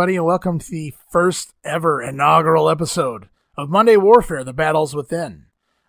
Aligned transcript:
everybody, 0.00 0.16
and 0.16 0.24
welcome 0.24 0.58
to 0.58 0.70
the 0.70 0.94
first 1.10 1.52
ever 1.62 2.00
inaugural 2.00 2.70
episode 2.70 3.28
of 3.54 3.68
Monday 3.68 3.98
Warfare 3.98 4.42
The 4.42 4.54
Battles 4.54 4.94
Within. 4.94 5.44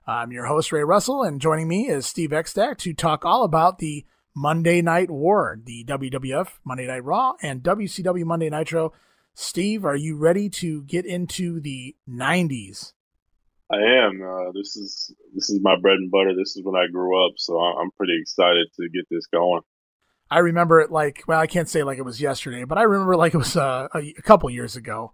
I'm 0.05 0.33
your 0.33 0.47
host, 0.47 0.73
Ray 0.73 0.83
Russell, 0.83 1.23
and 1.23 1.39
joining 1.39 1.69
me 1.69 1.87
is 1.87 2.07
Steve 2.07 2.31
Eckstack 2.31 2.77
to 2.79 2.93
talk 2.93 3.23
all 3.23 3.45
about 3.45 3.79
the 3.79 4.05
Monday 4.35 4.81
Night 4.81 5.09
War, 5.09 5.57
the 5.63 5.85
WWF 5.85 6.49
Monday 6.65 6.87
Night 6.87 7.05
Raw, 7.05 7.35
and 7.41 7.63
WCW 7.63 8.25
Monday 8.25 8.49
Nitro. 8.49 8.91
Steve, 9.33 9.85
are 9.85 9.95
you 9.95 10.17
ready 10.17 10.49
to 10.49 10.83
get 10.83 11.05
into 11.05 11.61
the 11.61 11.95
90s? 12.05 12.91
I 13.71 13.77
am. 13.77 14.21
Uh, 14.21 14.51
this 14.51 14.75
is 14.75 15.15
this 15.33 15.49
is 15.49 15.61
my 15.61 15.77
bread 15.81 15.95
and 15.95 16.11
butter. 16.11 16.35
This 16.35 16.57
is 16.57 16.63
when 16.65 16.75
I 16.75 16.91
grew 16.91 17.25
up, 17.25 17.35
so 17.37 17.57
I'm 17.57 17.91
pretty 17.91 18.17
excited 18.19 18.67
to 18.75 18.89
get 18.89 19.05
this 19.09 19.27
going. 19.27 19.61
I 20.31 20.39
remember 20.39 20.79
it 20.79 20.91
like 20.91 21.23
well, 21.27 21.41
I 21.41 21.45
can't 21.45 21.67
say 21.67 21.83
like 21.83 21.97
it 21.97 22.05
was 22.05 22.21
yesterday, 22.21 22.63
but 22.63 22.77
I 22.77 22.83
remember 22.83 23.17
like 23.17 23.33
it 23.33 23.37
was 23.37 23.57
uh, 23.57 23.89
a, 23.93 23.99
a 24.17 24.21
couple 24.21 24.49
years 24.49 24.77
ago. 24.77 25.11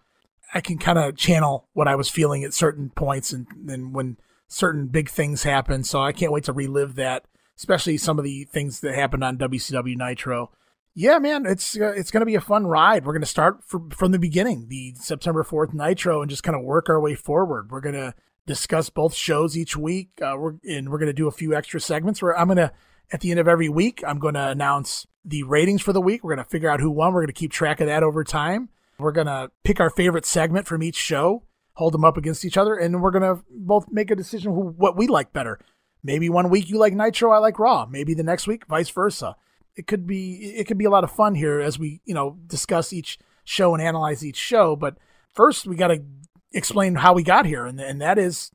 I 0.53 0.61
can 0.61 0.77
kind 0.77 0.99
of 0.99 1.17
channel 1.17 1.67
what 1.73 1.87
I 1.87 1.95
was 1.95 2.07
feeling 2.07 2.43
at 2.43 2.53
certain 2.53 2.91
points, 2.91 3.33
and 3.33 3.47
then 3.57 3.91
when 3.91 4.17
certain 4.47 4.87
big 4.87 5.09
things 5.09 5.41
happen. 5.41 5.83
So 5.83 6.01
I 6.01 6.11
can't 6.11 6.31
wait 6.31 6.43
to 6.45 6.53
relive 6.53 6.95
that, 6.95 7.25
especially 7.57 7.97
some 7.97 8.19
of 8.19 8.25
the 8.25 8.45
things 8.45 8.79
that 8.81 8.93
happened 8.93 9.23
on 9.23 9.39
WCW 9.39 9.97
Nitro. 9.97 10.51
Yeah, 10.93 11.17
man, 11.17 11.47
it's 11.47 11.75
uh, 11.75 11.93
it's 11.95 12.11
going 12.11 12.21
to 12.21 12.27
be 12.27 12.35
a 12.35 12.41
fun 12.41 12.67
ride. 12.67 13.03
We're 13.03 13.13
going 13.13 13.21
to 13.21 13.27
start 13.27 13.63
from 13.63 13.89
from 13.89 14.11
the 14.11 14.19
beginning, 14.19 14.67
the 14.69 14.93
September 14.99 15.43
fourth 15.43 15.73
Nitro, 15.73 16.21
and 16.21 16.29
just 16.29 16.43
kind 16.43 16.55
of 16.55 16.63
work 16.63 16.89
our 16.89 17.01
way 17.01 17.15
forward. 17.15 17.71
We're 17.71 17.81
going 17.81 17.95
to 17.95 18.13
discuss 18.45 18.91
both 18.91 19.15
shows 19.15 19.57
each 19.57 19.75
week, 19.75 20.09
uh, 20.21 20.35
we're, 20.37 20.55
and 20.63 20.89
we're 20.89 20.99
going 20.99 21.07
to 21.07 21.13
do 21.13 21.27
a 21.27 21.31
few 21.31 21.55
extra 21.55 21.81
segments. 21.81 22.21
Where 22.21 22.37
I'm 22.37 22.47
going 22.47 22.57
to 22.57 22.71
at 23.11 23.21
the 23.21 23.31
end 23.31 23.39
of 23.39 23.47
every 23.47 23.69
week, 23.69 24.03
I'm 24.05 24.19
going 24.19 24.33
to 24.33 24.49
announce 24.49 25.07
the 25.23 25.43
ratings 25.43 25.81
for 25.81 25.93
the 25.93 26.01
week. 26.01 26.23
We're 26.23 26.35
going 26.35 26.45
to 26.45 26.49
figure 26.49 26.69
out 26.69 26.79
who 26.79 26.91
won. 26.91 27.13
We're 27.13 27.21
going 27.21 27.27
to 27.27 27.33
keep 27.33 27.51
track 27.51 27.79
of 27.79 27.87
that 27.87 28.03
over 28.03 28.23
time. 28.23 28.69
We're 28.99 29.11
going 29.11 29.27
to 29.27 29.51
pick 29.63 29.79
our 29.79 29.89
favorite 29.89 30.25
segment 30.25 30.67
from 30.67 30.81
each 30.81 30.95
show, 30.95 31.43
hold 31.73 31.93
them 31.93 32.03
up 32.03 32.17
against 32.17 32.43
each 32.43 32.57
other, 32.57 32.75
and 32.75 33.01
we're 33.01 33.11
going 33.11 33.35
to 33.35 33.43
both 33.49 33.87
make 33.91 34.09
a 34.09 34.15
decision 34.15 34.53
who, 34.53 34.61
what 34.61 34.97
we 34.97 35.07
like 35.07 35.33
better. 35.33 35.59
Maybe 36.03 36.29
one 36.29 36.49
week 36.49 36.69
you 36.69 36.77
like 36.77 36.93
Nitro, 36.93 37.31
I 37.31 37.37
like 37.37 37.59
Raw. 37.59 37.85
Maybe 37.85 38.13
the 38.13 38.23
next 38.23 38.47
week, 38.47 38.65
vice 38.67 38.89
versa. 38.89 39.35
It 39.75 39.85
could 39.85 40.07
be 40.07 40.55
it 40.55 40.65
could 40.65 40.77
be 40.77 40.85
a 40.85 40.89
lot 40.89 41.03
of 41.03 41.11
fun 41.11 41.35
here 41.35 41.59
as 41.59 41.77
we 41.77 42.01
you 42.05 42.15
know 42.15 42.37
discuss 42.47 42.91
each 42.91 43.19
show 43.43 43.75
and 43.75 43.83
analyze 43.83 44.25
each 44.25 44.37
show. 44.37 44.75
But 44.75 44.97
first, 45.33 45.67
we 45.67 45.75
got 45.75 45.89
to 45.89 46.03
explain 46.51 46.95
how 46.95 47.13
we 47.13 47.23
got 47.23 47.45
here, 47.45 47.65
and 47.65 47.79
and 47.79 48.01
that 48.01 48.17
is 48.17 48.51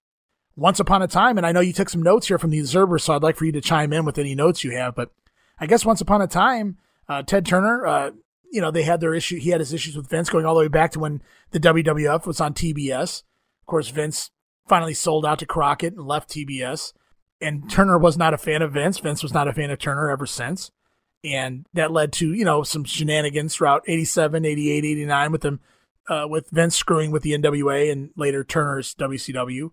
once 0.57 0.81
upon 0.81 1.03
a 1.03 1.09
time, 1.09 1.39
and 1.39 1.47
I 1.47 1.53
know 1.53 1.61
you 1.61 1.73
took 1.73 1.89
some 1.89 2.03
notes 2.03 2.29
here 2.29 2.39
from 2.39 2.51
the 2.51 2.61
Observer, 2.61 2.99
so 2.99 3.15
I'd 3.15 3.23
like 3.23 3.37
for 3.37 3.45
you 3.45 3.53
to 3.53 3.61
chime 3.61 3.93
in 3.93 4.05
with 4.05 4.19
any 4.19 4.35
notes 4.35 4.65
you 4.65 4.73
have. 4.73 4.95
But 4.95 5.11
I 5.59 5.67
guess 5.67 5.85
once 5.85 6.01
upon 6.01 6.21
a 6.23 6.27
time, 6.27 6.79
uh, 7.09 7.23
Ted 7.23 7.47
Turner, 7.47 7.87
uh, 7.87 8.11
you 8.51 8.61
know, 8.61 8.71
they 8.71 8.83
had 8.83 9.01
their 9.01 9.15
issue. 9.15 9.39
He 9.39 9.51
had 9.51 9.61
his 9.61 9.73
issues 9.73 9.97
with 9.97 10.09
Vince 10.09 10.29
going 10.29 10.45
all 10.45 10.55
the 10.55 10.61
way 10.61 10.69
back 10.69 10.93
to 10.93 11.01
when 11.01 11.23
the 11.53 11.61
WWF 11.61 12.27
was 12.27 12.41
on 12.41 12.53
TBS. 12.53 13.23
Of 13.63 13.67
course, 13.67 13.89
Vince 13.89 14.31
finally 14.69 14.95
sold 14.95 15.25
out 15.25 15.39
to 15.39 15.47
Crockett 15.47 15.95
and 15.95 16.07
left 16.07 16.31
TBS. 16.31 16.93
And 17.41 17.69
Turner 17.71 17.99
was 17.99 18.17
not 18.17 18.35
a 18.35 18.39
fan 18.39 18.63
of 18.63 18.73
Vince. 18.73 18.99
Vince 18.99 19.23
was 19.23 19.35
not 19.35 19.49
a 19.49 19.53
fan 19.53 19.71
of 19.71 19.79
Turner 19.79 20.11
ever 20.11 20.27
since. 20.27 20.71
And 21.25 21.67
that 21.73 21.91
led 21.93 22.13
to, 22.15 22.33
you 22.33 22.45
know, 22.45 22.63
some 22.63 22.85
shenanigans 22.85 23.55
throughout 23.55 23.83
87, 23.87 24.45
88, 24.45 24.85
89 24.85 25.33
with 25.33 25.41
them, 25.41 25.61
uh, 26.09 26.27
with 26.29 26.51
Vince 26.51 26.77
screwing 26.77 27.11
with 27.11 27.23
the 27.23 27.33
NWA 27.33 27.91
and 27.91 28.11
later 28.17 28.45
Turner's 28.45 28.95
WCW. 28.95 29.71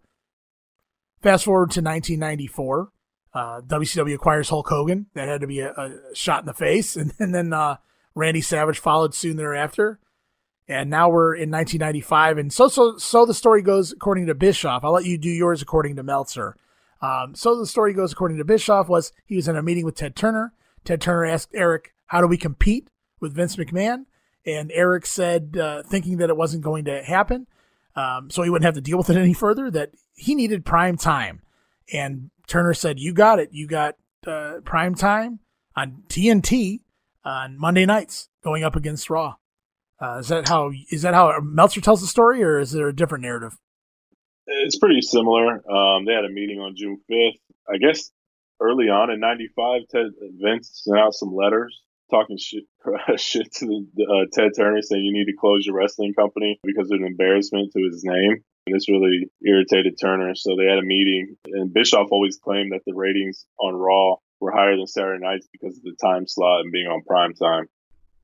Fast 1.22 1.46
forward 1.46 1.72
to 1.72 1.82
1994, 1.82 2.92
uh, 3.34 3.62
WCW 3.62 4.16
acquires 4.16 4.50
Hulk 4.50 4.70
Hogan. 4.70 5.08
That 5.14 5.28
had 5.28 5.42
to 5.42 5.48
be 5.48 5.60
a, 5.60 5.72
a 5.72 6.16
shot 6.16 6.42
in 6.42 6.46
the 6.46 6.54
face, 6.54 6.96
and, 6.98 7.14
and 7.20 7.34
then 7.34 7.54
uh, 7.54 7.78
Randy 8.16 8.42
Savage 8.42 8.80
followed 8.80 9.14
soon 9.14 9.38
thereafter. 9.38 10.00
And 10.68 10.90
now 10.90 11.10
we're 11.10 11.34
in 11.34 11.50
1995, 11.50 12.38
and 12.38 12.54
so 12.54 12.68
so 12.68 12.98
so 12.98 13.26
the 13.26 13.34
story 13.34 13.64
goes 13.64 13.92
according 13.92 14.28
to 14.28 14.36
Bischoff. 14.36 14.84
I'll 14.84 14.92
let 14.92 15.06
you 15.06 15.18
do 15.18 15.30
yours 15.30 15.64
according 15.64 15.96
to 15.96 16.04
Meltzer. 16.04 16.56
Um, 17.02 17.34
so 17.34 17.58
the 17.58 17.66
story 17.66 17.94
goes 17.94 18.12
according 18.12 18.38
to 18.38 18.46
Bischoff 18.46 18.88
was 18.88 19.12
he 19.26 19.36
was 19.36 19.48
in 19.48 19.56
a 19.56 19.64
meeting 19.64 19.84
with 19.84 19.96
Ted 19.96 20.16
Turner. 20.16 20.54
Ted 20.84 21.02
Turner 21.02 21.26
asked 21.26 21.50
Eric, 21.56 21.96
"How 22.08 22.22
do 22.22 22.28
we 22.28 22.38
compete 22.38 22.90
with 23.20 23.34
Vince 23.34 23.56
McMahon?" 23.56 24.06
And 24.46 24.72
Eric 24.74 25.06
said, 25.06 25.58
uh, 25.60 25.84
thinking 25.84 26.18
that 26.18 26.30
it 26.30 26.38
wasn't 26.38 26.64
going 26.64 26.86
to 26.86 27.04
happen, 27.04 27.48
um, 28.00 28.30
so 28.30 28.44
he 28.44 28.50
wouldn't 28.50 28.66
have 28.66 28.76
to 28.76 28.82
deal 28.82 28.98
with 28.98 29.10
it 29.10 29.18
any 29.18 29.34
further, 29.34 29.70
that 29.72 29.92
he 30.16 30.36
needed 30.36 30.66
prime 30.66 30.98
time. 30.98 31.42
And 31.92 32.32
Turner 32.48 32.74
said, 32.74 33.00
"You 33.00 33.14
got 33.14 33.40
it. 33.40 33.50
You 33.52 33.68
got 33.68 33.96
uh, 34.26 34.60
prime 34.64 34.96
time 34.96 35.40
on 35.76 36.04
TNT 36.08 36.80
on 37.26 37.60
Monday 37.60 37.86
nights, 37.86 38.30
going 38.44 38.64
up 38.64 38.76
against 38.76 39.10
Raw." 39.10 39.36
Uh, 40.02 40.20
is 40.20 40.30
that 40.30 40.48
how 40.48 40.72
is 40.92 41.02
that 41.02 41.14
how 41.14 41.40
Meltzer 41.42 41.82
tells 41.82 42.02
the 42.02 42.08
story, 42.08 42.42
or 42.44 42.60
is 42.60 42.72
there 42.72 42.88
a 42.88 42.96
different 42.96 43.24
narrative? 43.24 43.58
It's 44.48 44.80
pretty 44.80 45.02
similar. 45.02 45.56
Um, 45.70 46.06
they 46.06 46.14
had 46.14 46.26
a 46.26 46.30
meeting 46.30 46.60
on 46.60 46.76
June 46.76 47.00
fifth. 47.08 47.42
I 47.68 47.78
guess 47.78 48.12
early 48.62 48.86
on 48.86 49.12
in 49.12 49.20
'95, 49.20 49.82
Ted 49.92 50.06
Vince 50.42 50.82
sent 50.86 50.98
out 50.98 51.14
some 51.14 51.36
letters 51.36 51.82
talking 52.10 52.38
shit, 52.38 52.64
shit 53.20 53.52
to 53.56 53.86
the, 53.96 54.04
uh, 54.06 54.26
Ted 54.34 54.52
Turner, 54.56 54.82
saying 54.82 55.04
you 55.04 55.14
need 55.14 55.32
to 55.32 55.38
close 55.40 55.66
your 55.66 55.76
wrestling 55.76 56.14
company 56.14 56.60
because 56.64 56.92
of 56.92 57.00
an 57.00 57.06
embarrassment 57.06 57.72
to 57.74 57.84
his 57.84 58.04
name. 58.04 58.44
And 58.68 58.76
this 58.76 58.90
really 58.90 59.30
irritated 59.46 59.98
Turner. 60.00 60.36
So 60.36 60.56
they 60.56 60.66
had 60.66 60.80
a 60.80 60.84
meeting, 60.84 61.36
and 61.46 61.74
Bischoff 61.74 62.10
always 62.12 62.38
claimed 62.38 62.72
that 62.72 62.82
the 62.86 62.94
ratings 62.94 63.46
on 63.60 63.76
Raw 63.76 64.16
were 64.40 64.52
higher 64.52 64.76
than 64.76 64.88
Saturday 64.88 65.24
nights 65.24 65.48
because 65.52 65.78
of 65.78 65.84
the 65.84 65.96
time 66.02 66.28
slot 66.28 66.62
and 66.62 66.72
being 66.72 66.88
on 66.88 67.04
prime 67.04 67.34
time. 67.34 67.66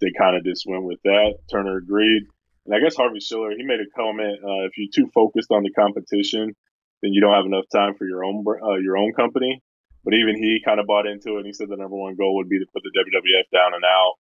They 0.02 0.12
kind 0.18 0.36
of 0.36 0.44
just 0.44 0.66
went 0.68 0.84
with 0.84 1.00
that. 1.04 1.36
Turner 1.52 1.78
agreed. 1.78 2.24
And 2.66 2.76
I 2.76 2.80
guess 2.80 2.96
Harvey 2.96 3.20
Schiller, 3.20 3.52
he 3.56 3.64
made 3.64 3.80
a 3.80 3.90
comment: 3.96 4.40
uh, 4.44 4.66
if 4.66 4.78
you're 4.78 4.92
too 4.94 5.10
focused 5.14 5.52
on 5.52 5.64
the 5.64 5.72
competition, 5.72 6.56
then 7.02 7.14
you 7.14 7.22
don't 7.22 7.34
have 7.34 7.46
enough 7.46 7.66
time 7.72 7.96
for 7.96 8.06
your 8.06 8.26
own 8.26 8.44
uh, 8.48 8.76
your 8.76 8.98
own 8.98 9.14
company. 9.14 9.62
But 10.06 10.14
even 10.14 10.38
he 10.38 10.62
kind 10.64 10.80
of 10.80 10.86
bought 10.86 11.08
into 11.08 11.36
it. 11.36 11.38
And 11.38 11.46
he 11.46 11.54
said 11.54 11.68
the 11.68 11.76
number 11.76 11.98
one 11.98 12.16
goal 12.16 12.38
would 12.38 12.48
be 12.48 12.60
to 12.60 12.66
put 12.72 12.84
the 12.84 12.94
WWF 12.94 13.50
down 13.52 13.74
and 13.74 13.84
out. 13.84 14.14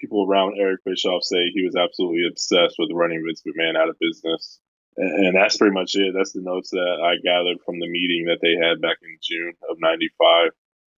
People 0.00 0.24
around 0.26 0.54
Eric 0.58 0.80
Bischoff 0.84 1.22
say 1.22 1.50
he 1.50 1.64
was 1.64 1.76
absolutely 1.76 2.26
obsessed 2.30 2.76
with 2.78 2.90
running 2.94 3.22
Vince 3.26 3.42
McMahon 3.42 3.76
out 3.76 3.88
of 3.88 3.96
business. 4.00 4.60
And 4.96 5.34
that's 5.34 5.56
pretty 5.56 5.74
much 5.74 5.94
it. 5.94 6.14
That's 6.16 6.32
the 6.32 6.42
notes 6.42 6.70
that 6.70 6.98
I 7.02 7.16
gathered 7.24 7.58
from 7.64 7.80
the 7.80 7.88
meeting 7.88 8.26
that 8.26 8.38
they 8.42 8.54
had 8.54 8.80
back 8.80 8.98
in 9.02 9.16
June 9.22 9.54
of 9.70 9.78
'95. 9.80 10.50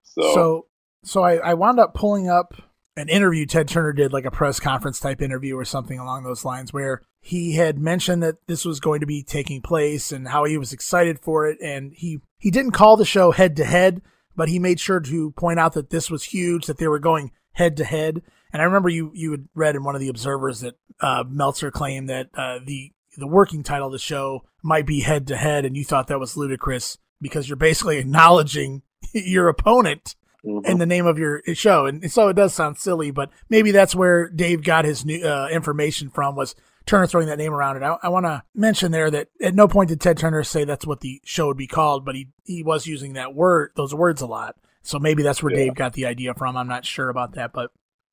So, 0.03 0.35
so, 0.35 0.67
so 1.05 1.23
I, 1.23 1.37
I 1.37 1.55
wound 1.55 1.79
up 1.79 1.95
pulling 1.95 2.29
up 2.29 2.55
an 2.97 3.09
interview 3.09 3.47
Ted 3.47 3.69
Turner 3.69 3.93
did, 3.93 4.13
like 4.13 4.25
a 4.25 4.33
press 4.33 4.59
conference 4.59 4.99
type 4.99 5.23
interview 5.23 5.57
or 5.57 5.65
something 5.65 5.99
along 5.99 6.25
those 6.25 6.45
lines, 6.45 6.73
where 6.73 7.03
he 7.21 7.55
had 7.55 7.79
mentioned 7.79 8.23
that 8.23 8.47
this 8.49 8.65
was 8.65 8.81
going 8.81 9.01
to 9.01 9.07
be 9.07 9.23
taking 9.23 9.63
place 9.63 10.11
and 10.11 10.29
how 10.29 10.45
he 10.45 10.59
was 10.59 10.73
excited 10.73 11.21
for 11.21 11.47
it. 11.47 11.59
And 11.63 11.93
he 11.95 12.21
he 12.39 12.51
didn't 12.51 12.73
call 12.73 12.97
the 12.97 13.05
show 13.05 13.31
head 13.31 13.55
to 13.57 13.65
head, 13.65 14.03
but 14.37 14.49
he 14.49 14.59
made 14.59 14.81
sure 14.81 15.01
to 15.01 15.31
point 15.33 15.59
out 15.59 15.73
that 15.75 15.91
this 15.91 16.11
was 16.11 16.25
huge, 16.25 16.67
that 16.67 16.79
they 16.79 16.89
were 16.89 16.99
going 16.99 17.31
head 17.53 17.77
to 17.77 17.85
head. 17.85 18.23
And 18.53 18.63
I 18.63 18.65
remember 18.65 18.89
you 18.89 19.11
you 19.15 19.31
had 19.33 19.49
read 19.55 19.77
in 19.77 19.85
one 19.85 19.95
of 19.95 20.01
the 20.01 20.09
observers 20.09 20.61
that 20.61 20.75
uh, 21.01 21.25
Meltzer 21.29 21.71
claimed 21.71 22.09
that 22.09 22.29
uh, 22.35 22.59
the 22.65 22.93
the 23.17 23.27
working 23.27 23.63
title 23.63 23.87
of 23.87 23.93
the 23.93 23.99
show 23.99 24.45
might 24.63 24.87
be 24.87 25.01
head 25.01 25.27
to 25.29 25.37
head, 25.37 25.65
and 25.65 25.77
you 25.77 25.85
thought 25.85 26.09
that 26.09 26.21
was 26.21 26.37
ludicrous 26.37 26.99
because 27.21 27.49
you're 27.49 27.57
basically 27.57 27.99
acknowledging 27.99 28.83
your 29.13 29.49
opponent 29.49 30.17
mm-hmm. 30.45 30.67
in 30.67 30.79
the 30.79 30.87
name 30.87 31.07
of 31.07 31.19
your 31.19 31.43
show, 31.55 31.87
and 31.87 32.11
so 32.11 32.29
it 32.29 32.35
does 32.35 32.55
sound 32.55 32.79
silly, 32.79 33.11
but 33.11 33.31
maybe 33.49 33.71
that's 33.71 33.95
where 33.95 34.29
Dave 34.29 34.63
got 34.63 34.85
his 34.85 35.05
new 35.05 35.25
uh, 35.25 35.49
information 35.51 36.11
from 36.11 36.37
was 36.37 36.55
Turner 36.87 37.07
throwing 37.07 37.29
that 37.29 37.39
name 37.39 37.53
around 37.53 37.77
And 37.77 37.85
I, 37.85 37.97
I 38.03 38.09
want 38.09 38.27
to 38.27 38.43
mention 38.55 38.93
there 38.93 39.11
that 39.11 39.29
at 39.41 39.55
no 39.55 39.69
point 39.69 39.89
did 39.89 40.01
Ted 40.01 40.19
Turner 40.19 40.45
say 40.45 40.65
that's 40.65 40.87
what 40.87 41.01
the 41.01 41.21
show 41.25 41.47
would 41.47 41.57
be 41.57 41.67
called, 41.67 42.05
but 42.05 42.15
he 42.15 42.29
he 42.45 42.63
was 42.63 42.87
using 42.87 43.15
that 43.15 43.35
word, 43.35 43.73
those 43.77 43.95
words 43.95 44.21
a 44.21 44.27
lot. 44.27 44.57
So 44.83 44.99
maybe 44.99 45.23
that's 45.23 45.43
where 45.43 45.53
yeah. 45.53 45.65
Dave 45.65 45.75
got 45.75 45.95
the 45.95 46.07
idea 46.07 46.35
from. 46.35 46.57
I'm 46.57 46.69
not 46.69 46.85
sure 46.85 47.09
about 47.09 47.35
that, 47.35 47.53
but 47.53 47.71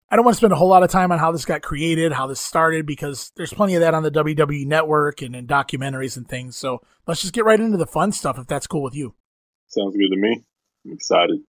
I 0.10 0.16
don't 0.16 0.26
want 0.26 0.36
to 0.36 0.40
spend 0.40 0.54
a 0.54 0.58
whole 0.58 0.68
lot 0.68 0.84
of 0.84 0.90
time 0.90 1.12
on 1.12 1.20
how 1.20 1.32
this 1.32 1.46
got 1.46 1.62
created, 1.62 2.12
how 2.12 2.28
this 2.28 2.40
started, 2.40 2.86
because 2.86 3.32
there's 3.36 3.54
plenty 3.54 3.76
of 3.76 3.82
that 3.82 3.94
on 3.94 4.04
the 4.04 4.12
WWE 4.12 4.66
network 4.66 5.22
and 5.22 5.36
in 5.36 5.48
documentaries 5.48 6.18
and 6.18 6.28
things. 6.28 6.58
So 6.58 6.82
let's 7.08 7.22
just 7.22 7.34
get 7.34 7.46
right 7.46 7.60
into 7.60 7.78
the 7.78 7.86
fun 7.86 8.12
stuff 8.12 8.38
if 8.38 8.48
that's 8.48 8.68
cool 8.68 8.84
with 8.84 8.96
you. 8.96 9.16
Sounds 9.68 9.96
good 9.96 10.10
to 10.10 10.18
me. 10.18 10.44
I'm 10.86 10.92
excited. 10.92 11.42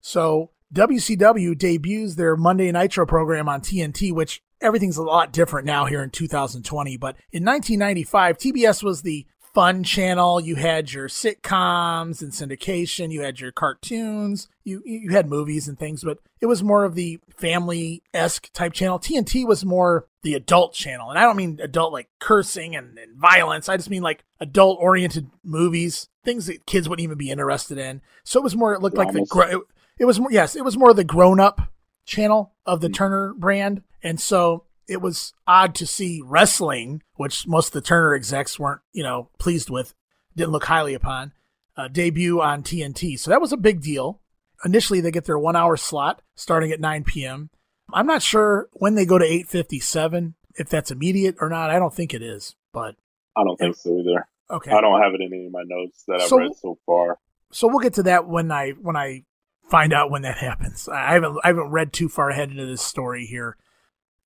So 0.00 0.50
WCW 0.74 1.56
debuts 1.56 2.16
their 2.16 2.36
Monday 2.36 2.70
Nitro 2.70 3.06
program 3.06 3.48
on 3.48 3.60
TNT, 3.60 4.12
which 4.12 4.42
everything's 4.60 4.96
a 4.96 5.02
lot 5.02 5.32
different 5.32 5.66
now 5.66 5.86
here 5.86 6.02
in 6.02 6.10
2020. 6.10 6.96
But 6.96 7.16
in 7.32 7.44
1995, 7.44 8.38
TBS 8.38 8.82
was 8.82 9.02
the 9.02 9.26
fun 9.54 9.82
channel. 9.82 10.40
You 10.40 10.56
had 10.56 10.92
your 10.92 11.08
sitcoms 11.08 12.22
and 12.22 12.32
syndication. 12.32 13.12
You 13.12 13.22
had 13.22 13.40
your 13.40 13.52
cartoons. 13.52 14.48
You 14.64 14.82
you 14.84 15.10
had 15.10 15.28
movies 15.28 15.68
and 15.68 15.78
things, 15.78 16.04
but 16.04 16.18
it 16.40 16.46
was 16.46 16.62
more 16.62 16.84
of 16.84 16.94
the 16.94 17.20
family 17.36 18.02
esque 18.14 18.52
type 18.52 18.72
channel. 18.72 18.98
TNT 18.98 19.46
was 19.46 19.64
more 19.64 20.06
the 20.22 20.34
adult 20.34 20.74
channel, 20.74 21.10
and 21.10 21.18
I 21.18 21.22
don't 21.22 21.36
mean 21.36 21.58
adult 21.62 21.92
like 21.92 22.08
cursing 22.18 22.76
and, 22.76 22.98
and 22.98 23.16
violence. 23.16 23.68
I 23.68 23.76
just 23.76 23.90
mean 23.90 24.02
like 24.02 24.24
adult 24.38 24.78
oriented 24.80 25.30
movies, 25.42 26.08
things 26.24 26.46
that 26.46 26.66
kids 26.66 26.88
wouldn't 26.88 27.04
even 27.04 27.18
be 27.18 27.30
interested 27.30 27.78
in. 27.78 28.02
So 28.24 28.38
it 28.40 28.44
was 28.44 28.56
more. 28.56 28.74
It 28.74 28.82
looked 28.82 28.96
like 28.96 29.12
the 29.12 29.22
it, 29.50 29.60
it 29.98 30.04
was 30.04 30.20
more. 30.20 30.30
Yes, 30.30 30.54
it 30.54 30.64
was 30.64 30.76
more 30.76 30.94
the 30.94 31.04
grown 31.04 31.40
up 31.40 31.62
channel 32.04 32.54
of 32.66 32.80
the 32.80 32.88
mm-hmm. 32.88 32.94
Turner 32.94 33.34
brand, 33.34 33.82
and 34.02 34.20
so 34.20 34.64
it 34.90 35.00
was 35.00 35.32
odd 35.46 35.74
to 35.76 35.86
see 35.86 36.20
wrestling, 36.24 37.02
which 37.14 37.46
most 37.46 37.68
of 37.68 37.72
the 37.74 37.80
Turner 37.80 38.14
execs 38.14 38.58
weren't, 38.58 38.80
you 38.92 39.04
know, 39.04 39.30
pleased 39.38 39.70
with, 39.70 39.94
didn't 40.36 40.50
look 40.50 40.64
highly 40.64 40.94
upon, 40.94 41.32
uh, 41.76 41.86
debut 41.86 42.40
on 42.40 42.64
TNT. 42.64 43.16
So 43.16 43.30
that 43.30 43.40
was 43.40 43.52
a 43.52 43.56
big 43.56 43.80
deal. 43.80 44.20
Initially, 44.64 45.00
they 45.00 45.12
get 45.12 45.26
their 45.26 45.38
one 45.38 45.54
hour 45.54 45.76
slot 45.76 46.22
starting 46.34 46.72
at 46.72 46.80
9 46.80 47.04
p.m. 47.04 47.50
I'm 47.92 48.06
not 48.06 48.20
sure 48.20 48.68
when 48.72 48.96
they 48.96 49.06
go 49.06 49.16
to 49.16 49.24
857, 49.24 50.34
if 50.56 50.68
that's 50.68 50.90
immediate 50.90 51.36
or 51.40 51.48
not. 51.48 51.70
I 51.70 51.78
don't 51.78 51.94
think 51.94 52.12
it 52.12 52.22
is, 52.22 52.56
but. 52.72 52.96
I 53.36 53.44
don't 53.44 53.58
think 53.58 53.76
so 53.76 53.96
either. 53.96 54.26
Okay. 54.50 54.72
I 54.72 54.80
don't 54.80 55.00
have 55.00 55.14
it 55.14 55.20
in 55.20 55.32
any 55.32 55.46
of 55.46 55.52
my 55.52 55.62
notes 55.64 56.02
that 56.08 56.20
I've 56.20 56.28
so, 56.28 56.38
read 56.38 56.52
so 56.56 56.78
far. 56.84 57.18
So 57.52 57.68
we'll 57.68 57.78
get 57.78 57.94
to 57.94 58.02
that 58.04 58.26
when 58.26 58.50
I 58.50 58.70
when 58.70 58.96
I 58.96 59.22
find 59.70 59.92
out 59.92 60.10
when 60.10 60.22
that 60.22 60.38
happens. 60.38 60.88
I 60.88 61.12
haven't 61.12 61.38
I 61.44 61.48
haven't 61.48 61.70
read 61.70 61.92
too 61.92 62.08
far 62.08 62.30
ahead 62.30 62.50
into 62.50 62.66
this 62.66 62.82
story 62.82 63.24
here. 63.24 63.56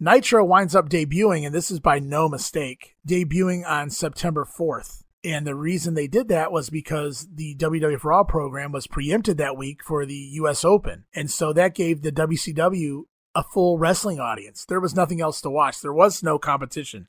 Nitro 0.00 0.44
winds 0.44 0.74
up 0.74 0.88
debuting, 0.88 1.46
and 1.46 1.54
this 1.54 1.70
is 1.70 1.78
by 1.78 1.98
no 1.98 2.28
mistake, 2.28 2.96
debuting 3.06 3.64
on 3.64 3.90
September 3.90 4.44
4th. 4.44 5.04
And 5.22 5.46
the 5.46 5.54
reason 5.54 5.94
they 5.94 6.08
did 6.08 6.28
that 6.28 6.52
was 6.52 6.68
because 6.68 7.26
the 7.32 7.54
WWF 7.56 8.04
Raw 8.04 8.24
program 8.24 8.72
was 8.72 8.86
preempted 8.86 9.38
that 9.38 9.56
week 9.56 9.82
for 9.82 10.04
the 10.04 10.14
US 10.14 10.64
Open. 10.64 11.04
And 11.14 11.30
so 11.30 11.52
that 11.52 11.74
gave 11.74 12.02
the 12.02 12.12
WCW 12.12 13.04
a 13.34 13.42
full 13.42 13.78
wrestling 13.78 14.20
audience. 14.20 14.66
There 14.66 14.80
was 14.80 14.94
nothing 14.94 15.20
else 15.20 15.40
to 15.40 15.50
watch. 15.50 15.80
There 15.80 15.94
was 15.94 16.22
no 16.22 16.38
competition. 16.38 17.08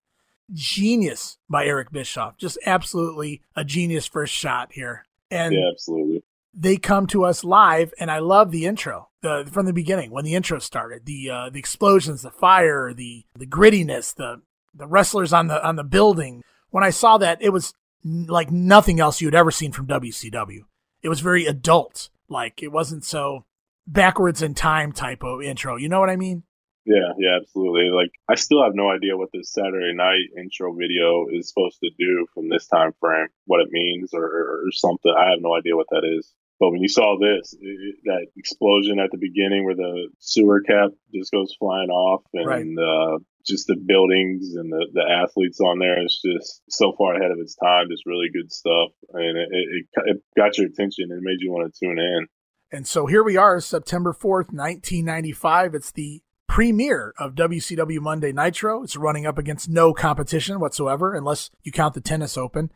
Genius 0.54 1.38
by 1.50 1.66
Eric 1.66 1.92
Bischoff. 1.92 2.38
Just 2.38 2.58
absolutely 2.66 3.42
a 3.56 3.66
genius 3.66 4.08
first 4.08 4.34
shot 4.34 4.72
here. 4.74 5.06
And 5.30 5.54
yeah, 5.54 5.70
absolutely. 5.72 6.24
They 6.57 6.78
come 6.78 7.06
to 7.07 7.25
us 7.25 7.44
live, 7.44 7.94
and 8.00 8.10
I 8.10 8.19
love 8.19 8.52
the 8.52 8.66
intro 8.66 9.10
the, 9.22 9.50
from 9.52 9.66
the 9.66 9.74
beginning 9.74 10.12
when 10.12 10.24
the 10.24 10.36
intro 10.36 10.60
started. 10.60 11.06
The 11.06 11.30
uh, 11.30 11.50
the 11.50 11.60
explosions, 11.60 12.22
the 12.22 12.31
fire, 12.31 12.94
the 12.94 13.25
the 13.38 13.48
grittiness, 13.48 14.16
the 14.16 14.42
the 14.74 14.88
wrestlers 14.88 15.34
on 15.34 15.48
the 15.48 15.66
on 15.66 15.75
the 15.75 15.84
building. 15.84 16.44
When 16.69 16.84
I 16.84 16.92
saw 16.92 17.18
that, 17.18 17.42
it 17.42 17.50
was 17.50 17.74
like 18.06 18.52
nothing 18.52 19.00
else 19.00 19.19
you 19.19 19.28
had 19.28 19.36
ever 19.36 19.52
seen 19.52 19.72
from 19.72 19.88
WCW. 19.88 20.62
It 21.02 21.10
was 21.10 21.19
very 21.19 21.46
adult. 21.46 22.10
Like 22.30 22.63
it 22.63 22.72
wasn't 22.72 23.04
so 23.04 23.46
backwards 23.88 24.42
in 24.42 24.54
time 24.54 24.92
type 24.92 25.24
of 25.24 25.42
intro. 25.42 25.75
You 25.75 25.90
know 25.90 26.00
what 26.00 26.10
I 26.10 26.16
mean? 26.16 26.44
Yeah, 26.86 27.13
yeah, 27.18 27.38
absolutely. 27.42 27.90
Like 27.90 28.12
I 28.30 28.36
still 28.36 28.63
have 28.63 28.75
no 28.75 28.92
idea 28.92 29.18
what 29.18 29.30
this 29.34 29.51
Saturday 29.51 29.94
night 29.94 30.30
intro 30.38 30.74
video 30.74 31.25
is 31.31 31.50
supposed 31.50 31.80
to 31.80 31.90
do 31.98 32.28
from 32.34 32.50
this 32.50 32.68
time 32.68 32.94
frame, 33.00 33.28
what 33.46 33.62
it 33.62 33.69
means 33.72 34.13
or, 34.13 34.24
or 34.24 34.72
something. 34.72 35.13
I 35.18 35.31
have 35.31 35.42
no 35.42 35.56
idea 35.56 35.75
what 35.75 35.88
that 35.90 36.04
is. 36.06 36.31
But 36.60 36.72
when 36.72 36.81
you 36.81 36.88
saw 36.88 37.18
this, 37.19 37.54
it, 37.60 37.96
that 38.06 38.28
explosion 38.38 39.00
at 39.00 39.12
the 39.12 39.18
beginning 39.18 39.66
where 39.66 39.75
the 39.75 40.10
sewer 40.19 40.62
cap 40.62 40.92
just 41.13 41.31
goes 41.31 41.56
flying 41.60 41.90
off 41.90 42.24
and 42.34 42.48
right. 42.48 42.66
uh, 42.66 43.19
just 43.46 43.68
the 43.68 43.75
buildings 43.75 44.56
and 44.56 44.72
the, 44.72 44.88
the 44.94 45.04
athletes 45.04 45.60
on 45.60 45.80
there, 45.80 46.02
it's 46.02 46.22
just 46.22 46.62
so 46.69 46.94
far 46.98 47.16
ahead 47.16 47.31
of 47.31 47.40
its 47.40 47.56
time. 47.56 47.88
Just 47.90 48.06
really 48.06 48.30
good 48.34 48.52
stuff. 48.52 48.92
And 49.13 49.38
it, 49.38 49.50
it, 49.52 49.86
it 50.06 50.24
got 50.38 50.57
your 50.57 50.68
attention 50.68 51.12
and 51.12 51.22
made 51.22 51.40
you 51.40 51.52
want 51.52 51.74
to 51.74 51.80
tune 51.80 52.00
in. 52.00 52.28
And 52.72 52.88
so 52.88 53.06
here 53.06 53.24
we 53.24 53.38
are, 53.38 53.60
September 53.60 54.13
4th, 54.13 54.51
1995. 54.51 55.75
It's 55.75 55.92
the 55.92 56.22
premiere 56.48 57.13
of 57.18 57.36
WCW 57.36 58.00
Monday 58.00 58.31
Nitro. 58.31 58.84
It's 58.84 58.96
running 58.96 59.25
up 59.25 59.38
against 59.38 59.69
no 59.69 59.94
competition 59.94 60.60
whatsoever, 60.60 61.13
unless 61.13 61.51
you 61.63 61.72
count 61.72 61.94
the 61.94 62.01
tennis 62.01 62.38
open. 62.38 62.72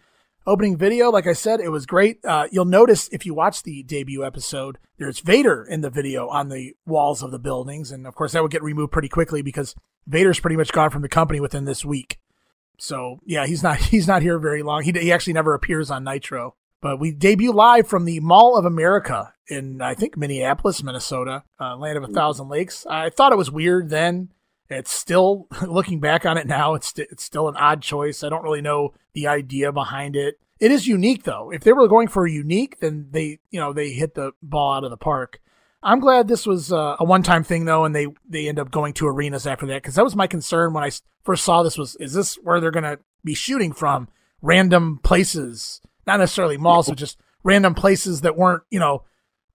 Opening 0.49 0.77
video, 0.77 1.11
like 1.11 1.27
I 1.27 1.33
said, 1.33 1.59
it 1.59 1.69
was 1.69 1.85
great. 1.85 2.25
Uh, 2.25 2.47
you'll 2.51 2.65
notice 2.65 3.07
if 3.11 3.23
you 3.23 3.35
watch 3.35 3.61
the 3.61 3.83
debut 3.83 4.25
episode, 4.25 4.79
there's 4.97 5.19
Vader 5.19 5.63
in 5.63 5.81
the 5.81 5.91
video 5.91 6.27
on 6.27 6.49
the 6.49 6.73
walls 6.87 7.21
of 7.21 7.29
the 7.29 7.37
buildings. 7.37 7.91
And 7.91 8.07
of 8.07 8.15
course, 8.15 8.31
that 8.31 8.41
would 8.41 8.49
get 8.49 8.63
removed 8.63 8.91
pretty 8.91 9.09
quickly 9.09 9.43
because 9.43 9.75
Vader's 10.07 10.39
pretty 10.39 10.55
much 10.55 10.71
gone 10.71 10.89
from 10.89 11.03
the 11.03 11.07
company 11.07 11.39
within 11.39 11.65
this 11.65 11.85
week. 11.85 12.17
So 12.79 13.19
yeah, 13.27 13.45
he's 13.45 13.61
not 13.61 13.77
he's 13.93 14.07
not 14.07 14.23
here 14.23 14.39
very 14.39 14.63
long. 14.63 14.81
He, 14.81 14.91
he 14.91 15.11
actually 15.11 15.33
never 15.33 15.53
appears 15.53 15.91
on 15.91 16.03
Nitro. 16.03 16.55
But 16.81 16.99
we 16.99 17.11
debut 17.11 17.51
live 17.51 17.87
from 17.87 18.05
the 18.05 18.19
Mall 18.19 18.57
of 18.57 18.65
America 18.65 19.35
in, 19.49 19.83
I 19.83 19.93
think, 19.93 20.17
Minneapolis, 20.17 20.81
Minnesota, 20.81 21.43
uh, 21.59 21.77
land 21.77 21.95
of 21.95 22.05
a 22.05 22.13
thousand 22.13 22.49
lakes. 22.49 22.87
I 22.89 23.11
thought 23.11 23.33
it 23.33 23.37
was 23.37 23.51
weird 23.51 23.91
then. 23.91 24.29
It's 24.69 24.91
still, 24.91 25.47
looking 25.67 25.99
back 25.99 26.25
on 26.25 26.37
it 26.37 26.47
now, 26.47 26.73
it's, 26.75 26.93
it's 26.97 27.23
still 27.23 27.47
an 27.47 27.55
odd 27.57 27.81
choice. 27.81 28.23
I 28.23 28.29
don't 28.29 28.43
really 28.43 28.61
know 28.61 28.93
the 29.13 29.27
idea 29.27 29.71
behind 29.71 30.15
it. 30.15 30.39
It 30.59 30.71
is 30.71 30.87
unique 30.87 31.23
though. 31.23 31.51
If 31.51 31.63
they 31.63 31.73
were 31.73 31.87
going 31.87 32.09
for 32.09 32.27
unique, 32.27 32.79
then 32.79 33.07
they, 33.11 33.39
you 33.49 33.59
know, 33.59 33.71
they 33.73 33.91
hit 33.91 34.15
the 34.15 34.33
ball 34.41 34.73
out 34.73 34.83
of 34.83 34.89
the 34.89 34.97
park. 34.97 35.39
I'm 35.81 36.01
glad 36.01 36.27
this 36.27 36.45
was 36.45 36.73
uh, 36.73 36.97
a 36.99 37.05
one-time 37.05 37.45
thing 37.45 37.63
though, 37.63 37.85
and 37.85 37.95
they 37.95 38.07
they 38.27 38.49
end 38.49 38.59
up 38.59 38.69
going 38.69 38.91
to 38.95 39.07
arenas 39.07 39.47
after 39.47 39.65
that 39.67 39.81
because 39.81 39.95
that 39.95 40.03
was 40.03 40.17
my 40.17 40.27
concern 40.27 40.73
when 40.73 40.83
I 40.83 40.91
first 41.23 41.45
saw 41.45 41.63
this. 41.63 41.77
Was 41.77 41.95
is 41.95 42.11
this 42.11 42.35
where 42.35 42.59
they're 42.59 42.71
to 42.71 42.99
be 43.23 43.33
shooting 43.33 43.71
from 43.71 44.09
random 44.41 44.99
places? 45.01 45.79
not 46.09 46.19
necessarily 46.19 46.57
malls, 46.57 46.89
but 46.89 46.97
just 46.97 47.19
random 47.43 47.75
places 47.75 48.21
that 48.21 48.35
weren't, 48.35 48.63
you 48.71 48.79
know, 48.79 49.03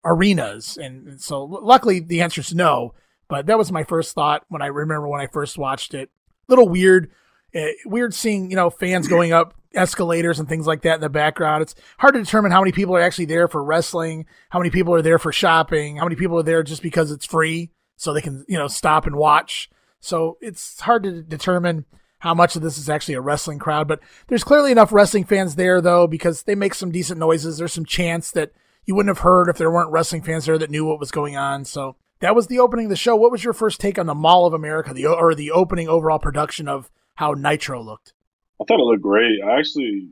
arenas. 0.05 0.77
And 0.77 1.19
so 1.21 1.43
luckily 1.43 1.99
the 1.99 2.21
answer 2.21 2.39
is 2.41 2.55
no. 2.55 2.93
But 3.27 3.47
that 3.47 3.57
was 3.57 3.71
my 3.71 3.83
first 3.83 4.13
thought 4.13 4.43
when 4.49 4.61
I 4.61 4.67
remember 4.67 5.07
when 5.07 5.21
I 5.21 5.27
first 5.27 5.57
watched 5.57 5.93
it. 5.93 6.09
A 6.47 6.51
little 6.51 6.69
weird. 6.69 7.11
Uh, 7.55 7.67
weird 7.85 8.13
seeing, 8.13 8.49
you 8.49 8.55
know, 8.57 8.69
fans 8.69 9.07
going 9.07 9.31
up 9.31 9.53
escalators 9.73 10.39
and 10.39 10.49
things 10.49 10.67
like 10.67 10.81
that 10.81 10.95
in 10.95 11.01
the 11.01 11.09
background. 11.09 11.61
It's 11.61 11.75
hard 11.97 12.13
to 12.15 12.21
determine 12.21 12.51
how 12.51 12.61
many 12.61 12.71
people 12.71 12.95
are 12.95 13.01
actually 13.01 13.25
there 13.25 13.47
for 13.47 13.63
wrestling, 13.63 14.25
how 14.49 14.59
many 14.59 14.71
people 14.71 14.93
are 14.93 15.01
there 15.01 15.19
for 15.19 15.31
shopping, 15.31 15.97
how 15.97 16.03
many 16.03 16.15
people 16.15 16.37
are 16.37 16.43
there 16.43 16.63
just 16.63 16.81
because 16.81 17.11
it's 17.11 17.25
free 17.25 17.71
so 17.95 18.13
they 18.13 18.21
can, 18.21 18.45
you 18.47 18.57
know, 18.57 18.67
stop 18.67 19.05
and 19.05 19.15
watch. 19.15 19.69
So 19.99 20.37
it's 20.41 20.81
hard 20.81 21.03
to 21.03 21.23
determine 21.23 21.85
how 22.19 22.33
much 22.33 22.55
of 22.55 22.61
this 22.61 22.77
is 22.77 22.89
actually 22.89 23.15
a 23.15 23.21
wrestling 23.21 23.59
crowd. 23.59 23.87
But 23.87 23.99
there's 24.27 24.43
clearly 24.43 24.71
enough 24.71 24.91
wrestling 24.91 25.25
fans 25.25 25.55
there, 25.55 25.81
though, 25.81 26.07
because 26.07 26.43
they 26.43 26.55
make 26.55 26.73
some 26.73 26.91
decent 26.91 27.19
noises. 27.19 27.57
There's 27.57 27.73
some 27.73 27.85
chants 27.85 28.31
that 28.31 28.51
you 28.85 28.95
wouldn't 28.95 29.15
have 29.15 29.23
heard 29.23 29.49
if 29.49 29.57
there 29.57 29.71
weren't 29.71 29.91
wrestling 29.91 30.23
fans 30.23 30.45
there 30.45 30.57
that 30.57 30.69
knew 30.69 30.85
what 30.85 30.99
was 30.99 31.11
going 31.11 31.37
on. 31.37 31.65
So 31.65 31.95
that 32.19 32.35
was 32.35 32.47
the 32.47 32.59
opening 32.59 32.85
of 32.85 32.89
the 32.89 32.95
show. 32.95 33.15
What 33.15 33.31
was 33.31 33.43
your 33.43 33.53
first 33.53 33.79
take 33.79 33.99
on 33.99 34.05
the 34.05 34.15
Mall 34.15 34.45
of 34.45 34.53
America, 34.53 34.93
the 34.93 35.05
or 35.07 35.35
the 35.35 35.51
opening 35.51 35.87
overall 35.87 36.19
production 36.19 36.67
of 36.67 36.91
how 37.15 37.33
Nitro 37.33 37.81
looked? 37.81 38.13
I 38.61 38.65
thought 38.65 38.79
it 38.79 38.83
looked 38.83 39.03
great. 39.03 39.39
I 39.45 39.59
actually, 39.59 40.09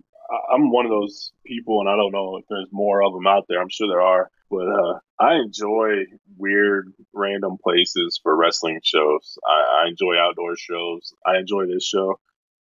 I'm 0.53 0.71
one 0.71 0.85
of 0.85 0.91
those 0.91 1.31
people, 1.45 1.79
and 1.79 1.89
I 1.89 1.95
don't 1.95 2.11
know 2.11 2.37
if 2.37 2.45
there's 2.49 2.67
more 2.71 3.03
of 3.03 3.13
them 3.13 3.27
out 3.27 3.45
there. 3.47 3.61
I'm 3.61 3.69
sure 3.69 3.87
there 3.87 4.01
are 4.01 4.29
but 4.53 4.67
uh, 4.67 4.99
I 5.19 5.35
enjoy 5.43 6.05
weird, 6.37 6.93
random 7.11 7.57
places 7.61 8.19
for 8.21 8.35
wrestling 8.35 8.79
shows. 8.83 9.39
I, 9.47 9.85
I 9.85 9.89
enjoy 9.89 10.15
outdoor 10.19 10.55
shows. 10.55 11.13
I 11.25 11.39
enjoy 11.39 11.65
this 11.65 11.85
show. 11.85 12.19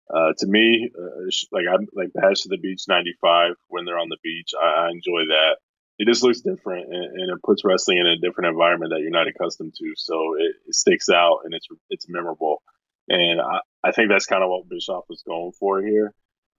Uh, 0.09 0.33
to 0.38 0.47
me, 0.47 0.91
uh, 0.99 1.31
like 1.53 1.64
I'm 1.71 1.87
like 1.95 2.12
Bash 2.14 2.43
to 2.43 2.49
the 2.49 2.59
Beach 2.59 2.85
'95 2.88 3.53
when 3.69 3.85
they're 3.85 3.99
on 3.99 4.09
the 4.09 4.19
beach. 4.23 4.53
I, 4.61 4.87
I 4.87 4.91
enjoy 4.91 5.29
that. 5.29 5.57
It 5.99 6.09
just 6.09 6.25
looks 6.25 6.41
different 6.41 6.93
and, 6.93 7.05
and, 7.05 7.31
it 7.31 7.43
puts 7.45 7.65
wrestling 7.65 7.99
in 7.99 8.07
a 8.07 8.19
different 8.19 8.51
environment 8.51 8.91
that 8.91 9.01
you're 9.01 9.11
not 9.11 9.29
accustomed 9.29 9.75
to. 9.79 9.93
So 9.97 10.35
it, 10.39 10.57
it 10.67 10.75
sticks 10.75 11.09
out 11.09 11.41
and 11.45 11.55
it's 11.55 11.69
it's 11.89 12.09
memorable. 12.09 12.63
And 13.09 13.41
I, 13.41 13.61
I 13.85 13.93
think 13.93 14.09
that's 14.09 14.27
kind 14.27 14.43
of 14.43 14.51
what 14.51 14.69
Bischoff 14.69 15.05
was 15.09 15.23
going 15.27 15.53
for 15.53 15.83
here. 15.83 16.13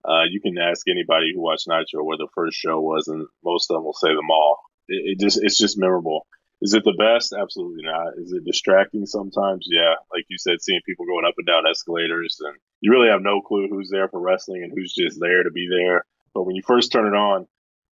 Uh, 0.04 0.24
you 0.30 0.40
can 0.40 0.56
ask 0.56 0.86
anybody 0.88 1.32
who 1.34 1.42
watched 1.42 1.68
Nitro 1.68 2.04
where 2.04 2.16
the 2.16 2.28
first 2.34 2.56
show 2.56 2.80
was, 2.80 3.08
and 3.08 3.26
most 3.44 3.70
of 3.70 3.74
them 3.74 3.84
will 3.84 3.92
say 3.92 4.08
the 4.08 4.22
mall. 4.22 4.58
It, 4.88 5.18
it 5.18 5.20
just 5.20 5.42
it's 5.42 5.58
just 5.58 5.78
memorable. 5.78 6.26
Is 6.62 6.72
it 6.72 6.84
the 6.84 6.96
best? 6.96 7.34
Absolutely 7.38 7.84
not. 7.84 8.14
Is 8.16 8.32
it 8.32 8.44
distracting 8.44 9.04
sometimes? 9.04 9.66
Yeah. 9.68 9.96
Like 10.12 10.24
you 10.28 10.38
said, 10.38 10.62
seeing 10.62 10.80
people 10.86 11.04
going 11.04 11.26
up 11.26 11.34
and 11.36 11.46
down 11.46 11.66
escalators 11.68 12.38
and 12.40 12.56
you 12.80 12.92
really 12.92 13.10
have 13.10 13.20
no 13.20 13.42
clue 13.42 13.68
who's 13.68 13.90
there 13.90 14.08
for 14.08 14.20
wrestling 14.20 14.62
and 14.62 14.72
who's 14.74 14.94
just 14.94 15.20
there 15.20 15.42
to 15.42 15.50
be 15.50 15.68
there. 15.68 16.06
But 16.32 16.44
when 16.44 16.56
you 16.56 16.62
first 16.66 16.92
turn 16.92 17.06
it 17.06 17.16
on, 17.16 17.46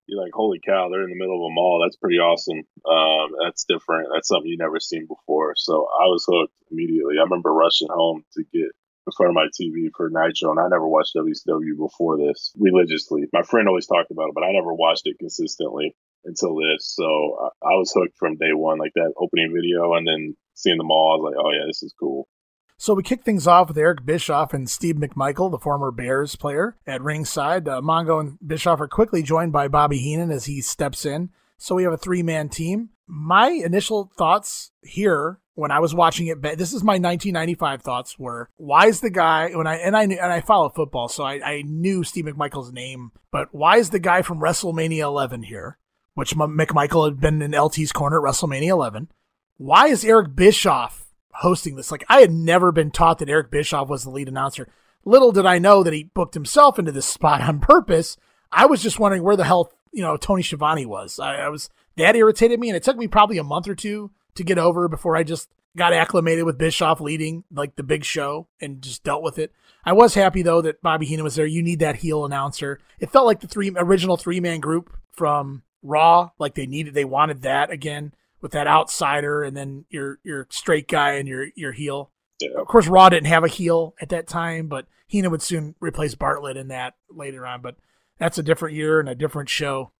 you're 0.06 0.22
like, 0.22 0.32
holy 0.34 0.60
cow, 0.64 0.88
they're 0.88 1.04
in 1.04 1.10
the 1.10 1.16
middle 1.16 1.46
of 1.46 1.50
a 1.50 1.54
mall. 1.54 1.80
That's 1.82 1.96
pretty 1.96 2.18
awesome. 2.18 2.62
Um, 2.84 3.28
that's 3.42 3.64
different. 3.64 4.08
That's 4.12 4.28
something 4.28 4.48
you've 4.48 4.58
never 4.58 4.80
seen 4.80 5.06
before. 5.06 5.54
So 5.56 5.88
I 5.88 6.06
was 6.06 6.24
hooked 6.28 6.54
immediately. 6.70 7.16
I 7.18 7.22
remember 7.22 7.52
rushing 7.52 7.88
home 7.88 8.24
to 8.34 8.44
get 8.52 8.68
in 9.06 9.12
front 9.16 9.30
of 9.30 9.34
my 9.34 9.48
TV 9.52 9.88
for 9.96 10.10
Nitro, 10.10 10.50
and 10.50 10.60
I 10.60 10.68
never 10.68 10.88
watched 10.88 11.16
WCW 11.16 11.76
before 11.76 12.18
this 12.18 12.52
religiously. 12.58 13.24
My 13.32 13.42
friend 13.42 13.68
always 13.68 13.86
talked 13.86 14.10
about 14.10 14.28
it, 14.28 14.34
but 14.34 14.44
I 14.44 14.52
never 14.52 14.72
watched 14.72 15.06
it 15.06 15.18
consistently 15.18 15.94
until 16.24 16.56
this. 16.56 16.94
So 16.94 17.04
I, 17.04 17.72
I 17.72 17.74
was 17.76 17.92
hooked 17.92 18.16
from 18.16 18.36
day 18.36 18.52
one, 18.52 18.78
like 18.78 18.92
that 18.94 19.12
opening 19.18 19.52
video, 19.54 19.94
and 19.94 20.06
then 20.06 20.36
seeing 20.54 20.78
them 20.78 20.90
all, 20.90 21.12
I 21.12 21.16
was 21.16 21.32
like, 21.32 21.44
oh 21.44 21.52
yeah, 21.52 21.66
this 21.66 21.82
is 21.82 21.94
cool. 21.98 22.28
So 22.76 22.94
we 22.94 23.02
kick 23.02 23.22
things 23.22 23.46
off 23.46 23.68
with 23.68 23.78
Eric 23.78 24.04
Bischoff 24.04 24.52
and 24.52 24.68
Steve 24.68 24.96
McMichael, 24.96 25.50
the 25.50 25.58
former 25.58 25.90
Bears 25.90 26.36
player, 26.36 26.76
at 26.86 27.02
ringside. 27.02 27.68
Uh, 27.68 27.80
Mongo 27.80 28.20
and 28.20 28.38
Bischoff 28.46 28.80
are 28.80 28.88
quickly 28.88 29.22
joined 29.22 29.52
by 29.52 29.68
Bobby 29.68 29.98
Heenan 29.98 30.30
as 30.30 30.46
he 30.46 30.60
steps 30.60 31.06
in. 31.06 31.30
So 31.56 31.76
we 31.76 31.84
have 31.84 31.92
a 31.92 31.98
three 31.98 32.22
man 32.22 32.48
team. 32.48 32.90
My 33.06 33.48
initial 33.48 34.10
thoughts 34.16 34.72
here 34.82 35.40
when 35.54 35.70
I 35.70 35.78
was 35.78 35.94
watching 35.94 36.26
it, 36.26 36.42
this 36.42 36.72
is 36.72 36.82
my 36.82 36.94
1995 36.94 37.82
thoughts 37.82 38.18
were, 38.18 38.50
why 38.56 38.86
is 38.86 39.00
the 39.00 39.10
guy, 39.10 39.50
when 39.54 39.68
I, 39.68 39.76
and 39.76 39.96
I, 39.96 40.02
and 40.02 40.20
I 40.20 40.40
follow 40.40 40.68
football, 40.68 41.08
so 41.08 41.22
I, 41.22 41.40
I 41.44 41.62
knew 41.62 42.02
Steve 42.02 42.24
McMichael's 42.24 42.72
name, 42.72 43.12
but 43.30 43.54
why 43.54 43.76
is 43.76 43.90
the 43.90 44.00
guy 44.00 44.22
from 44.22 44.40
WrestleMania 44.40 45.02
11 45.02 45.44
here? 45.44 45.78
which 46.14 46.36
McMichael 46.36 47.06
had 47.06 47.20
been 47.20 47.42
in 47.42 47.54
LT's 47.54 47.92
corner 47.92 48.18
at 48.18 48.32
WrestleMania 48.32 48.68
11. 48.68 49.08
Why 49.56 49.88
is 49.88 50.04
Eric 50.04 50.34
Bischoff 50.34 51.03
hosting 51.34 51.76
this. 51.76 51.90
Like 51.90 52.04
I 52.08 52.20
had 52.20 52.32
never 52.32 52.72
been 52.72 52.90
taught 52.90 53.18
that 53.18 53.28
Eric 53.28 53.50
Bischoff 53.50 53.88
was 53.88 54.04
the 54.04 54.10
lead 54.10 54.28
announcer. 54.28 54.68
Little 55.04 55.32
did 55.32 55.46
I 55.46 55.58
know 55.58 55.82
that 55.82 55.92
he 55.92 56.04
booked 56.04 56.34
himself 56.34 56.78
into 56.78 56.92
this 56.92 57.06
spot 57.06 57.42
on 57.42 57.60
purpose. 57.60 58.16
I 58.50 58.66
was 58.66 58.82
just 58.82 58.98
wondering 58.98 59.22
where 59.22 59.36
the 59.36 59.44
hell 59.44 59.72
you 59.92 60.02
know 60.02 60.16
Tony 60.16 60.42
Schiavone 60.42 60.86
was. 60.86 61.18
I, 61.18 61.36
I 61.36 61.48
was 61.48 61.70
that 61.96 62.16
irritated 62.16 62.58
me, 62.58 62.68
and 62.68 62.76
it 62.76 62.82
took 62.82 62.96
me 62.96 63.08
probably 63.08 63.38
a 63.38 63.44
month 63.44 63.68
or 63.68 63.74
two 63.74 64.10
to 64.34 64.44
get 64.44 64.58
over 64.58 64.88
before 64.88 65.16
I 65.16 65.22
just 65.22 65.48
got 65.76 65.92
acclimated 65.92 66.44
with 66.44 66.58
Bischoff 66.58 67.00
leading 67.00 67.44
like 67.50 67.76
the 67.76 67.82
big 67.82 68.04
show 68.04 68.46
and 68.60 68.80
just 68.80 69.02
dealt 69.02 69.22
with 69.22 69.38
it. 69.38 69.52
I 69.84 69.92
was 69.92 70.14
happy 70.14 70.42
though 70.42 70.62
that 70.62 70.82
Bobby 70.82 71.06
Heenan 71.06 71.24
was 71.24 71.34
there. 71.34 71.46
You 71.46 71.62
need 71.62 71.80
that 71.80 71.96
heel 71.96 72.24
announcer. 72.24 72.80
It 72.98 73.10
felt 73.10 73.26
like 73.26 73.40
the 73.40 73.48
three 73.48 73.72
original 73.76 74.16
three 74.16 74.40
man 74.40 74.60
group 74.60 74.96
from 75.12 75.62
Raw, 75.82 76.30
like 76.38 76.54
they 76.54 76.66
needed, 76.66 76.94
they 76.94 77.04
wanted 77.04 77.42
that 77.42 77.70
again 77.70 78.14
with 78.44 78.52
that 78.52 78.66
outsider 78.66 79.42
and 79.42 79.56
then 79.56 79.86
your 79.88 80.18
your 80.22 80.46
straight 80.50 80.86
guy 80.86 81.12
and 81.12 81.26
your 81.26 81.46
your 81.56 81.72
heel. 81.72 82.10
Yeah. 82.40 82.60
Of 82.60 82.66
course, 82.66 82.86
Raw 82.86 83.08
didn't 83.08 83.28
have 83.28 83.42
a 83.42 83.48
heel 83.48 83.94
at 84.02 84.10
that 84.10 84.28
time, 84.28 84.68
but 84.68 84.86
Heenan 85.06 85.30
would 85.30 85.40
soon 85.40 85.74
replace 85.80 86.14
Bartlett 86.14 86.58
in 86.58 86.68
that 86.68 86.92
later 87.08 87.46
on. 87.46 87.62
But 87.62 87.76
that's 88.18 88.36
a 88.36 88.42
different 88.42 88.76
year 88.76 89.00
and 89.00 89.08
a 89.08 89.14
different 89.14 89.48
show. 89.48 89.92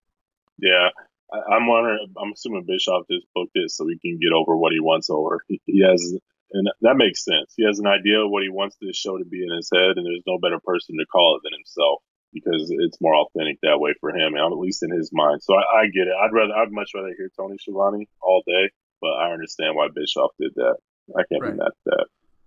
Yeah, 0.59 0.89
I, 1.33 1.55
am 1.55 1.65
wondering. 1.65 2.05
I'm 2.21 2.33
assuming 2.33 2.67
Bischoff 2.67 3.07
just 3.09 3.25
booked 3.33 3.55
it 3.55 3.71
so 3.71 3.87
he 3.87 3.97
can 3.97 4.19
get 4.21 4.31
over 4.31 4.55
what 4.55 4.73
he 4.73 4.79
wants 4.79 5.09
over. 5.09 5.43
He 5.65 5.81
has, 5.81 6.13
and 6.51 6.67
that 6.81 6.97
makes 6.97 7.25
sense. 7.25 7.51
He 7.57 7.65
has 7.65 7.79
an 7.79 7.87
idea 7.87 8.19
of 8.19 8.29
what 8.29 8.43
he 8.43 8.49
wants 8.49 8.77
this 8.79 8.95
show 8.95 9.17
to 9.17 9.25
be 9.25 9.41
in 9.41 9.57
his 9.57 9.71
head, 9.73 9.97
and 9.97 10.05
there's 10.05 10.23
no 10.27 10.37
better 10.37 10.59
person 10.63 10.97
to 10.99 11.05
call 11.07 11.35
it 11.35 11.41
than 11.43 11.57
himself 11.57 12.03
because 12.35 12.67
it's 12.69 12.97
more 12.99 13.15
authentic 13.15 13.59
that 13.61 13.79
way 13.79 13.93
for 14.01 14.11
him, 14.11 14.35
at 14.35 14.59
least 14.59 14.83
in 14.83 14.91
his 14.91 15.09
mind. 15.13 15.41
So 15.41 15.55
I, 15.55 15.83
I 15.83 15.85
get 15.85 16.07
it. 16.07 16.13
I'd 16.21 16.33
rather, 16.33 16.53
I'd 16.53 16.71
much 16.71 16.91
rather 16.93 17.13
hear 17.17 17.31
Tony 17.35 17.55
Schiavone 17.57 18.07
all 18.21 18.43
day, 18.45 18.69
but 19.01 19.11
I 19.11 19.31
understand 19.31 19.75
why 19.75 19.87
Bischoff 19.95 20.31
did 20.37 20.51
that. 20.55 20.75
I 21.17 21.23
can't 21.31 21.41
right. 21.41 21.53
be 21.53 21.57
mad 21.57 21.67
at 21.67 21.73
that. 21.85 22.05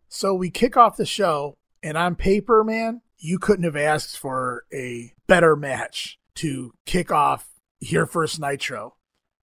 So 0.09 0.35
we 0.35 0.51
kick 0.51 0.77
off 0.77 0.97
the 0.97 1.07
show, 1.07 1.57
and 1.83 1.97
on 1.97 2.15
paper, 2.15 2.63
man, 2.63 3.01
you 3.17 3.39
couldn't 3.39 3.65
have 3.65 3.77
asked 3.77 4.19
for 4.19 4.65
a 4.73 5.13
better 5.27 5.57
match 5.57 6.19
to 6.37 6.73
kick 6.87 7.11
off 7.11 7.49
your 7.81 8.07
first 8.07 8.39
Nitro. 8.39 8.95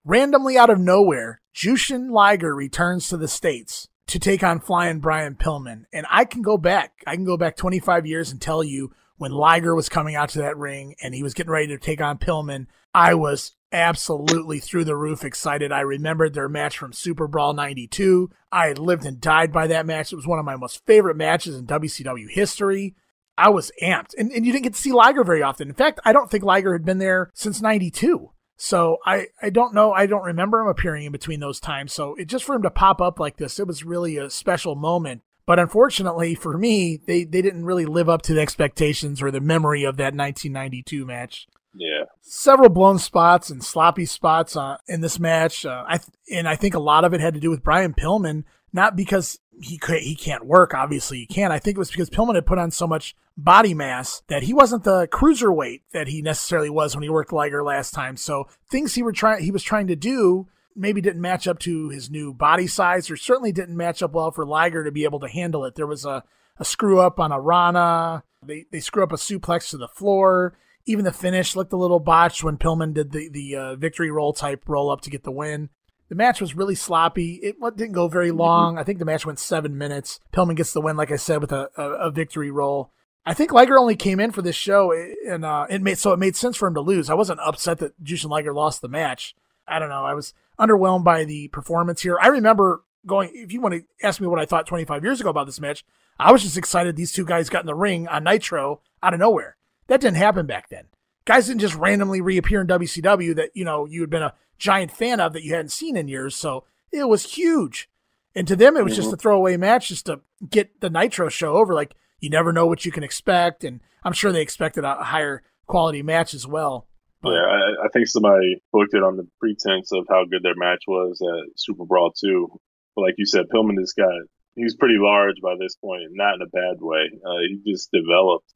Randomly 0.04 0.58
out 0.58 0.70
of 0.70 0.80
nowhere, 0.80 1.42
Jushin 1.56 2.12
Liger 2.12 2.54
returns 2.54 3.10
to 3.10 3.18
the 3.18 3.28
States 3.28 3.88
to 4.08 4.20
take 4.20 4.44
on 4.44 4.60
Flying 4.60 5.00
Brian 5.00 5.36
Pillman. 5.36 5.86
And 5.92 6.06
I 6.10 6.25
can 6.25 6.42
go 6.42 6.58
back. 6.58 6.94
I 7.08 7.16
can 7.16 7.25
go 7.25 7.38
back 7.38 7.56
25 7.56 8.06
years 8.06 8.32
and 8.32 8.40
tell 8.40 8.64
you 8.64 8.92
when 9.17 9.31
Liger 9.31 9.75
was 9.75 9.89
coming 9.89 10.15
out 10.15 10.29
to 10.29 10.39
that 10.39 10.57
ring 10.57 10.95
and 11.01 11.13
he 11.13 11.24
was 11.24 11.34
getting 11.34 11.51
ready 11.51 11.67
to 11.67 11.77
take 11.77 12.01
on 12.01 12.17
Pillman, 12.17 12.67
I 12.93 13.13
was 13.13 13.53
absolutely 13.72 14.60
through 14.60 14.86
the 14.86 14.95
roof 14.95 15.24
excited. 15.24 15.72
I 15.72 15.81
remembered 15.81 16.34
their 16.34 16.50
match 16.50 16.77
from 16.77 16.93
Super 16.93 17.27
Brawl 17.27 17.53
92. 17.53 18.29
I 18.51 18.67
had 18.67 18.79
lived 18.79 19.05
and 19.05 19.19
died 19.19 19.51
by 19.51 19.67
that 19.67 19.86
match. 19.86 20.12
It 20.12 20.17
was 20.17 20.27
one 20.27 20.39
of 20.39 20.45
my 20.45 20.55
most 20.55 20.86
favorite 20.86 21.17
matches 21.17 21.55
in 21.55 21.67
WCW 21.67 22.29
history. 22.29 22.95
I 23.38 23.50
was 23.50 23.72
amped. 23.84 24.13
And, 24.17 24.31
and 24.31 24.45
you 24.45 24.51
didn't 24.51 24.63
get 24.63 24.74
to 24.75 24.79
see 24.79 24.93
Liger 24.93 25.24
very 25.24 25.41
often. 25.43 25.67
In 25.67 25.75
fact, 25.75 26.00
I 26.05 26.13
don't 26.13 26.31
think 26.31 26.43
Liger 26.43 26.74
had 26.74 26.86
been 26.86 27.00
there 27.00 27.31
since 27.34 27.62
92. 27.62 28.31
So 28.57 28.98
I, 29.05 29.27
I 29.41 29.50
don't 29.50 29.74
know. 29.74 29.91
I 29.91 30.05
don't 30.05 30.24
remember 30.24 30.62
him 30.62 30.67
appearing 30.67 31.05
in 31.05 31.12
between 31.12 31.41
those 31.41 31.60
times. 31.60 31.91
So 31.91 32.15
it 32.15 32.25
just 32.25 32.45
for 32.45 32.55
him 32.55 32.62
to 32.62 32.69
pop 32.69 33.01
up 33.01 33.19
like 33.19 33.36
this, 33.38 33.60
it 33.60 33.67
was 33.67 33.84
really 33.84 34.17
a 34.17 34.29
special 34.29 34.75
moment. 34.75 35.22
But 35.46 35.60
unfortunately 35.60 36.36
for 36.36 36.58
me, 36.58 37.00
they, 37.06 37.24
they 37.24 37.42
didn't 37.42 37.66
really 37.66 37.86
live 37.86 38.10
up 38.10 38.22
to 38.24 38.34
the 38.34 38.42
expectations 38.42 39.22
or 39.22 39.32
the 39.32 39.42
memory 39.42 39.84
of 39.84 39.98
that 39.98 40.16
1992 40.16 41.06
match. 41.06 41.48
Yeah. 41.78 42.06
Several 42.22 42.70
blown 42.70 43.00
spots 43.00 43.50
and 43.50 43.64
sloppy 43.64 44.06
spots 44.06 44.56
uh, 44.56 44.78
in 44.88 45.02
this 45.02 45.20
match. 45.20 45.66
Uh, 45.66 45.84
I 45.88 46.00
and 46.32 46.48
I 46.48 46.56
think 46.56 46.74
a 46.74 46.80
lot 46.80 47.04
of 47.04 47.14
it 47.14 47.22
had 47.22 47.34
to 47.34 47.40
do 47.40 47.50
with 47.50 47.64
Brian 47.64 47.94
Pillman, 47.94 48.46
not 48.72 48.96
because 48.96 49.40
he 49.62 49.78
could, 49.78 50.00
he 50.00 50.16
can't 50.16 50.46
work. 50.46 50.74
Obviously, 50.74 51.20
he 51.20 51.25
can. 51.25 51.52
I 51.52 51.60
think 51.60 51.75
it 51.75 51.80
was 51.80 51.92
because 51.92 52.10
Pillman 52.10 52.36
had 52.36 52.46
put 52.46 52.58
on 52.58 52.72
so 52.72 52.88
much 52.88 53.16
body 53.38 53.74
mass 53.74 54.22
that 54.28 54.44
he 54.44 54.54
wasn't 54.54 54.84
the 54.84 55.08
cruiserweight 55.08 55.82
that 55.92 56.08
he 56.08 56.22
necessarily 56.22 56.70
was 56.70 56.96
when 56.96 57.04
he 57.04 57.10
worked 57.10 57.34
Liger 57.34 57.64
last 57.64 57.94
time. 57.94 58.16
So 58.16 58.48
things 58.70 58.96
he 58.96 59.04
were 59.04 59.12
trying 59.12 59.44
he 59.44 59.52
was 59.52 59.64
trying 59.64 59.88
to 59.88 59.96
do 59.96 60.48
maybe 60.75 61.01
didn't 61.01 61.22
match 61.22 61.48
up 61.48 61.60
to 61.60 61.89
his 61.89 62.10
new 62.10 62.34
body 62.34 62.67
size, 62.67 63.10
or 63.10 63.17
certainly 63.17 63.51
didn't 63.51 63.77
match 63.77 64.03
up 64.03 64.13
well 64.13 64.32
for 64.32 64.46
Liger 64.46 64.84
to 64.84 64.91
be 64.91 65.03
able 65.03 65.20
to 65.20 65.27
handle 65.27 65.65
it. 65.65 65.75
There 65.75 65.88
was 65.88 66.05
a, 66.05 66.24
a 66.58 66.65
screw 66.65 67.00
up 67.00 67.20
on 67.20 67.32
a 67.32 67.39
Rana. 67.39 68.24
They 68.44 68.65
they 68.72 68.79
screw 68.79 69.03
up 69.03 69.12
a 69.12 69.15
suplex 69.17 69.70
to 69.70 69.77
the 69.77 69.88
floor. 69.88 70.58
Even 70.86 71.05
the 71.05 71.12
finish 71.12 71.55
looked 71.55 71.74
a 71.74 71.77
little 71.77 72.00
botched 72.00 72.44
when 72.44 72.58
Pillman 72.58 72.94
did 72.94 73.12
the 73.12 73.29
the 73.29 73.55
uh, 73.55 73.75
victory 73.75 74.12
roll 74.12 74.34
type 74.34 74.63
roll 74.67 74.91
up 74.91 75.01
to 75.01 75.10
get 75.10 75.24
the 75.24 75.32
win. 75.32 75.70
The 76.10 76.15
match 76.15 76.39
was 76.39 76.55
really 76.55 76.75
sloppy. 76.75 77.39
It 77.41 77.55
didn't 77.75 77.94
go 77.94 78.08
very 78.08 78.29
long. 78.29 78.77
I 78.77 78.84
think 78.84 79.00
the 79.00 79.05
match 79.05 79.25
went 79.25 79.39
seven 79.39 79.75
minutes. 79.75 80.20
Pillman 80.32 80.55
gets 80.55 80.72
the 80.72 80.82
win, 80.82 80.96
like 80.96 81.12
I 81.12 81.15
said, 81.15 81.41
with 81.41 81.51
a, 81.51 81.70
a, 81.75 81.84
a 81.84 82.12
victory 82.12 82.51
roll. 82.51 82.91
I 83.25 83.34
think 83.34 83.51
Liger 83.51 83.79
only 83.79 83.96
came 83.96 84.20
in 84.20 84.29
for 84.29 84.44
this 84.44 84.55
show, 84.55 84.94
and 85.27 85.44
uh, 85.44 85.65
it 85.67 85.82
made 85.82 85.98
so 85.98 86.13
it 86.13 86.20
made 86.20 86.36
sense 86.36 86.58
for 86.58 86.67
him 86.67 86.75
to 86.75 86.82
lose. 86.82 87.10
I 87.10 87.15
wasn't 87.15 87.39
upset 87.39 87.79
that 87.79 88.01
Jushin 88.03 88.29
Liger 88.29 88.53
lost 88.53 88.82
the 88.82 88.88
match. 88.88 89.36
I 89.67 89.79
don't 89.79 89.89
know. 89.89 90.05
I 90.05 90.13
was 90.13 90.36
underwhelmed 90.60 91.04
by 91.04 91.24
the 91.24 91.48
performance 91.50 92.02
here. 92.02 92.18
I 92.22 92.28
remember 92.28 92.84
going. 93.06 93.32
If 93.34 93.52
you 93.52 93.62
want 93.62 93.76
to 93.76 93.84
ask 94.06 94.20
me 94.20 94.28
what 94.28 94.40
I 94.40 94.46
thought 94.46 94.68
25 94.68 95.04
years 95.04 95.22
ago 95.22 95.30
about 95.30 95.46
this 95.46 95.60
match, 95.60 95.86
I 96.20 96.32
was 96.32 96.44
just 96.44 96.58
excited 96.58 96.96
these 96.96 97.12
two 97.12 97.26
guys 97.26 97.50
got 97.50 97.62
in 97.62 97.68
the 97.68 97.76
ring 97.76 98.08
on 98.08 98.24
Nitro 98.24 98.82
out 99.04 99.14
of 99.14 99.20
nowhere. 99.20 99.58
That 99.88 100.02
didn't 100.02 100.18
happen 100.18 100.46
back 100.46 100.70
then. 100.70 100.86
Guys 101.26 101.48
didn't 101.48 101.62
just 101.62 101.76
randomly 101.76 102.22
reappear 102.22 102.62
in 102.62 102.68
WCW 102.68 103.36
that 103.36 103.52
you 103.54 103.66
know 103.66 103.86
you 103.86 104.02
had 104.02 104.10
been 104.10 104.24
a 104.24 104.34
giant 104.58 104.92
fan 104.92 105.20
of 105.20 105.34
that 105.34 105.44
you 105.44 105.54
hadn't 105.54 105.72
seen 105.72 105.98
in 105.98 106.08
years. 106.08 106.36
So 106.36 106.66
it 106.92 107.08
was 107.08 107.36
huge. 107.36 107.90
And 108.34 108.48
to 108.48 108.56
them, 108.56 108.76
it 108.76 108.84
was 108.84 108.94
mm-hmm. 108.94 109.02
just 109.02 109.14
a 109.14 109.18
throwaway 109.18 109.58
match 109.58 109.88
just 109.88 110.06
to 110.08 110.22
get 110.50 110.82
the 110.82 110.90
Nitro 110.90 111.30
show 111.30 111.56
over. 111.56 111.74
Like 111.74 111.96
you 112.20 112.30
never 112.30 112.54
know 112.54 112.66
what 112.66 112.86
you 112.86 112.92
can 112.92 113.04
expect, 113.04 113.64
and 113.64 113.82
I'm 114.04 114.14
sure 114.14 114.32
they 114.32 114.42
expected 114.42 114.84
a 114.84 114.96
higher 114.96 115.44
quality 115.68 116.04
match 116.04 116.34
as 116.34 116.48
well. 116.48 116.88
But, 117.25 117.32
yeah, 117.32 117.50
I, 117.50 117.86
I, 117.86 117.88
think 117.89 118.08
somebody 118.08 118.62
booked 118.72 118.94
it 118.94 119.01
on 119.01 119.17
the 119.17 119.27
pretense 119.39 119.91
of 119.91 120.05
how 120.08 120.25
good 120.29 120.44
their 120.44 120.53
match 120.55 120.84
was 120.88 121.20
at 121.22 121.58
Super 121.58 121.84
Brawl 121.84 122.13
2. 122.13 122.48
But 122.96 123.01
like 123.01 123.15
you 123.17 123.25
said, 123.25 123.50
Pillman, 123.51 123.75
this 123.75 123.94
guy, 123.94 124.13
he's 124.53 124.75
pretty 124.75 124.98
large 125.00 125.41
by 125.41 125.55
this 125.60 125.75
point, 125.75 126.03
not 126.12 126.36
in 126.36 126.44
a 126.44 126.53
bad 126.53 126.77
way. 126.79 127.10
Uh, 127.25 127.41
he 127.50 127.74
just 127.74 127.89
developed. 127.91 128.53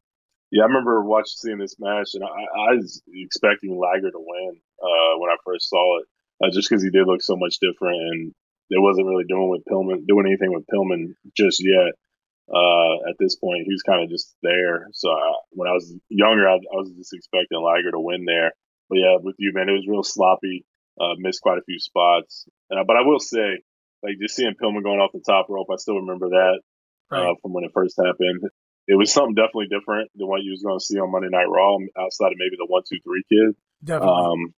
Yeah, 0.51 0.63
I 0.63 0.67
remember 0.67 1.03
watching 1.03 1.33
seeing 1.37 1.57
this 1.57 1.77
match, 1.79 2.09
and 2.13 2.23
I, 2.23 2.69
I 2.69 2.75
was 2.75 3.01
expecting 3.11 3.77
Liger 3.77 4.11
to 4.11 4.21
win 4.21 4.61
uh, 4.81 5.17
when 5.17 5.31
I 5.31 5.37
first 5.43 5.69
saw 5.69 5.99
it, 5.99 6.05
uh, 6.43 6.51
just 6.51 6.69
because 6.69 6.83
he 6.83 6.91
did 6.91 7.07
look 7.07 7.23
so 7.23 7.37
much 7.37 7.57
different, 7.59 7.97
and 7.97 8.33
it 8.69 8.81
wasn't 8.81 9.07
really 9.07 9.25
doing 9.27 9.49
with 9.49 9.65
Pillman, 9.65 10.05
doing 10.05 10.25
anything 10.27 10.53
with 10.53 10.65
Pillman 10.71 11.13
just 11.35 11.63
yet. 11.63 11.93
Uh, 12.49 13.09
at 13.09 13.15
this 13.19 13.35
point, 13.35 13.65
he 13.65 13.73
was 13.73 13.83
kind 13.83 14.03
of 14.03 14.09
just 14.09 14.33
there. 14.41 14.87
So 14.93 15.09
I, 15.09 15.33
when 15.51 15.69
I 15.69 15.73
was 15.73 15.93
younger, 16.09 16.49
I, 16.49 16.55
I, 16.55 16.75
was 16.81 16.89
just 16.97 17.13
expecting 17.13 17.61
Liger 17.61 17.91
to 17.91 17.99
win 17.99 18.25
there. 18.25 18.53
But 18.89 18.97
yeah, 18.97 19.17
with 19.21 19.35
you, 19.37 19.51
man, 19.53 19.69
it 19.69 19.73
was 19.73 19.87
real 19.87 20.03
sloppy. 20.03 20.65
Uh, 20.99 21.13
missed 21.17 21.41
quite 21.41 21.59
a 21.59 21.63
few 21.63 21.79
spots. 21.79 22.45
Uh, 22.71 22.83
but 22.85 22.97
I 22.97 23.01
will 23.01 23.19
say, 23.19 23.61
like 24.03 24.17
just 24.19 24.35
seeing 24.35 24.55
Pillman 24.61 24.83
going 24.83 24.99
off 24.99 25.11
the 25.13 25.21
top 25.25 25.45
rope, 25.47 25.67
I 25.71 25.77
still 25.77 26.01
remember 26.01 26.29
that 26.29 26.59
uh, 27.11 27.15
right. 27.15 27.35
from 27.41 27.53
when 27.53 27.63
it 27.63 27.71
first 27.73 27.95
happened. 27.97 28.49
It 28.87 28.97
was 28.97 29.13
something 29.13 29.35
definitely 29.35 29.67
different 29.69 30.09
than 30.15 30.27
what 30.27 30.41
you 30.41 30.51
was 30.51 30.63
going 30.63 30.79
to 30.79 30.83
see 30.83 30.97
on 30.97 31.11
Monday 31.11 31.29
Night 31.29 31.47
Raw, 31.47 31.77
outside 31.97 32.33
of 32.33 32.41
maybe 32.41 32.57
the 32.57 32.65
one, 32.65 32.81
two, 32.89 32.97
three 33.03 33.23
kid. 33.29 33.55
Definitely. 33.83 34.25
Um, 34.25 34.53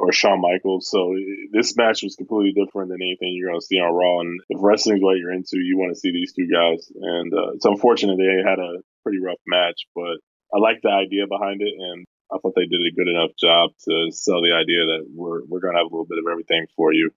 or 0.00 0.12
Shawn 0.12 0.40
Michaels. 0.40 0.88
So 0.88 1.14
this 1.52 1.76
match 1.76 2.02
was 2.02 2.16
completely 2.16 2.52
different 2.56 2.88
than 2.88 3.02
anything 3.02 3.36
you're 3.36 3.50
going 3.50 3.60
to 3.60 3.66
see 3.66 3.76
on 3.76 3.92
Raw. 3.92 4.20
And 4.20 4.40
if 4.48 4.58
wrestling's 4.60 5.02
what 5.02 5.18
you're 5.18 5.32
into, 5.32 5.60
you 5.60 5.76
want 5.76 5.92
to 5.92 6.00
see 6.00 6.10
these 6.10 6.32
two 6.32 6.48
guys. 6.48 6.90
And 6.94 7.34
uh, 7.34 7.52
it's 7.52 7.66
unfortunate 7.66 8.16
they 8.16 8.40
had 8.42 8.58
a 8.58 8.80
pretty 9.02 9.20
rough 9.20 9.40
match, 9.46 9.84
but 9.94 10.16
I 10.52 10.58
like 10.58 10.80
the 10.82 10.90
idea 10.90 11.26
behind 11.28 11.62
it, 11.62 11.74
and 11.78 12.06
I 12.32 12.38
thought 12.38 12.54
they 12.56 12.66
did 12.66 12.80
a 12.80 12.96
good 12.96 13.08
enough 13.08 13.30
job 13.38 13.70
to 13.88 14.10
sell 14.10 14.40
the 14.40 14.56
idea 14.56 14.86
that 14.86 15.06
we're 15.14 15.44
we're 15.46 15.60
going 15.60 15.74
to 15.74 15.78
have 15.78 15.86
a 15.86 15.94
little 15.94 16.06
bit 16.06 16.18
of 16.18 16.30
everything 16.30 16.66
for 16.76 16.92
you. 16.92 17.10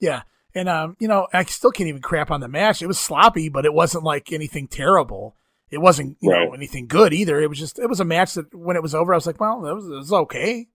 Yeah. 0.00 0.22
And 0.54 0.68
um, 0.68 0.96
you 0.98 1.08
know, 1.08 1.26
I 1.32 1.44
still 1.44 1.70
can't 1.70 1.88
even 1.88 2.00
crap 2.00 2.30
on 2.30 2.40
the 2.40 2.48
match. 2.48 2.82
It 2.82 2.86
was 2.86 2.98
sloppy, 2.98 3.48
but 3.48 3.66
it 3.66 3.74
wasn't 3.74 4.04
like 4.04 4.32
anything 4.32 4.68
terrible. 4.68 5.36
It 5.70 5.78
wasn't, 5.78 6.16
you 6.20 6.30
right. 6.30 6.48
know, 6.48 6.54
anything 6.54 6.86
good 6.86 7.12
either. 7.12 7.40
It 7.40 7.48
was 7.48 7.58
just, 7.58 7.78
it 7.78 7.90
was 7.90 8.00
a 8.00 8.04
match 8.04 8.34
that 8.34 8.54
when 8.54 8.76
it 8.76 8.82
was 8.82 8.94
over, 8.94 9.12
I 9.12 9.16
was 9.16 9.26
like, 9.26 9.38
well, 9.38 9.60
that 9.60 9.74
was, 9.74 9.84
it 9.84 9.96
was 9.96 10.12
okay. 10.12 10.68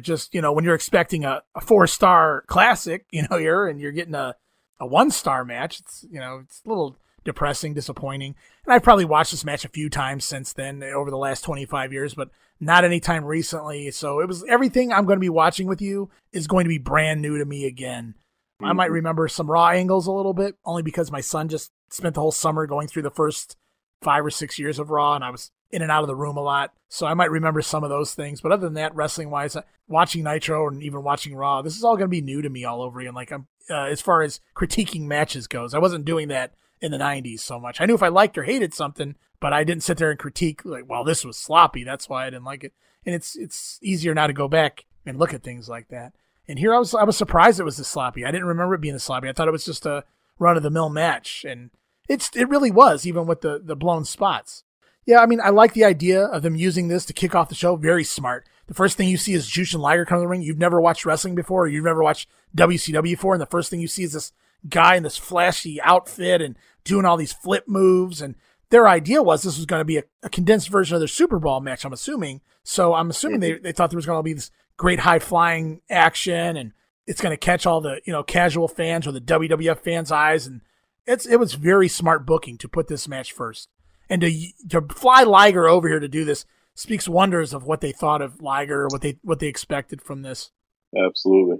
Just, 0.00 0.34
you 0.34 0.40
know, 0.40 0.52
when 0.52 0.64
you're 0.64 0.74
expecting 0.74 1.24
a, 1.24 1.42
a 1.54 1.60
four 1.60 1.86
star 1.86 2.44
classic, 2.46 3.06
you 3.10 3.26
know, 3.30 3.36
you're 3.36 3.66
and 3.66 3.80
you're 3.80 3.92
getting 3.92 4.14
a, 4.14 4.36
a 4.80 4.86
one 4.86 5.10
star 5.10 5.44
match, 5.44 5.80
it's, 5.80 6.04
you 6.10 6.20
know, 6.20 6.40
it's 6.44 6.62
a 6.64 6.68
little 6.68 6.96
depressing, 7.24 7.74
disappointing. 7.74 8.34
And 8.64 8.74
I've 8.74 8.82
probably 8.82 9.04
watched 9.04 9.30
this 9.30 9.44
match 9.44 9.64
a 9.64 9.68
few 9.68 9.88
times 9.88 10.24
since 10.24 10.52
then 10.52 10.82
over 10.82 11.10
the 11.10 11.16
last 11.16 11.42
25 11.42 11.92
years, 11.92 12.14
but 12.14 12.30
not 12.60 12.84
any 12.84 13.00
time 13.00 13.24
recently. 13.24 13.90
So 13.90 14.20
it 14.20 14.28
was 14.28 14.44
everything 14.48 14.92
I'm 14.92 15.06
going 15.06 15.16
to 15.16 15.20
be 15.20 15.28
watching 15.28 15.66
with 15.66 15.80
you 15.80 16.10
is 16.32 16.46
going 16.46 16.64
to 16.64 16.68
be 16.68 16.78
brand 16.78 17.22
new 17.22 17.38
to 17.38 17.44
me 17.44 17.66
again. 17.66 18.14
Mm-hmm. 18.60 18.66
I 18.66 18.72
might 18.72 18.86
mm-hmm. 18.86 18.94
remember 18.94 19.28
some 19.28 19.50
raw 19.50 19.70
angles 19.70 20.06
a 20.06 20.12
little 20.12 20.34
bit, 20.34 20.56
only 20.64 20.82
because 20.82 21.10
my 21.10 21.20
son 21.20 21.48
just 21.48 21.72
spent 21.90 22.14
the 22.14 22.20
whole 22.20 22.32
summer 22.32 22.66
going 22.66 22.88
through 22.88 23.02
the 23.02 23.10
first 23.10 23.56
five 24.04 24.24
or 24.24 24.30
six 24.30 24.58
years 24.58 24.78
of 24.78 24.90
Raw, 24.90 25.14
and 25.14 25.24
I 25.24 25.30
was 25.30 25.50
in 25.72 25.82
and 25.82 25.90
out 25.90 26.02
of 26.02 26.06
the 26.06 26.14
room 26.14 26.36
a 26.36 26.42
lot, 26.42 26.72
so 26.88 27.06
I 27.06 27.14
might 27.14 27.30
remember 27.30 27.60
some 27.60 27.82
of 27.82 27.90
those 27.90 28.14
things. 28.14 28.40
But 28.40 28.52
other 28.52 28.66
than 28.66 28.74
that, 28.74 28.94
wrestling 28.94 29.30
wise, 29.30 29.56
watching 29.88 30.22
Nitro 30.22 30.68
and 30.68 30.82
even 30.82 31.02
watching 31.02 31.34
Raw, 31.34 31.62
this 31.62 31.76
is 31.76 31.82
all 31.82 31.96
going 31.96 32.06
to 32.06 32.16
be 32.16 32.20
new 32.20 32.42
to 32.42 32.48
me 32.48 32.64
all 32.64 32.82
over 32.82 33.00
again. 33.00 33.14
Like 33.14 33.32
I'm 33.32 33.48
uh, 33.68 33.84
as 33.84 34.00
far 34.00 34.22
as 34.22 34.40
critiquing 34.54 35.02
matches 35.02 35.46
goes, 35.46 35.74
I 35.74 35.78
wasn't 35.78 36.04
doing 36.04 36.28
that 36.28 36.52
in 36.80 36.92
the 36.92 36.98
90s 36.98 37.40
so 37.40 37.58
much. 37.58 37.80
I 37.80 37.86
knew 37.86 37.94
if 37.94 38.02
I 38.02 38.08
liked 38.08 38.36
or 38.36 38.44
hated 38.44 38.74
something, 38.74 39.16
but 39.40 39.52
I 39.52 39.64
didn't 39.64 39.82
sit 39.82 39.96
there 39.96 40.10
and 40.10 40.18
critique 40.18 40.64
like, 40.64 40.88
well, 40.88 41.02
this 41.02 41.24
was 41.24 41.36
sloppy. 41.36 41.82
That's 41.82 42.08
why 42.08 42.26
I 42.26 42.30
didn't 42.30 42.44
like 42.44 42.62
it. 42.62 42.72
And 43.06 43.14
it's 43.14 43.36
it's 43.36 43.78
easier 43.82 44.14
now 44.14 44.26
to 44.26 44.32
go 44.32 44.48
back 44.48 44.84
and 45.04 45.18
look 45.18 45.34
at 45.34 45.42
things 45.42 45.68
like 45.68 45.88
that. 45.88 46.12
And 46.46 46.58
here 46.58 46.74
I 46.74 46.78
was 46.78 46.94
I 46.94 47.04
was 47.04 47.16
surprised 47.16 47.58
it 47.58 47.64
was 47.64 47.76
this 47.78 47.88
sloppy. 47.88 48.24
I 48.24 48.30
didn't 48.30 48.46
remember 48.46 48.74
it 48.74 48.80
being 48.80 48.94
this 48.94 49.04
sloppy. 49.04 49.28
I 49.28 49.32
thought 49.32 49.48
it 49.48 49.52
was 49.52 49.64
just 49.64 49.86
a 49.86 50.04
run 50.38 50.56
of 50.56 50.62
the 50.62 50.70
mill 50.70 50.90
match, 50.90 51.44
and 51.48 51.70
it's 52.08 52.30
it 52.34 52.48
really 52.48 52.70
was 52.70 53.06
even 53.06 53.26
with 53.26 53.40
the 53.40 53.60
the 53.62 53.76
blown 53.76 54.04
spots. 54.04 54.64
Yeah, 55.06 55.20
I 55.20 55.26
mean 55.26 55.40
I 55.42 55.50
like 55.50 55.74
the 55.74 55.84
idea 55.84 56.24
of 56.24 56.42
them 56.42 56.56
using 56.56 56.88
this 56.88 57.04
to 57.06 57.12
kick 57.12 57.34
off 57.34 57.48
the 57.48 57.54
show. 57.54 57.76
Very 57.76 58.04
smart. 58.04 58.46
The 58.66 58.74
first 58.74 58.96
thing 58.96 59.08
you 59.08 59.16
see 59.16 59.34
is 59.34 59.50
Jushin 59.50 59.80
Liger 59.80 60.04
come 60.04 60.16
to 60.16 60.20
the 60.20 60.28
ring. 60.28 60.42
You've 60.42 60.58
never 60.58 60.80
watched 60.80 61.04
wrestling 61.04 61.34
before, 61.34 61.64
or 61.64 61.68
you've 61.68 61.84
never 61.84 62.02
watched 62.02 62.28
WCW 62.56 63.02
before, 63.02 63.34
and 63.34 63.42
the 63.42 63.46
first 63.46 63.68
thing 63.70 63.80
you 63.80 63.88
see 63.88 64.04
is 64.04 64.12
this 64.12 64.32
guy 64.68 64.96
in 64.96 65.02
this 65.02 65.18
flashy 65.18 65.80
outfit 65.82 66.40
and 66.40 66.56
doing 66.84 67.04
all 67.04 67.16
these 67.16 67.32
flip 67.32 67.64
moves. 67.66 68.22
And 68.22 68.34
their 68.70 68.88
idea 68.88 69.22
was 69.22 69.42
this 69.42 69.56
was 69.56 69.66
going 69.66 69.80
to 69.80 69.84
be 69.84 69.98
a, 69.98 70.04
a 70.22 70.30
condensed 70.30 70.68
version 70.68 70.94
of 70.94 71.00
their 71.00 71.08
Super 71.08 71.38
Brawl 71.38 71.60
match, 71.60 71.84
I'm 71.84 71.92
assuming. 71.92 72.40
So 72.62 72.94
I'm 72.94 73.10
assuming 73.10 73.40
they, 73.40 73.58
they 73.58 73.72
thought 73.72 73.90
there 73.90 73.98
was 73.98 74.06
going 74.06 74.18
to 74.18 74.22
be 74.22 74.32
this 74.32 74.50
great 74.76 75.00
high 75.00 75.18
flying 75.18 75.82
action 75.90 76.56
and 76.56 76.72
it's 77.06 77.20
going 77.20 77.32
to 77.32 77.36
catch 77.36 77.66
all 77.66 77.80
the, 77.80 78.00
you 78.04 78.12
know, 78.12 78.22
casual 78.22 78.68
fans 78.68 79.06
or 79.06 79.12
the 79.12 79.20
WWF 79.20 79.80
fans' 79.80 80.10
eyes. 80.10 80.46
And 80.46 80.62
it's, 81.06 81.26
it 81.26 81.36
was 81.36 81.54
very 81.54 81.88
smart 81.88 82.26
booking 82.26 82.58
to 82.58 82.68
put 82.68 82.88
this 82.88 83.08
match 83.08 83.32
first. 83.32 83.68
And 84.08 84.20
to, 84.20 84.32
to 84.70 84.82
fly 84.82 85.22
Liger 85.22 85.68
over 85.68 85.88
here 85.88 86.00
to 86.00 86.08
do 86.08 86.24
this 86.24 86.44
speaks 86.74 87.08
wonders 87.08 87.54
of 87.54 87.64
what 87.64 87.80
they 87.80 87.92
thought 87.92 88.20
of 88.20 88.42
Liger, 88.42 88.88
what 88.88 89.00
they, 89.00 89.18
what 89.22 89.38
they 89.38 89.46
expected 89.46 90.02
from 90.02 90.22
this. 90.22 90.50
Absolutely. 90.96 91.58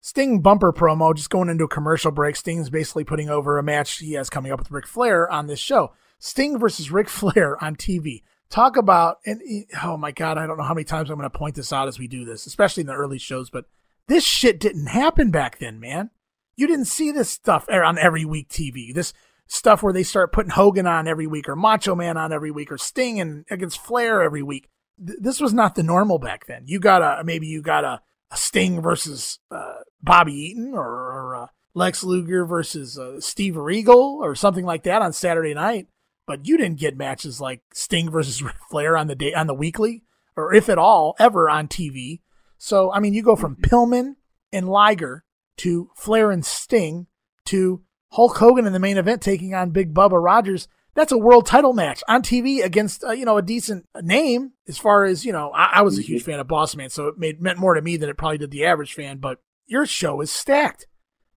Sting 0.00 0.40
bumper 0.40 0.72
promo, 0.72 1.14
just 1.14 1.30
going 1.30 1.48
into 1.48 1.64
a 1.64 1.68
commercial 1.68 2.10
break. 2.10 2.36
Sting's 2.36 2.68
basically 2.68 3.04
putting 3.04 3.30
over 3.30 3.56
a 3.56 3.62
match 3.62 3.98
he 3.98 4.12
has 4.12 4.28
coming 4.28 4.52
up 4.52 4.58
with 4.58 4.70
Ric 4.70 4.86
Flair 4.86 5.30
on 5.30 5.46
this 5.46 5.58
show. 5.58 5.92
Sting 6.18 6.58
versus 6.58 6.90
Ric 6.90 7.08
Flair 7.10 7.62
on 7.64 7.76
TV. 7.76 8.22
Talk 8.50 8.76
about, 8.76 9.18
and 9.24 9.40
oh 9.82 9.96
my 9.96 10.12
God, 10.12 10.36
I 10.36 10.46
don't 10.46 10.58
know 10.58 10.64
how 10.64 10.74
many 10.74 10.84
times 10.84 11.08
I'm 11.08 11.16
going 11.16 11.28
to 11.28 11.38
point 11.38 11.54
this 11.54 11.72
out 11.72 11.88
as 11.88 11.98
we 11.98 12.06
do 12.06 12.24
this, 12.24 12.46
especially 12.46 12.82
in 12.82 12.86
the 12.86 12.94
early 12.94 13.18
shows, 13.18 13.48
but 13.48 13.64
this 14.06 14.24
shit 14.24 14.60
didn't 14.60 14.86
happen 14.86 15.30
back 15.30 15.58
then, 15.58 15.80
man. 15.80 16.10
You 16.56 16.66
didn't 16.66 16.86
see 16.86 17.10
this 17.10 17.30
stuff 17.30 17.66
on 17.68 17.98
every 17.98 18.24
week 18.24 18.48
TV. 18.48 18.94
This 18.94 19.12
stuff 19.46 19.82
where 19.82 19.92
they 19.92 20.02
start 20.02 20.32
putting 20.32 20.50
Hogan 20.50 20.86
on 20.86 21.06
every 21.08 21.26
week 21.26 21.48
or 21.48 21.56
Macho 21.56 21.94
Man 21.94 22.16
on 22.16 22.32
every 22.32 22.50
week 22.50 22.72
or 22.72 22.78
Sting 22.78 23.20
and 23.20 23.44
against 23.50 23.80
Flair 23.80 24.22
every 24.22 24.42
week. 24.42 24.68
this 24.96 25.40
was 25.40 25.52
not 25.52 25.74
the 25.74 25.82
normal 25.82 26.18
back 26.18 26.46
then. 26.46 26.62
You 26.66 26.78
got 26.78 27.02
a, 27.02 27.24
maybe 27.24 27.46
you 27.46 27.62
got 27.62 27.84
a, 27.84 28.00
a 28.30 28.36
Sting 28.36 28.80
versus 28.80 29.38
uh, 29.50 29.80
Bobby 30.02 30.32
Eaton 30.32 30.72
or, 30.74 30.86
or 30.86 31.36
uh, 31.36 31.46
Lex 31.74 32.04
Luger 32.04 32.46
versus 32.46 32.98
uh, 32.98 33.20
Steve 33.20 33.56
Regal 33.56 34.18
or 34.22 34.34
something 34.34 34.64
like 34.64 34.84
that 34.84 35.02
on 35.02 35.12
Saturday 35.12 35.54
night. 35.54 35.88
But 36.26 36.46
you 36.46 36.56
didn't 36.56 36.78
get 36.78 36.96
matches 36.96 37.40
like 37.40 37.60
Sting 37.74 38.10
versus 38.10 38.42
Ric 38.42 38.56
Flair 38.70 38.96
on 38.96 39.08
the 39.08 39.14
day 39.14 39.34
on 39.34 39.46
the 39.46 39.54
weekly, 39.54 40.04
or 40.36 40.54
if 40.54 40.68
at 40.68 40.78
all, 40.78 41.14
ever 41.18 41.50
on 41.50 41.68
TV. 41.68 42.20
So 42.56 42.90
I 42.92 43.00
mean, 43.00 43.12
you 43.12 43.22
go 43.22 43.36
from 43.36 43.56
Pillman 43.56 44.14
and 44.52 44.68
Liger 44.68 45.24
to 45.58 45.90
Flair 45.94 46.30
and 46.30 46.44
Sting 46.44 47.06
to 47.46 47.82
Hulk 48.12 48.36
Hogan 48.38 48.66
in 48.66 48.72
the 48.72 48.78
main 48.78 48.96
event 48.96 49.22
taking 49.22 49.54
on 49.54 49.70
Big 49.70 49.92
Bubba 49.92 50.22
Rogers 50.22 50.68
that's 50.94 51.12
a 51.12 51.18
world 51.18 51.46
title 51.46 51.72
match 51.72 52.02
on 52.08 52.22
TV 52.22 52.64
against 52.64 53.04
uh, 53.04 53.10
you 53.10 53.24
know 53.24 53.36
a 53.36 53.42
decent 53.42 53.86
name 54.00 54.52
as 54.68 54.78
far 54.78 55.04
as 55.04 55.24
you 55.24 55.32
know. 55.32 55.50
I, 55.50 55.70
I 55.74 55.82
was 55.82 55.98
a 55.98 56.02
huge 56.02 56.22
mm-hmm. 56.22 56.32
fan 56.32 56.40
of 56.40 56.48
Boss 56.48 56.76
Man, 56.76 56.90
so 56.90 57.08
it 57.08 57.18
made 57.18 57.42
meant 57.42 57.58
more 57.58 57.74
to 57.74 57.82
me 57.82 57.96
than 57.96 58.08
it 58.08 58.16
probably 58.16 58.38
did 58.38 58.50
the 58.50 58.64
average 58.64 58.94
fan. 58.94 59.18
But 59.18 59.38
your 59.66 59.86
show 59.86 60.20
is 60.20 60.30
stacked. 60.30 60.86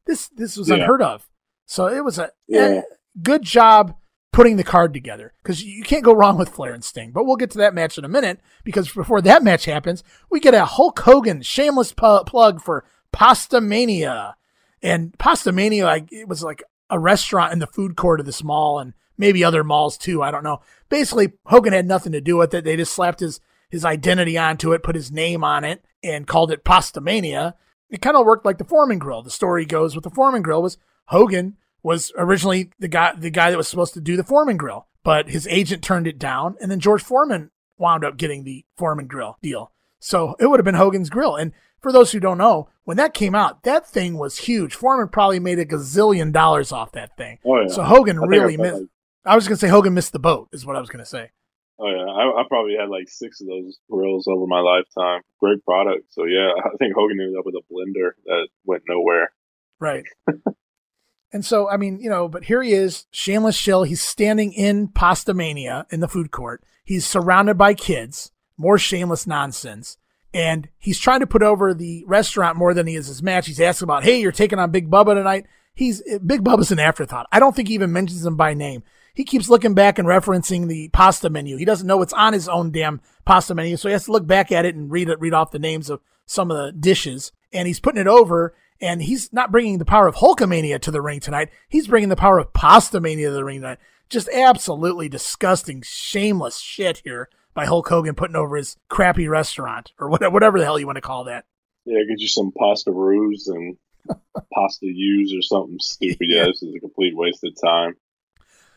This 0.05 0.29
this 0.29 0.57
was 0.57 0.69
yeah. 0.69 0.75
unheard 0.75 1.01
of. 1.01 1.27
So 1.65 1.87
it 1.87 2.03
was 2.03 2.17
a, 2.17 2.31
yeah. 2.47 2.81
good 3.21 3.41
job 3.41 3.95
putting 4.31 4.55
the 4.55 4.63
card 4.63 4.93
together 4.93 5.33
because 5.43 5.61
you 5.63 5.83
can't 5.83 6.03
go 6.03 6.13
wrong 6.13 6.37
with 6.37 6.49
Flair 6.49 6.73
and 6.73 6.83
Sting. 6.83 7.11
But 7.11 7.25
we'll 7.25 7.35
get 7.35 7.51
to 7.51 7.57
that 7.57 7.73
match 7.73 7.97
in 7.97 8.05
a 8.05 8.09
minute 8.09 8.39
because 8.63 8.93
before 8.93 9.21
that 9.21 9.43
match 9.43 9.65
happens, 9.65 10.03
we 10.29 10.39
get 10.39 10.53
a 10.53 10.63
Hulk 10.63 10.99
Hogan 10.99 11.41
shameless 11.41 11.91
pu- 11.91 12.23
plug 12.25 12.61
for 12.61 12.85
Pasta 13.11 13.61
Mania. 13.61 14.35
And 14.81 15.17
Pasta 15.17 15.51
Mania, 15.51 15.85
like, 15.85 16.11
it 16.11 16.27
was 16.27 16.43
like 16.43 16.63
a 16.89 16.99
restaurant 16.99 17.53
in 17.53 17.59
the 17.59 17.67
food 17.67 17.95
court 17.95 18.19
of 18.19 18.25
this 18.25 18.43
mall, 18.43 18.79
and 18.79 18.93
maybe 19.17 19.43
other 19.43 19.63
malls 19.63 19.97
too. 19.97 20.21
I 20.21 20.31
don't 20.31 20.43
know. 20.43 20.61
Basically, 20.89 21.33
Hogan 21.45 21.73
had 21.73 21.87
nothing 21.87 22.11
to 22.13 22.21
do 22.21 22.37
with 22.37 22.53
it. 22.53 22.63
They 22.63 22.75
just 22.75 22.93
slapped 22.93 23.19
his 23.19 23.39
his 23.69 23.83
identity 23.83 24.37
onto 24.37 24.71
it, 24.71 24.83
put 24.83 24.95
his 24.95 25.11
name 25.11 25.43
on 25.43 25.65
it, 25.65 25.83
and 26.01 26.25
called 26.25 26.51
it 26.51 26.63
Pastamania. 26.63 27.55
It 27.89 28.01
kind 28.01 28.15
of 28.15 28.25
worked 28.25 28.45
like 28.45 28.59
the 28.59 28.63
Foreman 28.63 28.97
Grill. 28.99 29.21
The 29.21 29.29
story 29.29 29.65
goes 29.65 29.93
with 29.93 30.05
the 30.05 30.09
Foreman 30.09 30.41
Grill 30.41 30.61
was 30.61 30.77
Hogan 31.07 31.57
was 31.83 32.11
originally 32.17 32.71
the 32.79 32.87
guy 32.87 33.13
the 33.17 33.29
guy 33.29 33.49
that 33.49 33.57
was 33.57 33.67
supposed 33.67 33.93
to 33.95 34.01
do 34.01 34.15
the 34.15 34.23
Foreman 34.23 34.57
Grill, 34.57 34.87
but 35.03 35.29
his 35.29 35.47
agent 35.47 35.83
turned 35.83 36.07
it 36.07 36.19
down, 36.19 36.55
and 36.61 36.71
then 36.71 36.79
George 36.79 37.03
Foreman 37.03 37.51
wound 37.77 38.03
up 38.03 38.17
getting 38.17 38.43
the 38.43 38.65
Foreman 38.75 39.07
Grill 39.07 39.37
deal. 39.41 39.71
So 39.99 40.35
it 40.39 40.47
would 40.47 40.59
have 40.59 40.65
been 40.65 40.75
Hogan's 40.75 41.09
Grill. 41.09 41.35
And 41.35 41.53
for 41.81 41.91
those 41.91 42.11
who 42.11 42.19
don't 42.19 42.37
know, 42.37 42.69
when 42.83 42.97
that 42.97 43.13
came 43.13 43.35
out, 43.35 43.63
that 43.63 43.87
thing 43.87 44.17
was 44.17 44.37
huge. 44.37 44.75
Foreman 44.75 45.09
probably 45.09 45.39
made 45.39 45.59
a 45.59 45.65
gazillion 45.65 46.31
dollars 46.31 46.71
off 46.71 46.93
that 46.93 47.17
thing. 47.17 47.39
Oh, 47.45 47.61
yeah. 47.61 47.67
So 47.67 47.83
Hogan 47.83 48.19
really 48.19 48.57
missed. 48.57 48.83
I 49.25 49.35
was 49.35 49.47
gonna 49.47 49.57
say 49.57 49.67
Hogan 49.67 49.93
missed 49.93 50.13
the 50.13 50.19
boat. 50.19 50.47
Is 50.53 50.65
what 50.65 50.75
I 50.75 50.79
was 50.79 50.89
gonna 50.89 51.05
say. 51.05 51.31
Oh 51.79 51.87
yeah, 51.87 52.05
I, 52.05 52.41
I, 52.41 52.43
probably 52.47 52.75
had 52.79 52.89
like 52.89 53.07
six 53.07 53.39
of 53.39 53.47
those 53.47 53.77
grills 53.91 54.27
over 54.27 54.47
my 54.47 54.61
lifetime. 54.61 55.21
Great 55.39 55.63
product. 55.63 56.11
So 56.11 56.25
yeah, 56.25 56.49
I 56.65 56.75
think 56.77 56.95
Hogan 56.95 57.19
ended 57.19 57.37
up 57.37 57.45
with 57.45 57.55
a 57.55 57.61
blender 57.71 58.11
that 58.25 58.47
went 58.65 58.83
nowhere. 58.87 59.31
Right. 59.79 60.05
and 61.33 61.45
so 61.45 61.69
I 61.69 61.77
mean, 61.77 61.99
you 61.99 62.09
know, 62.09 62.27
but 62.27 62.45
here 62.45 62.63
he 62.63 62.71
is, 62.71 63.05
shameless 63.11 63.55
shill. 63.55 63.83
He's 63.83 64.01
standing 64.01 64.53
in 64.53 64.87
Pasta 64.87 65.33
Mania 65.33 65.85
in 65.91 65.99
the 65.99 66.07
food 66.07 66.31
court. 66.31 66.63
He's 66.83 67.05
surrounded 67.05 67.57
by 67.57 67.73
kids. 67.73 68.31
More 68.57 68.79
shameless 68.79 69.27
nonsense. 69.27 69.97
And 70.37 70.69
he's 70.77 70.99
trying 70.99 71.21
to 71.21 71.27
put 71.27 71.41
over 71.41 71.73
the 71.73 72.03
restaurant 72.05 72.57
more 72.57 72.73
than 72.73 72.85
he 72.87 72.95
is 72.95 73.07
his 73.07 73.23
match. 73.23 73.47
He's 73.47 73.59
asking 73.59 73.85
about, 73.85 74.03
hey, 74.03 74.21
you're 74.21 74.31
taking 74.31 74.59
on 74.59 74.71
Big 74.71 74.89
Bubba 74.89 75.15
tonight. 75.15 75.45
He's 75.73 76.01
Big 76.25 76.43
Bubba's 76.43 76.71
an 76.71 76.79
afterthought. 76.79 77.27
I 77.31 77.39
don't 77.39 77.55
think 77.55 77.67
he 77.67 77.73
even 77.73 77.91
mentions 77.91 78.25
him 78.25 78.35
by 78.35 78.53
name 78.53 78.83
he 79.17 79.23
keeps 79.23 79.49
looking 79.49 79.73
back 79.73 79.97
and 79.97 80.07
referencing 80.07 80.67
the 80.67 80.89
pasta 80.89 81.27
menu. 81.27 81.57
He 81.57 81.65
doesn't 81.65 81.87
know 81.87 82.03
it's 82.03 82.13
on 82.13 82.33
his 82.33 82.47
own 82.47 82.69
damn 82.69 83.01
pasta 83.25 83.55
menu, 83.55 83.75
so 83.75 83.89
he 83.89 83.93
has 83.93 84.05
to 84.05 84.11
look 84.11 84.27
back 84.27 84.51
at 84.51 84.63
it 84.63 84.75
and 84.75 84.91
read 84.91 85.09
it, 85.09 85.19
read 85.19 85.33
off 85.33 85.49
the 85.49 85.57
names 85.57 85.89
of 85.89 86.01
some 86.27 86.51
of 86.51 86.57
the 86.57 86.71
dishes. 86.71 87.31
And 87.51 87.67
he's 87.67 87.79
putting 87.79 87.99
it 87.99 88.05
over, 88.05 88.53
and 88.79 89.01
he's 89.01 89.33
not 89.33 89.51
bringing 89.51 89.79
the 89.79 89.85
power 89.85 90.05
of 90.05 90.17
Hulkamania 90.17 90.79
to 90.81 90.91
the 90.91 91.01
ring 91.01 91.19
tonight. 91.19 91.49
He's 91.67 91.87
bringing 91.87 92.09
the 92.09 92.15
power 92.15 92.37
of 92.37 92.53
Pasta 92.53 93.01
Mania 93.01 93.29
to 93.29 93.33
the 93.33 93.43
ring 93.43 93.61
tonight. 93.61 93.79
Just 94.07 94.29
absolutely 94.29 95.09
disgusting, 95.09 95.81
shameless 95.83 96.59
shit 96.59 97.01
here 97.03 97.27
by 97.57 97.65
Hulk 97.65 97.89
Hogan 97.89 98.13
putting 98.13 98.35
over 98.35 98.55
his 98.55 98.77
crappy 98.87 99.27
restaurant 99.27 99.91
or 99.99 100.09
whatever 100.11 100.59
the 100.59 100.63
hell 100.63 100.77
you 100.77 100.85
want 100.85 100.97
to 100.97 101.01
call 101.01 101.23
that. 101.23 101.45
Yeah, 101.85 102.03
get 102.07 102.19
you 102.19 102.27
some 102.27 102.51
pasta 102.51 102.91
roos 102.91 103.47
and 103.47 103.77
pasta 104.53 104.85
use 104.85 105.33
or 105.35 105.41
something 105.41 105.79
stupid. 105.81 106.27
Yeah, 106.29 106.45
this 106.45 106.61
is 106.61 106.75
a 106.75 106.79
complete 106.79 107.17
waste 107.17 107.43
of 107.43 107.59
time. 107.59 107.95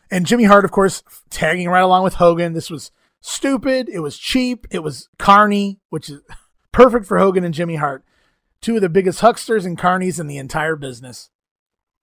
And 0.09 0.25
Jimmy 0.25 0.45
Hart, 0.45 0.65
of 0.65 0.71
course, 0.71 1.03
tagging 1.29 1.69
right 1.69 1.83
along 1.83 2.03
with 2.03 2.15
Hogan. 2.15 2.53
This 2.53 2.71
was 2.71 2.91
stupid. 3.21 3.87
It 3.87 3.99
was 3.99 4.17
cheap. 4.17 4.65
It 4.71 4.79
was 4.79 5.09
carny, 5.19 5.79
which 5.91 6.09
is 6.09 6.21
perfect 6.71 7.05
for 7.05 7.19
Hogan 7.19 7.43
and 7.43 7.53
Jimmy 7.53 7.75
Hart. 7.75 8.03
Two 8.61 8.77
of 8.77 8.81
the 8.81 8.89
biggest 8.89 9.19
hucksters 9.19 9.63
and 9.63 9.77
carnies 9.77 10.19
in 10.19 10.25
the 10.25 10.39
entire 10.39 10.75
business. 10.75 11.29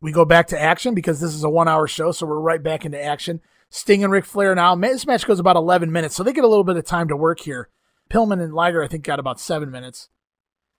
We 0.01 0.13
go 0.13 0.25
back 0.25 0.47
to 0.49 0.61
action 0.61 0.95
because 0.95 1.19
this 1.21 1.35
is 1.35 1.43
a 1.43 1.51
one 1.51 1.67
hour 1.67 1.89
show, 1.89 2.13
so 2.13 2.25
we're 2.25 2.39
right 2.39 2.63
back 2.63 2.85
into 2.85 3.03
action. 3.03 3.41
Sting 3.71 4.03
and 4.03 4.13
Ric 4.13 4.25
Flair 4.25 4.55
now. 4.55 4.75
This 4.75 5.07
match 5.07 5.27
goes 5.27 5.39
about 5.39 5.57
11 5.57 5.93
minutes, 5.93 6.17
so 6.17 6.23
they 6.23 6.33
get 6.33 6.45
a 6.45 6.49
little 6.49 6.65
bit 6.65 6.77
of 6.77 6.85
time 6.85 7.09
to 7.09 7.17
work 7.17 7.41
here. 7.41 7.69
Pillman 8.11 8.43
and 8.43 8.55
Liger, 8.55 8.83
I 8.83 8.89
think, 8.89 9.05
got 9.05 9.19
about 9.19 9.41
seven 9.41 9.71
minutes. 9.71 10.09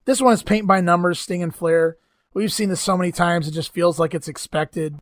This 0.06 0.22
one 0.22 0.34
is 0.34 0.44
paint 0.44 0.66
by 0.66 0.82
numbers, 0.82 1.20
Sting 1.20 1.44
and 1.44 1.54
Flair. 1.54 1.98
We've 2.34 2.54
seen 2.54 2.70
this 2.70 2.82
so 2.82 2.98
many 2.98 3.12
times, 3.12 3.48
it 3.48 3.52
just 3.52 3.74
feels 3.74 4.00
like 4.00 4.14
it's 4.14 4.28
expected 4.28 5.00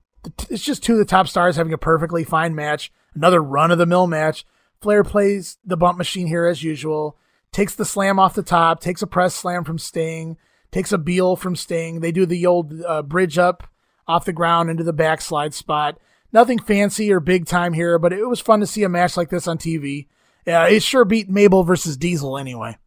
it's 0.50 0.64
just 0.64 0.84
two 0.84 0.94
of 0.94 1.00
the 1.00 1.06
top 1.06 1.28
stars 1.28 1.56
having 1.56 1.74
a 1.74 1.78
perfectly 1.78 2.24
fine 2.24 2.56
match. 2.56 2.92
Another 3.14 3.42
run 3.42 3.72
of 3.72 3.78
the 3.78 3.86
mill 3.86 4.08
match. 4.08 4.46
Flair 4.82 5.04
plays 5.04 5.58
the 5.66 5.78
bump 5.78 5.98
machine 5.98 6.28
here 6.28 6.46
as 6.46 6.64
usual. 6.64 7.18
Takes 7.52 7.76
the 7.76 7.86
slam 7.86 8.20
off 8.20 8.36
the 8.36 8.44
top. 8.44 8.80
Takes 8.80 9.02
a 9.02 9.08
press 9.08 9.34
slam 9.34 9.64
from 9.64 9.80
Sting. 9.80 10.38
Takes 10.72 10.92
a 10.92 10.98
beel 10.98 11.36
from 11.36 11.56
Sting. 11.56 12.00
They 12.00 12.12
do 12.12 12.26
the 12.26 12.46
old 12.46 12.74
uh, 12.82 13.02
bridge 13.02 13.38
up 13.38 13.64
off 14.08 14.26
the 14.26 14.34
ground 14.34 14.70
into 14.70 14.84
the 14.84 14.94
backslide 14.94 15.54
spot. 15.54 15.98
Nothing 16.38 16.60
fancy 16.60 17.12
or 17.12 17.20
big 17.20 17.48
time 17.48 17.74
here, 17.74 17.98
but 17.98 18.14
it 18.14 18.30
was 18.30 18.40
fun 18.40 18.60
to 18.60 18.68
see 18.68 18.84
a 18.84 18.90
match 18.90 19.18
like 19.18 19.32
this 19.32 19.48
on 19.48 19.58
TV. 19.58 20.06
Yeah, 20.46 20.68
it 20.68 20.84
sure 20.84 21.04
beat 21.04 21.28
Mabel 21.28 21.64
versus 21.64 21.98
Diesel 21.98 22.38
anyway. 22.38 22.78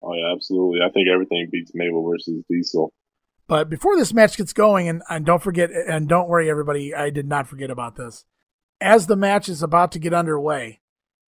Oh 0.00 0.14
yeah, 0.14 0.32
absolutely. 0.32 0.82
I 0.86 0.90
think 0.92 1.08
everything 1.12 1.48
beats 1.50 1.72
Mabel 1.74 2.08
versus 2.08 2.44
Diesel. 2.48 2.92
But 3.48 3.68
before 3.68 3.96
this 3.96 4.14
match 4.14 4.36
gets 4.36 4.52
going, 4.52 4.88
and, 4.88 5.02
and 5.10 5.26
don't 5.26 5.42
forget, 5.42 5.72
and 5.72 6.08
don't 6.08 6.28
worry, 6.28 6.48
everybody, 6.48 6.94
I 6.94 7.10
did 7.10 7.26
not 7.26 7.48
forget 7.48 7.72
about 7.72 7.96
this. 7.96 8.24
as 8.80 9.08
the 9.08 9.16
match 9.16 9.48
is 9.48 9.64
about 9.64 9.90
to 9.92 9.98
get 9.98 10.14
underway, 10.14 10.78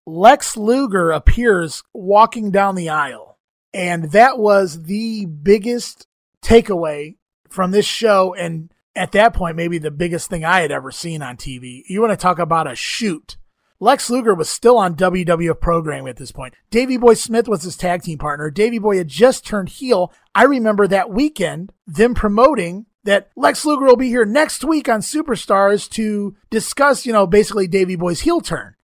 Lex 0.07 0.57
Luger 0.57 1.11
appears 1.11 1.83
walking 1.93 2.53
down 2.53 2.77
the 2.77 2.89
aisle. 2.89 3.41
And 3.73 4.13
that 4.13 4.39
was 4.39 4.85
the 4.85 5.27
biggest 5.27 6.07
takeaway 6.41 7.17
from 7.49 7.73
this 7.73 7.85
show. 7.85 8.33
And 8.33 8.73
at 8.97 9.13
that 9.13 9.35
point, 9.35 9.57
maybe 9.57 9.79
the 9.79 9.91
biggest 9.91 10.31
thing 10.31 10.45
I 10.45 10.61
had 10.61 10.71
ever 10.71 10.91
seen 10.91 11.23
on 11.23 11.37
TV. 11.37 11.83
You 11.89 12.01
want 12.01 12.13
to 12.13 12.17
talk 12.17 12.39
about 12.39 12.71
a 12.71 12.77
shoot. 12.77 13.37
Lex 13.81 14.09
Luger 14.09 14.35
was 14.35 14.49
still 14.49 14.79
on 14.79 14.95
WWF 14.95 15.61
programming 15.61 16.09
at 16.09 16.17
this 16.17 16.33
point. 16.33 16.55
Davey 16.71 16.97
Boy 16.97 17.15
Smith 17.15 17.49
was 17.49 17.65
his 17.65 17.77
tag 17.77 18.03
team 18.03 18.19
partner. 18.19 18.51
Davey 18.51 18.79
Boy 18.79 18.97
had 18.99 19.09
just 19.09 19.45
turned 19.45 19.69
heel. 19.69 20.13
I 20.35 20.45
remember 20.45 20.87
that 20.87 21.11
weekend 21.11 21.73
them 21.87 22.15
promoting 22.15 22.87
that 23.03 23.31
Lex 23.37 23.65
Luger 23.65 23.85
will 23.85 23.97
be 23.97 24.09
here 24.09 24.25
next 24.25 24.65
week 24.65 24.89
on 24.89 25.01
Superstars 25.01 25.91
to 25.91 26.37
discuss, 26.51 27.05
you 27.05 27.13
know, 27.13 27.27
basically 27.27 27.67
Davey 27.67 27.97
Boy's 27.97 28.21
heel 28.21 28.41
turn. 28.41 28.75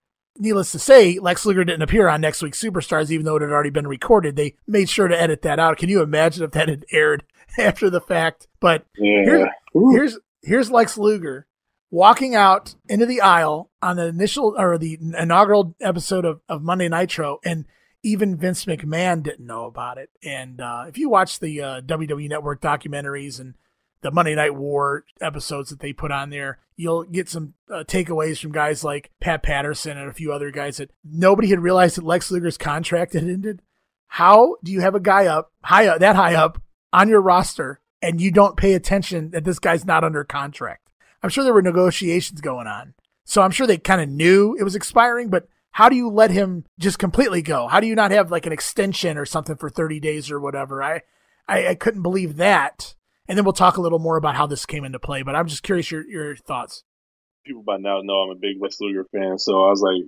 Needless 0.40 0.72
to 0.72 0.78
say, 0.78 1.18
Lex 1.18 1.44
Luger 1.44 1.64
didn't 1.64 1.82
appear 1.82 2.08
on 2.08 2.20
next 2.22 2.42
week's 2.42 2.62
Superstars, 2.62 3.10
even 3.10 3.26
though 3.26 3.36
it 3.36 3.42
had 3.42 3.50
already 3.50 3.70
been 3.70 3.86
recorded. 3.86 4.36
They 4.36 4.54
made 4.66 4.88
sure 4.88 5.06
to 5.06 5.20
edit 5.20 5.42
that 5.42 5.58
out. 5.58 5.76
Can 5.76 5.90
you 5.90 6.00
imagine 6.02 6.42
if 6.42 6.52
that 6.52 6.68
had 6.68 6.86
aired 6.92 7.24
after 7.58 7.90
the 7.90 8.00
fact? 8.00 8.48
But 8.58 8.86
Yeah. 8.96 9.24
here, 9.24 9.50
here's 9.92 10.18
here's 10.42 10.70
Lex 10.70 10.96
Luger 10.96 11.46
walking 11.90 12.34
out 12.34 12.74
into 12.88 13.04
the 13.04 13.20
aisle 13.20 13.70
on 13.82 13.96
the 13.96 14.06
initial 14.06 14.54
or 14.56 14.78
the 14.78 14.96
inaugural 15.00 15.74
episode 15.80 16.24
of, 16.24 16.40
of 16.48 16.62
Monday 16.62 16.88
Nitro, 16.88 17.38
and 17.44 17.66
even 18.02 18.36
Vince 18.36 18.64
McMahon 18.64 19.22
didn't 19.22 19.46
know 19.46 19.66
about 19.66 19.98
it. 19.98 20.08
And 20.24 20.60
uh, 20.60 20.84
if 20.88 20.96
you 20.96 21.10
watch 21.10 21.38
the 21.40 21.60
uh, 21.60 21.80
WWE 21.82 22.28
Network 22.30 22.62
documentaries 22.62 23.38
and 23.38 23.54
the 24.02 24.10
Monday 24.10 24.34
Night 24.34 24.54
War 24.54 25.04
episodes 25.20 25.70
that 25.70 25.80
they 25.80 25.92
put 25.92 26.10
on 26.10 26.30
there, 26.30 26.58
you'll 26.76 27.04
get 27.04 27.28
some 27.28 27.54
uh, 27.70 27.84
takeaways 27.86 28.40
from 28.40 28.52
guys 28.52 28.82
like 28.82 29.10
Pat 29.20 29.42
Patterson 29.42 29.98
and 29.98 30.08
a 30.08 30.14
few 30.14 30.32
other 30.32 30.50
guys 30.50 30.78
that 30.78 30.90
nobody 31.04 31.48
had 31.48 31.60
realized 31.60 31.96
that 31.96 32.04
Lex 32.04 32.30
Luger's 32.30 32.56
contract 32.56 33.12
had 33.12 33.24
ended. 33.24 33.62
How 34.08 34.56
do 34.64 34.72
you 34.72 34.80
have 34.80 34.94
a 34.94 35.00
guy 35.00 35.26
up 35.26 35.52
high 35.62 35.86
up, 35.86 36.00
that 36.00 36.16
high 36.16 36.34
up 36.34 36.60
on 36.92 37.08
your 37.08 37.20
roster 37.20 37.80
and 38.02 38.20
you 38.20 38.30
don't 38.30 38.56
pay 38.56 38.72
attention 38.72 39.30
that 39.30 39.44
this 39.44 39.58
guy's 39.58 39.84
not 39.84 40.04
under 40.04 40.24
contract? 40.24 40.90
I'm 41.22 41.30
sure 41.30 41.44
there 41.44 41.54
were 41.54 41.62
negotiations 41.62 42.40
going 42.40 42.66
on. 42.66 42.94
So 43.24 43.42
I'm 43.42 43.50
sure 43.50 43.66
they 43.66 43.78
kind 43.78 44.00
of 44.00 44.08
knew 44.08 44.56
it 44.58 44.64
was 44.64 44.74
expiring, 44.74 45.28
but 45.28 45.46
how 45.72 45.88
do 45.88 45.96
you 45.96 46.08
let 46.08 46.30
him 46.30 46.64
just 46.78 46.98
completely 46.98 47.42
go? 47.42 47.68
How 47.68 47.78
do 47.78 47.86
you 47.86 47.94
not 47.94 48.10
have 48.10 48.30
like 48.30 48.46
an 48.46 48.52
extension 48.52 49.16
or 49.16 49.24
something 49.24 49.56
for 49.56 49.70
30 49.70 50.00
days 50.00 50.30
or 50.30 50.40
whatever? 50.40 50.82
I, 50.82 51.02
I, 51.46 51.68
I 51.68 51.74
couldn't 51.74 52.02
believe 52.02 52.36
that. 52.36 52.94
And 53.30 53.38
then 53.38 53.44
we'll 53.44 53.52
talk 53.52 53.76
a 53.76 53.80
little 53.80 54.00
more 54.00 54.16
about 54.16 54.34
how 54.34 54.48
this 54.48 54.66
came 54.66 54.84
into 54.84 54.98
play, 54.98 55.22
but 55.22 55.36
I'm 55.36 55.46
just 55.46 55.62
curious 55.62 55.88
your, 55.88 56.04
your 56.04 56.34
thoughts. 56.34 56.82
People 57.46 57.62
by 57.62 57.76
now 57.76 58.00
know 58.02 58.26
I'm 58.26 58.34
a 58.34 58.34
big 58.34 58.56
Lex 58.60 58.80
Luger 58.80 59.06
fan, 59.14 59.38
so 59.38 59.62
I 59.62 59.70
was 59.70 59.80
like, 59.80 60.02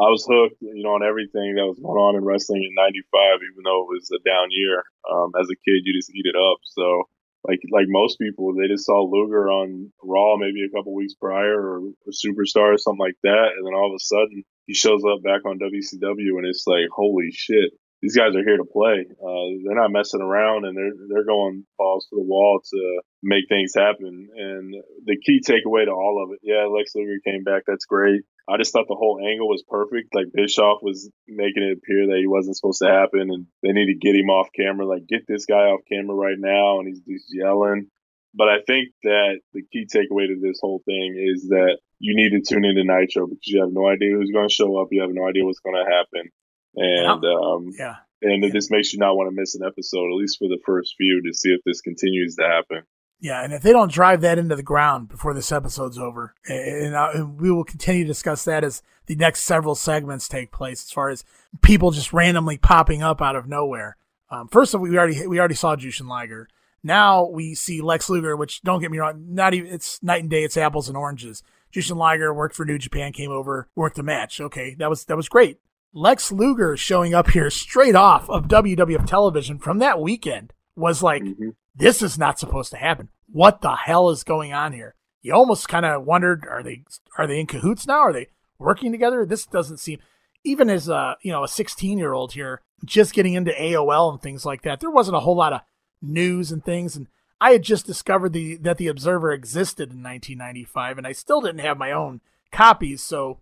I 0.00 0.08
was 0.08 0.24
hooked, 0.24 0.56
you 0.62 0.82
know, 0.82 0.96
on 0.96 1.04
everything 1.04 1.60
that 1.60 1.68
was 1.68 1.78
going 1.78 2.00
on 2.00 2.16
in 2.16 2.24
wrestling 2.24 2.64
in 2.64 2.72
'95, 2.72 3.44
even 3.52 3.68
though 3.68 3.84
it 3.84 3.92
was 3.92 4.08
a 4.16 4.18
down 4.24 4.48
year. 4.48 4.82
Um, 5.04 5.36
as 5.38 5.52
a 5.52 5.60
kid, 5.60 5.84
you 5.84 5.92
just 5.92 6.08
eat 6.16 6.24
it 6.24 6.40
up. 6.40 6.56
So, 6.64 7.04
like, 7.44 7.60
like 7.70 7.84
most 7.86 8.18
people, 8.18 8.56
they 8.56 8.66
just 8.66 8.86
saw 8.86 9.04
Luger 9.04 9.44
on 9.52 9.92
Raw 10.02 10.38
maybe 10.38 10.64
a 10.64 10.72
couple 10.74 10.94
weeks 10.94 11.12
prior 11.12 11.60
or, 11.60 11.84
or 11.84 12.12
Superstar 12.16 12.72
or 12.72 12.78
something 12.78 13.04
like 13.04 13.20
that, 13.24 13.52
and 13.54 13.66
then 13.66 13.76
all 13.76 13.92
of 13.92 13.94
a 13.94 14.00
sudden 14.00 14.42
he 14.64 14.72
shows 14.72 15.04
up 15.04 15.22
back 15.22 15.44
on 15.44 15.60
WCW, 15.60 16.40
and 16.40 16.48
it's 16.48 16.64
like, 16.66 16.88
holy 16.88 17.28
shit, 17.30 17.76
these 18.04 18.16
guys 18.18 18.36
are 18.36 18.44
here 18.44 18.58
to 18.58 18.68
play. 18.68 19.06
Uh, 19.08 19.46
they're 19.64 19.80
not 19.80 19.90
messing 19.90 20.20
around, 20.20 20.66
and 20.66 20.76
they're 20.76 20.92
they're 21.08 21.24
going 21.24 21.64
balls 21.78 22.06
to 22.10 22.16
the 22.16 22.22
wall 22.22 22.60
to 22.62 23.00
make 23.22 23.48
things 23.48 23.72
happen. 23.74 24.28
And 24.36 24.74
the 25.06 25.16
key 25.16 25.40
takeaway 25.40 25.86
to 25.86 25.90
all 25.90 26.22
of 26.22 26.34
it, 26.34 26.40
yeah, 26.42 26.66
Lex 26.66 26.94
Luger 26.94 27.16
came 27.24 27.44
back. 27.44 27.62
That's 27.66 27.86
great. 27.86 28.20
I 28.46 28.58
just 28.58 28.74
thought 28.74 28.88
the 28.88 28.94
whole 28.94 29.24
angle 29.26 29.48
was 29.48 29.64
perfect. 29.66 30.14
Like 30.14 30.26
Bischoff 30.34 30.80
was 30.82 31.08
making 31.26 31.62
it 31.62 31.78
appear 31.78 32.08
that 32.08 32.20
he 32.20 32.26
wasn't 32.26 32.56
supposed 32.56 32.82
to 32.82 32.92
happen, 32.92 33.32
and 33.32 33.46
they 33.62 33.72
need 33.72 33.86
to 33.86 33.98
get 33.98 34.14
him 34.14 34.28
off 34.28 34.48
camera. 34.54 34.84
Like 34.86 35.06
get 35.08 35.24
this 35.26 35.46
guy 35.46 35.72
off 35.72 35.80
camera 35.90 36.14
right 36.14 36.38
now, 36.38 36.80
and 36.80 36.88
he's 36.88 37.00
just 37.00 37.32
yelling. 37.32 37.88
But 38.34 38.50
I 38.50 38.58
think 38.66 38.92
that 39.04 39.40
the 39.54 39.62
key 39.72 39.86
takeaway 39.88 40.26
to 40.28 40.36
this 40.42 40.58
whole 40.60 40.82
thing 40.84 41.16
is 41.16 41.48
that 41.48 41.78
you 42.00 42.14
need 42.14 42.36
to 42.36 42.42
tune 42.42 42.66
into 42.66 42.84
Nitro 42.84 43.28
because 43.28 43.46
you 43.46 43.62
have 43.62 43.72
no 43.72 43.88
idea 43.88 44.12
who's 44.12 44.30
going 44.30 44.48
to 44.48 44.54
show 44.54 44.76
up. 44.76 44.88
You 44.90 45.00
have 45.00 45.14
no 45.14 45.26
idea 45.26 45.46
what's 45.46 45.60
going 45.60 45.76
to 45.76 45.90
happen. 45.90 46.30
And 46.76 47.24
um, 47.24 47.70
Yeah. 47.78 47.96
and 48.22 48.44
it 48.44 48.52
just 48.52 48.70
makes 48.70 48.92
you 48.92 48.98
not 48.98 49.16
want 49.16 49.30
to 49.30 49.34
miss 49.34 49.54
an 49.54 49.62
episode, 49.66 50.10
at 50.10 50.16
least 50.16 50.38
for 50.38 50.48
the 50.48 50.58
first 50.64 50.94
few, 50.96 51.22
to 51.26 51.32
see 51.34 51.50
if 51.50 51.60
this 51.64 51.80
continues 51.80 52.36
to 52.36 52.42
happen. 52.44 52.82
Yeah, 53.20 53.42
and 53.42 53.54
if 53.54 53.62
they 53.62 53.72
don't 53.72 53.92
drive 53.92 54.20
that 54.22 54.38
into 54.38 54.54
the 54.56 54.62
ground 54.62 55.08
before 55.08 55.32
this 55.32 55.50
episode's 55.52 55.98
over, 55.98 56.34
and, 56.46 56.94
uh, 56.94 57.10
and 57.14 57.40
we 57.40 57.50
will 57.50 57.64
continue 57.64 58.04
to 58.04 58.08
discuss 58.08 58.44
that 58.44 58.64
as 58.64 58.82
the 59.06 59.14
next 59.14 59.42
several 59.44 59.74
segments 59.74 60.28
take 60.28 60.50
place, 60.52 60.84
as 60.84 60.90
far 60.90 61.08
as 61.08 61.24
people 61.62 61.90
just 61.90 62.12
randomly 62.12 62.58
popping 62.58 63.02
up 63.02 63.22
out 63.22 63.36
of 63.36 63.46
nowhere. 63.48 63.96
Um, 64.30 64.48
first 64.48 64.74
of 64.74 64.80
all, 64.80 64.86
we 64.88 64.98
already 64.98 65.26
we 65.26 65.38
already 65.38 65.54
saw 65.54 65.76
Jushin 65.76 66.08
Liger. 66.08 66.48
Now 66.82 67.24
we 67.26 67.54
see 67.54 67.80
Lex 67.80 68.10
Luger, 68.10 68.36
which 68.36 68.60
don't 68.62 68.80
get 68.80 68.90
me 68.90 68.98
wrong, 68.98 69.24
not 69.30 69.54
even 69.54 69.72
it's 69.72 70.02
night 70.02 70.20
and 70.22 70.28
day. 70.30 70.44
It's 70.44 70.56
apples 70.56 70.88
and 70.88 70.96
oranges. 70.96 71.42
Jushin 71.72 71.96
Liger 71.96 72.34
worked 72.34 72.54
for 72.54 72.66
New 72.66 72.78
Japan, 72.78 73.12
came 73.12 73.30
over, 73.30 73.68
worked 73.74 73.96
the 73.96 74.02
match. 74.02 74.40
Okay, 74.40 74.74
that 74.74 74.90
was 74.90 75.04
that 75.06 75.16
was 75.16 75.28
great. 75.28 75.58
Lex 75.96 76.32
Luger 76.32 76.76
showing 76.76 77.14
up 77.14 77.30
here 77.30 77.48
straight 77.50 77.94
off 77.94 78.28
of 78.28 78.48
WWF 78.48 79.06
television 79.06 79.58
from 79.58 79.78
that 79.78 80.00
weekend 80.00 80.52
was 80.76 81.02
like, 81.02 81.22
hmm 81.22 81.50
this 81.76 82.02
is 82.02 82.16
not 82.16 82.38
supposed 82.38 82.70
to 82.70 82.76
happen. 82.76 83.08
What 83.30 83.60
the 83.60 83.74
hell 83.74 84.10
is 84.10 84.22
going 84.22 84.52
on 84.52 84.72
here? 84.72 84.94
You 85.22 85.34
almost 85.34 85.68
kind 85.68 85.84
of 85.84 86.04
wondered, 86.04 86.46
are 86.48 86.62
they 86.62 86.84
are 87.18 87.26
they 87.26 87.40
in 87.40 87.46
cahoots 87.46 87.86
now? 87.86 87.98
Are 87.98 88.12
they 88.12 88.28
working 88.58 88.92
together? 88.92 89.26
This 89.26 89.46
doesn't 89.46 89.78
seem 89.78 89.98
even 90.44 90.70
as 90.70 90.88
a 90.88 91.16
you 91.22 91.32
know 91.32 91.42
a 91.42 91.48
16 91.48 91.98
year 91.98 92.12
old 92.12 92.32
here 92.32 92.60
just 92.84 93.14
getting 93.14 93.34
into 93.34 93.50
AOL 93.52 94.12
and 94.12 94.22
things 94.22 94.44
like 94.44 94.62
that. 94.62 94.80
There 94.80 94.90
wasn't 94.90 95.16
a 95.16 95.20
whole 95.20 95.36
lot 95.36 95.52
of 95.52 95.62
news 96.00 96.52
and 96.52 96.64
things, 96.64 96.96
and 96.96 97.08
I 97.40 97.52
had 97.52 97.62
just 97.62 97.86
discovered 97.86 98.32
the 98.32 98.56
that 98.58 98.78
the 98.78 98.88
Observer 98.88 99.32
existed 99.32 99.90
in 99.90 100.02
1995, 100.02 100.98
and 100.98 101.06
I 101.06 101.12
still 101.12 101.40
didn't 101.40 101.60
have 101.60 101.78
my 101.78 101.90
own 101.90 102.20
copies, 102.52 103.02
so 103.02 103.40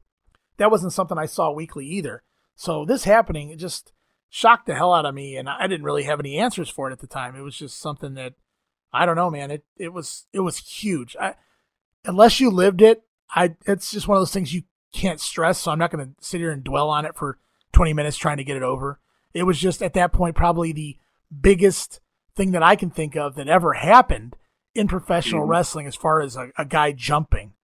that 0.57 0.71
wasn't 0.71 0.93
something 0.93 1.19
I 1.19 1.27
saw 1.27 1.51
weekly 1.51 1.87
either. 1.87 2.23
So 2.55 2.85
this 2.85 3.05
happening, 3.05 3.51
it 3.51 3.57
just 3.57 3.93
shocked 4.29 4.67
the 4.67 4.75
hell 4.75 4.93
out 4.95 5.07
of 5.07 5.15
me, 5.15 5.37
and 5.37 5.49
I 5.49 5.67
didn't 5.67 5.85
really 5.85 6.05
have 6.05 6.21
any 6.21 6.39
answers 6.39 6.69
for 6.69 6.89
it 6.89 6.93
at 6.93 7.01
the 7.01 7.07
time. 7.07 7.35
It 7.37 7.43
was 7.43 7.57
just 7.57 7.79
something 7.79 8.15
that 8.15 8.35
I 8.93 9.07
don't 9.07 9.17
know, 9.17 9.31
man. 9.31 9.51
It 9.51 9.65
it 9.77 9.93
was 9.93 10.27
it 10.33 10.41
was 10.41 10.59
huge. 10.59 11.17
I, 11.21 11.35
unless 12.05 12.41
you 12.41 12.51
lived 12.51 12.83
it, 12.83 13.03
I 13.35 13.57
it's 13.67 13.91
just 13.91 14.09
one 14.09 14.17
of 14.17 14.21
those 14.21 14.33
things 14.33 14.53
you 14.55 14.63
can't 14.93 15.21
stress. 15.21 15.59
So 15.59 15.71
I'm 15.71 15.79
not 15.79 15.91
going 15.91 16.05
to 16.07 16.13
sit 16.21 16.39
here 16.41 16.51
and 16.51 16.63
dwell 16.63 16.91
on 16.91 17.07
it 17.07 17.17
for 17.17 17.39
20 17.73 17.95
minutes 17.95 18.19
trying 18.19 18.37
to 18.37 18.45
get 18.45 18.57
it 18.59 18.63
over. 18.63 19.01
It 19.33 19.45
was 19.45 19.59
just 19.59 19.83
at 19.83 19.95
that 19.95 20.13
point 20.13 20.37
probably 20.37 20.73
the 20.73 20.99
biggest 21.41 22.01
thing 22.37 22.51
that 22.53 22.63
I 22.63 22.77
can 22.77 22.91
think 22.91 23.17
of 23.17 23.35
that 23.37 23.49
ever 23.49 23.73
happened 23.75 24.37
in 24.75 24.89
professional 24.89 25.47
Mhm. 25.47 25.49
wrestling 25.49 25.87
as 25.87 25.97
far 25.97 26.21
as 26.21 26.37
a, 26.37 26.51
a 26.59 26.65
guy 26.67 26.93
jumping. 26.93 27.55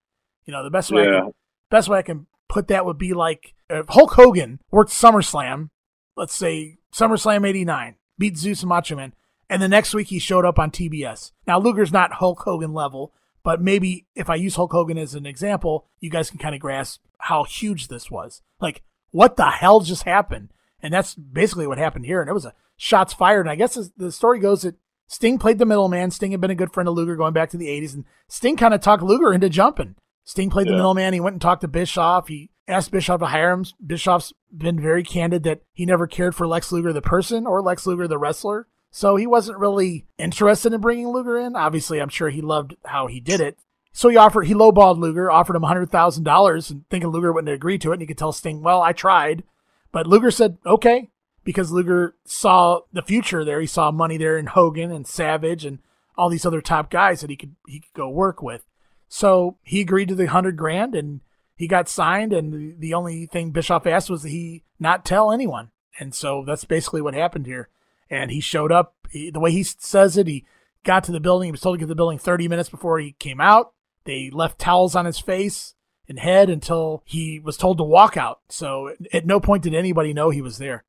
You 0.46 0.52
know, 0.52 0.64
the 0.64 0.70
best 0.70 0.90
way 0.90 1.02
I 1.02 1.20
can, 1.20 1.34
best 1.70 1.88
way 1.90 1.98
I 1.98 2.02
can 2.02 2.26
put 2.48 2.68
that 2.68 2.84
would 2.86 2.98
be 2.98 3.12
like 3.14 3.54
if 3.70 3.86
Hulk 3.88 4.12
Hogan 4.12 4.60
worked 4.70 4.90
SummerSlam, 4.90 5.70
let's 6.16 6.34
say 6.34 6.78
SummerSlam 6.92 7.46
89, 7.46 7.96
beat 8.18 8.36
Zeus 8.36 8.62
and 8.62 8.68
Macho 8.68 8.96
Man, 8.96 9.14
and 9.50 9.62
the 9.62 9.68
next 9.68 9.94
week 9.94 10.08
he 10.08 10.18
showed 10.18 10.44
up 10.44 10.58
on 10.58 10.70
TBS. 10.70 11.32
Now 11.46 11.58
Luger's 11.58 11.92
not 11.92 12.14
Hulk 12.14 12.40
Hogan 12.40 12.72
level, 12.72 13.12
but 13.42 13.60
maybe 13.62 14.06
if 14.14 14.28
I 14.28 14.34
use 14.34 14.56
Hulk 14.56 14.72
Hogan 14.72 14.98
as 14.98 15.14
an 15.14 15.26
example, 15.26 15.86
you 16.00 16.10
guys 16.10 16.30
can 16.30 16.38
kind 16.38 16.54
of 16.54 16.60
grasp 16.60 17.00
how 17.18 17.44
huge 17.44 17.88
this 17.88 18.10
was. 18.10 18.42
Like, 18.60 18.82
what 19.10 19.36
the 19.36 19.50
hell 19.50 19.80
just 19.80 20.02
happened? 20.04 20.50
And 20.82 20.92
that's 20.92 21.14
basically 21.14 21.66
what 21.66 21.78
happened 21.78 22.06
here. 22.06 22.20
And 22.20 22.28
it 22.30 22.34
was 22.34 22.44
a 22.44 22.54
shots 22.76 23.12
fired. 23.12 23.40
And 23.40 23.50
I 23.50 23.54
guess 23.56 23.74
the- 23.74 23.92
the 23.96 24.12
story 24.12 24.38
goes 24.38 24.62
that 24.62 24.76
Sting 25.08 25.38
played 25.38 25.58
the 25.58 25.66
middleman. 25.66 26.10
Sting 26.10 26.32
had 26.32 26.40
been 26.40 26.50
a 26.50 26.54
good 26.54 26.72
friend 26.72 26.88
of 26.88 26.94
Luger 26.94 27.16
going 27.16 27.32
back 27.32 27.50
to 27.50 27.56
the 27.56 27.68
80s, 27.68 27.94
and 27.94 28.04
Sting 28.28 28.56
kind 28.56 28.74
of 28.74 28.80
talked 28.80 29.02
Luger 29.02 29.32
into 29.32 29.48
jumping. 29.48 29.96
Sting 30.28 30.50
played 30.50 30.66
the 30.66 30.72
Yeah. 30.72 30.76
middleman. 30.76 31.14
He 31.14 31.20
went 31.20 31.32
and 31.32 31.40
talked 31.40 31.62
to 31.62 31.68
Bischoff. 31.68 32.28
He 32.28 32.50
asked 32.68 32.90
Bischoff 32.90 33.20
to 33.20 33.26
hire 33.26 33.50
him. 33.50 33.64
Bischoff's 33.84 34.34
been 34.54 34.78
very 34.78 35.02
candid 35.02 35.42
that 35.44 35.62
he 35.72 35.86
never 35.86 36.06
cared 36.06 36.34
for 36.34 36.46
Lex 36.46 36.70
Luger 36.70 36.92
the 36.92 37.00
person 37.00 37.46
or 37.46 37.62
Lex 37.62 37.86
Luger 37.86 38.06
the 38.06 38.18
wrestler. 38.18 38.66
So 38.90 39.16
he 39.16 39.26
wasn't 39.26 39.56
really 39.56 40.04
interested 40.18 40.74
in 40.74 40.82
bringing 40.82 41.08
Luger 41.08 41.38
in. 41.38 41.56
Obviously, 41.56 41.98
I'm 41.98 42.10
sure 42.10 42.28
he 42.28 42.42
loved 42.42 42.76
how 42.84 43.06
he 43.06 43.20
did 43.20 43.40
it. 43.40 43.56
So 43.90 44.10
he 44.10 44.18
offered, 44.18 44.42
he 44.42 44.52
lowballed 44.52 44.98
Luger, 44.98 45.30
offered 45.30 45.56
him 45.56 45.62
$100,000 45.62 46.70
and 46.70 46.84
thinking 46.90 47.08
Luger 47.08 47.32
wouldn't 47.32 47.54
agree 47.54 47.78
to 47.78 47.90
it. 47.90 47.94
And 47.94 48.00
you 48.02 48.06
could 48.06 48.18
tell 48.18 48.32
Sting, 48.32 48.62
well, 48.62 48.82
I 48.82 48.92
tried. 48.92 49.44
But 49.92 50.06
Luger 50.06 50.30
said, 50.30 50.58
okay, 50.66 51.08
because 51.42 51.72
Luger 51.72 52.16
saw 52.26 52.80
the 52.92 53.00
future 53.00 53.46
there. 53.46 53.62
He 53.62 53.66
saw 53.66 53.90
money 53.90 54.18
there 54.18 54.36
in 54.36 54.44
Hogan 54.44 54.92
and 54.92 55.06
Savage 55.06 55.64
and 55.64 55.78
all 56.18 56.28
these 56.28 56.44
other 56.44 56.60
top 56.60 56.90
guys 56.90 57.22
that 57.22 57.30
he 57.30 57.36
could, 57.36 57.56
he 57.66 57.80
could 57.80 57.94
go 57.94 58.10
work 58.10 58.42
with. 58.42 58.66
So 59.08 59.56
he 59.62 59.80
agreed 59.80 60.08
to 60.08 60.14
the 60.14 60.26
hundred 60.26 60.56
grand 60.56 60.94
and 60.94 61.20
he 61.56 61.66
got 61.66 61.88
signed. 61.88 62.32
And 62.32 62.78
the, 62.78 62.94
only 62.94 63.26
thing 63.26 63.50
Bischoff 63.50 63.86
asked 63.86 64.10
was 64.10 64.22
that 64.22 64.28
he 64.28 64.64
not 64.78 65.04
tell 65.04 65.32
anyone. 65.32 65.70
And 65.98 66.14
so 66.14 66.44
that's 66.46 66.64
basically 66.64 67.02
what 67.02 67.14
happened 67.14 67.46
here. 67.46 67.68
And 68.10 68.30
he 68.30 68.40
showed 68.40 68.70
up 68.70 68.94
he, 69.10 69.30
the 69.30 69.40
way 69.40 69.50
he 69.50 69.62
says 69.62 70.16
it. 70.16 70.26
He 70.26 70.44
got 70.84 71.04
to 71.04 71.12
the 71.12 71.20
building. 71.20 71.48
He 71.48 71.52
was 71.52 71.60
told 71.60 71.74
to 71.74 71.78
get 71.78 71.84
to 71.84 71.88
the 71.88 71.96
building 71.96 72.18
30 72.18 72.48
minutes 72.48 72.68
before 72.68 72.98
he 72.98 73.12
came 73.12 73.40
out. 73.40 73.72
They 74.04 74.30
left 74.30 74.58
towels 74.58 74.94
on 74.94 75.04
his 75.04 75.18
face 75.18 75.74
and 76.08 76.18
head 76.18 76.48
until 76.48 77.02
he 77.04 77.40
was 77.40 77.56
told 77.56 77.78
to 77.78 77.84
walk 77.84 78.16
out. 78.16 78.40
So 78.48 78.94
at 79.12 79.26
no 79.26 79.40
point 79.40 79.64
did 79.64 79.74
anybody 79.74 80.14
know 80.14 80.30
he 80.30 80.40
was 80.40 80.58
there. 80.58 80.84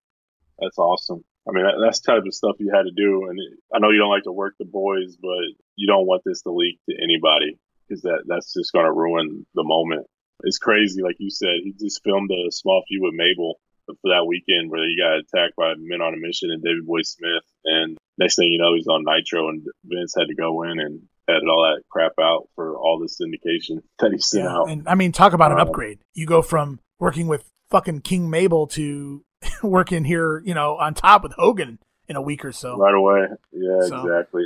That's 0.59 0.77
awesome. 0.77 1.23
I 1.47 1.51
mean, 1.51 1.65
that's 1.83 1.99
the 1.99 2.13
type 2.13 2.23
of 2.25 2.33
stuff 2.33 2.57
you 2.59 2.71
had 2.73 2.83
to 2.83 2.91
do. 2.91 3.27
And 3.27 3.39
I 3.73 3.79
know 3.79 3.89
you 3.89 3.97
don't 3.97 4.11
like 4.11 4.23
to 4.23 4.31
work 4.31 4.55
the 4.59 4.65
boys, 4.65 5.17
but 5.19 5.39
you 5.75 5.87
don't 5.87 6.05
want 6.05 6.21
this 6.25 6.43
to 6.43 6.51
leak 6.51 6.79
to 6.87 6.95
anybody 6.95 7.57
because 7.89 8.03
that, 8.03 8.23
that's 8.27 8.53
just 8.53 8.71
going 8.71 8.85
to 8.85 8.91
ruin 8.91 9.45
the 9.55 9.63
moment. 9.63 10.05
It's 10.43 10.57
crazy. 10.57 11.01
Like 11.01 11.17
you 11.19 11.31
said, 11.31 11.61
he 11.63 11.73
just 11.73 12.03
filmed 12.03 12.31
a 12.31 12.51
small 12.51 12.83
feud 12.87 13.01
with 13.01 13.13
Mabel 13.13 13.59
for 13.87 14.09
that 14.09 14.25
weekend 14.27 14.69
where 14.69 14.83
he 14.85 14.95
got 14.97 15.19
attacked 15.19 15.55
by 15.55 15.73
men 15.77 16.01
on 16.01 16.13
a 16.13 16.17
mission 16.17 16.51
and 16.51 16.63
Davey 16.63 16.81
Boy 16.85 17.01
Smith. 17.01 17.43
And 17.65 17.97
next 18.17 18.35
thing 18.35 18.47
you 18.51 18.59
know, 18.59 18.75
he's 18.75 18.87
on 18.87 19.03
Nitro 19.03 19.49
and 19.49 19.65
Vince 19.83 20.13
had 20.17 20.27
to 20.27 20.35
go 20.35 20.63
in 20.63 20.79
and 20.79 21.01
edit 21.27 21.49
all 21.49 21.63
that 21.63 21.83
crap 21.89 22.13
out 22.21 22.47
for 22.55 22.75
all 22.77 22.99
this 22.99 23.19
syndication 23.19 23.81
that 23.99 24.11
he 24.11 24.19
sent 24.19 24.45
yeah, 24.45 24.55
out. 24.55 24.69
And 24.69 24.87
I 24.87 24.95
mean, 24.95 25.11
talk 25.11 25.33
about 25.33 25.51
um, 25.51 25.59
an 25.59 25.67
upgrade. 25.67 25.99
You 26.13 26.25
go 26.25 26.41
from 26.41 26.79
working 26.99 27.27
with 27.27 27.49
fucking 27.69 28.01
King 28.01 28.29
Mabel 28.29 28.67
to 28.67 29.23
working 29.63 30.03
here, 30.03 30.41
you 30.45 30.53
know, 30.53 30.77
on 30.77 30.93
top 30.93 31.23
with 31.23 31.33
Hogan 31.33 31.79
in 32.07 32.15
a 32.15 32.21
week 32.21 32.45
or 32.45 32.51
so. 32.51 32.77
Right 32.77 32.95
away. 32.95 33.27
Yeah, 33.51 33.87
so. 33.87 34.05
exactly. 34.05 34.43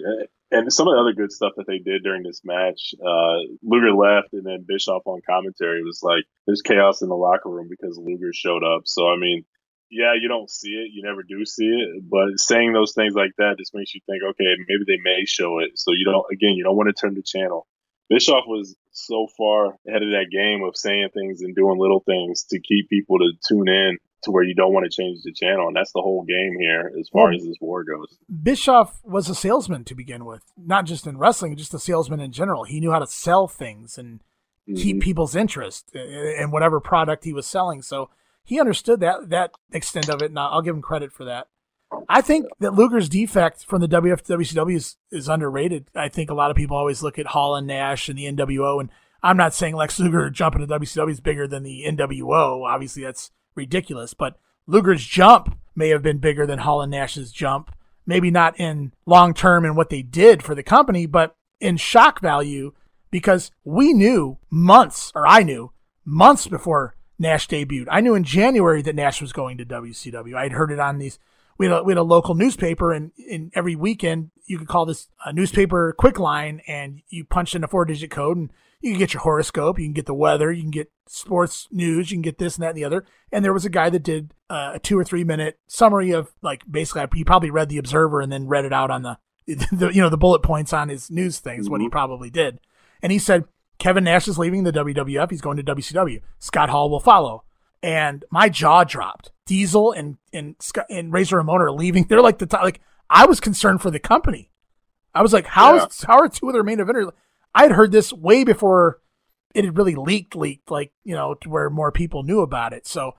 And 0.54 0.72
some 0.72 0.88
of 0.88 0.94
the 0.94 1.02
other 1.02 1.14
good 1.14 1.32
stuff 1.32 1.54
that 1.58 1.66
they 1.68 1.80
did 1.80 2.04
during 2.04 2.22
this 2.22 2.42
match, 2.44 2.94
uh, 3.02 3.38
Luger 3.64 3.94
left 3.94 4.34
and 4.34 4.46
then 4.46 4.66
Bischoff 4.68 5.02
on 5.06 5.22
commentary 5.28 5.84
was 5.84 6.02
like, 6.04 6.26
there's 6.46 6.62
chaos 6.62 7.02
in 7.02 7.10
the 7.10 7.16
locker 7.16 7.50
room 7.50 7.68
because 7.70 7.98
Luger 7.98 8.32
showed 8.34 8.64
up. 8.64 8.84
So, 8.86 9.08
I 9.08 9.18
mean, 9.18 9.46
yeah, 9.90 10.14
you 10.20 10.28
don't 10.28 10.50
see 10.50 10.70
it. 10.70 10.92
You 10.94 11.04
never 11.04 11.24
do 11.24 11.44
see 11.46 11.66
it. 11.66 12.04
But 12.08 12.40
saying 12.40 12.74
those 12.74 12.94
things 12.94 13.16
like 13.16 13.32
that 13.38 13.58
just 13.58 13.74
makes 13.74 13.96
you 13.96 14.02
think, 14.06 14.22
okay, 14.22 14.54
maybe 14.68 14.84
they 14.86 15.02
may 15.04 15.26
show 15.26 15.60
it. 15.60 15.72
So 15.80 15.92
you 15.92 16.06
don't, 16.06 16.26
again, 16.32 16.54
you 16.54 16.64
don't 16.64 16.78
want 16.78 16.90
to 16.90 17.00
turn 17.00 17.16
the 17.16 17.24
channel. 17.24 17.68
Bischoff 18.10 18.46
was 18.48 18.76
so 18.92 19.28
far 19.36 19.78
ahead 19.88 20.04
of 20.04 20.10
that 20.12 20.28
game 20.32 20.64
of 20.64 20.78
saying 20.78 21.10
things 21.14 21.42
and 21.42 21.56
doing 21.56 21.80
little 21.80 22.04
things 22.06 22.46
to 22.52 22.60
keep 22.60 22.90
people 22.90 23.18
to 23.18 23.32
tune 23.48 23.70
in 23.70 23.98
to 24.24 24.32
where 24.32 24.44
you 24.44 24.56
don't 24.56 24.74
want 24.74 24.90
to 24.90 24.90
change 24.90 25.22
the 25.24 25.32
channel. 25.34 25.68
And 25.68 25.76
that's 25.76 25.92
the 25.92 26.02
whole 26.02 26.24
game 26.24 26.56
here 26.60 26.92
as 27.00 27.10
far 27.10 27.26
well, 27.26 27.36
as 27.36 27.44
this 27.44 27.58
war 27.62 27.84
goes. 27.84 28.18
Bischoff 28.42 29.02
was 29.04 29.30
a 29.30 29.36
salesman 29.36 29.84
to 29.86 29.96
begin 29.96 30.26
with, 30.26 30.44
not 30.58 30.86
just 30.86 31.08
in 31.08 31.18
wrestling, 31.18 31.56
just 31.56 31.74
a 31.74 31.80
salesman 31.80 32.20
in 32.20 32.32
general. 32.32 32.64
He 32.64 32.80
knew 32.80 32.92
how 32.92 33.00
to 33.00 33.08
sell 33.08 33.48
things 33.48 33.98
and 33.98 34.20
mm-hmm. 34.68 34.76
keep 34.76 35.02
people's 35.02 35.36
interest 35.36 35.94
in 35.96 36.52
whatever 36.52 36.80
product 36.80 37.26
he 37.26 37.34
was 37.34 37.46
selling. 37.46 37.82
So 37.82 38.10
he 38.44 38.60
understood 38.60 39.00
that 39.00 39.30
that 39.30 39.52
extent 39.72 40.10
of 40.10 40.22
it, 40.22 40.32
and 40.32 40.40
I'll 40.40 40.62
give 40.62 40.76
him 40.76 40.82
credit 40.82 41.12
for 41.12 41.26
that. 41.26 41.48
I 42.10 42.22
think 42.22 42.48
that 42.60 42.74
Luger's 42.74 43.08
defect 43.08 43.66
from 43.66 43.82
the 43.82 43.88
WFWCW 43.88 44.76
is, 44.76 44.98
is 45.12 45.30
underrated. 45.30 45.90
I 45.96 46.10
think 46.10 46.32
a 46.32 46.34
lot 46.34 46.50
of 46.50 46.58
people 46.58 46.76
always 46.76 47.04
look 47.04 47.20
at 47.20 47.28
Hall 47.28 47.56
and 47.56 47.68
Nash 47.68 48.10
and 48.10 48.18
the 48.18 48.26
NWO, 48.26 48.80
and 48.80 48.90
I'm 49.22 49.38
not 49.38 49.54
saying 49.54 49.76
Lex 49.76 50.00
Luger 50.00 50.30
jumping 50.30 50.66
to 50.66 50.68
WCW 50.68 51.12
is 51.12 51.22
bigger 51.22 51.48
than 51.48 51.64
the 51.64 51.86
NWO. 51.88 52.68
Obviously, 52.68 53.04
that's 53.04 53.32
ridiculous. 53.56 54.14
But 54.14 54.38
Luger's 54.68 55.06
jump 55.06 55.58
may 55.76 55.90
have 55.90 56.04
been 56.04 56.20
bigger 56.20 56.46
than 56.46 56.60
Hall 56.60 56.82
and 56.82 56.92
Nash's 56.92 57.32
jump. 57.32 57.76
Maybe 58.06 58.32
not 58.32 58.60
in 58.60 58.94
long 59.06 59.34
term 59.34 59.64
in 59.66 59.76
what 59.76 59.90
they 59.90 60.02
did 60.02 60.44
for 60.44 60.56
the 60.56 60.64
company, 60.64 61.06
but 61.06 61.36
in 61.60 61.78
shock 61.78 62.22
value 62.22 62.74
because 63.12 63.52
we 63.64 63.94
knew 63.94 64.38
months, 64.50 65.12
or 65.16 65.26
I 65.26 65.44
knew 65.44 65.72
months 66.04 66.48
before 66.48 66.96
Nash 67.20 67.48
debuted. 67.48 67.88
I 67.90 68.02
knew 68.02 68.16
in 68.16 68.24
January 68.24 68.82
that 68.82 68.96
Nash 68.96 69.22
was 69.22 69.32
going 69.32 69.58
to 69.60 69.66
WCW. 69.66 70.36
I'd 70.36 70.54
heard 70.54 70.72
it 70.72 70.80
on 70.80 70.98
these. 70.98 71.20
We 71.58 71.68
had 71.68 71.76
a, 71.78 71.84
we 71.84 71.92
had 71.92 72.00
a 72.00 72.04
local 72.04 72.36
newspaper, 72.36 72.92
and 72.92 73.12
in 73.18 73.52
every 73.54 73.76
weekend 73.76 74.32
you 74.46 74.58
could 74.58 74.68
call 74.68 74.86
this 74.86 75.08
a 75.26 75.32
newspaper 75.32 75.94
quick 75.98 76.20
line, 76.20 76.62
and 76.68 77.02
you 77.08 77.24
punched 77.24 77.56
in 77.56 77.64
a 77.64 77.68
four 77.68 77.86
digit 77.86 78.12
code, 78.12 78.38
and 78.38 78.52
you 78.84 78.92
can 78.92 79.00
get 79.00 79.14
your 79.14 79.22
horoscope, 79.22 79.80
you 79.80 79.86
can 79.86 79.94
get 79.94 80.06
the 80.06 80.14
weather, 80.14 80.52
you 80.52 80.62
can 80.62 80.72
get 80.72 80.92
sports 81.08 81.68
news, 81.72 82.12
you 82.12 82.18
can 82.18 82.22
get 82.22 82.38
this 82.38 82.56
and 82.56 82.64
that 82.64 82.70
and 82.70 82.78
the 82.78 82.84
other. 82.84 83.06
And 83.32 83.44
there 83.44 83.54
was 83.54 83.64
a 83.64 83.70
guy 83.70 83.90
that 83.90 84.04
did 84.04 84.34
uh, 84.50 84.74
a 84.76 84.80
two 84.80 85.00
or 85.00 85.06
three 85.06 85.24
minute 85.24 85.58
summary 85.68 86.12
of 86.12 86.34
like 86.42 86.64
basically 86.70 87.08
he 87.16 87.24
probably 87.24 87.50
read 87.50 87.70
the 87.70 87.78
Observer 87.78 88.20
and 88.20 88.32
then 88.32 88.48
read 88.48 88.66
it 88.66 88.74
out 88.74 88.92
on 88.92 89.02
the, 89.02 89.18
the 89.48 89.90
you 89.94 90.02
know 90.02 90.10
the 90.10 90.18
bullet 90.18 90.44
points 90.44 90.74
on 90.74 90.90
his 90.90 91.10
news 91.10 91.40
things. 91.40 91.66
Mm-hmm. 91.66 91.72
What 91.72 91.82
he 91.82 91.88
mm-hmm. 91.88 91.94
probably 91.94 92.30
did, 92.30 92.60
and 93.02 93.12
he 93.12 93.20
said 93.20 93.46
Kevin 93.80 94.04
Nash 94.04 94.28
is 94.28 94.38
leaving 94.38 94.64
the 94.64 94.74
WWF. 94.74 95.32
He's 95.32 95.42
going 95.42 95.58
to 95.58 95.64
WCW. 95.64 96.22
Scott 96.40 96.70
Hall 96.70 96.90
will 96.90 97.00
follow. 97.00 97.44
And 97.82 98.24
my 98.32 98.50
jaw 98.50 98.84
dropped. 98.84 99.32
Diesel 99.46 99.92
and 99.94 100.18
and 100.34 100.56
Scott 100.60 100.86
and 100.90 101.12
Razor 101.12 101.38
Ramon 101.38 101.62
are 101.62 101.72
leaving. 101.72 102.04
They're 102.10 102.22
like 102.22 102.40
the 102.40 102.46
top, 102.46 102.64
like 102.64 102.82
I 103.10 103.26
was 103.26 103.40
concerned 103.40 103.82
for 103.82 103.92
the 103.92 104.00
company. 104.00 104.52
I 105.16 105.22
was 105.22 105.32
like, 105.32 105.46
how 105.46 105.76
yeah. 105.76 105.88
how 106.06 106.20
are 106.20 106.28
two 106.28 106.48
of 106.48 106.54
their 106.54 106.64
main 106.64 106.80
eventers? 106.80 107.12
I 107.56 107.64
had 107.64 107.72
heard 107.74 107.92
this 107.92 108.12
way 108.12 108.44
before 108.44 109.00
it 109.54 109.66
had 109.66 109.78
really 109.78 109.96
leaked, 109.96 110.36
leaked, 110.36 110.72
like, 110.72 110.92
you 111.04 111.16
know, 111.16 111.36
to 111.36 111.50
where 111.50 111.70
more 111.70 111.92
people 111.92 112.24
knew 112.24 112.42
about 112.42 112.74
it. 112.74 112.88
So 112.88 113.14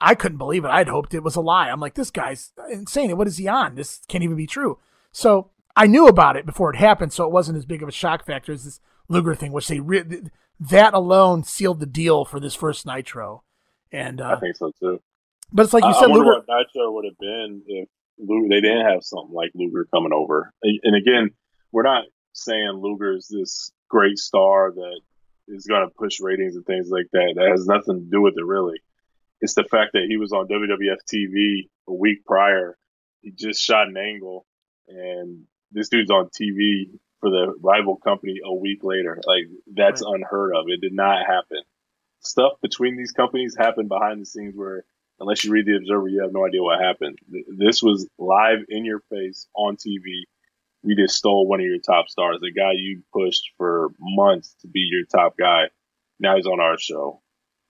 I 0.00 0.14
couldn't 0.14 0.38
believe 0.38 0.64
it. 0.64 0.70
I'd 0.70 0.88
hoped 0.88 1.14
it 1.14 1.22
was 1.22 1.36
a 1.36 1.40
lie. 1.40 1.68
I'm 1.68 1.80
like, 1.80 1.94
this 1.94 2.10
guy's 2.10 2.52
insane. 2.70 3.16
What 3.16 3.26
is 3.26 3.36
he 3.36 3.48
on? 3.48 3.74
This 3.74 4.00
can't 4.08 4.24
even 4.24 4.36
be 4.36 4.46
true. 4.46 4.78
So 5.12 5.50
I 5.76 5.86
knew 5.86 6.06
about 6.06 6.36
it 6.36 6.46
before 6.46 6.72
it 6.72 6.78
happened, 6.78 7.12
so 7.12 7.24
it 7.24 7.32
wasn't 7.32 7.58
as 7.58 7.66
big 7.66 7.82
of 7.82 7.88
a 7.88 7.92
shock 7.92 8.24
factor 8.24 8.52
as 8.52 8.64
this 8.64 8.80
Luger 9.08 9.34
thing, 9.34 9.50
which 9.52 9.66
they 9.66 9.80
re- 9.80 10.22
that 10.60 10.94
alone 10.94 11.42
sealed 11.42 11.80
the 11.80 11.86
deal 11.86 12.24
for 12.24 12.38
this 12.38 12.54
first 12.54 12.86
Nitro. 12.86 13.42
And 13.90 14.20
uh, 14.20 14.36
I 14.36 14.40
think 14.40 14.56
so 14.56 14.72
too. 14.78 15.02
But 15.52 15.64
it's 15.64 15.72
like 15.72 15.82
you 15.82 15.90
I, 15.90 15.94
said, 15.94 16.10
I 16.10 16.14
Luger. 16.14 16.26
What 16.26 16.44
Nitro 16.48 16.92
would 16.92 17.04
have 17.06 17.18
been 17.18 17.62
if 17.66 17.88
Luger, 18.18 18.48
they 18.48 18.60
didn't 18.60 18.86
have 18.86 19.02
something 19.02 19.34
like 19.34 19.50
Luger 19.54 19.86
coming 19.92 20.12
over. 20.12 20.52
And 20.62 20.94
again, 20.94 21.30
we're 21.72 21.82
not 21.82 22.04
saying 22.32 22.80
Luger's 22.80 23.26
this 23.28 23.72
great 23.90 24.18
star 24.18 24.72
that 24.72 25.00
is 25.48 25.66
going 25.66 25.86
to 25.86 25.94
push 25.94 26.20
ratings 26.20 26.56
and 26.56 26.64
things 26.64 26.88
like 26.88 27.06
that. 27.12 27.34
That 27.36 27.50
has 27.50 27.66
nothing 27.66 28.04
to 28.04 28.10
do 28.10 28.22
with 28.22 28.34
it, 28.38 28.46
really. 28.46 28.80
It's 29.40 29.54
the 29.54 29.64
fact 29.64 29.92
that 29.92 30.06
he 30.08 30.16
was 30.16 30.32
on 30.32 30.48
WWF 30.48 30.98
TV 31.12 31.68
a 31.88 31.92
week 31.92 32.24
prior. 32.24 32.78
He 33.20 33.32
just 33.32 33.62
shot 33.62 33.88
an 33.88 33.96
angle, 33.96 34.46
and 34.88 35.44
this 35.72 35.88
dude's 35.88 36.10
on 36.10 36.28
TV 36.28 36.90
for 37.20 37.30
the 37.30 37.54
rival 37.60 37.96
company 37.96 38.36
a 38.44 38.54
week 38.54 38.82
later. 38.82 39.20
Like, 39.26 39.44
that's 39.74 40.02
right. 40.02 40.14
unheard 40.14 40.54
of. 40.54 40.66
It 40.68 40.80
did 40.80 40.94
not 40.94 41.26
happen. 41.26 41.62
Stuff 42.20 42.52
between 42.62 42.96
these 42.96 43.12
companies 43.12 43.56
happened 43.58 43.88
behind 43.88 44.20
the 44.20 44.26
scenes 44.26 44.54
where, 44.54 44.84
unless 45.18 45.44
you 45.44 45.52
read 45.52 45.66
the 45.66 45.76
Observer, 45.76 46.08
you 46.08 46.22
have 46.22 46.32
no 46.32 46.46
idea 46.46 46.62
what 46.62 46.80
happened. 46.80 47.18
This 47.48 47.82
was 47.82 48.06
live 48.18 48.60
in 48.68 48.84
your 48.84 49.00
face 49.10 49.46
on 49.54 49.76
TV 49.76 50.24
we 50.82 50.94
just 50.94 51.16
stole 51.16 51.46
one 51.46 51.60
of 51.60 51.66
your 51.66 51.78
top 51.78 52.08
stars, 52.08 52.38
the 52.40 52.52
guy 52.52 52.72
you 52.74 53.02
pushed 53.12 53.50
for 53.56 53.90
months 53.98 54.54
to 54.62 54.68
be 54.68 54.80
your 54.80 55.04
top 55.04 55.36
guy. 55.38 55.64
Now 56.18 56.36
he's 56.36 56.46
on 56.46 56.60
our 56.60 56.78
show. 56.78 57.22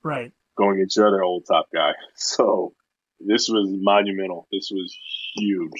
Right. 0.02 0.32
Going 0.56 0.76
against 0.76 0.96
your 0.96 1.08
other 1.08 1.22
old 1.22 1.44
top 1.46 1.66
guy. 1.72 1.92
So 2.14 2.74
this 3.18 3.48
was 3.48 3.66
monumental. 3.68 4.46
This 4.50 4.70
was 4.72 4.96
huge. 5.34 5.72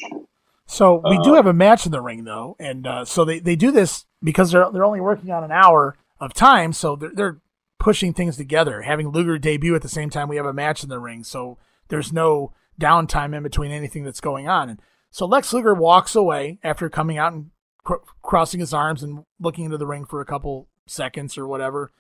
So 0.67 1.03
we 1.09 1.17
uh, 1.17 1.23
do 1.23 1.35
have 1.35 1.47
a 1.47 1.53
match 1.53 1.87
in 1.87 1.93
the 1.93 2.01
ring 2.01 2.25
though, 2.25 2.55
and 2.61 2.87
uh, 2.87 3.05
so 3.05 3.25
they, 3.25 3.41
they 3.41 3.57
do 3.57 3.71
this 3.71 4.05
because 4.23 4.53
they're 4.53 4.71
they're 4.71 4.85
only 4.85 5.01
working 5.01 5.31
on 5.31 5.43
an 5.43 5.51
hour 5.51 5.97
of 6.21 6.33
time, 6.33 6.73
so 6.73 6.97
they're, 6.97 7.11
they're 7.13 7.41
pushing 7.79 8.13
things 8.15 8.37
together. 8.37 8.83
Having 8.83 9.09
Luger 9.09 9.39
debut 9.39 9.75
at 9.75 9.83
the 9.83 9.89
same 9.89 10.11
time 10.11 10.29
we 10.29 10.37
have 10.37 10.47
a 10.47 10.53
match 10.53 10.83
in 10.83 10.89
the 10.89 11.01
ring, 11.01 11.25
so 11.25 11.59
there's 11.89 12.13
no 12.13 12.53
downtime 12.81 13.35
in 13.35 13.43
between 13.43 13.73
anything 13.73 14.05
that's 14.05 14.21
going 14.21 14.49
on. 14.49 14.69
And 14.69 14.81
so 15.11 15.27
Lex 15.27 15.53
Luger 15.53 15.75
walks 15.75 16.15
away 16.15 16.59
after 16.63 16.89
coming 16.89 17.19
out 17.19 17.33
and 17.33 17.51
cr- 17.85 17.95
crossing 18.23 18.61
his 18.61 18.73
arms 18.73 19.03
and 19.03 19.25
looking 19.39 19.65
into 19.65 19.79
the 19.79 19.87
ring 19.87 20.05
for 20.05 20.21
a 20.21 20.27
couple 20.27 20.69
seconds 20.87 21.37
or 21.37 21.47
whatever. 21.47 21.91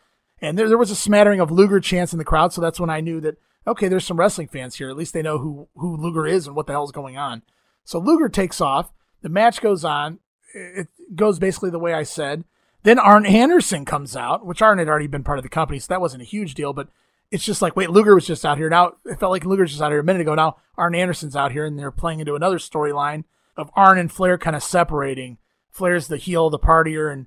And 0.40 0.58
there, 0.58 0.68
there 0.68 0.78
was 0.78 0.90
a 0.90 0.96
smattering 0.96 1.40
of 1.40 1.50
Luger 1.50 1.80
chants 1.80 2.12
in 2.12 2.18
the 2.18 2.24
crowd, 2.24 2.52
so 2.52 2.60
that's 2.60 2.80
when 2.80 2.90
I 2.90 3.00
knew 3.00 3.20
that 3.20 3.36
okay, 3.66 3.88
there's 3.88 4.06
some 4.06 4.18
wrestling 4.18 4.48
fans 4.48 4.76
here. 4.76 4.88
At 4.90 4.96
least 4.96 5.12
they 5.12 5.22
know 5.22 5.38
who 5.38 5.68
who 5.76 5.96
Luger 5.96 6.26
is 6.26 6.46
and 6.46 6.56
what 6.56 6.66
the 6.66 6.72
hell's 6.72 6.92
going 6.92 7.16
on. 7.16 7.42
So 7.84 7.98
Luger 7.98 8.28
takes 8.28 8.60
off. 8.60 8.92
The 9.22 9.28
match 9.28 9.60
goes 9.60 9.84
on. 9.84 10.18
It 10.54 10.88
goes 11.14 11.38
basically 11.38 11.70
the 11.70 11.78
way 11.78 11.94
I 11.94 12.02
said. 12.02 12.44
Then 12.82 12.98
Arn 12.98 13.26
Anderson 13.26 13.84
comes 13.84 14.16
out, 14.16 14.46
which 14.46 14.62
Arn 14.62 14.78
had 14.78 14.88
already 14.88 15.06
been 15.06 15.24
part 15.24 15.38
of 15.38 15.42
the 15.42 15.50
company, 15.50 15.78
so 15.78 15.86
that 15.88 16.00
wasn't 16.00 16.22
a 16.22 16.26
huge 16.26 16.54
deal. 16.54 16.72
But 16.72 16.88
it's 17.30 17.44
just 17.44 17.62
like, 17.62 17.76
wait, 17.76 17.90
Luger 17.90 18.14
was 18.14 18.26
just 18.26 18.44
out 18.44 18.58
here. 18.58 18.68
Now 18.68 18.94
it 19.04 19.20
felt 19.20 19.32
like 19.32 19.44
Luger 19.44 19.62
was 19.62 19.70
just 19.70 19.82
out 19.82 19.92
here 19.92 20.00
a 20.00 20.04
minute 20.04 20.22
ago. 20.22 20.34
Now 20.34 20.56
Arn 20.76 20.94
Anderson's 20.94 21.36
out 21.36 21.52
here, 21.52 21.64
and 21.64 21.78
they're 21.78 21.90
playing 21.90 22.20
into 22.20 22.34
another 22.34 22.58
storyline 22.58 23.24
of 23.56 23.70
Arn 23.74 23.98
and 23.98 24.10
Flair 24.10 24.38
kind 24.38 24.56
of 24.56 24.62
separating. 24.62 25.38
Flair's 25.70 26.08
the 26.08 26.16
heel, 26.16 26.50
the 26.50 26.58
partier, 26.58 27.12
and 27.12 27.26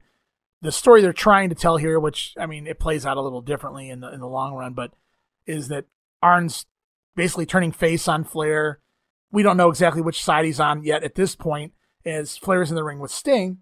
the 0.62 0.72
story 0.72 1.02
they're 1.02 1.14
trying 1.14 1.50
to 1.50 1.56
tell 1.56 1.78
here, 1.78 2.00
which 2.00 2.34
I 2.38 2.46
mean, 2.46 2.68
it 2.68 2.80
plays 2.80 3.06
out 3.06 3.18
a 3.18 3.22
little 3.22 3.42
differently 3.42 3.90
in 3.90 4.02
the 4.02 4.12
in 4.12 4.20
the 4.20 4.28
long 4.28 4.54
run, 4.54 4.74
but 4.74 4.94
is 5.46 5.68
that 5.70 5.86
Arn's 6.22 6.66
basically 7.16 7.46
turning 7.46 7.72
face 7.72 8.08
on 8.08 8.24
Flair. 8.24 8.80
We 9.32 9.44
don't 9.44 9.58
know 9.58 9.70
exactly 9.70 10.02
which 10.02 10.24
side 10.24 10.46
he's 10.46 10.60
on 10.60 10.84
yet 10.84 11.04
at 11.04 11.16
this 11.16 11.36
point, 11.36 11.74
as 12.06 12.38
Flair's 12.38 12.70
in 12.70 12.76
the 12.76 12.84
ring 12.84 13.00
with 13.00 13.12
Sting. 13.12 13.60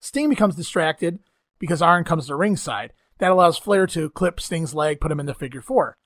Sting 0.00 0.28
becomes 0.28 0.56
distracted 0.56 1.18
because 1.58 1.82
Arn 1.82 2.04
comes 2.04 2.26
to 2.26 2.36
ringside. 2.36 2.92
That 3.18 3.30
allows 3.30 3.58
Flair 3.58 3.86
to 3.88 4.10
clip 4.10 4.40
Sting's 4.40 4.74
leg, 4.74 5.00
put 5.00 5.12
him 5.12 5.20
in 5.20 5.26
the 5.26 5.34
figure 5.34 5.62
four. 5.62 5.96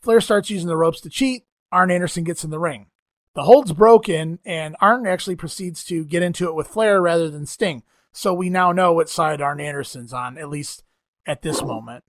Flair 0.00 0.20
starts 0.20 0.50
using 0.50 0.68
the 0.68 0.76
ropes 0.76 1.00
to 1.02 1.10
cheat. 1.10 1.44
Arn 1.72 1.90
Anderson 1.90 2.24
gets 2.24 2.44
in 2.44 2.50
the 2.50 2.58
ring. 2.58 2.86
The 3.34 3.44
hold's 3.44 3.72
broken, 3.72 4.38
and 4.44 4.76
Arn 4.80 5.06
actually 5.06 5.36
proceeds 5.36 5.84
to 5.84 6.04
get 6.04 6.22
into 6.22 6.48
it 6.48 6.54
with 6.54 6.68
Flair 6.68 7.00
rather 7.00 7.30
than 7.30 7.46
Sting. 7.46 7.82
So 8.12 8.34
we 8.34 8.50
now 8.50 8.72
know 8.72 8.92
what 8.92 9.08
side 9.08 9.40
Arn 9.40 9.60
Anderson's 9.60 10.12
on, 10.12 10.38
at 10.38 10.48
least 10.48 10.82
at 11.26 11.42
this 11.42 11.62
moment. 11.62 12.04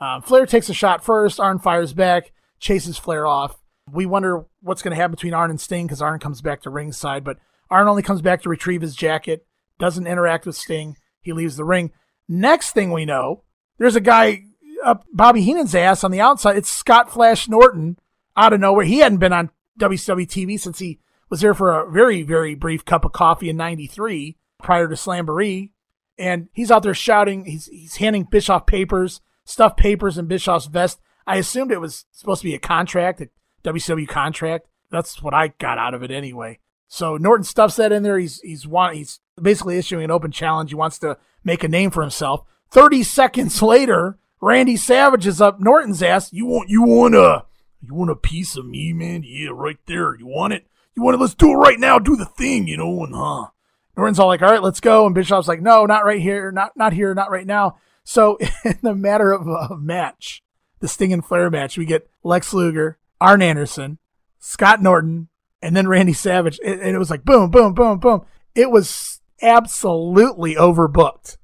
Um, 0.00 0.22
Flair 0.22 0.44
takes 0.44 0.68
a 0.68 0.74
shot 0.74 1.04
first. 1.04 1.40
Arn 1.40 1.58
fires 1.58 1.92
back, 1.92 2.32
chases 2.58 2.98
Flair 2.98 3.26
off. 3.26 3.56
We 3.90 4.04
wonder 4.04 4.44
what's 4.60 4.82
going 4.82 4.90
to 4.90 5.00
happen 5.00 5.12
between 5.12 5.34
Arn 5.34 5.50
and 5.50 5.60
Sting 5.60 5.86
because 5.86 6.02
Arn 6.02 6.18
comes 6.18 6.42
back 6.42 6.60
to 6.62 6.70
ringside, 6.70 7.24
but 7.24 7.38
Arn 7.70 7.88
only 7.88 8.02
comes 8.02 8.20
back 8.20 8.42
to 8.42 8.48
retrieve 8.48 8.82
his 8.82 8.96
jacket, 8.96 9.46
doesn't 9.78 10.06
interact 10.06 10.44
with 10.44 10.56
Sting. 10.56 10.96
He 11.20 11.32
leaves 11.32 11.56
the 11.56 11.64
ring. 11.64 11.92
Next 12.28 12.72
thing 12.72 12.90
we 12.92 13.04
know, 13.04 13.44
there's 13.78 13.96
a 13.96 14.00
guy 14.00 14.44
up 14.84 15.04
Bobby 15.12 15.42
Heenan's 15.42 15.74
ass 15.74 16.04
on 16.04 16.10
the 16.10 16.20
outside. 16.20 16.56
It's 16.56 16.70
Scott 16.70 17.10
Flash 17.10 17.48
Norton 17.48 17.98
out 18.36 18.52
of 18.52 18.60
nowhere. 18.60 18.84
He 18.84 18.98
hadn't 18.98 19.18
been 19.18 19.32
on 19.32 19.50
WCW 19.78 20.26
TV 20.26 20.58
since 20.58 20.78
he 20.78 21.00
was 21.28 21.40
there 21.40 21.54
for 21.54 21.78
a 21.78 21.90
very, 21.90 22.22
very 22.22 22.54
brief 22.54 22.84
cup 22.84 23.04
of 23.04 23.12
coffee 23.12 23.50
in 23.50 23.56
93 23.56 24.36
prior 24.58 24.88
to 24.88 24.94
Slamboree. 24.94 25.70
And 26.18 26.48
he's 26.52 26.70
out 26.70 26.82
there 26.82 26.94
shouting. 26.94 27.44
He's, 27.44 27.66
he's 27.66 27.96
handing 27.96 28.24
Bischoff 28.24 28.66
papers, 28.66 29.20
stuffed 29.44 29.76
papers 29.76 30.16
in 30.16 30.26
Bischoff's 30.26 30.66
vest. 30.66 31.00
I 31.26 31.36
assumed 31.36 31.72
it 31.72 31.80
was 31.80 32.06
supposed 32.12 32.42
to 32.42 32.48
be 32.48 32.54
a 32.54 32.58
contract, 32.58 33.20
a 33.20 33.28
WCW 33.64 34.08
contract. 34.08 34.68
That's 34.90 35.22
what 35.22 35.34
I 35.34 35.48
got 35.58 35.78
out 35.78 35.94
of 35.94 36.02
it 36.02 36.10
anyway. 36.10 36.60
So 36.88 37.16
Norton 37.16 37.44
stuffs 37.44 37.76
that 37.76 37.92
in 37.92 38.04
there. 38.04 38.18
He's 38.18 38.40
he's 38.40 38.66
want 38.66 38.94
he's 38.94 39.18
basically 39.40 39.76
issuing 39.76 40.04
an 40.04 40.10
open 40.12 40.30
challenge. 40.30 40.70
He 40.70 40.76
wants 40.76 41.00
to 41.00 41.18
make 41.42 41.64
a 41.64 41.68
name 41.68 41.90
for 41.90 42.00
himself. 42.00 42.44
Thirty 42.70 43.02
seconds 43.02 43.62
later, 43.62 44.18
Randy 44.40 44.76
Savage 44.76 45.26
is 45.26 45.40
up 45.40 45.60
Norton's 45.60 46.02
ass. 46.02 46.32
You 46.32 46.46
want 46.46 46.68
you 46.68 46.82
want 46.82 47.14
a 47.14 47.44
you 47.80 47.94
want 47.94 48.10
a 48.10 48.16
piece 48.16 48.56
of 48.56 48.66
me, 48.66 48.92
man? 48.92 49.22
Yeah, 49.24 49.50
right 49.52 49.78
there. 49.86 50.16
You 50.16 50.26
want 50.26 50.52
it? 50.52 50.66
You 50.94 51.02
want 51.02 51.14
it? 51.14 51.20
Let's 51.20 51.34
do 51.34 51.52
it 51.52 51.56
right 51.56 51.78
now. 51.78 51.98
Do 51.98 52.16
the 52.16 52.24
thing, 52.24 52.66
you 52.66 52.76
know. 52.76 53.04
And 53.04 53.14
huh? 53.14 53.48
Norton's 53.96 54.18
all 54.18 54.28
like, 54.28 54.42
all 54.42 54.50
right, 54.50 54.62
let's 54.62 54.80
go. 54.80 55.06
And 55.06 55.14
Bischoff's 55.14 55.48
like, 55.48 55.62
no, 55.62 55.86
not 55.86 56.04
right 56.04 56.20
here, 56.20 56.52
not 56.52 56.76
not 56.76 56.92
here, 56.92 57.14
not 57.14 57.30
right 57.30 57.46
now. 57.46 57.76
So 58.04 58.38
in 58.64 58.78
the 58.82 58.94
matter 58.94 59.32
of 59.32 59.46
a 59.46 59.76
match, 59.76 60.42
the 60.80 60.88
Sting 60.88 61.12
and 61.12 61.24
Flair 61.24 61.50
match, 61.50 61.78
we 61.78 61.86
get 61.86 62.08
Lex 62.22 62.52
Luger, 62.52 62.98
Arn 63.20 63.42
Anderson, 63.42 63.98
Scott 64.38 64.82
Norton, 64.82 65.28
and 65.62 65.76
then 65.76 65.88
Randy 65.88 66.12
Savage. 66.12 66.60
And 66.64 66.80
it 66.80 66.98
was 66.98 67.10
like 67.10 67.24
boom, 67.24 67.50
boom, 67.50 67.74
boom, 67.74 67.98
boom. 67.98 68.24
It 68.54 68.70
was 68.70 69.20
absolutely 69.42 70.54
overbooked, 70.54 71.36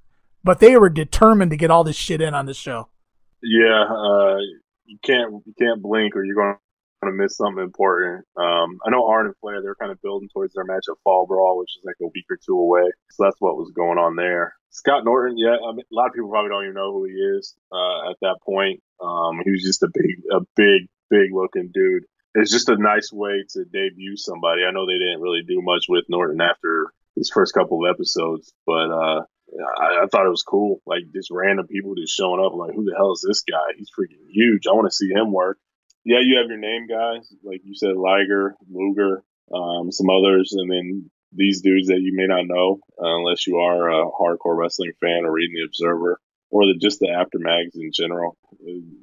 but 0.44 0.61
they 0.61 0.76
were 0.76 0.90
determined 0.90 1.50
to 1.50 1.57
get 1.57 1.70
all 1.70 1.85
this 1.85 1.96
shit 1.96 2.20
in 2.20 2.35
on 2.35 2.46
this 2.46 2.57
show. 2.57 2.88
Yeah, 3.42 3.85
uh, 3.88 4.38
you 4.85 4.98
can't 5.02 5.42
you 5.46 5.55
can't 5.59 5.83
blink 5.83 6.14
or 6.16 6.24
you're 6.24 6.37
going 6.37 6.57
to 7.05 7.12
miss 7.12 7.37
something 7.37 7.62
important. 7.62 8.24
Um, 8.37 8.78
I 8.87 8.90
know 8.90 9.09
Arn 9.09 9.26
and 9.26 9.35
Flair 9.40 9.62
they're 9.62 9.74
kind 9.74 9.90
of 9.90 10.00
building 10.02 10.28
towards 10.33 10.55
their 10.55 10.64
match 10.64 10.85
at 10.88 10.96
Fall 11.02 11.26
Brawl, 11.26 11.59
which 11.59 11.70
is 11.76 11.85
like 11.85 11.96
a 12.00 12.11
week 12.14 12.26
or 12.31 12.38
two 12.44 12.59
away. 12.59 12.90
So 13.11 13.24
that's 13.24 13.40
what 13.40 13.57
was 13.57 13.72
going 13.74 13.98
on 13.98 14.16
there. 14.16 14.55
Scott 14.70 15.05
Norton, 15.05 15.37
yeah, 15.37 15.57
I 15.68 15.72
mean, 15.72 15.85
a 15.92 15.94
lot 15.94 16.07
of 16.07 16.14
people 16.14 16.31
probably 16.31 16.48
don't 16.48 16.64
even 16.64 16.74
know 16.74 16.92
who 16.92 17.05
he 17.05 17.12
is 17.12 17.55
uh, 17.70 18.11
at 18.11 18.16
that 18.22 18.38
point. 18.44 18.81
Um, 19.02 19.42
he 19.44 19.50
was 19.50 19.62
just 19.62 19.83
a 19.83 19.88
big, 19.92 20.22
a 20.33 20.40
big, 20.57 20.88
big 21.11 21.35
looking 21.35 21.70
dude. 21.74 22.05
It's 22.35 22.50
just 22.50 22.70
a 22.70 22.76
nice 22.76 23.12
way 23.12 23.44
to 23.50 23.64
debut 23.64 24.16
somebody. 24.16 24.62
I 24.64 24.70
know 24.70 24.87
they 24.87 24.98
didn't 24.98 25.20
really 25.20 25.42
do 25.46 25.61
much 25.61 25.87
with 25.88 26.05
Norton 26.09 26.40
after 26.40 26.90
his 27.16 27.28
first 27.28 27.52
couple 27.52 27.85
of 27.85 27.90
episodes, 27.94 28.50
but 28.64 28.90
uh, 28.90 29.22
I, 29.52 30.04
I, 30.04 30.06
thought 30.06 30.26
it 30.26 30.30
was 30.30 30.44
cool. 30.44 30.80
Like 30.86 31.02
just 31.12 31.30
random 31.30 31.66
people 31.66 31.94
just 31.94 32.16
showing 32.16 32.44
up. 32.44 32.54
Like, 32.54 32.74
who 32.74 32.84
the 32.84 32.94
hell 32.96 33.12
is 33.12 33.24
this 33.26 33.42
guy? 33.42 33.76
He's 33.76 33.90
freaking 33.90 34.24
huge. 34.28 34.66
I 34.66 34.72
want 34.72 34.90
to 34.90 34.96
see 34.96 35.08
him 35.08 35.32
work. 35.32 35.58
Yeah, 36.04 36.18
you 36.20 36.38
have 36.38 36.48
your 36.48 36.58
name 36.58 36.88
guys, 36.88 37.32
like 37.44 37.60
you 37.64 37.74
said, 37.74 37.96
Liger, 37.96 38.56
Luger, 38.68 39.22
um, 39.54 39.92
some 39.92 40.10
others, 40.10 40.52
and 40.52 40.70
then 40.70 41.10
these 41.32 41.62
dudes 41.62 41.88
that 41.88 42.00
you 42.00 42.12
may 42.14 42.26
not 42.26 42.46
know 42.46 42.80
uh, 43.00 43.16
unless 43.18 43.46
you 43.46 43.58
are 43.58 43.88
a 43.88 44.10
hardcore 44.10 44.56
wrestling 44.56 44.92
fan 45.00 45.24
or 45.24 45.32
reading 45.32 45.54
the 45.54 45.66
Observer 45.66 46.20
or 46.50 46.66
the, 46.66 46.78
just 46.80 46.98
the 47.00 47.08
Apter 47.08 47.38
mags 47.38 47.74
in 47.74 47.90
general. 47.92 48.36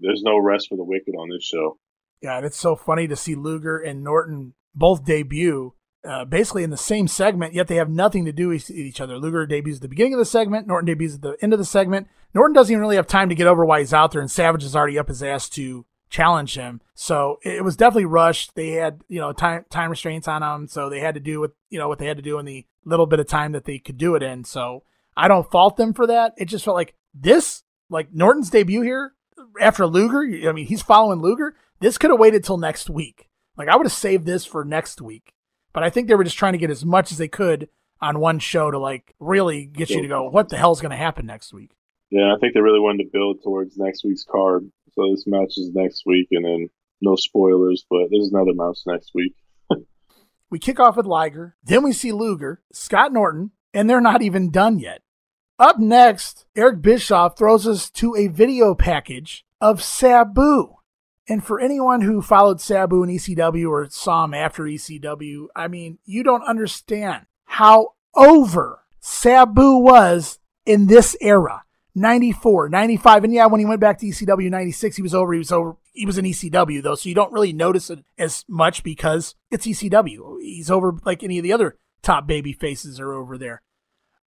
There's 0.02 0.22
no 0.24 0.38
rest 0.38 0.68
for 0.70 0.76
the 0.76 0.84
wicked 0.84 1.16
on 1.16 1.30
this 1.30 1.44
show. 1.44 1.78
Yeah, 2.22 2.38
and 2.38 2.46
it's 2.46 2.60
so 2.60 2.76
funny 2.76 3.08
to 3.08 3.16
see 3.16 3.36
Luger 3.36 3.78
and 3.78 4.04
Norton 4.04 4.54
both 4.76 5.06
debut 5.06 5.74
uh, 6.04 6.26
basically 6.26 6.64
in 6.64 6.70
the 6.70 6.78
same 6.78 7.08
segment, 7.08 7.54
yet 7.54 7.68
they 7.68 7.76
have 7.76 7.90
nothing 7.90 8.26
to 8.26 8.32
do 8.32 8.50
with 8.50 8.70
each 8.72 9.02
other. 9.02 9.18
Luger 9.18 9.46
debuts 9.46 9.78
at 9.78 9.82
the 9.82 9.88
beginning 9.88 10.14
of 10.14 10.20
the 10.20 10.26
segment, 10.26 10.68
Norton 10.68 10.86
debuts 10.86 11.16
at 11.16 11.22
the 11.22 11.38
end 11.42 11.54
of 11.54 11.60
the 11.60 11.66
segment. 11.66 12.08
Norton 12.34 12.54
doesn't 12.54 12.72
even 12.72 12.82
really 12.82 12.96
have 12.96 13.08
time 13.08 13.30
to 13.30 13.36
get 13.36 13.48
over 13.48 13.66
why 13.66 13.80
he's 13.80 13.94
out 13.94 14.12
there, 14.12 14.22
and 14.22 14.32
Savage 14.32 14.64
is 14.64 14.76
already 14.76 15.00
up 15.00 15.08
his 15.08 15.24
ass 15.24 15.50
to 15.50 15.86
challenge 16.10 16.56
him. 16.56 16.82
So 16.96 17.40
it 17.44 17.64
was 17.64 17.76
definitely 17.76 18.06
rushed. 18.06 18.56
They 18.56 18.72
had, 18.72 19.02
you 19.08 19.20
know, 19.20 19.32
time 19.32 19.66
time 19.70 19.90
restraints 19.90 20.28
on 20.28 20.42
them, 20.42 20.68
so 20.68 20.90
they 20.90 21.00
had 21.00 21.16
to 21.16 21.22
do 21.22 21.40
what 21.40 21.52
you 21.70 21.80
know 21.80 21.88
what 21.88 22.00
they 22.00 22.08
had 22.08 22.18
to 22.18 22.24
do 22.24 22.40
in 22.40 22.46
the 22.46 22.66
little 22.86 23.06
bit 23.06 23.20
of 23.20 23.28
time 23.28 23.52
that 23.52 23.66
they 23.66 23.80
could 23.80 23.98
do 23.98 24.16
it 24.16 24.24
in. 24.24 24.44
So 24.44 24.84
I 25.16 25.28
don't 25.28 25.50
fault 25.50 25.78
them 25.78 25.94
for 25.94 26.08
that. 26.08 26.34
It 26.38 26.46
just 26.46 26.66
felt 26.66 26.76
like 26.76 26.96
this, 27.14 27.64
like 27.90 28.14
Norton's 28.14 28.50
debut 28.50 28.82
here 28.82 29.14
after 29.60 29.86
Luger. 29.86 30.50
I 30.50 30.52
mean, 30.52 30.66
he's 30.68 30.82
following 30.82 31.20
Luger. 31.20 31.56
This 31.80 31.98
could 31.98 32.10
have 32.10 32.20
waited 32.20 32.44
till 32.44 32.58
next 32.58 32.90
week. 32.90 33.30
Like 33.58 33.68
I 33.68 33.76
would 33.76 33.86
have 33.86 33.94
saved 33.94 34.26
this 34.26 34.46
for 34.46 34.66
next 34.66 35.02
week. 35.02 35.34
But 35.74 35.84
I 35.84 35.90
think 35.90 36.08
they 36.08 36.16
were 36.16 36.24
just 36.24 36.38
trying 36.38 36.54
to 36.54 36.60
get 36.60 36.70
as 36.70 36.84
much 36.84 37.12
as 37.12 37.18
they 37.18 37.28
could 37.28 37.70
on 38.02 38.20
one 38.20 38.40
show 38.40 38.72
to 38.72 38.80
like 38.80 39.14
really 39.20 39.66
get 39.66 39.90
you 39.90 40.02
to 40.02 40.08
go, 40.08 40.30
what 40.30 40.50
the 40.50 40.58
hell's 40.58 40.82
going 40.82 40.92
to 40.92 40.98
happen 40.98 41.26
next 41.26 41.54
week? 41.54 41.72
Yeah, 42.10 42.34
I 42.34 42.40
think 42.40 42.54
they 42.54 42.62
really 42.62 42.80
wanted 42.80 43.04
to 43.04 43.10
build 43.12 43.44
towards 43.44 43.78
next 43.78 44.04
week's 44.04 44.24
card. 44.24 44.70
So 44.94 45.12
this 45.12 45.26
match 45.28 45.58
is 45.58 45.72
next 45.74 46.04
week, 46.06 46.28
and 46.32 46.44
then 46.44 46.70
no 47.02 47.16
spoilers, 47.16 47.86
but 47.90 48.08
there's 48.10 48.32
another 48.34 48.54
match 48.54 48.80
next 48.88 49.12
week. 49.14 49.36
we 50.50 50.58
kick 50.60 50.80
off 50.80 50.98
with 50.98 51.06
Liger, 51.06 51.56
then 51.64 51.84
we 51.84 51.94
see 51.94 52.12
Luger, 52.12 52.62
Scott 52.74 53.14
Norton, 53.14 53.52
and 53.74 53.90
they're 53.90 54.02
not 54.02 54.22
even 54.22 54.50
done 54.50 54.80
yet. 54.80 55.02
Up 55.60 55.78
next, 55.78 56.46
Eric 56.56 56.82
Bischoff 56.82 57.38
throws 57.38 57.68
us 57.68 57.90
to 57.92 58.16
a 58.16 58.28
video 58.28 58.74
package 58.74 59.46
of 59.62 59.84
Sabu. 59.84 60.79
And 61.30 61.44
for 61.44 61.60
anyone 61.60 62.02
who 62.02 62.24
followed 62.24 62.60
Sabu 62.60 63.04
in 63.04 63.10
ECW 63.10 63.70
or 63.70 63.88
saw 63.92 64.26
him 64.26 64.34
after 64.34 64.64
ECW, 64.64 65.46
I 65.56 65.68
mean, 65.68 66.00
you 66.04 66.24
don't 66.24 66.44
understand 66.44 67.28
how 67.46 67.94
over 68.16 68.80
Sabu 69.00 69.78
was 69.78 70.40
in 70.66 70.88
this 70.88 71.16
era. 71.22 71.64
94, 71.94 72.70
95. 72.70 73.24
And 73.26 73.34
yeah, 73.34 73.46
when 73.46 73.60
he 73.60 73.66
went 73.66 73.82
back 73.82 74.00
to 74.00 74.08
ECW 74.08 74.50
96, 74.50 74.96
he 74.96 75.02
was 75.02 75.14
over. 75.14 75.34
He 75.34 75.40
was 75.40 75.52
over. 75.52 75.76
He 75.92 76.06
was 76.06 76.18
in 76.18 76.26
ECW 76.26 76.82
though. 76.82 76.96
So 76.96 77.10
you 77.10 77.16
don't 77.16 77.34
really 77.34 77.54
notice 77.54 77.90
it 77.90 78.04
as 78.18 78.46
much 78.48 78.84
because 78.84 79.36
it's 79.52 79.68
ECW. 79.68 80.42
He's 80.42 80.72
over 80.72 80.96
like 81.06 81.24
any 81.24 81.38
of 81.38 81.44
the 81.44 81.54
other 81.54 81.78
top 82.02 82.26
baby 82.26 82.54
faces 82.54 83.00
are 83.00 83.14
over 83.14 83.38
there. 83.38 83.62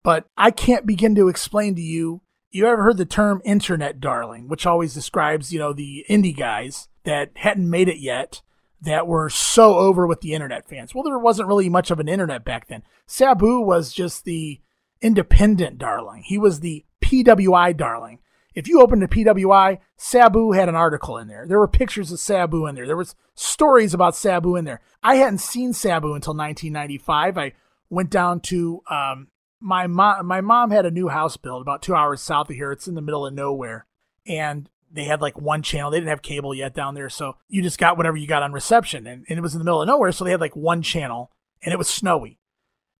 But 0.04 0.26
I 0.36 0.50
can't 0.50 0.86
begin 0.86 1.14
to 1.16 1.28
explain 1.28 1.74
to 1.76 1.82
you. 1.82 2.22
You 2.50 2.66
ever 2.66 2.82
heard 2.82 2.98
the 2.98 3.06
term 3.06 3.40
internet 3.44 3.98
darling, 4.00 4.48
which 4.48 4.66
always 4.66 4.92
describes, 4.92 5.52
you 5.52 5.58
know, 5.58 5.72
the 5.72 6.04
indie 6.10 6.36
guys 6.36 6.88
that 7.04 7.30
hadn't 7.36 7.68
made 7.68 7.88
it 7.88 7.98
yet 7.98 8.42
that 8.80 9.06
were 9.06 9.30
so 9.30 9.76
over 9.76 10.06
with 10.06 10.20
the 10.20 10.34
internet 10.34 10.68
fans. 10.68 10.94
Well, 10.94 11.04
there 11.04 11.18
wasn't 11.18 11.48
really 11.48 11.68
much 11.68 11.90
of 11.90 12.00
an 12.00 12.08
internet 12.08 12.44
back 12.44 12.68
then. 12.68 12.82
Sabu 13.06 13.60
was 13.60 13.92
just 13.92 14.24
the 14.24 14.60
independent 15.00 15.78
darling. 15.78 16.24
He 16.24 16.36
was 16.36 16.60
the 16.60 16.84
PWI 17.02 17.76
darling. 17.76 18.18
If 18.54 18.68
you 18.68 18.80
opened 18.80 19.02
a 19.02 19.08
PWI, 19.08 19.78
Sabu 19.96 20.52
had 20.52 20.68
an 20.68 20.74
article 20.74 21.16
in 21.16 21.28
there. 21.28 21.46
There 21.46 21.58
were 21.58 21.68
pictures 21.68 22.12
of 22.12 22.20
Sabu 22.20 22.66
in 22.66 22.74
there. 22.74 22.86
There 22.86 22.96
was 22.96 23.14
stories 23.34 23.94
about 23.94 24.16
Sabu 24.16 24.56
in 24.56 24.64
there. 24.64 24.80
I 25.02 25.16
hadn't 25.16 25.38
seen 25.38 25.72
Sabu 25.72 26.12
until 26.14 26.34
1995. 26.34 27.38
I 27.38 27.52
went 27.88 28.10
down 28.10 28.40
to 28.40 28.82
um, 28.90 29.28
my 29.60 29.86
mom. 29.86 30.26
My 30.26 30.40
mom 30.40 30.70
had 30.70 30.84
a 30.84 30.90
new 30.90 31.08
house 31.08 31.36
built 31.36 31.62
about 31.62 31.82
two 31.82 31.94
hours 31.94 32.20
south 32.20 32.50
of 32.50 32.56
here. 32.56 32.72
It's 32.72 32.88
in 32.88 32.94
the 32.94 33.00
middle 33.00 33.26
of 33.26 33.32
nowhere, 33.32 33.86
and 34.26 34.68
they 34.92 35.04
had 35.04 35.20
like 35.20 35.40
one 35.40 35.62
channel. 35.62 35.90
They 35.90 35.98
didn't 35.98 36.10
have 36.10 36.22
cable 36.22 36.54
yet 36.54 36.74
down 36.74 36.94
there, 36.94 37.08
so 37.08 37.36
you 37.48 37.62
just 37.62 37.78
got 37.78 37.96
whatever 37.96 38.16
you 38.16 38.26
got 38.26 38.42
on 38.42 38.52
reception, 38.52 39.06
and, 39.06 39.24
and 39.28 39.38
it 39.38 39.42
was 39.42 39.54
in 39.54 39.58
the 39.58 39.64
middle 39.64 39.82
of 39.82 39.88
nowhere, 39.88 40.12
so 40.12 40.24
they 40.24 40.30
had 40.30 40.40
like 40.40 40.56
one 40.56 40.82
channel, 40.82 41.30
and 41.62 41.72
it 41.72 41.78
was 41.78 41.88
snowy. 41.88 42.38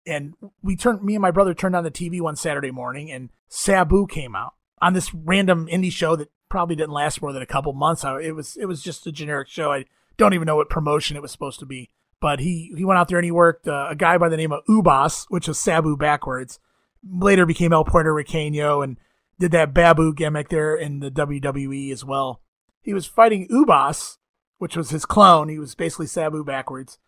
And 0.07 0.35
we 0.63 0.75
turned, 0.75 1.03
me 1.03 1.15
and 1.15 1.23
my 1.23 1.31
brother 1.31 1.55
turned 1.55 1.77
on 1.77 1.85
the 1.85 1.91
TV 1.91 2.21
one 2.21 2.37
Saturday 2.37 2.71
morning, 2.71 3.11
and 3.11 3.31
Sabu 3.49 4.07
came 4.07 4.35
out 4.35 4.55
on 4.81 4.95
this 4.95 5.15
random 5.15 5.69
indie 5.69 5.93
show 5.93 6.17
that 6.17 6.31
probably 6.49 6.77
didn't 6.77 6.93
last 6.93 7.23
more 7.23 7.33
than 7.33 7.43
a 7.43 7.47
couple 7.47 7.73
months. 7.73 8.05
It 8.05 8.35
was 8.35 8.57
it 8.57 8.67
was 8.67 8.83
just 8.83 9.07
a 9.07 9.13
generic 9.13 9.49
show. 9.49 9.73
I 9.73 9.87
don't 10.17 10.35
even 10.35 10.47
know 10.47 10.57
what 10.57 10.69
promotion 10.69 11.17
it 11.17 11.23
was 11.23 11.33
supposed 11.33 11.61
to 11.61 11.67
be. 11.67 11.91
But 12.21 12.39
he 12.39 12.73
he 12.77 12.85
went 12.85 12.99
out 12.99 13.09
there 13.09 13.19
and 13.19 13.25
he 13.25 13.31
worked 13.31 13.67
uh, 13.67 13.89
a 13.91 13.97
guy 13.97 14.19
by 14.19 14.29
the 14.29 14.37
name 14.37 14.53
of 14.53 14.65
Ubas, 14.69 15.27
which 15.29 15.49
is 15.49 15.59
Sabu 15.59 15.97
backwards. 15.97 16.59
Later 17.05 17.47
became 17.47 17.73
El 17.73 17.85
Puerto 17.85 18.11
Riqueño 18.11 18.85
and 18.85 18.97
did 19.39 19.53
that 19.53 19.75
Babu 19.75 20.15
gimmick 20.15 20.49
there 20.49 20.75
in 20.75 21.01
the 21.01 21.11
WWE 21.11 21.93
as 21.93 22.05
well. 22.05 22.41
He 22.81 22.95
was 22.95 23.07
fighting 23.07 23.49
Ubas, 23.49 24.19
which 24.59 24.77
was 24.77 24.91
his 24.91 25.05
clone. 25.05 25.49
He 25.49 25.59
was 25.59 25.75
basically 25.75 26.07
Sabu 26.07 26.45
backwards. 26.45 26.99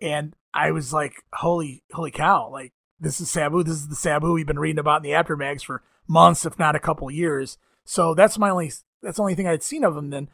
And 0.00 0.34
I 0.54 0.70
was 0.70 0.92
like, 0.92 1.14
holy, 1.34 1.82
holy 1.92 2.10
cow. 2.10 2.50
Like, 2.50 2.72
this 3.00 3.20
is 3.20 3.30
Sabu. 3.30 3.62
This 3.62 3.74
is 3.74 3.88
the 3.88 3.96
Sabu 3.96 4.32
we've 4.32 4.46
been 4.46 4.58
reading 4.58 4.78
about 4.78 4.98
in 4.98 5.02
the 5.02 5.14
Apter 5.14 5.36
mags 5.36 5.62
for 5.62 5.82
months, 6.06 6.46
if 6.46 6.58
not 6.58 6.76
a 6.76 6.80
couple 6.80 7.10
years. 7.10 7.58
So 7.84 8.14
that's 8.14 8.38
my 8.38 8.50
only, 8.50 8.72
that's 9.02 9.16
the 9.16 9.22
only 9.22 9.34
thing 9.34 9.48
I'd 9.48 9.62
seen 9.62 9.84
of 9.84 9.96
him 9.96 10.10
then. 10.10 10.28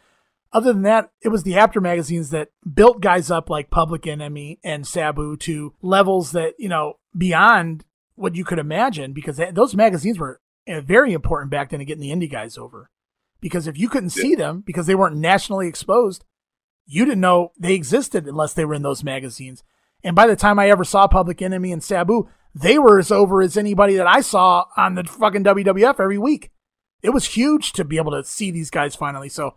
Other 0.52 0.72
than 0.72 0.82
that, 0.82 1.10
it 1.20 1.28
was 1.28 1.42
the 1.42 1.56
Apter 1.56 1.80
magazines 1.80 2.30
that 2.30 2.48
built 2.74 3.00
guys 3.00 3.30
up 3.30 3.50
like 3.50 3.70
Public 3.70 4.06
Enemy 4.06 4.58
and 4.64 4.86
Sabu 4.86 5.36
to 5.38 5.74
levels 5.82 6.32
that, 6.32 6.54
you 6.58 6.68
know, 6.68 6.94
beyond 7.16 7.84
what 8.14 8.34
you 8.34 8.44
could 8.44 8.58
imagine 8.58 9.12
because 9.12 9.40
those 9.52 9.74
magazines 9.74 10.18
were 10.18 10.40
very 10.80 11.12
important 11.12 11.50
back 11.50 11.70
then 11.70 11.80
to 11.80 11.84
getting 11.84 12.02
the 12.02 12.10
indie 12.10 12.30
guys 12.30 12.56
over. 12.58 12.90
because 13.40 13.66
if 13.66 13.78
you 13.78 13.88
couldn't 13.88 14.10
see 14.10 14.34
them 14.34 14.62
because 14.66 14.86
they 14.86 14.94
weren't 14.94 15.16
nationally 15.16 15.68
exposed, 15.68 16.24
you 16.86 17.04
didn't 17.04 17.20
know 17.20 17.52
they 17.58 17.74
existed 17.74 18.26
unless 18.26 18.52
they 18.52 18.64
were 18.64 18.74
in 18.74 18.82
those 18.82 19.04
magazines. 19.04 19.62
And 20.02 20.16
by 20.16 20.26
the 20.26 20.36
time 20.36 20.58
I 20.58 20.70
ever 20.70 20.84
saw 20.84 21.06
Public 21.06 21.40
Enemy 21.42 21.72
and 21.72 21.82
Sabu, 21.82 22.28
they 22.54 22.78
were 22.78 22.98
as 22.98 23.10
over 23.12 23.42
as 23.42 23.56
anybody 23.56 23.94
that 23.96 24.06
I 24.06 24.20
saw 24.20 24.66
on 24.76 24.94
the 24.94 25.04
fucking 25.04 25.44
WWF 25.44 26.00
every 26.00 26.18
week. 26.18 26.50
It 27.02 27.10
was 27.10 27.26
huge 27.26 27.72
to 27.74 27.84
be 27.84 27.96
able 27.96 28.12
to 28.12 28.24
see 28.24 28.50
these 28.50 28.70
guys 28.70 28.96
finally. 28.96 29.28
So 29.28 29.54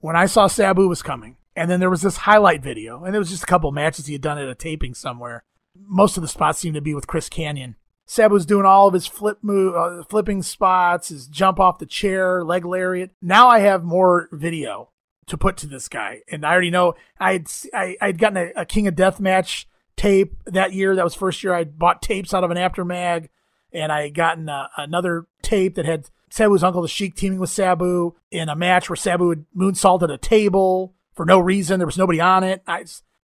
when 0.00 0.14
I 0.14 0.26
saw 0.26 0.46
Sabu 0.46 0.88
was 0.88 1.02
coming, 1.02 1.36
and 1.56 1.68
then 1.68 1.80
there 1.80 1.90
was 1.90 2.02
this 2.02 2.18
highlight 2.18 2.62
video, 2.62 3.02
and 3.02 3.16
it 3.16 3.18
was 3.18 3.30
just 3.30 3.42
a 3.42 3.46
couple 3.46 3.72
matches 3.72 4.06
he 4.06 4.12
had 4.12 4.22
done 4.22 4.38
at 4.38 4.48
a 4.48 4.54
taping 4.54 4.94
somewhere. 4.94 5.42
Most 5.76 6.16
of 6.16 6.22
the 6.22 6.28
spots 6.28 6.60
seemed 6.60 6.76
to 6.76 6.80
be 6.80 6.94
with 6.94 7.08
Chris 7.08 7.28
Kanyon. 7.28 7.74
Sabu 8.10 8.32
was 8.32 8.46
doing 8.46 8.64
all 8.64 8.88
of 8.88 8.94
his 8.94 9.06
flip 9.06 9.38
move, 9.42 9.76
uh, 9.76 10.02
flipping 10.02 10.42
spots, 10.42 11.10
his 11.10 11.28
jump 11.28 11.60
off 11.60 11.78
the 11.78 11.84
chair, 11.84 12.42
leg 12.42 12.64
lariat. 12.64 13.10
Now 13.20 13.48
I 13.48 13.58
have 13.58 13.84
more 13.84 14.30
video 14.32 14.88
to 15.26 15.36
put 15.36 15.58
to 15.58 15.66
this 15.66 15.88
guy, 15.88 16.22
and 16.26 16.44
I 16.44 16.52
already 16.52 16.70
know 16.70 16.94
I'd 17.20 17.48
I, 17.74 17.96
I'd 18.00 18.18
gotten 18.18 18.38
a, 18.38 18.62
a 18.62 18.64
King 18.64 18.88
of 18.88 18.96
Death 18.96 19.20
match 19.20 19.68
tape 19.94 20.42
that 20.46 20.72
year. 20.72 20.96
That 20.96 21.04
was 21.04 21.14
first 21.14 21.44
year 21.44 21.52
I 21.52 21.64
bought 21.64 22.00
tapes 22.00 22.32
out 22.32 22.44
of 22.44 22.50
an 22.50 22.56
Apter 22.56 22.86
mag, 22.86 23.28
and 23.74 23.92
I 23.92 24.04
had 24.04 24.14
gotten 24.14 24.48
a, 24.48 24.70
another 24.78 25.26
tape 25.42 25.74
that 25.74 25.84
had 25.84 26.08
Sabu's 26.30 26.64
uncle, 26.64 26.80
the 26.80 26.88
Sheik, 26.88 27.14
teaming 27.14 27.38
with 27.38 27.50
Sabu 27.50 28.14
in 28.30 28.48
a 28.48 28.56
match 28.56 28.88
where 28.88 28.96
Sabu 28.96 29.28
had 29.28 29.44
moonsaulted 29.54 30.10
a 30.10 30.16
table 30.16 30.94
for 31.12 31.26
no 31.26 31.38
reason. 31.38 31.78
There 31.78 31.86
was 31.86 31.98
nobody 31.98 32.22
on 32.22 32.42
it. 32.42 32.62
I, 32.66 32.86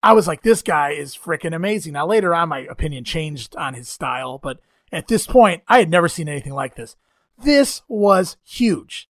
I 0.03 0.13
was 0.13 0.27
like, 0.27 0.43
this 0.43 0.63
guy 0.63 0.91
is 0.91 1.17
freaking 1.17 1.55
amazing. 1.55 1.93
Now, 1.93 2.07
later 2.07 2.35
on, 2.35 2.49
my 2.49 2.61
opinion 2.61 3.05
changed 3.05 3.55
on 3.57 3.75
his 3.75 3.89
style, 3.89 4.39
but 4.39 4.61
at 4.91 5.09
this 5.09 5.27
point, 5.27 5.63
I 5.69 5.79
had 5.79 5.91
never 5.91 6.09
seen 6.09 6.29
anything 6.29 6.55
like 6.55 6.75
this. 6.75 6.97
This 7.43 7.83
was 7.89 8.37
huge. 8.45 9.09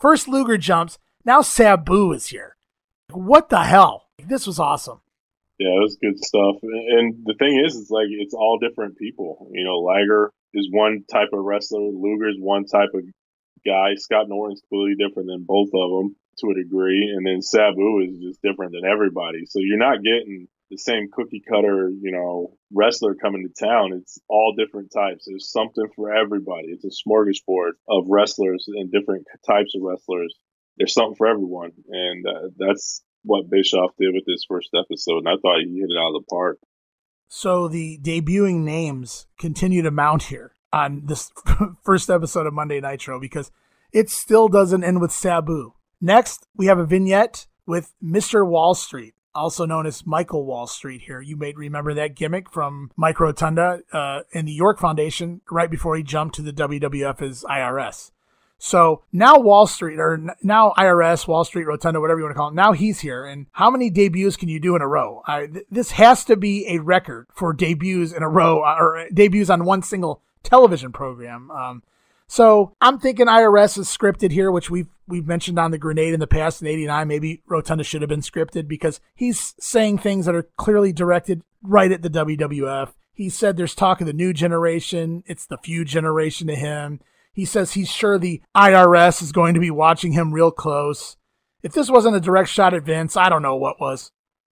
First 0.00 0.28
Luger 0.28 0.58
jumps. 0.58 0.98
Now 1.24 1.42
Sabu 1.42 2.12
is 2.12 2.26
here. 2.26 2.56
What 3.10 3.50
the 3.50 3.62
hell? 3.62 4.08
This 4.26 4.46
was 4.46 4.58
awesome. 4.58 5.00
Yeah, 5.58 5.68
it 5.68 5.82
was 5.82 5.98
good 6.00 6.18
stuff. 6.18 6.56
And 6.62 7.24
the 7.24 7.34
thing 7.38 7.62
is, 7.64 7.76
it's 7.76 7.90
like 7.90 8.08
it's 8.10 8.34
all 8.34 8.58
different 8.58 8.96
people. 8.96 9.48
You 9.52 9.64
know, 9.64 9.78
Liger 9.78 10.32
is 10.54 10.68
one 10.70 11.04
type 11.10 11.28
of 11.32 11.44
wrestler. 11.44 11.80
Luger's 11.80 12.36
one 12.38 12.64
type 12.64 12.88
of 12.94 13.02
guy. 13.64 13.94
Scott 13.96 14.28
Norton's 14.28 14.62
completely 14.62 14.96
different 14.96 15.28
than 15.28 15.44
both 15.46 15.68
of 15.72 15.90
them 15.90 16.16
to 16.38 16.50
a 16.50 16.54
degree, 16.54 17.12
and 17.14 17.26
then 17.26 17.42
Sabu 17.42 18.00
is 18.00 18.18
just 18.18 18.42
different 18.42 18.72
than 18.72 18.84
everybody. 18.84 19.46
So 19.46 19.58
you're 19.60 19.78
not 19.78 20.02
getting 20.02 20.48
the 20.70 20.78
same 20.78 21.08
cookie 21.12 21.42
cutter, 21.46 21.90
you 21.90 22.12
know, 22.12 22.56
wrestler 22.72 23.14
coming 23.14 23.46
to 23.46 23.64
town. 23.64 23.92
It's 23.92 24.18
all 24.28 24.54
different 24.56 24.90
types. 24.92 25.24
There's 25.26 25.50
something 25.50 25.86
for 25.94 26.14
everybody. 26.14 26.68
It's 26.68 26.84
a 26.84 27.08
smorgasbord 27.08 27.72
of 27.88 28.06
wrestlers 28.08 28.64
and 28.68 28.90
different 28.90 29.26
types 29.46 29.74
of 29.74 29.82
wrestlers. 29.82 30.34
There's 30.78 30.94
something 30.94 31.16
for 31.16 31.26
everyone, 31.26 31.72
and 31.88 32.26
uh, 32.26 32.48
that's 32.56 33.02
what 33.24 33.50
Bischoff 33.50 33.90
did 33.98 34.14
with 34.14 34.24
this 34.26 34.44
first 34.48 34.70
episode. 34.74 35.18
And 35.18 35.28
I 35.28 35.36
thought 35.40 35.60
he 35.62 35.78
hit 35.78 35.90
it 35.90 36.00
out 36.00 36.14
of 36.16 36.22
the 36.22 36.26
park. 36.28 36.58
So 37.28 37.68
the 37.68 37.98
debuting 38.02 38.60
names 38.60 39.26
continue 39.38 39.82
to 39.82 39.90
mount 39.90 40.24
here 40.24 40.54
on 40.72 41.02
this 41.04 41.30
first 41.84 42.10
episode 42.10 42.46
of 42.46 42.54
Monday 42.54 42.80
Nitro 42.80 43.20
because 43.20 43.50
it 43.92 44.10
still 44.10 44.48
doesn't 44.48 44.84
end 44.84 45.00
with 45.00 45.12
Sabu. 45.12 45.74
Next, 46.04 46.48
we 46.56 46.66
have 46.66 46.80
a 46.80 46.84
vignette 46.84 47.46
with 47.64 47.94
Mr. 48.02 48.44
Wall 48.44 48.74
Street, 48.74 49.14
also 49.36 49.64
known 49.64 49.86
as 49.86 50.04
Michael 50.04 50.44
Wall 50.44 50.66
Street 50.66 51.02
here. 51.02 51.20
You 51.20 51.36
may 51.36 51.52
remember 51.52 51.94
that 51.94 52.16
gimmick 52.16 52.50
from 52.50 52.90
Mike 52.96 53.20
Rotunda 53.20 53.82
uh, 53.92 54.22
in 54.32 54.44
the 54.44 54.52
York 54.52 54.80
Foundation 54.80 55.42
right 55.48 55.70
before 55.70 55.96
he 55.96 56.02
jumped 56.02 56.34
to 56.34 56.42
the 56.42 56.52
WWF 56.52 57.22
as 57.22 57.44
IRS. 57.44 58.10
So 58.58 59.04
now 59.12 59.38
Wall 59.38 59.68
Street, 59.68 60.00
or 60.00 60.20
now 60.42 60.72
IRS, 60.76 61.28
Wall 61.28 61.44
Street, 61.44 61.66
Rotunda, 61.66 62.00
whatever 62.00 62.18
you 62.18 62.24
want 62.24 62.34
to 62.34 62.38
call 62.38 62.48
it, 62.48 62.54
now 62.54 62.72
he's 62.72 62.98
here. 62.98 63.24
And 63.24 63.46
how 63.52 63.70
many 63.70 63.88
debuts 63.88 64.36
can 64.36 64.48
you 64.48 64.58
do 64.58 64.74
in 64.74 64.82
a 64.82 64.88
row? 64.88 65.22
I, 65.24 65.46
th- 65.46 65.66
this 65.70 65.92
has 65.92 66.24
to 66.24 66.36
be 66.36 66.66
a 66.66 66.80
record 66.80 67.28
for 67.32 67.52
debuts 67.52 68.12
in 68.12 68.24
a 68.24 68.28
row, 68.28 68.58
or 68.64 69.06
debuts 69.14 69.50
on 69.50 69.64
one 69.64 69.82
single 69.82 70.20
television 70.42 70.90
program. 70.90 71.50
Um, 71.52 71.82
so 72.28 72.74
I'm 72.80 72.98
thinking 72.98 73.26
IRS 73.26 73.78
is 73.78 73.88
scripted 73.88 74.30
here, 74.30 74.50
which 74.50 74.70
we've 74.70 74.88
we've 75.06 75.26
mentioned 75.26 75.58
on 75.58 75.70
the 75.70 75.78
grenade 75.78 76.14
in 76.14 76.20
the 76.20 76.26
past 76.26 76.62
in 76.62 76.68
'89. 76.68 77.08
Maybe 77.08 77.42
Rotunda 77.46 77.84
should 77.84 78.02
have 78.02 78.08
been 78.08 78.20
scripted 78.20 78.68
because 78.68 79.00
he's 79.14 79.54
saying 79.60 79.98
things 79.98 80.26
that 80.26 80.34
are 80.34 80.48
clearly 80.56 80.92
directed 80.92 81.42
right 81.62 81.92
at 81.92 82.02
the 82.02 82.10
WWF. 82.10 82.92
He 83.12 83.28
said 83.28 83.56
there's 83.56 83.74
talk 83.74 84.00
of 84.00 84.06
the 84.06 84.12
new 84.12 84.32
generation. 84.32 85.22
It's 85.26 85.46
the 85.46 85.58
feud 85.58 85.88
generation 85.88 86.46
to 86.48 86.54
him. 86.56 87.00
He 87.32 87.44
says 87.44 87.72
he's 87.72 87.90
sure 87.90 88.18
the 88.18 88.42
IRS 88.56 89.22
is 89.22 89.32
going 89.32 89.54
to 89.54 89.60
be 89.60 89.70
watching 89.70 90.12
him 90.12 90.32
real 90.32 90.50
close. 90.50 91.16
If 91.62 91.72
this 91.72 91.90
wasn't 91.90 92.16
a 92.16 92.20
direct 92.20 92.48
shot 92.48 92.74
at 92.74 92.84
Vince, 92.84 93.16
I 93.16 93.28
don't 93.28 93.42
know 93.42 93.56
what 93.56 93.80
was. 93.80 94.10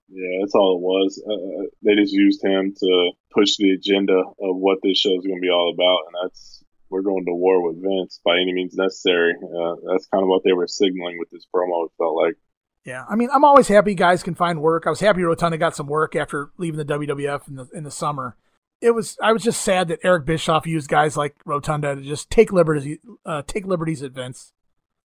Yeah, 0.09 0.41
that's 0.41 0.55
all 0.55 0.77
it 0.77 0.83
was. 0.83 1.23
Uh, 1.27 1.33
uh 1.33 1.67
they 1.83 1.95
just 1.95 2.13
used 2.13 2.45
him 2.45 2.75
to 2.79 3.11
push 3.33 3.57
the 3.57 3.71
agenda 3.71 4.19
of 4.19 4.57
what 4.57 4.79
this 4.83 4.99
show 4.99 5.11
is 5.11 5.25
going 5.25 5.39
to 5.39 5.41
be 5.41 5.51
all 5.51 5.73
about, 5.73 6.01
and 6.07 6.15
that's 6.23 6.60
we're 6.91 7.03
going 7.03 7.25
to 7.27 7.35
war 7.35 7.67
with 7.67 7.83
Vince 7.83 8.21
by 8.25 8.37
any 8.37 8.53
means 8.53 8.75
necessary. 8.75 9.35
Uh, 9.43 9.75
that's 9.91 10.07
kind 10.07 10.23
of 10.23 10.29
what 10.29 10.43
they 10.45 10.53
were 10.53 10.67
signaling 10.67 11.19
with 11.19 11.31
this 11.31 11.47
promo. 11.55 11.87
It 11.87 11.93
felt 11.99 12.17
like. 12.17 12.35
Yeah, 12.85 13.05
I 13.11 13.15
mean, 13.15 13.29
I'm 13.33 13.45
always 13.45 13.69
happy 13.69 13.95
guys 13.95 14.23
can 14.23 14.35
find 14.35 14.63
work. 14.63 14.85
I 14.87 14.91
was 14.91 15.01
happy 15.01 15.23
Rotunda 15.23 15.59
got 15.59 15.77
some 15.77 15.87
work 15.87 16.17
after 16.17 16.51
leaving 16.57 16.79
the 16.79 16.85
WWF 16.85 17.47
in 17.47 17.57
the 17.57 17.69
in 17.75 17.85
the 17.85 17.91
summer 17.91 18.37
it 18.81 18.93
was 18.93 19.17
I 19.23 19.33
was 19.33 19.43
just 19.43 19.63
sad 19.63 19.89
that 19.89 20.01
Eric 20.03 20.25
Bischoff 20.25 20.67
used 20.67 20.89
guys 20.89 21.17
like 21.17 21.37
Rotunda 21.45 21.95
to 21.95 22.03
just 22.03 22.31
take 22.31 22.53
liberties 22.53 22.99
uh, 23.25 23.43
take 23.47 23.67
liberties 23.67 24.03
at 24.03 24.13
Vince. 24.13 24.53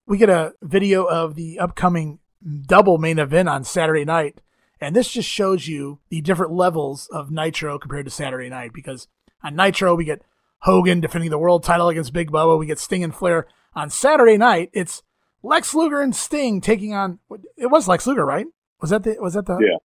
We 0.08 0.18
get 0.18 0.30
a 0.30 0.54
video 0.62 1.04
of 1.04 1.36
the 1.36 1.60
upcoming 1.60 2.20
double 2.68 2.98
main 2.98 3.20
event 3.20 3.50
on 3.50 3.64
Saturday 3.64 4.06
night, 4.06 4.40
and 4.80 4.96
this 4.96 5.10
just 5.10 5.30
shows 5.30 5.68
you 5.68 6.00
the 6.10 6.22
different 6.22 6.54
levels 6.54 7.08
of 7.12 7.32
Nitro 7.32 7.80
compared 7.80 8.06
to 8.06 8.12
Saturday 8.12 8.50
night. 8.50 8.72
Because 8.74 9.08
on 9.44 9.56
Nitro 9.56 9.96
we 9.96 10.06
get 10.06 10.22
Hogan 10.66 11.00
defending 11.00 11.30
the 11.30 11.38
world 11.38 11.64
title 11.64 11.90
against 11.90 12.12
Big 12.12 12.32
Bubba, 12.32 12.58
we 12.58 12.66
get 12.66 12.80
Sting 12.80 13.04
and 13.04 13.14
Flair. 13.14 13.46
On 13.76 13.88
Saturday 13.88 14.36
night, 14.36 14.72
it's 14.74 15.04
Lex 15.44 15.76
Luger 15.76 16.02
and 16.02 16.16
Sting 16.16 16.60
taking 16.60 16.92
on. 16.92 17.20
It 17.56 17.68
was 17.68 17.88
Lex 17.88 18.08
Luger, 18.08 18.26
right? 18.26 18.48
Was 18.82 18.90
that 18.90 19.04
the? 19.04 19.16
Was 19.20 19.36
that 19.36 19.46
the? 19.46 19.60
Yeah. 19.62 19.78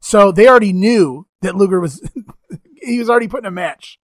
So 0.00 0.30
they 0.30 0.46
already 0.46 0.74
knew 0.74 1.26
that 1.40 1.54
Luger 1.54 1.80
was 1.80 2.06
he 2.74 2.98
was 2.98 3.08
already 3.08 3.26
putting 3.26 3.46
a 3.46 3.50
match. 3.50 3.98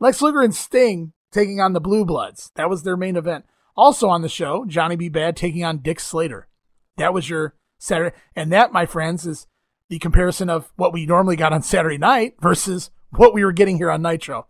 Lex 0.00 0.20
Luger 0.20 0.40
and 0.40 0.54
Sting 0.54 1.12
taking 1.30 1.60
on 1.60 1.72
the 1.72 1.80
Blue 1.80 2.04
Bloods. 2.04 2.50
That 2.56 2.68
was 2.68 2.82
their 2.82 2.96
main 2.96 3.14
event. 3.14 3.44
Also 3.76 4.08
on 4.08 4.22
the 4.22 4.28
show, 4.28 4.64
Johnny 4.66 4.96
B. 4.96 5.08
Bad 5.08 5.36
taking 5.36 5.64
on 5.64 5.78
Dick 5.78 6.00
Slater. 6.00 6.48
That 6.96 7.14
was 7.14 7.30
your 7.30 7.54
Saturday. 7.78 8.16
And 8.34 8.50
that, 8.50 8.72
my 8.72 8.86
friends, 8.86 9.24
is 9.24 9.46
the 9.88 10.00
comparison 10.00 10.50
of 10.50 10.72
what 10.74 10.92
we 10.92 11.06
normally 11.06 11.36
got 11.36 11.52
on 11.52 11.62
Saturday 11.62 11.98
night 11.98 12.34
versus 12.40 12.90
what 13.10 13.34
we 13.34 13.44
were 13.44 13.52
getting 13.52 13.76
here 13.76 13.90
on 13.90 14.02
Nitro. 14.02 14.48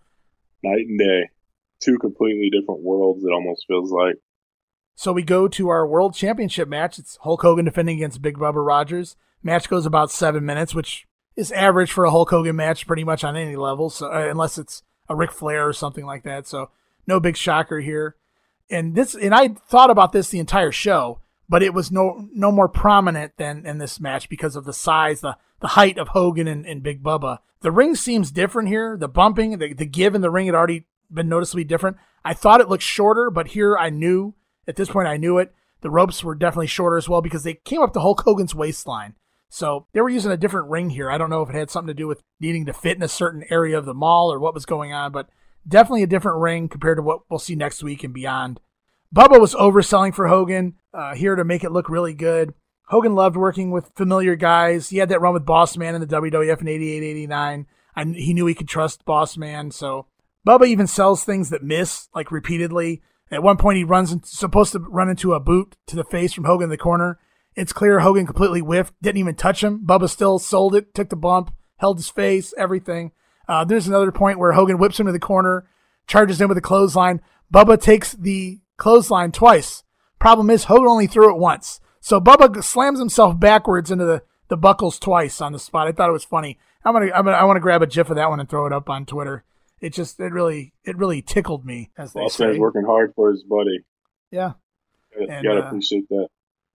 Night 0.62 0.86
and 0.86 0.98
day. 0.98 1.30
Two 1.80 1.98
completely 1.98 2.50
different 2.50 2.82
worlds, 2.82 3.24
it 3.24 3.32
almost 3.32 3.64
feels 3.66 3.90
like. 3.90 4.16
So 4.94 5.12
we 5.12 5.22
go 5.22 5.48
to 5.48 5.68
our 5.70 5.86
World 5.86 6.14
Championship 6.14 6.68
match. 6.68 6.98
It's 6.98 7.16
Hulk 7.22 7.40
Hogan 7.40 7.64
defending 7.64 7.96
against 7.96 8.20
Big 8.20 8.36
Bubba 8.36 8.64
Rogers. 8.64 9.16
Match 9.42 9.68
goes 9.68 9.86
about 9.86 10.10
seven 10.10 10.44
minutes, 10.44 10.74
which 10.74 11.06
is 11.36 11.50
average 11.52 11.90
for 11.90 12.04
a 12.04 12.10
Hulk 12.10 12.28
Hogan 12.28 12.56
match 12.56 12.86
pretty 12.86 13.04
much 13.04 13.24
on 13.24 13.36
any 13.36 13.56
level, 13.56 13.88
so, 13.88 14.12
uh, 14.12 14.28
unless 14.30 14.58
it's 14.58 14.82
a 15.08 15.16
Ric 15.16 15.32
Flair 15.32 15.66
or 15.66 15.72
something 15.72 16.04
like 16.04 16.22
that. 16.24 16.46
So 16.46 16.70
no 17.06 17.18
big 17.18 17.36
shocker 17.36 17.80
here. 17.80 18.16
And 18.68 18.94
this, 18.94 19.14
and 19.14 19.34
I 19.34 19.48
thought 19.48 19.90
about 19.90 20.12
this 20.12 20.28
the 20.28 20.38
entire 20.38 20.70
show, 20.70 21.20
but 21.48 21.62
it 21.62 21.74
was 21.74 21.90
no 21.90 22.28
no 22.32 22.52
more 22.52 22.68
prominent 22.68 23.36
than 23.36 23.66
in 23.66 23.78
this 23.78 24.00
match 24.00 24.28
because 24.28 24.54
of 24.54 24.64
the 24.64 24.72
size, 24.72 25.20
the 25.20 25.36
the 25.60 25.68
height 25.68 25.98
of 25.98 26.08
Hogan 26.08 26.48
and, 26.48 26.66
and 26.66 26.82
Big 26.82 27.02
Bubba. 27.02 27.38
The 27.60 27.70
ring 27.70 27.94
seems 27.94 28.30
different 28.30 28.68
here. 28.68 28.96
The 28.96 29.08
bumping, 29.08 29.58
the, 29.58 29.72
the 29.74 29.86
give 29.86 30.14
in 30.14 30.22
the 30.22 30.30
ring 30.30 30.46
had 30.46 30.54
already 30.54 30.86
been 31.10 31.28
noticeably 31.28 31.64
different. 31.64 31.98
I 32.24 32.34
thought 32.34 32.60
it 32.60 32.68
looked 32.68 32.82
shorter, 32.82 33.30
but 33.30 33.48
here 33.48 33.76
I 33.76 33.90
knew 33.90 34.34
at 34.66 34.76
this 34.76 34.90
point 34.90 35.08
I 35.08 35.16
knew 35.16 35.38
it. 35.38 35.52
The 35.82 35.90
ropes 35.90 36.22
were 36.22 36.34
definitely 36.34 36.66
shorter 36.66 36.96
as 36.96 37.08
well 37.08 37.22
because 37.22 37.42
they 37.42 37.54
came 37.54 37.82
up 37.82 37.92
to 37.94 38.00
Hulk 38.00 38.22
Hogan's 38.22 38.54
waistline. 38.54 39.14
So 39.48 39.86
they 39.92 40.00
were 40.00 40.08
using 40.08 40.30
a 40.30 40.36
different 40.36 40.70
ring 40.70 40.90
here. 40.90 41.10
I 41.10 41.18
don't 41.18 41.30
know 41.30 41.42
if 41.42 41.50
it 41.50 41.56
had 41.56 41.70
something 41.70 41.88
to 41.88 41.94
do 41.94 42.06
with 42.06 42.22
needing 42.38 42.66
to 42.66 42.72
fit 42.72 42.96
in 42.96 43.02
a 43.02 43.08
certain 43.08 43.44
area 43.50 43.76
of 43.76 43.84
the 43.84 43.94
mall 43.94 44.32
or 44.32 44.38
what 44.38 44.54
was 44.54 44.64
going 44.64 44.92
on, 44.92 45.10
but 45.10 45.28
definitely 45.66 46.02
a 46.02 46.06
different 46.06 46.38
ring 46.38 46.68
compared 46.68 46.98
to 46.98 47.02
what 47.02 47.22
we'll 47.28 47.38
see 47.38 47.56
next 47.56 47.82
week 47.82 48.04
and 48.04 48.14
beyond. 48.14 48.60
Bubba 49.14 49.40
was 49.40 49.54
overselling 49.54 50.14
for 50.14 50.28
Hogan 50.28 50.74
uh, 50.94 51.14
here 51.14 51.34
to 51.34 51.44
make 51.44 51.64
it 51.64 51.72
look 51.72 51.88
really 51.88 52.14
good. 52.14 52.54
Hogan 52.90 53.14
loved 53.14 53.36
working 53.36 53.70
with 53.70 53.92
familiar 53.94 54.34
guys. 54.34 54.90
He 54.90 54.98
had 54.98 55.08
that 55.10 55.20
run 55.20 55.32
with 55.32 55.46
Boss 55.46 55.76
Man 55.76 55.94
in 55.94 56.00
the 56.00 56.06
WWF 56.06 56.60
in 56.60 56.68
88 56.68 57.02
89. 57.02 57.66
And 57.96 58.16
he 58.16 58.34
knew 58.34 58.46
he 58.46 58.54
could 58.54 58.68
trust 58.68 59.04
Boss 59.04 59.36
Man. 59.36 59.70
So 59.70 60.06
Bubba 60.46 60.66
even 60.66 60.86
sells 60.86 61.22
things 61.22 61.50
that 61.50 61.62
miss, 61.62 62.08
like 62.14 62.32
repeatedly. 62.32 63.02
At 63.30 63.42
one 63.42 63.56
point, 63.56 63.78
he 63.78 63.84
runs 63.84 64.14
supposed 64.28 64.72
to 64.72 64.80
run 64.80 65.08
into 65.08 65.34
a 65.34 65.40
boot 65.40 65.76
to 65.86 65.96
the 65.96 66.04
face 66.04 66.32
from 66.32 66.44
Hogan 66.44 66.64
in 66.64 66.70
the 66.70 66.76
corner. 66.76 67.20
It's 67.54 67.72
clear 67.72 68.00
Hogan 68.00 68.26
completely 68.26 68.60
whiffed, 68.60 68.94
didn't 69.00 69.18
even 69.18 69.36
touch 69.36 69.62
him. 69.62 69.84
Bubba 69.86 70.08
still 70.08 70.38
sold 70.38 70.74
it, 70.74 70.94
took 70.94 71.10
the 71.10 71.16
bump, 71.16 71.52
held 71.76 71.98
his 71.98 72.08
face, 72.08 72.52
everything. 72.58 73.12
Uh, 73.48 73.64
there's 73.64 73.86
another 73.86 74.12
point 74.12 74.38
where 74.38 74.52
Hogan 74.52 74.78
whips 74.78 74.98
him 74.98 75.06
to 75.06 75.12
the 75.12 75.18
corner, 75.18 75.68
charges 76.06 76.40
in 76.40 76.48
with 76.48 76.58
a 76.58 76.62
clothesline. 76.62 77.20
Bubba 77.52 77.80
takes 77.80 78.12
the 78.12 78.60
clothesline 78.76 79.32
twice, 79.32 79.84
Problem 80.20 80.50
is, 80.50 80.64
Hogan 80.64 80.86
only 80.86 81.06
threw 81.06 81.34
it 81.34 81.40
once. 81.40 81.80
So 82.10 82.20
Bubba 82.20 82.60
slams 82.64 82.98
himself 82.98 83.38
backwards 83.38 83.88
into 83.88 84.04
the, 84.04 84.24
the 84.48 84.56
buckles 84.56 84.98
twice 84.98 85.40
on 85.40 85.52
the 85.52 85.60
spot. 85.60 85.86
I 85.86 85.92
thought 85.92 86.08
it 86.08 86.12
was 86.12 86.24
funny. 86.24 86.58
I'm 86.84 86.92
gonna, 86.92 87.12
I'm 87.14 87.24
gonna 87.24 87.36
I 87.36 87.44
want 87.44 87.54
to 87.54 87.60
grab 87.60 87.82
a 87.82 87.86
gif 87.86 88.10
of 88.10 88.16
that 88.16 88.28
one 88.28 88.40
and 88.40 88.48
throw 88.48 88.66
it 88.66 88.72
up 88.72 88.90
on 88.90 89.06
Twitter. 89.06 89.44
It 89.80 89.92
just 89.92 90.18
it 90.18 90.32
really 90.32 90.72
it 90.82 90.98
really 90.98 91.22
tickled 91.22 91.64
me 91.64 91.92
as 91.96 92.12
they 92.12 92.26
say. 92.26 92.58
working 92.58 92.82
hard 92.84 93.12
for 93.14 93.30
his 93.30 93.44
buddy. 93.44 93.84
Yeah, 94.32 94.54
You 95.16 95.28
And, 95.28 95.44
gotta 95.46 95.62
uh, 95.62 95.66
appreciate 95.68 96.08
that. 96.08 96.26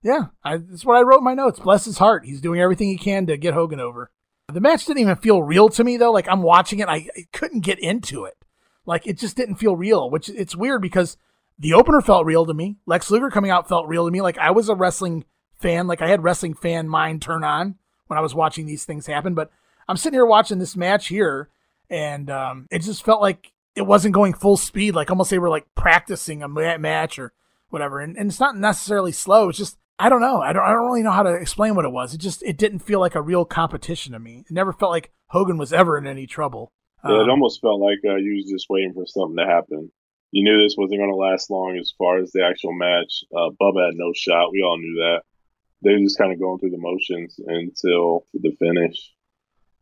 yeah. 0.01 0.27
I, 0.41 0.55
that's 0.55 0.85
what 0.85 0.95
I 0.95 1.01
wrote 1.01 1.17
in 1.17 1.25
my 1.25 1.33
notes. 1.33 1.59
Bless 1.59 1.83
his 1.83 1.97
heart. 1.97 2.23
He's 2.25 2.39
doing 2.39 2.61
everything 2.61 2.87
he 2.87 2.97
can 2.97 3.25
to 3.25 3.35
get 3.35 3.53
Hogan 3.53 3.81
over. 3.81 4.11
The 4.53 4.61
match 4.61 4.85
didn't 4.85 5.01
even 5.01 5.17
feel 5.17 5.43
real 5.43 5.67
to 5.67 5.83
me 5.83 5.97
though. 5.97 6.13
Like 6.13 6.29
I'm 6.29 6.43
watching 6.43 6.79
it, 6.79 6.87
I, 6.87 7.09
I 7.13 7.25
couldn't 7.33 7.59
get 7.59 7.79
into 7.79 8.23
it. 8.23 8.37
Like 8.85 9.05
it 9.05 9.17
just 9.17 9.35
didn't 9.35 9.55
feel 9.55 9.75
real, 9.75 10.09
which 10.09 10.29
it's 10.29 10.55
weird 10.55 10.81
because 10.81 11.17
the 11.59 11.73
opener 11.73 12.01
felt 12.01 12.25
real 12.25 12.45
to 12.45 12.53
me. 12.53 12.77
Lex 12.85 13.09
Luger 13.09 13.29
coming 13.29 13.51
out 13.51 13.67
felt 13.69 13.87
real 13.87 14.05
to 14.05 14.11
me. 14.11 14.21
Like 14.21 14.37
I 14.37 14.51
was 14.51 14.69
a 14.69 14.75
wrestling 14.75 15.25
fan. 15.59 15.87
Like 15.87 16.01
I 16.01 16.07
had 16.09 16.23
wrestling 16.23 16.53
fan 16.53 16.87
mind 16.89 17.21
turn 17.21 17.43
on 17.43 17.75
when 18.07 18.17
I 18.17 18.21
was 18.21 18.35
watching 18.35 18.65
these 18.65 18.85
things 18.85 19.05
happen. 19.07 19.33
But 19.33 19.49
I'm 19.87 19.97
sitting 19.97 20.17
here 20.17 20.25
watching 20.25 20.59
this 20.59 20.75
match 20.75 21.07
here, 21.07 21.49
and 21.89 22.29
um, 22.29 22.67
it 22.71 22.79
just 22.79 23.05
felt 23.05 23.21
like 23.21 23.51
it 23.75 23.83
wasn't 23.83 24.13
going 24.13 24.33
full 24.33 24.57
speed. 24.57 24.95
Like 24.95 25.09
almost 25.09 25.29
they 25.29 25.39
were 25.39 25.49
like 25.49 25.65
practicing 25.75 26.43
a 26.43 26.47
match 26.47 27.19
or 27.19 27.33
whatever. 27.69 27.99
And, 27.99 28.17
and 28.17 28.29
it's 28.29 28.39
not 28.39 28.57
necessarily 28.57 29.11
slow. 29.11 29.49
It's 29.49 29.57
just 29.57 29.77
I 29.97 30.09
don't 30.09 30.21
know. 30.21 30.41
I 30.41 30.51
don't 30.53 30.63
I 30.63 30.69
don't 30.73 30.85
really 30.85 31.03
know 31.03 31.11
how 31.11 31.23
to 31.23 31.33
explain 31.33 31.75
what 31.75 31.85
it 31.85 31.91
was. 31.91 32.13
It 32.13 32.19
just 32.19 32.43
it 32.43 32.57
didn't 32.57 32.79
feel 32.79 32.99
like 32.99 33.15
a 33.15 33.21
real 33.21 33.45
competition 33.45 34.13
to 34.13 34.19
me. 34.19 34.43
It 34.47 34.51
never 34.53 34.73
felt 34.73 34.91
like 34.91 35.11
Hogan 35.27 35.57
was 35.57 35.71
ever 35.71 35.97
in 35.97 36.05
any 36.05 36.27
trouble. 36.27 36.71
Yeah, 37.03 37.15
it 37.15 37.23
Um, 37.23 37.29
almost 37.29 37.61
felt 37.61 37.79
like 37.79 37.99
uh, 38.05 38.15
you 38.15 38.35
was 38.35 38.51
just 38.51 38.65
waiting 38.69 38.93
for 38.93 39.05
something 39.05 39.37
to 39.37 39.45
happen. 39.45 39.91
You 40.35 40.43
knew 40.43 40.61
this 40.61 40.75
wasn't 40.77 40.99
going 40.99 41.09
to 41.09 41.15
last 41.15 41.49
long 41.49 41.77
as 41.79 41.93
far 41.97 42.17
as 42.17 42.31
the 42.33 42.43
actual 42.43 42.73
match. 42.73 43.23
Uh, 43.33 43.51
Bubba 43.61 43.85
had 43.85 43.95
no 43.95 44.11
shot. 44.13 44.51
We 44.51 44.63
all 44.63 44.77
knew 44.77 44.95
that. 44.95 45.21
They 45.81 45.91
were 45.91 45.99
just 45.99 46.17
kind 46.17 46.33
of 46.33 46.39
going 46.41 46.59
through 46.59 46.71
the 46.71 46.77
motions 46.77 47.39
until 47.47 48.25
the 48.33 48.51
finish. 48.59 49.13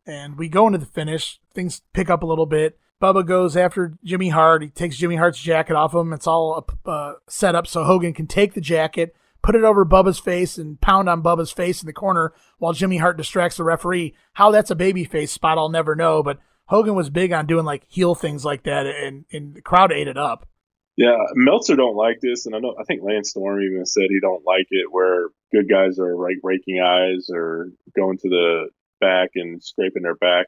and 0.06 0.38
we 0.38 0.48
go 0.48 0.68
into 0.68 0.78
the 0.78 0.86
finish. 0.86 1.40
Things 1.52 1.82
pick 1.92 2.08
up 2.08 2.22
a 2.22 2.26
little 2.26 2.46
bit. 2.46 2.78
Bubba 3.02 3.26
goes 3.26 3.56
after 3.56 3.98
Jimmy 4.04 4.28
Hart. 4.28 4.62
He 4.62 4.68
takes 4.68 4.96
Jimmy 4.96 5.16
Hart's 5.16 5.40
jacket 5.40 5.74
off 5.74 5.92
him. 5.92 6.12
It's 6.12 6.28
all 6.28 6.64
uh, 6.86 7.14
set 7.28 7.56
up 7.56 7.66
so 7.66 7.82
Hogan 7.82 8.12
can 8.14 8.28
take 8.28 8.54
the 8.54 8.60
jacket, 8.60 9.12
put 9.42 9.56
it 9.56 9.64
over 9.64 9.84
Bubba's 9.84 10.20
face, 10.20 10.56
and 10.56 10.80
pound 10.80 11.08
on 11.08 11.20
Bubba's 11.20 11.50
face 11.50 11.82
in 11.82 11.86
the 11.86 11.92
corner 11.92 12.32
while 12.58 12.72
Jimmy 12.72 12.98
Hart 12.98 13.16
distracts 13.16 13.56
the 13.56 13.64
referee. 13.64 14.14
How 14.34 14.52
that's 14.52 14.70
a 14.70 14.76
baby 14.76 15.04
face 15.04 15.32
spot, 15.32 15.58
I'll 15.58 15.68
never 15.68 15.96
know. 15.96 16.22
But 16.22 16.38
Hogan 16.66 16.94
was 16.94 17.10
big 17.10 17.32
on 17.32 17.46
doing 17.46 17.64
like 17.64 17.84
heel 17.88 18.14
things 18.14 18.44
like 18.44 18.64
that, 18.64 18.86
and, 18.86 19.24
and 19.32 19.54
the 19.54 19.62
crowd 19.62 19.92
ate 19.92 20.08
it 20.08 20.16
up. 20.16 20.48
Yeah, 20.96 21.16
Meltzer 21.34 21.74
don't 21.74 21.96
like 21.96 22.20
this, 22.20 22.46
and 22.46 22.54
I 22.54 22.60
know 22.60 22.76
I 22.78 22.84
think 22.84 23.02
Lance 23.02 23.30
Storm 23.30 23.60
even 23.62 23.84
said 23.84 24.04
he 24.08 24.20
don't 24.20 24.46
like 24.46 24.68
it 24.70 24.86
where 24.90 25.28
good 25.52 25.68
guys 25.68 25.98
are 25.98 26.16
like 26.16 26.38
raking 26.42 26.80
eyes 26.80 27.28
or 27.32 27.70
going 27.96 28.18
to 28.18 28.28
the 28.28 28.68
back 29.00 29.30
and 29.34 29.62
scraping 29.62 30.02
their 30.02 30.14
back. 30.14 30.46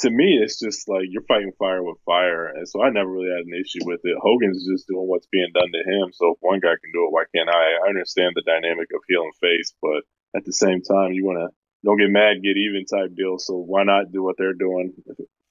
To 0.00 0.10
me, 0.10 0.38
it's 0.40 0.60
just 0.60 0.88
like 0.88 1.06
you're 1.08 1.26
fighting 1.26 1.52
fire 1.58 1.82
with 1.82 1.96
fire, 2.06 2.46
and 2.46 2.68
so 2.68 2.82
I 2.82 2.90
never 2.90 3.10
really 3.10 3.30
had 3.30 3.44
an 3.44 3.58
issue 3.58 3.84
with 3.84 4.00
it. 4.04 4.16
Hogan's 4.20 4.68
just 4.70 4.86
doing 4.86 5.08
what's 5.08 5.26
being 5.26 5.50
done 5.52 5.72
to 5.72 5.82
him, 5.82 6.12
so 6.12 6.32
if 6.32 6.38
one 6.40 6.60
guy 6.60 6.76
can 6.78 6.92
do 6.92 7.08
it, 7.08 7.12
why 7.12 7.24
can't 7.34 7.48
I? 7.48 7.84
I 7.84 7.88
understand 7.88 8.34
the 8.36 8.46
dynamic 8.46 8.88
of 8.94 9.02
heel 9.08 9.24
and 9.24 9.34
face, 9.40 9.74
but 9.82 10.04
at 10.36 10.44
the 10.44 10.52
same 10.52 10.82
time, 10.82 11.12
you 11.12 11.24
want 11.24 11.38
to 11.42 11.48
don't 11.86 11.98
get 11.98 12.10
mad, 12.10 12.42
get 12.42 12.56
even 12.56 12.84
type 12.84 13.14
deal. 13.16 13.38
So 13.38 13.54
why 13.54 13.84
not 13.84 14.10
do 14.12 14.22
what 14.22 14.34
they're 14.36 14.52
doing? 14.52 14.92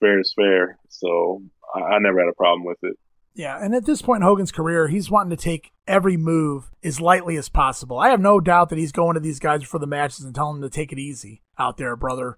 Fair 0.02 0.20
is 0.20 0.34
fair. 0.36 0.78
So 0.90 1.42
I, 1.74 1.80
I 1.80 2.00
never 2.00 2.20
had 2.20 2.30
a 2.30 2.36
problem 2.36 2.66
with 2.66 2.78
it. 2.84 2.98
Yeah, 3.34 3.58
and 3.62 3.74
at 3.74 3.86
this 3.86 4.02
point 4.02 4.22
in 4.22 4.28
Hogan's 4.28 4.52
career, 4.52 4.88
he's 4.88 5.10
wanting 5.10 5.36
to 5.36 5.42
take 5.42 5.72
every 5.88 6.16
move 6.16 6.72
as 6.84 7.02
lightly 7.02 7.36
as 7.38 7.50
possible. 7.50 7.98
I 8.00 8.10
have 8.10 8.22
no 8.22 8.40
doubt 8.40 8.70
that 8.70 8.78
he's 8.78 8.94
going 8.94 9.16
to 9.16 9.20
these 9.20 9.40
guys 9.40 9.62
before 9.62 9.80
the 9.80 9.88
matches 9.88 10.24
and 10.24 10.36
telling 10.36 10.60
them 10.60 10.70
to 10.70 10.74
take 10.74 10.92
it 10.92 11.00
easy 11.00 11.42
out 11.58 11.78
there, 11.78 11.96
brother. 11.96 12.38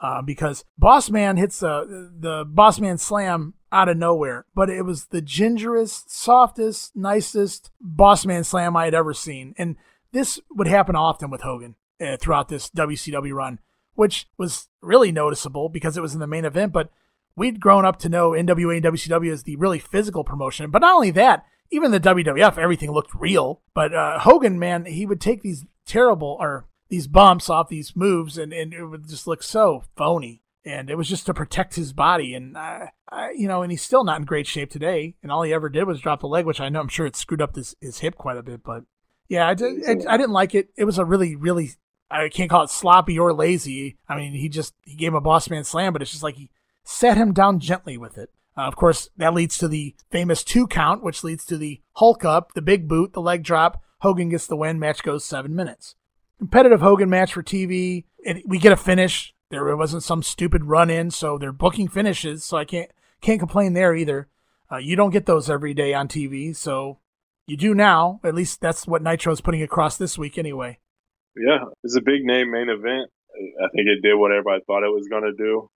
Uh, 0.00 0.22
because 0.22 0.64
Boss 0.78 1.10
Man 1.10 1.36
hits 1.36 1.58
the 1.58 2.10
the 2.16 2.44
Boss 2.46 2.78
Man 2.78 2.98
slam 2.98 3.54
out 3.72 3.88
of 3.88 3.96
nowhere, 3.96 4.46
but 4.54 4.70
it 4.70 4.82
was 4.82 5.06
the 5.06 5.20
gingerest, 5.20 6.08
softest, 6.08 6.94
nicest 6.94 7.70
Boss 7.80 8.24
Man 8.24 8.44
slam 8.44 8.76
I 8.76 8.84
had 8.84 8.94
ever 8.94 9.12
seen, 9.12 9.54
and 9.58 9.76
this 10.12 10.38
would 10.50 10.68
happen 10.68 10.94
often 10.94 11.30
with 11.30 11.40
Hogan 11.40 11.74
uh, 12.00 12.16
throughout 12.16 12.48
this 12.48 12.70
WCW 12.70 13.32
run, 13.32 13.58
which 13.94 14.26
was 14.36 14.68
really 14.80 15.12
noticeable 15.12 15.68
because 15.68 15.96
it 15.96 16.02
was 16.02 16.14
in 16.14 16.20
the 16.20 16.26
main 16.26 16.44
event, 16.44 16.72
but 16.72 16.90
we'd 17.36 17.60
grown 17.60 17.84
up 17.84 17.98
to 18.00 18.08
know 18.08 18.30
NWA 18.30 18.76
and 18.76 18.84
WCW 18.84 19.32
as 19.32 19.44
the 19.44 19.56
really 19.56 19.78
physical 19.78 20.24
promotion. 20.24 20.70
But 20.70 20.80
not 20.80 20.94
only 20.94 21.10
that, 21.12 21.44
even 21.70 21.90
the 21.90 22.00
WWF, 22.00 22.58
everything 22.58 22.90
looked 22.90 23.14
real. 23.14 23.62
But 23.74 23.94
uh, 23.94 24.18
Hogan, 24.20 24.58
man, 24.58 24.86
he 24.86 25.06
would 25.06 25.20
take 25.20 25.42
these 25.42 25.64
terrible 25.86 26.36
or 26.40 26.66
these 26.88 27.06
bumps 27.06 27.50
off 27.50 27.68
these 27.68 27.94
moves, 27.94 28.38
and, 28.38 28.52
and 28.52 28.72
it 28.72 28.84
would 28.84 29.08
just 29.08 29.26
look 29.26 29.42
so 29.42 29.84
phony. 29.96 30.42
And 30.64 30.90
it 30.90 30.96
was 30.96 31.08
just 31.08 31.26
to 31.26 31.34
protect 31.34 31.76
his 31.76 31.94
body, 31.94 32.34
and 32.34 32.58
I, 32.58 32.90
you 33.34 33.48
know, 33.48 33.62
and 33.62 33.70
he's 33.70 33.80
still 33.80 34.04
not 34.04 34.18
in 34.18 34.26
great 34.26 34.46
shape 34.46 34.70
today. 34.70 35.14
And 35.22 35.32
all 35.32 35.42
he 35.42 35.54
ever 35.54 35.70
did 35.70 35.84
was 35.84 36.00
drop 36.00 36.20
the 36.20 36.26
leg, 36.26 36.44
which 36.44 36.60
I 36.60 36.68
know 36.68 36.80
I'm 36.80 36.88
sure 36.88 37.06
it 37.06 37.16
screwed 37.16 37.40
up 37.40 37.56
his, 37.56 37.74
his 37.80 38.00
hip 38.00 38.16
quite 38.16 38.36
a 38.36 38.42
bit. 38.42 38.62
But 38.62 38.82
yeah, 39.28 39.48
I, 39.48 39.54
did, 39.54 39.82
I, 39.86 40.14
I 40.14 40.16
didn't 40.18 40.32
like 40.32 40.54
it. 40.54 40.68
It 40.76 40.84
was 40.84 40.98
a 40.98 41.06
really, 41.06 41.36
really 41.36 41.70
I 42.10 42.28
can't 42.28 42.50
call 42.50 42.62
it 42.62 42.70
sloppy 42.70 43.18
or 43.18 43.32
lazy. 43.32 43.96
I 44.08 44.16
mean, 44.16 44.32
he 44.32 44.48
just 44.48 44.74
he 44.84 44.94
gave 44.94 45.08
him 45.08 45.16
a 45.16 45.20
boss 45.20 45.50
man 45.50 45.64
slam, 45.64 45.92
but 45.92 46.02
it's 46.02 46.10
just 46.10 46.22
like 46.22 46.36
he 46.36 46.50
set 46.84 47.16
him 47.16 47.32
down 47.32 47.60
gently 47.60 47.98
with 47.98 48.16
it. 48.16 48.30
Uh, 48.56 48.62
of 48.62 48.76
course, 48.76 49.08
that 49.16 49.34
leads 49.34 49.56
to 49.58 49.68
the 49.68 49.94
famous 50.10 50.42
two 50.42 50.66
count, 50.66 51.02
which 51.02 51.22
leads 51.22 51.44
to 51.44 51.56
the 51.56 51.80
Hulk 51.94 52.24
up, 52.24 52.54
the 52.54 52.62
big 52.62 52.88
boot, 52.88 53.12
the 53.12 53.20
leg 53.20 53.42
drop. 53.44 53.82
Hogan 54.00 54.30
gets 54.30 54.46
the 54.46 54.56
win. 54.56 54.78
Match 54.78 55.02
goes 55.02 55.24
seven 55.24 55.54
minutes. 55.54 55.94
Competitive 56.38 56.80
Hogan 56.80 57.10
match 57.10 57.32
for 57.32 57.42
TV. 57.42 58.04
And 58.26 58.42
we 58.46 58.58
get 58.58 58.72
a 58.72 58.76
finish. 58.76 59.34
There 59.50 59.76
wasn't 59.76 60.02
some 60.02 60.22
stupid 60.22 60.64
run 60.64 60.90
in, 60.90 61.10
so 61.10 61.38
they're 61.38 61.52
booking 61.52 61.88
finishes. 61.88 62.44
So 62.44 62.56
I 62.56 62.64
can't 62.64 62.90
can't 63.20 63.40
complain 63.40 63.74
there 63.74 63.94
either. 63.94 64.28
Uh, 64.70 64.76
you 64.76 64.96
don't 64.96 65.10
get 65.10 65.26
those 65.26 65.48
every 65.48 65.74
day 65.74 65.94
on 65.94 66.08
TV, 66.08 66.54
so 66.54 66.98
you 67.46 67.56
do 67.56 67.74
now. 67.74 68.20
At 68.22 68.34
least 68.34 68.60
that's 68.60 68.86
what 68.86 69.02
Nitro 69.02 69.32
is 69.32 69.40
putting 69.40 69.62
across 69.62 69.96
this 69.96 70.18
week, 70.18 70.36
anyway. 70.36 70.78
Yeah, 71.38 71.64
it's 71.84 71.96
a 71.96 72.02
big 72.02 72.24
name 72.24 72.50
main 72.50 72.68
event. 72.68 73.10
I 73.62 73.68
think 73.74 73.86
it 73.88 74.02
did 74.02 74.14
what 74.16 74.32
everybody 74.32 74.62
thought 74.66 74.82
it 74.82 74.92
was 74.94 75.08
going 75.08 75.22
to 75.24 75.32
do. 75.32 75.70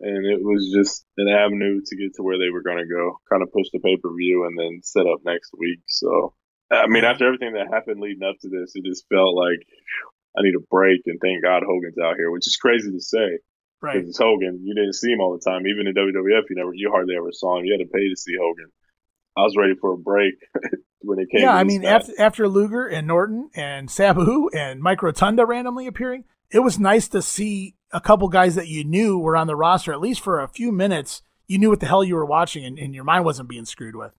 And 0.00 0.26
it 0.26 0.42
was 0.42 0.70
just 0.72 1.04
an 1.16 1.28
avenue 1.28 1.80
to 1.84 1.96
get 1.96 2.14
to 2.16 2.22
where 2.22 2.38
they 2.38 2.50
were 2.50 2.62
going 2.62 2.78
to 2.78 2.86
go, 2.86 3.18
kind 3.28 3.42
of 3.42 3.52
push 3.52 3.66
the 3.72 3.80
pay 3.80 3.96
per 3.96 4.14
view 4.14 4.46
and 4.46 4.56
then 4.58 4.80
set 4.82 5.06
up 5.06 5.20
next 5.24 5.50
week. 5.58 5.80
So, 5.86 6.34
I 6.70 6.86
mean, 6.86 7.04
after 7.04 7.26
everything 7.26 7.54
that 7.54 7.72
happened 7.72 8.00
leading 8.00 8.22
up 8.22 8.36
to 8.42 8.48
this, 8.48 8.72
it 8.76 8.84
just 8.84 9.06
felt 9.08 9.34
like 9.34 9.58
I 10.38 10.42
need 10.42 10.54
a 10.54 10.62
break. 10.70 11.02
And 11.06 11.18
thank 11.20 11.42
God 11.42 11.64
Hogan's 11.66 11.98
out 11.98 12.16
here, 12.16 12.30
which 12.30 12.46
is 12.46 12.56
crazy 12.56 12.92
to 12.92 13.00
say 13.00 13.38
Right. 13.80 13.94
because 13.94 14.10
it's 14.10 14.18
Hogan. 14.18 14.60
You 14.62 14.74
didn't 14.74 14.94
see 14.94 15.10
him 15.12 15.20
all 15.20 15.32
the 15.32 15.42
time. 15.50 15.66
Even 15.66 15.86
in 15.86 15.94
WWF, 15.94 16.50
you 16.50 16.56
never, 16.56 16.74
you 16.74 16.90
hardly 16.90 17.16
ever 17.16 17.32
saw 17.32 17.58
him. 17.58 17.64
You 17.64 17.74
had 17.78 17.86
to 17.86 17.92
pay 17.92 18.08
to 18.08 18.16
see 18.16 18.34
Hogan. 18.40 18.70
I 19.38 19.42
was 19.42 19.54
ready 19.56 19.74
for 19.80 19.92
a 19.92 19.96
break 19.96 20.34
when 21.00 21.20
it 21.20 21.28
came. 21.30 21.42
Yeah, 21.42 21.54
I 21.54 21.62
mean, 21.62 21.84
after, 21.84 22.12
after 22.18 22.48
Luger 22.48 22.86
and 22.86 23.06
Norton 23.06 23.50
and 23.54 23.88
Sabu 23.90 24.50
and 24.56 24.80
Mike 24.80 25.02
Rotunda 25.02 25.46
randomly 25.46 25.86
appearing, 25.86 26.24
it 26.50 26.58
was 26.60 26.78
nice 26.78 27.06
to 27.08 27.22
see 27.22 27.76
a 27.92 28.00
couple 28.00 28.28
guys 28.28 28.56
that 28.56 28.68
you 28.68 28.82
knew 28.84 29.18
were 29.18 29.36
on 29.36 29.46
the 29.46 29.54
roster, 29.56 29.92
at 29.92 30.00
least 30.00 30.20
for 30.20 30.40
a 30.40 30.48
few 30.48 30.72
minutes. 30.72 31.22
You 31.46 31.58
knew 31.58 31.70
what 31.70 31.80
the 31.80 31.86
hell 31.86 32.02
you 32.02 32.16
were 32.16 32.26
watching 32.26 32.64
and, 32.64 32.78
and 32.78 32.94
your 32.94 33.04
mind 33.04 33.24
wasn't 33.24 33.48
being 33.48 33.64
screwed 33.64 33.94
with. 33.94 34.12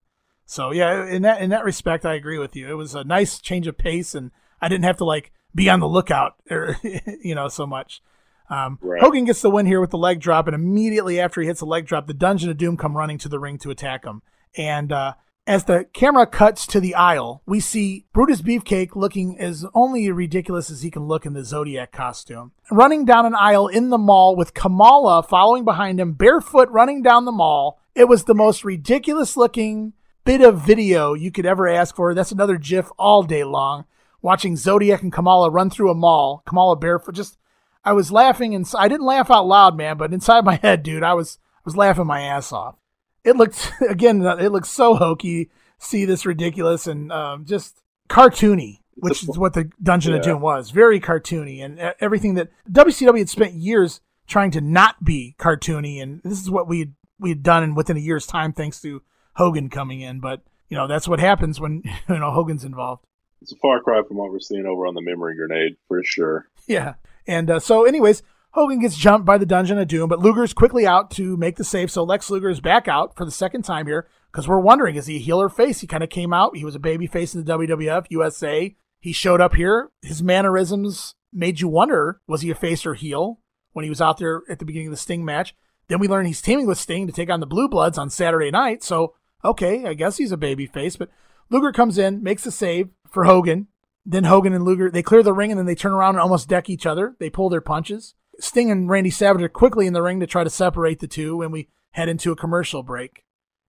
So 0.45 0.71
yeah, 0.71 1.05
in 1.05 1.21
that 1.23 1.41
in 1.41 1.51
that 1.51 1.63
respect, 1.63 2.05
I 2.05 2.15
agree 2.15 2.39
with 2.39 2.55
you. 2.55 2.67
It 2.69 2.73
was 2.73 2.95
a 2.95 3.03
nice 3.03 3.39
change 3.39 3.67
of 3.67 3.77
pace, 3.77 4.15
and 4.15 4.31
I 4.61 4.67
didn't 4.67 4.85
have 4.85 4.97
to 4.97 5.05
like 5.05 5.31
be 5.53 5.69
on 5.69 5.79
the 5.79 5.87
lookout, 5.87 6.35
or, 6.51 6.77
you 7.21 7.35
know, 7.35 7.49
so 7.49 7.67
much. 7.67 8.01
Um, 8.49 8.79
Right. 8.81 8.99
Hogan 8.99 9.25
gets 9.25 9.43
the 9.43 9.49
win 9.51 9.67
here 9.67 9.79
with 9.81 9.91
the 9.91 9.97
leg 9.97 10.19
drop, 10.19 10.47
and 10.47 10.55
immediately 10.55 11.19
after 11.19 11.41
he 11.41 11.47
hits 11.47 11.59
the 11.59 11.67
leg 11.67 11.85
drop, 11.85 12.07
the 12.07 12.15
Dungeon 12.15 12.49
of 12.49 12.57
Doom 12.57 12.77
come 12.77 12.97
running 12.97 13.19
to 13.19 13.29
the 13.29 13.37
ring 13.37 13.59
to 13.59 13.69
attack 13.69 14.05
him. 14.05 14.23
And 14.57 14.91
uh, 14.91 15.13
as 15.49 15.63
the 15.63 15.85
camera 15.93 16.27
cuts 16.27 16.67
to 16.67 16.79
the 16.79 16.95
aisle, 16.95 17.41
we 17.45 17.59
see 17.59 18.05
Brutus 18.13 18.41
Beefcake 18.41 18.95
looking 18.95 19.39
as 19.39 19.65
only 19.73 20.11
ridiculous 20.11 20.69
as 20.69 20.83
he 20.83 20.91
can 20.91 21.07
look 21.07 21.25
in 21.25 21.33
the 21.33 21.43
Zodiac 21.43 21.91
costume, 21.91 22.51
running 22.69 23.03
down 23.03 23.25
an 23.25 23.35
aisle 23.35 23.67
in 23.67 23.89
the 23.89 23.97
mall 23.97 24.35
with 24.35 24.53
Kamala 24.53 25.23
following 25.23 25.65
behind 25.65 25.99
him, 25.99 26.13
barefoot 26.13 26.69
running 26.69 27.01
down 27.01 27.25
the 27.25 27.31
mall. 27.31 27.79
It 27.95 28.07
was 28.07 28.25
the 28.25 28.35
most 28.35 28.63
ridiculous 28.63 29.35
looking 29.35 29.93
bit 30.23 30.41
of 30.41 30.61
video 30.61 31.15
you 31.15 31.31
could 31.31 31.47
ever 31.47 31.67
ask 31.67 31.95
for. 31.95 32.13
That's 32.13 32.31
another 32.31 32.57
GIF 32.57 32.91
all 32.99 33.23
day 33.23 33.43
long. 33.43 33.85
Watching 34.21 34.55
Zodiac 34.55 35.01
and 35.01 35.11
Kamala 35.11 35.49
run 35.49 35.71
through 35.71 35.89
a 35.89 35.95
mall, 35.95 36.43
Kamala 36.45 36.75
barefoot, 36.75 37.15
just 37.15 37.39
I 37.83 37.93
was 37.93 38.11
laughing 38.11 38.53
and 38.53 38.69
I 38.77 38.87
didn't 38.87 39.05
laugh 39.07 39.31
out 39.31 39.47
loud, 39.47 39.75
man, 39.75 39.97
but 39.97 40.13
inside 40.13 40.45
my 40.45 40.55
head, 40.61 40.83
dude, 40.83 41.01
I 41.01 41.15
was 41.15 41.39
I 41.57 41.61
was 41.65 41.75
laughing 41.75 42.05
my 42.05 42.21
ass 42.21 42.51
off. 42.51 42.75
It 43.23 43.35
looked 43.35 43.71
again, 43.89 44.21
it 44.21 44.51
looked 44.51 44.67
so 44.67 44.95
hokey. 44.95 45.49
See 45.77 46.03
this 46.05 46.25
ridiculous 46.25 46.87
and 46.87 47.11
um, 47.11 47.45
just 47.45 47.81
cartoony, 48.09 48.79
which 48.95 49.23
is 49.23 49.37
what 49.37 49.53
the 49.53 49.69
Dungeon 49.81 50.13
of 50.13 50.21
Doom 50.21 50.41
was. 50.41 50.71
Very 50.71 50.99
cartoony 50.99 51.63
and 51.63 51.79
e- 51.79 51.91
everything 52.01 52.33
that 52.35 52.49
WCW 52.69 53.19
had 53.19 53.29
spent 53.29 53.53
years 53.53 54.01
trying 54.27 54.51
to 54.51 54.61
not 54.61 55.03
be 55.05 55.35
cartoony, 55.39 56.01
and 56.01 56.21
this 56.23 56.41
is 56.41 56.49
what 56.51 56.67
we 56.67 56.91
we 57.17 57.29
had 57.29 57.43
done 57.43 57.63
in 57.63 57.75
within 57.75 57.95
a 57.97 58.01
year's 58.01 58.25
time, 58.27 58.51
thanks 58.51 58.81
to 58.81 59.01
Hogan 59.35 59.69
coming 59.69 60.01
in. 60.01 60.19
But 60.19 60.41
you 60.67 60.75
know 60.75 60.85
that's 60.87 61.07
what 61.07 61.19
happens 61.21 61.61
when 61.61 61.81
you 62.09 62.19
know 62.19 62.31
Hogan's 62.31 62.65
involved. 62.65 63.05
it's 63.41 63.53
a 63.53 63.57
far 63.57 63.79
cry 63.81 64.01
from 64.05 64.17
what 64.17 64.31
we're 64.31 64.39
seeing 64.39 64.65
over 64.65 64.85
on 64.85 64.95
the 64.95 65.01
memory 65.01 65.35
grenade 65.37 65.77
for 65.87 66.03
sure. 66.03 66.49
Yeah. 66.67 66.95
And 67.25 67.49
uh, 67.49 67.59
so, 67.59 67.85
anyways, 67.85 68.21
Hogan 68.51 68.79
gets 68.79 68.97
jumped 68.97 69.25
by 69.25 69.37
the 69.37 69.45
Dungeon 69.45 69.77
of 69.77 69.87
Doom, 69.87 70.09
but 70.09 70.19
Luger's 70.19 70.53
quickly 70.53 70.85
out 70.85 71.11
to 71.11 71.37
make 71.37 71.57
the 71.57 71.63
save. 71.63 71.91
So 71.91 72.03
Lex 72.03 72.29
Luger 72.29 72.49
is 72.49 72.61
back 72.61 72.87
out 72.87 73.15
for 73.15 73.23
the 73.23 73.31
second 73.31 73.61
time 73.61 73.85
here 73.85 74.07
because 74.31 74.47
we're 74.47 74.59
wondering 74.59 74.95
is 74.95 75.05
he 75.05 75.17
a 75.17 75.19
heel 75.19 75.39
or 75.39 75.49
face? 75.49 75.81
He 75.81 75.87
kind 75.87 76.03
of 76.03 76.09
came 76.09 76.33
out. 76.33 76.57
He 76.57 76.65
was 76.65 76.75
a 76.75 76.79
baby 76.79 77.05
face 77.05 77.35
in 77.35 77.43
the 77.43 77.57
WWF 77.57 78.07
USA. 78.09 78.75
He 78.99 79.13
showed 79.13 79.39
up 79.39 79.53
here. 79.53 79.91
His 80.01 80.23
mannerisms 80.23 81.13
made 81.31 81.61
you 81.61 81.67
wonder 81.67 82.21
was 82.27 82.41
he 82.41 82.49
a 82.49 82.55
face 82.55 82.85
or 82.85 82.95
heel 82.95 83.39
when 83.73 83.83
he 83.83 83.89
was 83.89 84.01
out 84.01 84.17
there 84.17 84.41
at 84.49 84.57
the 84.57 84.65
beginning 84.65 84.87
of 84.87 84.93
the 84.93 84.97
Sting 84.97 85.23
match. 85.23 85.55
Then 85.87 85.99
we 85.99 86.07
learn 86.07 86.25
he's 86.25 86.41
teaming 86.41 86.65
with 86.65 86.79
Sting 86.79 87.05
to 87.07 87.13
take 87.13 87.29
on 87.29 87.39
the 87.39 87.47
Blue 87.47 87.69
Bloods 87.69 87.97
on 87.97 88.09
Saturday 88.09 88.51
night. 88.51 88.83
So, 88.83 89.13
okay, 89.45 89.85
I 89.85 89.93
guess 89.93 90.17
he's 90.17 90.31
a 90.31 90.37
baby 90.37 90.65
face. 90.65 90.95
But 90.95 91.09
Luger 91.49 91.71
comes 91.71 91.97
in, 91.97 92.23
makes 92.23 92.45
a 92.45 92.51
save 92.51 92.89
for 93.07 93.25
Hogan. 93.25 93.67
Then 94.05 94.23
Hogan 94.23 94.53
and 94.53 94.63
Luger, 94.63 94.89
they 94.89 95.03
clear 95.03 95.21
the 95.21 95.33
ring 95.33 95.51
and 95.51 95.59
then 95.59 95.65
they 95.65 95.75
turn 95.75 95.91
around 95.91 96.15
and 96.15 96.21
almost 96.21 96.49
deck 96.49 96.69
each 96.69 96.85
other. 96.85 97.15
They 97.19 97.29
pull 97.29 97.49
their 97.49 97.61
punches. 97.61 98.15
Sting 98.39 98.71
and 98.71 98.89
Randy 98.89 99.09
Savage 99.09 99.41
are 99.41 99.49
quickly 99.49 99.87
in 99.87 99.93
the 99.93 100.01
ring 100.01 100.19
to 100.19 100.27
try 100.27 100.43
to 100.43 100.49
separate 100.49 100.99
the 100.99 101.07
two, 101.07 101.41
and 101.41 101.51
we 101.51 101.67
head 101.91 102.09
into 102.09 102.31
a 102.31 102.35
commercial 102.35 102.83
break. 102.83 103.23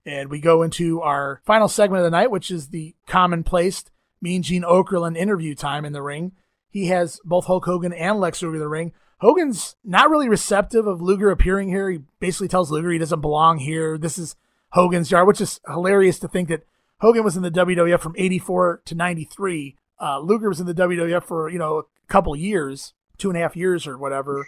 And 0.06 0.30
we 0.30 0.40
go 0.40 0.62
into 0.62 1.00
our 1.02 1.42
final 1.44 1.68
segment 1.68 2.00
of 2.00 2.04
the 2.04 2.16
night, 2.16 2.30
which 2.30 2.50
is 2.50 2.68
the 2.68 2.94
commonplace 3.06 3.84
Mean 4.22 4.42
Gene 4.42 4.62
Okerlund 4.62 5.16
interview 5.16 5.54
time 5.54 5.84
in 5.84 5.92
the 5.92 6.02
ring. 6.02 6.32
He 6.70 6.86
has 6.86 7.20
both 7.24 7.46
Hulk 7.46 7.64
Hogan 7.64 7.92
and 7.92 8.20
Lex 8.20 8.42
Luger 8.42 8.54
in 8.54 8.60
the 8.60 8.68
ring. 8.68 8.92
Hogan's 9.18 9.76
not 9.84 10.08
really 10.08 10.28
receptive 10.28 10.86
of 10.86 11.02
Luger 11.02 11.30
appearing 11.30 11.68
here. 11.68 11.90
He 11.90 11.98
basically 12.20 12.48
tells 12.48 12.70
Luger 12.70 12.90
he 12.90 12.98
doesn't 12.98 13.20
belong 13.20 13.58
here. 13.58 13.98
This 13.98 14.18
is 14.18 14.36
Hogan's 14.70 15.10
yard, 15.10 15.26
which 15.26 15.40
is 15.40 15.60
hilarious 15.66 16.18
to 16.20 16.28
think 16.28 16.48
that 16.48 16.64
Hogan 17.00 17.24
was 17.24 17.36
in 17.36 17.42
the 17.42 17.50
WWF 17.50 18.00
from 18.00 18.14
84 18.16 18.82
to 18.86 18.94
93. 18.94 19.76
Uh, 20.00 20.20
Luger 20.20 20.48
was 20.48 20.60
in 20.60 20.66
the 20.66 20.74
WWF 20.74 21.24
for, 21.24 21.50
you 21.50 21.58
know, 21.58 21.78
a 21.78 21.82
couple 22.08 22.34
years, 22.34 22.94
two 23.18 23.28
and 23.28 23.36
a 23.36 23.40
half 23.42 23.56
years 23.56 23.86
or 23.86 23.98
whatever. 23.98 24.46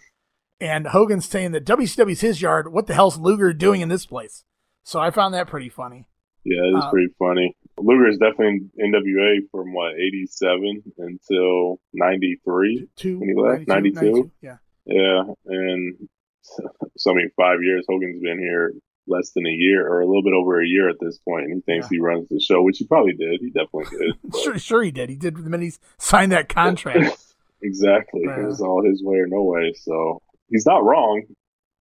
And 0.62 0.86
Hogan's 0.86 1.28
saying 1.28 1.50
that 1.52 1.66
WCW's 1.66 2.20
his 2.20 2.40
yard. 2.40 2.72
What 2.72 2.86
the 2.86 2.94
hell's 2.94 3.18
Luger 3.18 3.52
doing 3.52 3.80
in 3.80 3.88
this 3.88 4.06
place? 4.06 4.44
So 4.84 5.00
I 5.00 5.10
found 5.10 5.34
that 5.34 5.48
pretty 5.48 5.68
funny. 5.68 6.06
Yeah, 6.44 6.62
it 6.62 6.78
is 6.78 6.84
uh, 6.84 6.90
pretty 6.90 7.12
funny. 7.18 7.56
Luger 7.78 8.06
is 8.06 8.18
definitely 8.18 8.70
in 8.76 8.92
NWA 8.92 9.38
from 9.50 9.74
what, 9.74 9.94
87 9.94 10.84
until 10.98 11.80
93 11.92 12.86
two, 12.94 13.18
when 13.18 13.28
he 13.28 13.34
left? 13.34 13.66
92, 13.66 13.94
92? 13.94 14.30
Yeah. 14.40 14.56
Yeah. 14.86 15.22
And 15.46 16.08
so, 16.96 17.10
I 17.10 17.14
mean, 17.14 17.30
five 17.36 17.58
years, 17.60 17.84
Hogan's 17.88 18.22
been 18.22 18.38
here 18.38 18.72
less 19.08 19.32
than 19.32 19.44
a 19.44 19.50
year 19.50 19.84
or 19.84 20.00
a 20.00 20.06
little 20.06 20.22
bit 20.22 20.32
over 20.32 20.62
a 20.62 20.66
year 20.66 20.88
at 20.88 21.00
this 21.00 21.18
point, 21.18 21.46
and 21.46 21.54
he 21.54 21.60
thinks 21.62 21.86
yeah. 21.90 21.96
he 21.96 22.00
runs 22.00 22.28
the 22.28 22.38
show, 22.38 22.62
which 22.62 22.78
he 22.78 22.86
probably 22.86 23.14
did. 23.14 23.40
He 23.40 23.50
definitely 23.50 23.98
did. 23.98 24.34
sure, 24.44 24.58
sure 24.60 24.82
he 24.84 24.92
did. 24.92 25.10
He 25.10 25.16
did 25.16 25.34
the 25.34 25.42
minute 25.42 25.64
he 25.64 25.72
signed 25.98 26.30
that 26.30 26.48
contract. 26.48 27.18
exactly. 27.62 28.22
It 28.22 28.46
was 28.46 28.60
all 28.60 28.84
his 28.84 29.02
way 29.02 29.16
or 29.16 29.26
no 29.26 29.42
way. 29.42 29.72
So 29.76 30.22
he's 30.52 30.66
not 30.66 30.84
wrong. 30.84 31.22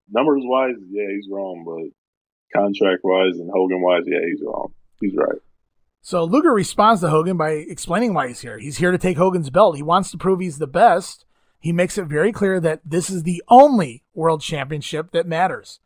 Numbers 0.10 0.44
wise, 0.46 0.76
yeah, 0.90 1.08
he's 1.14 1.28
wrong, 1.30 1.64
but 1.66 2.60
contract 2.60 3.02
wise 3.04 3.38
and 3.38 3.50
Hogan 3.52 3.82
wise, 3.82 4.04
yeah, 4.08 4.20
he's 4.26 4.42
wrong. 4.46 4.74
He's 5.02 5.16
right. 5.16 5.40
So 6.02 6.24
Luger 6.24 6.54
responds 6.54 7.02
to 7.02 7.10
Hogan 7.10 7.38
by 7.38 7.52
explaining 7.52 8.14
why 8.14 8.30
he's 8.30 8.40
here. 8.40 8.58
He's 8.58 8.78
here 8.78 8.92
to 8.92 8.98
take 8.98 9.18
Hogan's 9.18 9.50
belt. 9.50 9.76
He 9.76 9.84
wants 9.84 10.12
to 10.12 10.18
prove 10.18 10.40
he's 10.40 10.58
the 10.58 10.68
best. 10.68 11.26
He 11.60 11.74
makes 11.74 11.98
it 11.98 12.06
very 12.06 12.32
clear 12.32 12.60
that 12.62 12.82
this 12.86 13.10
is 13.10 13.24
the 13.24 13.44
only 13.50 14.04
world 14.14 14.42
championship 14.42 15.12
that 15.12 15.28
matters. 15.28 15.80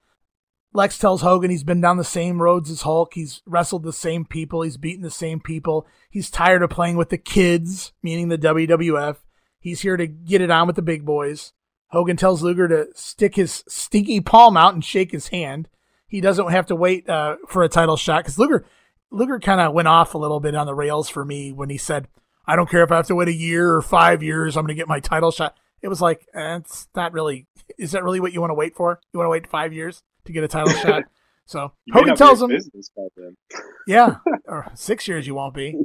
Lex 0.71 0.97
tells 0.97 1.21
Hogan 1.21 1.51
he's 1.51 1.63
been 1.63 1.81
down 1.81 1.97
the 1.97 2.03
same 2.03 2.41
roads 2.41 2.69
as 2.69 2.81
Hulk. 2.81 3.13
He's 3.13 3.41
wrestled 3.45 3.83
the 3.83 3.93
same 3.93 4.25
people. 4.25 4.61
He's 4.61 4.77
beaten 4.77 5.03
the 5.03 5.11
same 5.11 5.39
people. 5.39 5.87
He's 6.09 6.31
tired 6.31 6.63
of 6.63 6.69
playing 6.69 6.97
with 6.97 7.09
the 7.09 7.17
kids, 7.17 7.93
meaning 8.01 8.29
the 8.29 8.37
WWF. 8.37 9.17
He's 9.59 9.81
here 9.81 9.97
to 9.97 10.07
get 10.07 10.41
it 10.41 10.51
on 10.51 10.67
with 10.67 10.75
the 10.75 10.81
big 10.81 11.05
boys. 11.05 11.53
Hogan 11.93 12.17
tells 12.17 12.41
Luger 12.41 12.67
to 12.67 12.87
stick 12.95 13.35
his 13.35 13.63
stinky 13.67 14.19
palm 14.19 14.57
out 14.57 14.73
and 14.73 14.83
shake 14.83 15.11
his 15.11 15.27
hand. 15.27 15.69
He 16.07 16.21
doesn't 16.21 16.49
have 16.49 16.65
to 16.65 16.75
wait 16.75 17.07
uh, 17.07 17.35
for 17.47 17.61
a 17.61 17.69
title 17.69 17.97
shot 17.97 18.23
because 18.23 18.39
Luger 18.39 18.65
Luger 19.11 19.39
kind 19.39 19.61
of 19.61 19.73
went 19.73 19.87
off 19.87 20.15
a 20.15 20.17
little 20.17 20.39
bit 20.39 20.55
on 20.55 20.65
the 20.65 20.73
rails 20.73 21.07
for 21.07 21.23
me 21.23 21.51
when 21.51 21.69
he 21.69 21.77
said, 21.77 22.07
I 22.47 22.55
don't 22.55 22.67
care 22.67 22.81
if 22.81 22.91
I 22.91 22.95
have 22.95 23.05
to 23.07 23.15
wait 23.15 23.27
a 23.27 23.33
year 23.33 23.75
or 23.75 23.83
five 23.83 24.23
years, 24.23 24.57
I'm 24.57 24.63
going 24.63 24.75
to 24.75 24.79
get 24.79 24.87
my 24.87 24.99
title 24.99 25.29
shot. 25.29 25.55
It 25.83 25.87
was 25.87 26.01
like, 26.01 26.25
eh, 26.33 26.55
it's 26.55 26.87
not 26.95 27.13
really, 27.13 27.45
is 27.77 27.91
that 27.91 28.03
really 28.03 28.19
what 28.19 28.33
you 28.33 28.41
want 28.41 28.49
to 28.49 28.55
wait 28.55 28.75
for? 28.75 28.99
You 29.13 29.19
want 29.19 29.27
to 29.27 29.31
wait 29.31 29.45
five 29.45 29.71
years 29.71 30.01
to 30.25 30.31
get 30.31 30.43
a 30.43 30.47
title 30.47 30.73
shot? 30.73 31.03
So 31.45 31.73
You 31.83 31.93
Hogan 31.93 32.15
tells 32.15 32.41
him, 32.41 32.51
in 32.51 32.55
business 32.55 32.89
by 32.95 33.03
then. 33.17 33.35
yeah, 33.85 34.15
or 34.45 34.71
six 34.75 35.09
years 35.09 35.27
you 35.27 35.35
won't 35.35 35.53
be. 35.53 35.77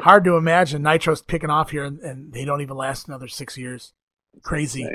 Hard 0.00 0.22
to 0.24 0.36
imagine 0.36 0.82
Nitro's 0.82 1.22
picking 1.22 1.48
off 1.48 1.70
here 1.70 1.82
and, 1.82 1.98
and 2.00 2.30
they 2.34 2.44
don't 2.44 2.60
even 2.60 2.76
last 2.76 3.08
another 3.08 3.26
six 3.26 3.56
years. 3.56 3.94
Crazy. 4.42 4.86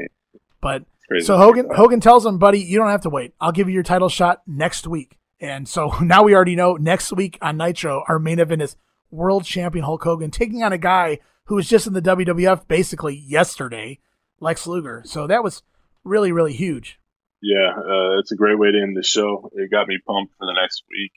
But 0.61 0.85
so 1.21 1.37
Hogan. 1.37 1.69
Hogan 1.73 1.99
tells 1.99 2.25
him, 2.25 2.37
buddy, 2.37 2.59
you 2.59 2.77
don't 2.77 2.89
have 2.89 3.01
to 3.01 3.09
wait. 3.09 3.33
I'll 3.39 3.51
give 3.51 3.67
you 3.67 3.73
your 3.73 3.83
title 3.83 4.09
shot 4.09 4.41
next 4.45 4.87
week. 4.87 5.17
And 5.39 5.67
so 5.67 5.89
now 6.01 6.23
we 6.23 6.35
already 6.35 6.55
know 6.55 6.75
next 6.75 7.11
week 7.13 7.37
on 7.41 7.57
Nitro, 7.57 8.03
our 8.07 8.19
main 8.19 8.39
event 8.39 8.61
is 8.61 8.75
world 9.09 9.45
champion 9.45 9.85
Hulk 9.85 10.03
Hogan 10.03 10.31
taking 10.31 10.63
on 10.63 10.73
a 10.73 10.77
guy 10.77 11.19
who 11.45 11.55
was 11.55 11.69
just 11.69 11.87
in 11.87 11.93
the 11.93 12.01
WWF 12.01 12.67
basically 12.67 13.15
yesterday, 13.15 13.99
Lex 14.39 14.67
Luger. 14.67 15.01
So 15.05 15.27
that 15.27 15.43
was 15.43 15.63
really, 16.03 16.31
really 16.31 16.53
huge. 16.53 16.99
Yeah, 17.41 17.71
uh, 17.77 18.19
it's 18.19 18.31
a 18.31 18.35
great 18.35 18.57
way 18.57 18.71
to 18.71 18.81
end 18.81 18.97
the 18.97 19.03
show. 19.03 19.49
It 19.53 19.71
got 19.71 19.87
me 19.87 19.99
pumped 20.05 20.33
for 20.37 20.45
the 20.45 20.59
next 20.59 20.83
week. 20.89 21.11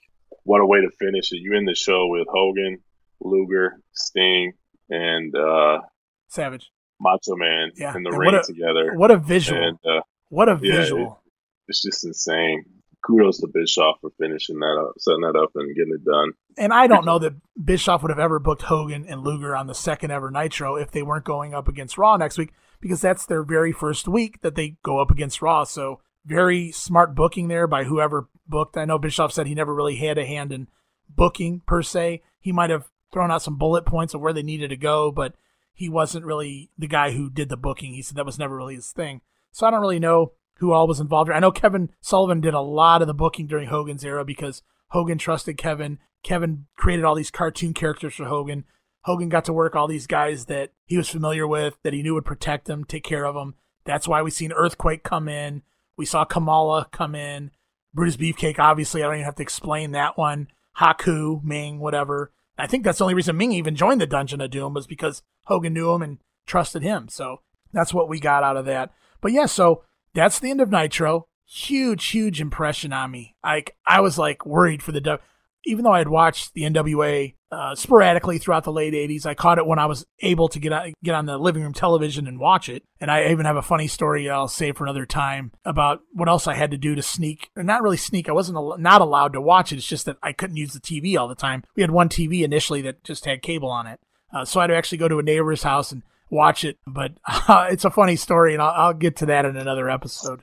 What 0.44 0.60
a 0.60 0.66
way 0.66 0.80
to 0.80 0.90
finish 0.98 1.32
it. 1.32 1.40
You 1.40 1.56
end 1.56 1.66
the 1.66 1.74
show 1.74 2.06
with 2.08 2.26
Hogan, 2.30 2.78
Luger, 3.20 3.80
Sting, 3.92 4.52
and 4.88 5.34
uh, 5.34 5.80
Savage. 6.28 6.70
Macho 7.00 7.36
Man 7.36 7.70
Yeah, 7.76 7.96
in 7.96 8.02
the 8.02 8.10
and 8.10 8.18
ring 8.18 8.32
what 8.34 8.42
a- 8.42 8.52
together. 8.52 8.92
What 8.94 9.10
a 9.10 9.16
visual. 9.16 9.62
And 9.62 9.78
uh, 9.84 10.02
what 10.28 10.48
a 10.48 10.58
yeah, 10.62 10.76
visual. 10.76 11.22
it's 11.68 11.82
just 11.82 12.04
insane. 12.04 12.64
Kudos 13.06 13.38
to 13.40 13.48
Bischoff 13.52 13.96
for 14.02 14.10
finishing 14.18 14.58
that 14.58 14.76
up, 14.78 14.92
setting 14.98 15.22
that 15.22 15.34
up, 15.34 15.50
and 15.54 15.74
getting 15.74 15.94
it 15.94 16.04
done. 16.04 16.32
And 16.58 16.70
I 16.72 16.86
don't 16.86 17.06
know 17.06 17.18
that 17.20 17.32
Bischoff 17.64 18.02
would 18.02 18.10
have 18.10 18.18
ever 18.18 18.38
booked 18.38 18.62
Hogan 18.62 19.06
and 19.08 19.22
Luger 19.24 19.56
on 19.56 19.66
the 19.68 19.74
second 19.74 20.10
ever 20.10 20.30
Nitro 20.30 20.76
if 20.76 20.90
they 20.90 21.02
weren't 21.02 21.24
going 21.24 21.54
up 21.54 21.66
against 21.66 21.96
Raw 21.96 22.18
next 22.18 22.36
week 22.36 22.52
because 22.78 23.00
that's 23.00 23.24
their 23.24 23.42
very 23.42 23.72
first 23.72 24.06
week 24.06 24.42
that 24.42 24.54
they 24.54 24.76
go 24.82 24.98
up 24.98 25.10
against 25.10 25.40
Raw. 25.40 25.64
So 25.64 26.00
very 26.26 26.70
smart 26.72 27.14
booking 27.14 27.48
there 27.48 27.66
by 27.66 27.84
whoever 27.84 28.28
booked. 28.46 28.76
I 28.76 28.84
know 28.84 28.98
Bischoff 28.98 29.32
said 29.32 29.46
he 29.46 29.54
never 29.54 29.74
really 29.74 29.96
had 29.96 30.18
a 30.18 30.26
hand 30.26 30.52
in 30.52 30.68
booking 31.08 31.62
per 31.66 31.80
se. 31.82 32.20
He 32.38 32.52
might 32.52 32.68
have 32.70 32.90
thrown 33.14 33.30
out 33.30 33.40
some 33.42 33.56
bullet 33.56 33.86
points 33.86 34.12
of 34.12 34.20
where 34.20 34.34
they 34.34 34.42
needed 34.42 34.68
to 34.68 34.76
go, 34.76 35.10
but 35.10 35.34
he 35.72 35.88
wasn't 35.88 36.26
really 36.26 36.70
the 36.78 36.86
guy 36.86 37.12
who 37.12 37.30
did 37.30 37.48
the 37.48 37.56
booking. 37.56 37.94
He 37.94 38.02
said 38.02 38.16
that 38.16 38.26
was 38.26 38.38
never 38.38 38.56
really 38.56 38.74
his 38.74 38.92
thing. 38.92 39.20
So 39.52 39.66
I 39.66 39.70
don't 39.70 39.80
really 39.80 39.98
know 39.98 40.32
who 40.58 40.72
all 40.72 40.86
was 40.86 41.00
involved. 41.00 41.30
I 41.30 41.38
know 41.38 41.50
Kevin 41.50 41.90
Sullivan 42.00 42.40
did 42.40 42.54
a 42.54 42.60
lot 42.60 43.00
of 43.00 43.08
the 43.08 43.14
booking 43.14 43.46
during 43.46 43.68
Hogan's 43.68 44.04
era 44.04 44.24
because 44.24 44.62
Hogan 44.88 45.18
trusted 45.18 45.56
Kevin. 45.56 45.98
Kevin 46.22 46.66
created 46.76 47.04
all 47.04 47.14
these 47.14 47.30
cartoon 47.30 47.72
characters 47.72 48.14
for 48.14 48.26
Hogan. 48.26 48.64
Hogan 49.04 49.30
got 49.30 49.46
to 49.46 49.52
work 49.52 49.74
all 49.74 49.88
these 49.88 50.06
guys 50.06 50.46
that 50.46 50.72
he 50.84 50.98
was 50.98 51.08
familiar 51.08 51.46
with, 51.46 51.78
that 51.82 51.94
he 51.94 52.02
knew 52.02 52.14
would 52.14 52.26
protect 52.26 52.68
him, 52.68 52.84
take 52.84 53.04
care 53.04 53.24
of 53.24 53.34
him. 53.34 53.54
That's 53.84 54.06
why 54.06 54.20
we 54.20 54.30
seen 54.30 54.52
Earthquake 54.52 55.02
come 55.02 55.28
in. 55.28 55.62
We 55.96 56.04
saw 56.04 56.24
Kamala 56.24 56.88
come 56.92 57.14
in. 57.14 57.50
Brutus 57.94 58.16
Beefcake, 58.16 58.58
obviously, 58.58 59.02
I 59.02 59.06
don't 59.06 59.16
even 59.16 59.24
have 59.24 59.36
to 59.36 59.42
explain 59.42 59.92
that 59.92 60.18
one. 60.18 60.48
Haku, 60.78 61.42
Ming, 61.42 61.80
whatever. 61.80 62.32
I 62.60 62.66
think 62.66 62.84
that's 62.84 62.98
the 62.98 63.04
only 63.04 63.14
reason 63.14 63.36
Ming 63.36 63.52
even 63.52 63.74
joined 63.76 64.00
the 64.00 64.06
Dungeon 64.06 64.40
of 64.40 64.50
Doom 64.50 64.74
was 64.74 64.86
because 64.86 65.22
Hogan 65.44 65.72
knew 65.72 65.90
him 65.92 66.02
and 66.02 66.18
trusted 66.46 66.82
him. 66.82 67.08
So 67.08 67.40
that's 67.72 67.94
what 67.94 68.08
we 68.08 68.20
got 68.20 68.42
out 68.42 68.56
of 68.56 68.66
that. 68.66 68.92
But 69.20 69.32
yeah, 69.32 69.46
so 69.46 69.84
that's 70.14 70.38
the 70.38 70.50
end 70.50 70.60
of 70.60 70.70
Nitro. 70.70 71.26
Huge, 71.46 72.06
huge 72.06 72.40
impression 72.40 72.92
on 72.92 73.10
me. 73.10 73.36
Like 73.42 73.76
I 73.86 74.00
was 74.00 74.18
like 74.18 74.46
worried 74.46 74.82
for 74.82 74.92
the. 74.92 75.20
Even 75.66 75.84
though 75.84 75.92
I 75.92 75.98
had 75.98 76.08
watched 76.08 76.54
the 76.54 76.62
NWA 76.62 77.34
uh, 77.52 77.74
sporadically 77.74 78.38
throughout 78.38 78.64
the 78.64 78.72
late 78.72 78.94
'80s, 78.94 79.26
I 79.26 79.34
caught 79.34 79.58
it 79.58 79.66
when 79.66 79.78
I 79.78 79.86
was 79.86 80.06
able 80.20 80.48
to 80.48 80.58
get 80.58 80.72
on, 80.72 80.92
get 81.02 81.14
on 81.14 81.26
the 81.26 81.38
living 81.38 81.62
room 81.62 81.72
television 81.72 82.26
and 82.26 82.38
watch 82.38 82.68
it. 82.68 82.84
And 83.00 83.10
I 83.10 83.28
even 83.30 83.46
have 83.46 83.56
a 83.56 83.62
funny 83.62 83.88
story 83.88 84.30
I'll 84.30 84.48
save 84.48 84.76
for 84.76 84.84
another 84.84 85.06
time 85.06 85.52
about 85.64 86.00
what 86.12 86.28
else 86.28 86.46
I 86.46 86.54
had 86.54 86.70
to 86.70 86.78
do 86.78 86.94
to 86.94 87.02
sneak. 87.02 87.50
Or 87.56 87.62
not 87.62 87.82
really 87.82 87.96
sneak. 87.96 88.28
I 88.28 88.32
wasn't 88.32 88.56
al- 88.56 88.78
not 88.78 89.00
allowed 89.00 89.32
to 89.32 89.40
watch 89.40 89.72
it. 89.72 89.76
It's 89.76 89.86
just 89.86 90.06
that 90.06 90.18
I 90.22 90.32
couldn't 90.32 90.56
use 90.56 90.72
the 90.72 90.80
TV 90.80 91.18
all 91.18 91.28
the 91.28 91.34
time. 91.34 91.64
We 91.74 91.82
had 91.82 91.90
one 91.90 92.08
TV 92.08 92.42
initially 92.42 92.82
that 92.82 93.02
just 93.04 93.24
had 93.24 93.42
cable 93.42 93.70
on 93.70 93.86
it, 93.86 94.00
uh, 94.32 94.44
so 94.44 94.60
I 94.60 94.64
had 94.64 94.68
to 94.68 94.76
actually 94.76 94.98
go 94.98 95.08
to 95.08 95.18
a 95.18 95.24
neighbor's 95.24 95.64
house 95.64 95.92
and 95.92 96.02
watch 96.30 96.64
it. 96.64 96.78
But 96.86 97.12
uh, 97.26 97.68
it's 97.70 97.84
a 97.84 97.90
funny 97.90 98.16
story, 98.16 98.52
and 98.52 98.62
I'll, 98.62 98.74
I'll 98.86 98.94
get 98.94 99.16
to 99.16 99.26
that 99.26 99.44
in 99.44 99.56
another 99.56 99.90
episode. 99.90 100.42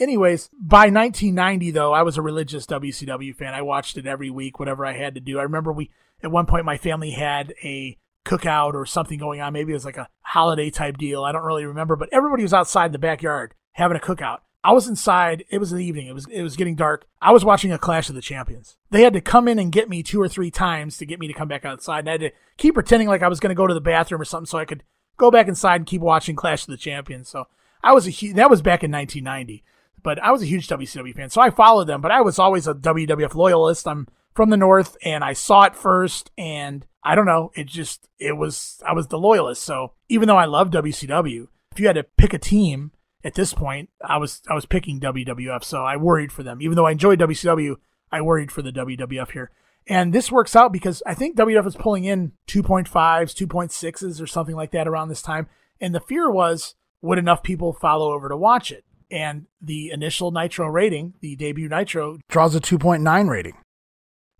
Anyways, 0.00 0.48
by 0.52 0.90
1990 0.90 1.72
though, 1.72 1.92
I 1.92 2.02
was 2.02 2.16
a 2.16 2.22
religious 2.22 2.66
WCW 2.66 3.34
fan. 3.34 3.54
I 3.54 3.62
watched 3.62 3.96
it 3.96 4.06
every 4.06 4.30
week, 4.30 4.58
whatever 4.58 4.86
I 4.86 4.92
had 4.92 5.14
to 5.14 5.20
do. 5.20 5.40
I 5.40 5.42
remember 5.42 5.72
we 5.72 5.90
at 6.22 6.30
one 6.30 6.46
point 6.46 6.64
my 6.64 6.78
family 6.78 7.10
had 7.10 7.54
a 7.62 7.96
cookout 8.24 8.74
or 8.74 8.84
something 8.84 9.18
going 9.18 9.40
on. 9.40 9.52
Maybe 9.52 9.72
it 9.72 9.76
was 9.76 9.84
like 9.84 9.96
a 9.96 10.08
holiday 10.20 10.70
type 10.70 10.98
deal. 10.98 11.24
I 11.24 11.32
don't 11.32 11.44
really 11.44 11.64
remember, 11.64 11.96
but 11.96 12.08
everybody 12.12 12.42
was 12.42 12.54
outside 12.54 12.86
in 12.86 12.92
the 12.92 12.98
backyard 12.98 13.54
having 13.72 13.96
a 13.96 14.00
cookout 14.00 14.40
I 14.64 14.72
was 14.72 14.88
inside. 14.88 15.44
It 15.50 15.58
was 15.58 15.70
in 15.70 15.78
the 15.78 15.84
evening. 15.84 16.08
It 16.08 16.14
was 16.14 16.26
it 16.26 16.42
was 16.42 16.56
getting 16.56 16.74
dark. 16.74 17.06
I 17.22 17.32
was 17.32 17.44
watching 17.44 17.72
a 17.72 17.78
Clash 17.78 18.08
of 18.08 18.14
the 18.14 18.20
Champions. 18.20 18.76
They 18.90 19.02
had 19.02 19.12
to 19.12 19.20
come 19.20 19.46
in 19.46 19.58
and 19.58 19.72
get 19.72 19.88
me 19.88 20.02
two 20.02 20.20
or 20.20 20.28
three 20.28 20.50
times 20.50 20.98
to 20.98 21.06
get 21.06 21.20
me 21.20 21.28
to 21.28 21.32
come 21.32 21.48
back 21.48 21.64
outside. 21.64 22.00
And 22.00 22.08
I 22.08 22.12
had 22.12 22.20
to 22.20 22.30
keep 22.56 22.74
pretending 22.74 23.08
like 23.08 23.22
I 23.22 23.28
was 23.28 23.40
going 23.40 23.50
to 23.50 23.54
go 23.54 23.66
to 23.66 23.74
the 23.74 23.80
bathroom 23.80 24.20
or 24.20 24.24
something 24.24 24.46
so 24.46 24.58
I 24.58 24.64
could 24.64 24.82
go 25.16 25.30
back 25.30 25.48
inside 25.48 25.76
and 25.76 25.86
keep 25.86 26.00
watching 26.00 26.34
Clash 26.34 26.62
of 26.62 26.68
the 26.68 26.76
Champions. 26.76 27.28
So 27.28 27.46
I 27.82 27.92
was 27.92 28.06
a 28.06 28.10
huge, 28.10 28.34
that 28.34 28.50
was 28.50 28.60
back 28.60 28.82
in 28.82 28.90
1990, 28.90 29.62
but 30.02 30.18
I 30.18 30.32
was 30.32 30.42
a 30.42 30.46
huge 30.46 30.66
WCW 30.66 31.14
fan. 31.14 31.30
So 31.30 31.40
I 31.40 31.50
followed 31.50 31.86
them, 31.86 32.00
but 32.00 32.10
I 32.10 32.20
was 32.20 32.38
always 32.38 32.66
a 32.66 32.74
WWF 32.74 33.34
loyalist. 33.34 33.86
I'm 33.86 34.08
from 34.38 34.50
the 34.50 34.56
North 34.56 34.96
and 35.02 35.24
I 35.24 35.32
saw 35.32 35.64
it 35.64 35.74
first 35.74 36.30
and 36.38 36.86
I 37.02 37.16
don't 37.16 37.26
know. 37.26 37.50
It 37.56 37.66
just, 37.66 38.08
it 38.20 38.36
was, 38.36 38.80
I 38.86 38.92
was 38.92 39.08
the 39.08 39.18
loyalist. 39.18 39.64
So 39.64 39.94
even 40.08 40.28
though 40.28 40.36
I 40.36 40.44
love 40.44 40.70
WCW, 40.70 41.48
if 41.72 41.80
you 41.80 41.88
had 41.88 41.96
to 41.96 42.04
pick 42.04 42.32
a 42.32 42.38
team 42.38 42.92
at 43.24 43.34
this 43.34 43.52
point, 43.52 43.90
I 44.00 44.16
was, 44.18 44.40
I 44.48 44.54
was 44.54 44.64
picking 44.64 45.00
WWF. 45.00 45.64
So 45.64 45.84
I 45.84 45.96
worried 45.96 46.30
for 46.30 46.44
them. 46.44 46.62
Even 46.62 46.76
though 46.76 46.86
I 46.86 46.92
enjoyed 46.92 47.18
WCW, 47.18 47.78
I 48.12 48.20
worried 48.20 48.52
for 48.52 48.62
the 48.62 48.70
WWF 48.70 49.32
here. 49.32 49.50
And 49.88 50.12
this 50.12 50.30
works 50.30 50.54
out 50.54 50.72
because 50.72 51.02
I 51.04 51.14
think 51.14 51.36
WWF 51.36 51.66
is 51.66 51.74
pulling 51.74 52.04
in 52.04 52.30
2.5s, 52.46 52.86
2.6s, 53.34 54.22
or 54.22 54.26
something 54.28 54.54
like 54.54 54.70
that 54.70 54.86
around 54.86 55.08
this 55.08 55.20
time. 55.20 55.48
And 55.80 55.92
the 55.92 55.98
fear 55.98 56.30
was, 56.30 56.76
would 57.02 57.18
enough 57.18 57.42
people 57.42 57.72
follow 57.72 58.12
over 58.12 58.28
to 58.28 58.36
watch 58.36 58.70
it? 58.70 58.84
And 59.10 59.46
the 59.60 59.90
initial 59.90 60.30
Nitro 60.30 60.68
rating, 60.68 61.14
the 61.22 61.34
debut 61.34 61.68
Nitro, 61.68 62.18
draws 62.28 62.54
a 62.54 62.60
2.9 62.60 63.28
rating. 63.28 63.54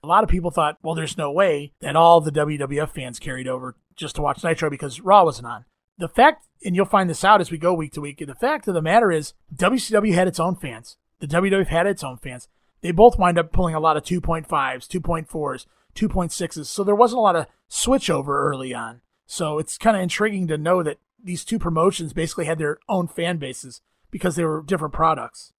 A 0.02 0.06
lot 0.06 0.22
of 0.22 0.30
people 0.30 0.50
thought, 0.50 0.78
well, 0.82 0.94
there's 0.94 1.18
no 1.18 1.30
way 1.30 1.72
that 1.80 1.96
all 1.96 2.20
the 2.20 2.32
WWF 2.32 2.90
fans 2.90 3.18
carried 3.18 3.48
over 3.48 3.76
just 3.96 4.16
to 4.16 4.22
watch 4.22 4.44
Nitro 4.44 4.70
because 4.70 5.00
Raw 5.00 5.24
wasn't 5.24 5.48
on. 5.48 5.64
The 5.98 6.08
fact, 6.08 6.46
and 6.64 6.76
you'll 6.76 6.86
find 6.86 7.10
this 7.10 7.24
out 7.24 7.40
as 7.40 7.50
we 7.50 7.58
go 7.58 7.74
week 7.74 7.92
to 7.94 8.00
week, 8.00 8.24
the 8.24 8.34
fact 8.34 8.68
of 8.68 8.74
the 8.74 8.82
matter 8.82 9.10
is 9.10 9.34
WCW 9.54 10.14
had 10.14 10.28
its 10.28 10.38
own 10.38 10.54
fans. 10.54 10.96
The 11.18 11.26
WWF 11.26 11.66
had 11.66 11.86
its 11.86 12.04
own 12.04 12.18
fans. 12.18 12.48
They 12.80 12.92
both 12.92 13.18
wind 13.18 13.38
up 13.38 13.52
pulling 13.52 13.74
a 13.74 13.80
lot 13.80 13.96
of 13.96 14.04
2.5s, 14.04 14.46
2.4s, 14.48 15.66
2.6s. 15.94 16.66
So 16.66 16.84
there 16.84 16.94
wasn't 16.94 17.18
a 17.18 17.22
lot 17.22 17.36
of 17.36 17.46
switchover 17.68 18.28
early 18.28 18.72
on. 18.72 19.00
So 19.26 19.58
it's 19.58 19.76
kind 19.76 19.96
of 19.96 20.02
intriguing 20.02 20.46
to 20.46 20.56
know 20.56 20.82
that 20.84 20.98
these 21.22 21.44
two 21.44 21.58
promotions 21.58 22.12
basically 22.12 22.44
had 22.44 22.58
their 22.58 22.78
own 22.88 23.08
fan 23.08 23.38
bases 23.38 23.80
because 24.10 24.36
they 24.36 24.44
were 24.44 24.62
different 24.62 24.94
products. 24.94 25.52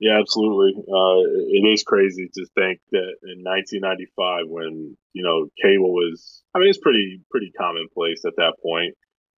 Yeah, 0.00 0.18
absolutely. 0.20 0.74
Uh, 0.76 1.22
it 1.48 1.64
is 1.72 1.82
crazy 1.84 2.28
to 2.34 2.46
think 2.54 2.80
that 2.92 3.14
in 3.22 3.42
1995, 3.42 4.46
when 4.48 4.96
you 5.12 5.22
know 5.22 5.48
cable 5.62 5.92
was, 5.92 6.42
I 6.54 6.58
mean, 6.58 6.68
it's 6.68 6.78
pretty 6.78 7.20
pretty 7.30 7.52
commonplace 7.52 8.24
at 8.24 8.36
that 8.36 8.54
point. 8.62 8.94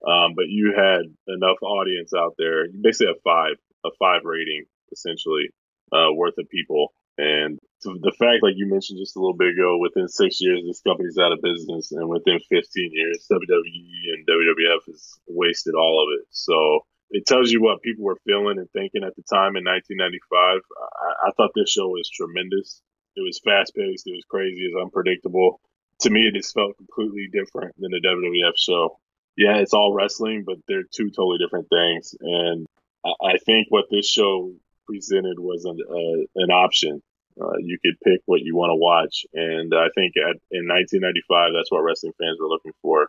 Um, 0.06 0.34
but 0.34 0.46
you 0.48 0.74
had 0.76 1.02
enough 1.28 1.62
audience 1.62 2.12
out 2.14 2.34
there. 2.38 2.66
You 2.66 2.80
basically 2.82 3.08
have 3.08 3.22
five 3.24 3.56
a 3.84 3.90
five 3.98 4.22
rating 4.24 4.64
essentially 4.92 5.50
uh, 5.92 6.12
worth 6.12 6.38
of 6.38 6.48
people 6.48 6.92
and 7.18 7.58
the 7.82 8.12
fact, 8.18 8.42
like 8.42 8.54
you 8.56 8.66
mentioned 8.68 8.98
just 8.98 9.16
a 9.16 9.20
little 9.20 9.36
bit 9.36 9.54
ago, 9.54 9.78
within 9.78 10.08
six 10.08 10.40
years, 10.40 10.62
this 10.66 10.82
company's 10.82 11.18
out 11.18 11.32
of 11.32 11.40
business, 11.42 11.92
and 11.92 12.08
within 12.08 12.40
15 12.40 12.90
years, 12.92 13.26
WWE 13.30 14.14
and 14.14 14.26
WWF 14.26 14.84
has 14.86 15.18
wasted 15.26 15.74
all 15.74 16.02
of 16.02 16.18
it. 16.18 16.26
So 16.30 16.80
it 17.10 17.26
tells 17.26 17.50
you 17.50 17.62
what 17.62 17.82
people 17.82 18.04
were 18.04 18.18
feeling 18.26 18.58
and 18.58 18.70
thinking 18.70 19.04
at 19.04 19.14
the 19.16 19.22
time 19.22 19.56
in 19.56 19.64
1995. 19.64 20.60
I, 20.76 21.28
I 21.28 21.30
thought 21.36 21.50
this 21.54 21.70
show 21.70 21.88
was 21.88 22.10
tremendous. 22.10 22.82
It 23.16 23.22
was 23.22 23.40
fast 23.44 23.74
paced. 23.74 24.06
It 24.06 24.12
was 24.12 24.24
crazy. 24.28 24.62
It 24.62 24.74
was 24.74 24.84
unpredictable. 24.84 25.60
To 26.00 26.10
me, 26.10 26.28
it 26.28 26.34
just 26.34 26.52
felt 26.52 26.76
completely 26.76 27.28
different 27.32 27.74
than 27.78 27.90
the 27.90 28.00
WWF 28.04 28.56
show. 28.56 28.98
Yeah, 29.36 29.58
it's 29.58 29.72
all 29.72 29.94
wrestling, 29.94 30.44
but 30.46 30.56
they're 30.66 30.84
two 30.90 31.10
totally 31.10 31.38
different 31.38 31.68
things. 31.68 32.14
And 32.20 32.66
I, 33.04 33.34
I 33.34 33.38
think 33.44 33.68
what 33.70 33.86
this 33.90 34.08
show 34.08 34.52
presented 34.86 35.38
was 35.38 35.64
an, 35.64 35.78
uh, 35.80 36.42
an 36.42 36.50
option. 36.50 37.02
Uh, 37.40 37.58
you 37.60 37.78
could 37.84 38.00
pick 38.02 38.20
what 38.26 38.40
you 38.40 38.56
want 38.56 38.70
to 38.70 38.76
watch. 38.76 39.26
And 39.34 39.74
I 39.74 39.88
think 39.94 40.14
at, 40.16 40.40
in 40.50 40.68
1995, 40.68 41.52
that's 41.54 41.70
what 41.70 41.84
wrestling 41.84 42.14
fans 42.18 42.38
were 42.40 42.48
looking 42.48 42.72
for. 42.82 43.08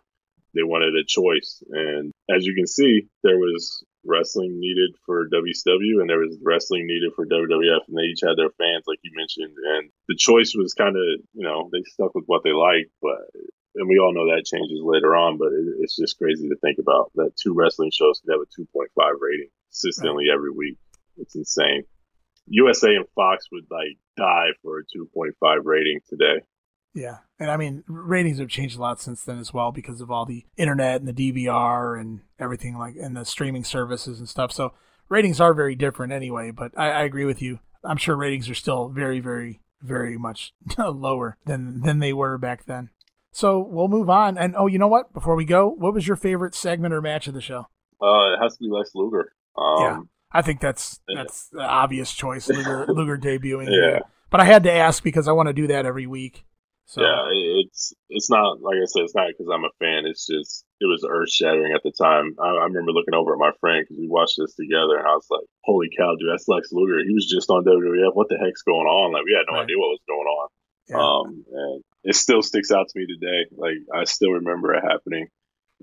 They 0.54 0.62
wanted 0.62 0.94
a 0.96 1.04
choice. 1.06 1.62
And 1.70 2.12
as 2.28 2.44
you 2.44 2.54
can 2.54 2.66
see, 2.66 3.08
there 3.22 3.38
was 3.38 3.84
wrestling 4.04 4.58
needed 4.58 4.94
for 5.04 5.28
WCW 5.28 6.00
and 6.00 6.08
there 6.08 6.18
was 6.18 6.38
wrestling 6.42 6.86
needed 6.86 7.12
for 7.14 7.26
WWF. 7.26 7.88
And 7.88 7.96
they 7.96 8.10
each 8.12 8.20
had 8.22 8.36
their 8.36 8.50
fans, 8.50 8.84
like 8.86 8.98
you 9.02 9.12
mentioned. 9.14 9.54
And 9.56 9.90
the 10.08 10.16
choice 10.16 10.54
was 10.54 10.74
kind 10.74 10.96
of, 10.96 11.20
you 11.34 11.44
know, 11.44 11.68
they 11.72 11.82
stuck 11.86 12.14
with 12.14 12.24
what 12.26 12.42
they 12.44 12.52
liked. 12.52 12.90
But 13.02 13.28
and 13.74 13.88
we 13.88 13.98
all 13.98 14.12
know 14.12 14.26
that 14.34 14.46
changes 14.46 14.80
later 14.82 15.14
on, 15.14 15.38
but 15.38 15.52
it, 15.52 15.64
it's 15.80 15.96
just 15.96 16.18
crazy 16.18 16.48
to 16.48 16.56
think 16.56 16.78
about 16.78 17.12
that 17.14 17.36
two 17.36 17.54
wrestling 17.54 17.90
shows 17.92 18.20
could 18.20 18.32
have 18.32 18.40
a 18.40 18.78
2.5 18.78 19.12
rating 19.20 19.48
consistently 19.68 20.28
right. 20.28 20.34
every 20.34 20.50
week. 20.50 20.78
It's 21.16 21.36
insane. 21.36 21.84
USA 22.48 22.94
and 22.94 23.06
Fox 23.14 23.46
would 23.52 23.66
like 23.70 23.98
die 24.16 24.50
for 24.62 24.80
a 24.80 24.82
2.5 24.84 25.32
rating 25.64 26.00
today. 26.08 26.40
Yeah. 26.98 27.18
And 27.38 27.50
I 27.50 27.56
mean, 27.56 27.84
ratings 27.86 28.38
have 28.38 28.48
changed 28.48 28.76
a 28.76 28.80
lot 28.80 29.00
since 29.00 29.22
then 29.22 29.38
as 29.38 29.54
well 29.54 29.70
because 29.70 30.00
of 30.00 30.10
all 30.10 30.26
the 30.26 30.44
internet 30.56 31.00
and 31.00 31.08
the 31.08 31.46
DVR 31.46 31.98
and 31.98 32.20
everything 32.38 32.76
like, 32.76 32.96
and 32.96 33.16
the 33.16 33.24
streaming 33.24 33.64
services 33.64 34.18
and 34.18 34.28
stuff. 34.28 34.50
So 34.52 34.72
ratings 35.08 35.40
are 35.40 35.54
very 35.54 35.76
different 35.76 36.12
anyway, 36.12 36.50
but 36.50 36.72
I, 36.76 36.90
I 36.90 37.02
agree 37.04 37.24
with 37.24 37.40
you. 37.40 37.60
I'm 37.84 37.96
sure 37.96 38.16
ratings 38.16 38.50
are 38.50 38.54
still 38.54 38.88
very, 38.88 39.20
very, 39.20 39.60
very 39.80 40.18
much 40.18 40.52
lower 40.78 41.36
than, 41.46 41.82
than 41.82 42.00
they 42.00 42.12
were 42.12 42.36
back 42.38 42.66
then. 42.66 42.90
So 43.30 43.60
we'll 43.60 43.88
move 43.88 44.10
on. 44.10 44.36
And 44.36 44.56
oh, 44.56 44.66
you 44.66 44.78
know 44.78 44.88
what? 44.88 45.12
Before 45.12 45.36
we 45.36 45.44
go, 45.44 45.68
what 45.68 45.94
was 45.94 46.08
your 46.08 46.16
favorite 46.16 46.56
segment 46.56 46.92
or 46.92 47.00
match 47.00 47.28
of 47.28 47.34
the 47.34 47.40
show? 47.40 47.68
Uh, 48.02 48.34
it 48.34 48.38
has 48.42 48.56
to 48.56 48.64
be 48.64 48.68
Lex 48.68 48.90
Luger. 48.94 49.32
Um, 49.56 49.80
yeah. 49.80 50.00
I 50.32 50.42
think 50.42 50.60
that's 50.60 51.00
that's 51.14 51.48
the 51.48 51.62
obvious 51.62 52.12
choice. 52.12 52.48
Luger, 52.48 52.86
Luger 52.88 53.16
debuting. 53.16 53.68
Yeah. 53.70 54.00
But 54.30 54.40
I 54.40 54.44
had 54.44 54.64
to 54.64 54.72
ask 54.72 55.02
because 55.02 55.26
I 55.28 55.32
want 55.32 55.48
to 55.48 55.52
do 55.52 55.68
that 55.68 55.86
every 55.86 56.06
week. 56.06 56.44
So. 56.88 57.02
Yeah, 57.02 57.28
it's 57.60 57.92
it's 58.08 58.30
not 58.30 58.62
like 58.62 58.80
I 58.80 58.88
said. 58.88 59.04
It's 59.04 59.14
not 59.14 59.28
because 59.28 59.52
I'm 59.52 59.68
a 59.68 59.76
fan. 59.78 60.08
It's 60.08 60.24
just 60.24 60.64
it 60.80 60.88
was 60.88 61.04
earth 61.04 61.28
shattering 61.28 61.76
at 61.76 61.82
the 61.84 61.92
time. 61.92 62.32
I, 62.40 62.48
I, 62.48 62.64
remember 62.64 62.92
looking 62.92 63.12
over 63.12 63.34
at 63.34 63.38
my 63.38 63.52
friend 63.60 63.84
because 63.84 64.00
we 64.00 64.08
watched 64.08 64.40
this 64.40 64.56
together, 64.56 64.96
and 64.96 65.04
I 65.06 65.12
was 65.12 65.28
like, 65.28 65.44
"Holy 65.68 65.92
cow, 65.92 66.16
dude! 66.16 66.32
That's 66.32 66.48
Lex 66.48 66.72
Luger. 66.72 67.04
He 67.04 67.12
was 67.12 67.28
just 67.28 67.50
on 67.50 67.68
WWF. 67.68 68.16
What 68.16 68.30
the 68.30 68.40
heck's 68.40 68.62
going 68.62 68.88
on? 68.88 69.12
Like 69.12 69.28
we 69.28 69.36
had 69.36 69.44
no 69.52 69.60
right. 69.60 69.64
idea 69.68 69.76
what 69.76 70.00
was 70.00 70.08
going 70.08 70.28
on." 70.32 70.48
Yeah. 70.88 70.96
Um, 70.96 71.44
and 71.52 71.84
it 72.04 72.16
still 72.16 72.40
sticks 72.40 72.72
out 72.72 72.88
to 72.88 72.98
me 72.98 73.04
today. 73.04 73.52
Like 73.52 73.84
I 73.92 74.04
still 74.04 74.40
remember 74.40 74.72
it 74.72 74.80
happening, 74.80 75.28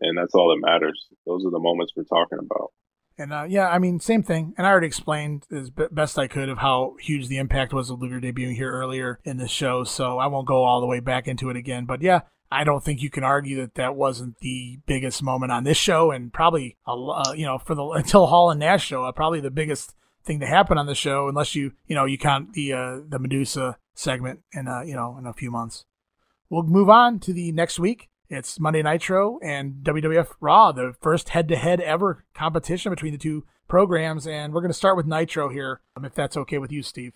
and 0.01 0.18
that's 0.18 0.34
all 0.34 0.49
that 0.58 0.66
matters. 0.66 1.06
Those 1.28 1.45
are 1.45 1.53
the 1.53 1.62
moments 1.62 1.93
we're 1.95 2.10
talking 2.10 2.39
about. 2.41 2.74
And 3.18 3.32
uh, 3.32 3.45
yeah, 3.47 3.70
I 3.70 3.80
mean, 3.80 3.99
same 3.99 4.24
thing. 4.24 4.53
And 4.57 4.68
I 4.68 4.70
already 4.70 4.88
explained 4.88 5.45
as 5.51 5.70
best 5.70 6.20
I 6.20 6.28
could 6.28 6.49
of 6.49 6.57
how 6.57 6.95
huge 6.99 7.28
the 7.28 7.38
impact 7.38 7.74
was 7.74 7.89
of 7.89 8.01
Luger 8.01 8.20
debuting 8.20 8.55
here 8.55 8.72
earlier 8.72 9.20
in 9.24 9.38
the 9.38 9.47
show. 9.47 9.84
So 9.84 10.18
I 10.18 10.28
won't 10.28 10.47
go 10.47 10.63
all 10.63 10.82
the 10.82 10.88
way 10.88 10.99
back 10.99 11.28
into 11.28 11.49
it 11.49 11.55
again. 11.55 11.86
But 11.86 12.01
yeah, 12.01 12.22
I 12.51 12.63
don't 12.63 12.84
think 12.84 13.01
you 13.01 13.09
can 13.09 13.24
argue 13.24 13.57
that 13.57 13.76
that 13.76 13.95
wasn't 13.95 14.39
the 14.39 14.80
biggest 14.86 15.24
moment 15.24 15.51
on 15.51 15.63
this 15.63 15.78
show, 15.78 16.11
and 16.11 16.32
probably 16.32 16.78
uh, 16.88 17.34
you 17.36 17.45
know 17.45 17.57
for 17.57 17.76
the 17.76 17.84
until 17.95 18.28
Hall 18.28 18.51
and 18.51 18.59
Nash 18.59 18.86
show, 18.86 19.03
uh, 19.03 19.11
probably 19.11 19.39
the 19.39 19.51
biggest 19.51 19.93
thing 20.24 20.39
to 20.39 20.47
happen 20.47 20.78
on 20.78 20.86
the 20.86 20.95
show, 20.95 21.28
unless 21.28 21.55
you 21.55 21.74
you 21.88 21.95
know 21.95 22.05
you 22.05 22.18
count 22.18 22.53
the 22.53 22.74
uh, 22.74 22.99
the 23.07 23.20
Medusa 23.20 23.78
segment 23.93 24.41
in 24.53 24.68
uh, 24.68 24.82
you 24.82 24.95
know 24.95 25.18
in 25.18 25.26
a 25.26 25.34
few 25.34 25.51
months. 25.51 25.86
We'll 26.49 26.63
move 26.63 26.89
on 26.89 27.20
to 27.22 27.34
the 27.34 27.51
next 27.51 27.80
week. 27.80 28.09
It's 28.28 28.59
Monday 28.59 28.82
Nitro 28.82 29.38
and 29.43 29.76
WWF 29.84 30.30
Raw, 30.39 30.71
the 30.71 30.95
first 30.99 31.30
head 31.30 31.47
to 31.49 31.55
head 31.55 31.80
ever 31.80 32.23
competition 32.34 32.89
between 32.89 33.11
the 33.11 33.19
two 33.19 33.45
programs. 33.67 34.26
And 34.26 34.51
we're 34.51 34.61
going 34.61 34.71
to 34.71 34.78
start 34.78 34.97
with 34.97 35.05
Nitro 35.05 35.49
here, 35.49 35.82
um, 35.95 36.05
if 36.05 36.15
that's 36.15 36.36
okay 36.36 36.57
with 36.57 36.71
you, 36.71 36.82
Steve. 36.82 37.13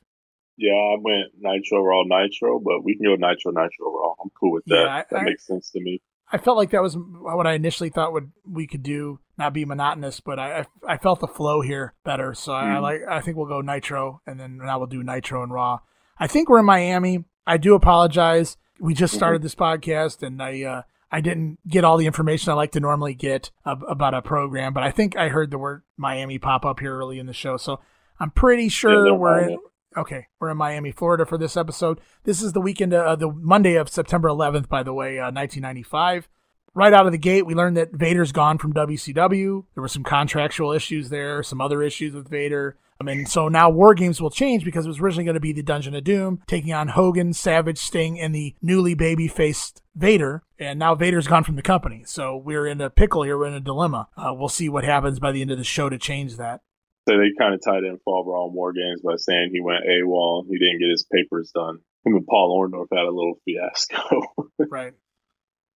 Yeah, 0.55 0.74
I 0.74 0.97
went 1.01 1.30
Nitro 1.39 1.82
Raw 1.82 2.03
Nitro, 2.05 2.60
but 2.60 2.84
we 2.84 2.95
can 2.95 3.05
go 3.05 3.16
Nitro 3.16 3.51
Nitro 3.51 3.91
Raw. 3.91 4.14
I'm 4.22 4.30
cool 4.39 4.51
with 4.51 4.66
that. 4.66 4.76
Yeah, 4.76 5.03
that 5.10 5.20
I, 5.22 5.24
makes 5.24 5.47
sense 5.47 5.72
to 5.72 5.82
me. 5.82 6.01
I 6.32 6.38
felt 6.38 6.57
like 6.57 6.72
that 6.72 6.84
was 6.84 6.95
what 6.95 7.47
I 7.47 7.53
initially 7.53 7.89
thought 7.89 8.14
would 8.14 8.32
we 8.45 8.68
could 8.68 8.84
do, 8.84 9.20
not 9.38 9.53
be 9.53 9.66
monotonous, 9.66 10.20
but 10.20 10.38
I 10.38 10.66
I, 10.88 10.97
felt 10.97 11.22
the 11.22 11.28
flow 11.28 11.62
here 11.62 11.95
better. 12.03 12.36
So 12.36 12.51
mm. 12.51 12.55
I, 12.55 12.60
I 12.60 12.66
mm-hmm. 12.66 12.84
like 12.84 13.01
I 13.10 13.22
think 13.22 13.38
we'll 13.38 13.47
go 13.47 13.62
Nitro, 13.62 14.22
and 14.28 14.39
then 14.39 14.57
now 14.57 14.78
we'll 14.78 14.88
do 14.88 15.01
Nitro 15.01 15.41
and 15.41 15.51
Raw. 15.51 15.80
I 16.20 16.28
think 16.28 16.49
we're 16.49 16.60
in 16.60 16.66
Miami. 16.66 17.24
I 17.47 17.57
do 17.57 17.74
apologize. 17.74 18.57
We 18.80 18.93
just 18.93 19.14
mm-hmm. 19.14 19.18
started 19.18 19.41
this 19.41 19.55
podcast, 19.55 20.22
and 20.22 20.43
I 20.43 20.62
uh, 20.64 20.82
I 21.12 21.22
didn't 21.22 21.60
get 21.68 21.84
all 21.84 21.97
the 21.97 22.05
information 22.05 22.51
I 22.51 22.55
like 22.55 22.72
to 22.74 22.80
normally 22.80 23.16
get 23.16 23.51
about 23.66 24.14
a 24.14 24.22
program, 24.22 24.74
but 24.74 24.84
I 24.84 24.91
think 24.91 25.18
I 25.18 25.30
heard 25.30 25.49
the 25.51 25.57
word 25.57 25.84
Miami 25.97 26.38
pop 26.38 26.66
up 26.66 26.80
here 26.80 26.95
early 26.95 27.20
in 27.20 27.26
the 27.26 27.34
show. 27.34 27.57
So 27.57 27.80
I'm 28.20 28.32
pretty 28.32 28.70
sure 28.70 29.07
yeah, 29.07 29.14
we're 29.14 29.39
in, 29.49 29.57
okay. 29.97 30.28
We're 30.39 30.51
in 30.51 30.57
Miami, 30.57 30.91
Florida 30.91 31.26
for 31.26 31.38
this 31.38 31.57
episode. 31.57 31.99
This 32.26 32.41
is 32.41 32.53
the 32.53 32.62
weekend, 32.62 32.93
uh, 32.93 33.16
the 33.16 33.32
Monday 33.32 33.76
of 33.76 33.89
September 33.89 34.30
11th, 34.30 34.70
by 34.70 34.84
the 34.84 34.93
way, 34.93 35.18
uh, 35.18 35.32
1995. 35.32 36.30
Right 36.76 36.93
out 36.93 37.07
of 37.07 37.12
the 37.12 37.18
gate, 37.18 37.47
we 37.47 37.55
learned 37.55 37.78
that 37.78 37.93
Vader's 37.93 38.32
gone 38.32 38.60
from 38.60 38.74
WCW. 38.74 39.66
There 39.74 39.82
were 39.82 39.88
some 39.88 40.03
contractual 40.03 40.72
issues 40.72 41.10
there, 41.10 41.41
some 41.41 41.60
other 41.60 41.82
issues 41.82 42.14
with 42.14 42.30
Vader. 42.30 42.78
I 43.02 43.06
mean, 43.06 43.26
so 43.26 43.47
now 43.47 43.70
War 43.70 43.93
Games 43.93 44.22
will 44.22 44.30
change 44.30 44.66
because 44.66 44.86
it 44.86 44.89
was 44.89 45.00
originally 45.00 45.24
going 45.24 45.36
to 45.36 45.39
be 45.39 45.54
the 45.54 45.64
Dungeon 45.64 45.95
of 45.95 46.04
Doom, 46.04 46.41
taking 46.47 46.74
on 46.74 46.89
Hogan, 46.89 47.32
Savage, 47.32 47.78
Sting, 47.78 48.20
and 48.20 48.36
the 48.36 48.56
newly 48.62 48.93
baby-faced 48.93 49.82
Vader. 49.95 50.43
And 50.60 50.80
now 50.80 50.95
Vader's 50.95 51.28
gone 51.28 51.45
from 51.45 51.56
the 51.56 51.62
company. 51.62 52.04
So 52.06 52.36
we're 52.36 52.68
in 52.68 52.82
a 52.82 52.89
pickle 52.89 53.24
here. 53.24 53.38
We're 53.38 53.47
in 53.47 53.54
a 53.54 53.62
dilemma. 53.62 54.10
Uh, 54.18 54.34
we'll 54.34 54.50
see 54.50 54.68
what 54.68 54.84
happens 54.84 55.18
by 55.20 55.32
the 55.32 55.41
end 55.41 55.52
of 55.52 55.58
the 55.58 55.64
show 55.64 55.88
to 55.88 55.97
change 55.97 56.36
that. 56.38 56.60
So 57.08 57.16
they 57.18 57.32
kind 57.39 57.54
of 57.54 57.62
tied 57.66 57.86
in 57.86 58.00
Fall 58.04 58.26
Brawl 58.26 58.52
War 58.52 58.74
Games 58.74 59.02
by 59.02 59.16
saying 59.16 59.52
he 59.54 59.62
went 59.62 59.86
AWOL. 59.89 60.41
And 60.41 60.50
he 60.50 60.60
didn't 60.60 60.80
get 60.80 60.91
his 60.91 61.08
papers 61.10 61.52
done. 61.56 61.80
Him 62.06 62.16
and 62.16 62.28
Paul 62.28 62.60
Orndorff 62.60 62.88
had 62.91 63.06
a 63.06 63.12
little 63.12 63.39
fiasco. 63.45 64.50
right. 64.70 64.93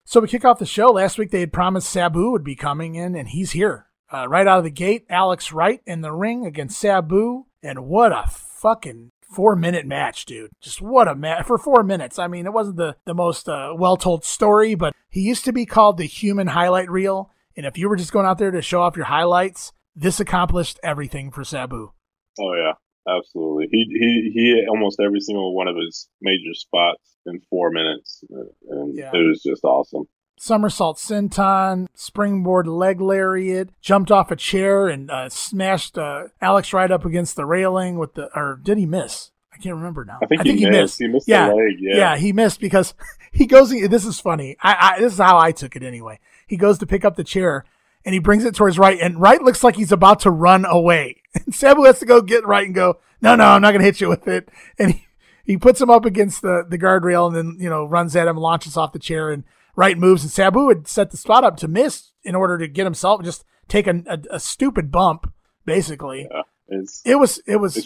So 0.03 0.19
we 0.19 0.27
kick 0.27 0.43
off 0.43 0.59
the 0.59 0.65
show. 0.65 0.87
Last 0.87 1.17
week 1.17 1.31
they 1.31 1.39
had 1.39 1.53
promised 1.53 1.89
Sabu 1.89 2.31
would 2.31 2.43
be 2.43 2.55
coming 2.55 2.95
in, 2.95 3.15
and 3.15 3.29
he's 3.29 3.51
here. 3.51 3.87
Uh, 4.13 4.27
right 4.27 4.45
out 4.45 4.59
of 4.59 4.63
the 4.63 4.69
gate, 4.69 5.05
Alex 5.09 5.51
Wright 5.51 5.81
in 5.85 6.01
the 6.01 6.11
ring 6.11 6.45
against 6.45 6.79
Sabu. 6.79 7.45
And 7.63 7.87
what 7.87 8.11
a 8.11 8.29
fucking 8.29 9.11
four 9.21 9.55
minute 9.55 9.87
match, 9.87 10.25
dude. 10.25 10.51
Just 10.61 10.81
what 10.81 11.07
a 11.07 11.15
match 11.15 11.47
for 11.47 11.57
four 11.57 11.81
minutes. 11.83 12.19
I 12.19 12.27
mean, 12.27 12.45
it 12.45 12.53
wasn't 12.53 12.77
the, 12.77 12.95
the 13.05 13.15
most 13.15 13.49
uh, 13.49 13.73
well 13.75 13.97
told 13.97 14.23
story, 14.23 14.75
but 14.75 14.93
he 15.09 15.21
used 15.21 15.45
to 15.45 15.53
be 15.53 15.65
called 15.65 15.97
the 15.97 16.05
human 16.05 16.47
highlight 16.47 16.91
reel. 16.91 17.31
And 17.57 17.65
if 17.65 17.77
you 17.77 17.89
were 17.89 17.95
just 17.95 18.13
going 18.13 18.25
out 18.25 18.37
there 18.37 18.51
to 18.51 18.61
show 18.61 18.81
off 18.81 18.95
your 18.95 19.05
highlights, 19.05 19.71
this 19.95 20.19
accomplished 20.19 20.79
everything 20.83 21.31
for 21.31 21.43
Sabu. 21.43 21.91
Oh, 22.39 22.53
yeah. 22.55 22.73
Absolutely. 23.07 23.67
He 23.69 23.85
he 23.89 24.31
he 24.33 24.55
hit 24.55 24.69
almost 24.69 24.99
every 24.99 25.19
single 25.19 25.53
one 25.53 25.67
of 25.67 25.75
his 25.75 26.07
major 26.21 26.53
spots 26.53 27.17
in 27.25 27.41
four 27.49 27.69
minutes, 27.69 28.23
and 28.69 28.95
yeah. 28.95 29.11
it 29.13 29.27
was 29.27 29.43
just 29.43 29.63
awesome. 29.65 30.05
Somersault 30.37 30.97
senton, 30.97 31.87
springboard 31.93 32.67
leg 32.67 32.99
lariat, 32.99 33.69
jumped 33.81 34.11
off 34.11 34.31
a 34.31 34.35
chair 34.35 34.87
and 34.87 35.09
uh, 35.09 35.29
smashed 35.29 35.97
uh, 35.97 36.25
Alex 36.41 36.73
Wright 36.73 36.91
up 36.91 37.05
against 37.05 37.35
the 37.35 37.45
railing 37.45 37.97
with 37.97 38.15
the. 38.15 38.29
Or 38.35 38.59
did 38.61 38.77
he 38.77 38.85
miss? 38.85 39.31
I 39.53 39.57
can't 39.57 39.75
remember 39.75 40.03
now. 40.03 40.17
I 40.21 40.25
think, 40.25 40.41
I 40.41 40.43
think 40.43 40.59
he, 40.59 40.65
he, 40.65 40.71
missed. 40.71 40.99
He 40.99 41.07
missed 41.07 41.27
yeah. 41.27 41.49
the 41.49 41.55
leg. 41.55 41.75
Yeah. 41.79 41.95
yeah, 41.95 42.17
he 42.17 42.33
missed 42.33 42.59
because 42.59 42.93
he 43.31 43.45
goes. 43.45 43.69
This 43.69 44.05
is 44.05 44.19
funny. 44.19 44.57
I, 44.61 44.95
I 44.95 44.99
this 44.99 45.13
is 45.13 45.19
how 45.19 45.37
I 45.37 45.51
took 45.51 45.75
it 45.75 45.83
anyway. 45.83 46.19
He 46.47 46.57
goes 46.57 46.77
to 46.79 46.85
pick 46.85 47.05
up 47.05 47.15
the 47.15 47.23
chair 47.23 47.65
and 48.05 48.13
he 48.13 48.19
brings 48.19 48.43
it 48.43 48.55
towards 48.55 48.77
Wright, 48.77 48.99
and 48.99 49.19
Wright 49.19 49.41
looks 49.41 49.63
like 49.63 49.75
he's 49.75 49.91
about 49.91 50.19
to 50.21 50.31
run 50.31 50.65
away. 50.65 51.21
And 51.35 51.55
Sabu 51.55 51.85
has 51.85 51.97
to 51.97 52.05
go 52.05 52.21
get 52.21 52.45
Wright 52.45 52.67
and 52.67 52.75
go, 52.75 52.99
no, 53.19 53.35
no, 53.35 53.45
I'm 53.45 53.61
not 53.63 53.71
going 53.71 53.79
to 53.79 53.85
hit 53.85 53.99
you 53.99 54.07
with 54.07 54.27
it. 54.27 54.49
And 54.77 54.91
he, 54.91 55.07
he 55.43 55.57
puts 55.57 55.81
him 55.81 55.89
up 55.89 56.05
against 56.05 56.43
the, 56.43 56.63
the 56.67 56.77
guardrail 56.77 57.25
and 57.25 57.35
then, 57.35 57.57
you 57.59 57.71
know, 57.71 57.85
runs 57.85 58.15
at 58.15 58.27
him, 58.27 58.37
launches 58.37 58.77
off 58.77 58.93
the 58.93 58.99
chair, 58.99 59.31
and 59.31 59.43
Wright 59.75 59.97
moves. 59.97 60.23
And 60.23 60.31
Sabu 60.31 60.69
had 60.69 60.87
set 60.87 61.11
the 61.11 61.17
spot 61.17 61.43
up 61.43 61.57
to 61.57 61.67
miss 61.67 62.11
in 62.23 62.35
order 62.35 62.57
to 62.57 62.67
get 62.67 62.85
himself 62.85 63.23
just 63.23 63.43
take 63.67 63.87
a, 63.87 64.03
a, 64.07 64.19
a 64.31 64.39
stupid 64.39 64.91
bump, 64.91 65.31
basically. 65.65 66.27
Yeah, 66.29 66.41
it 67.05 67.19
was, 67.19 67.41
it 67.45 67.57
was, 67.57 67.77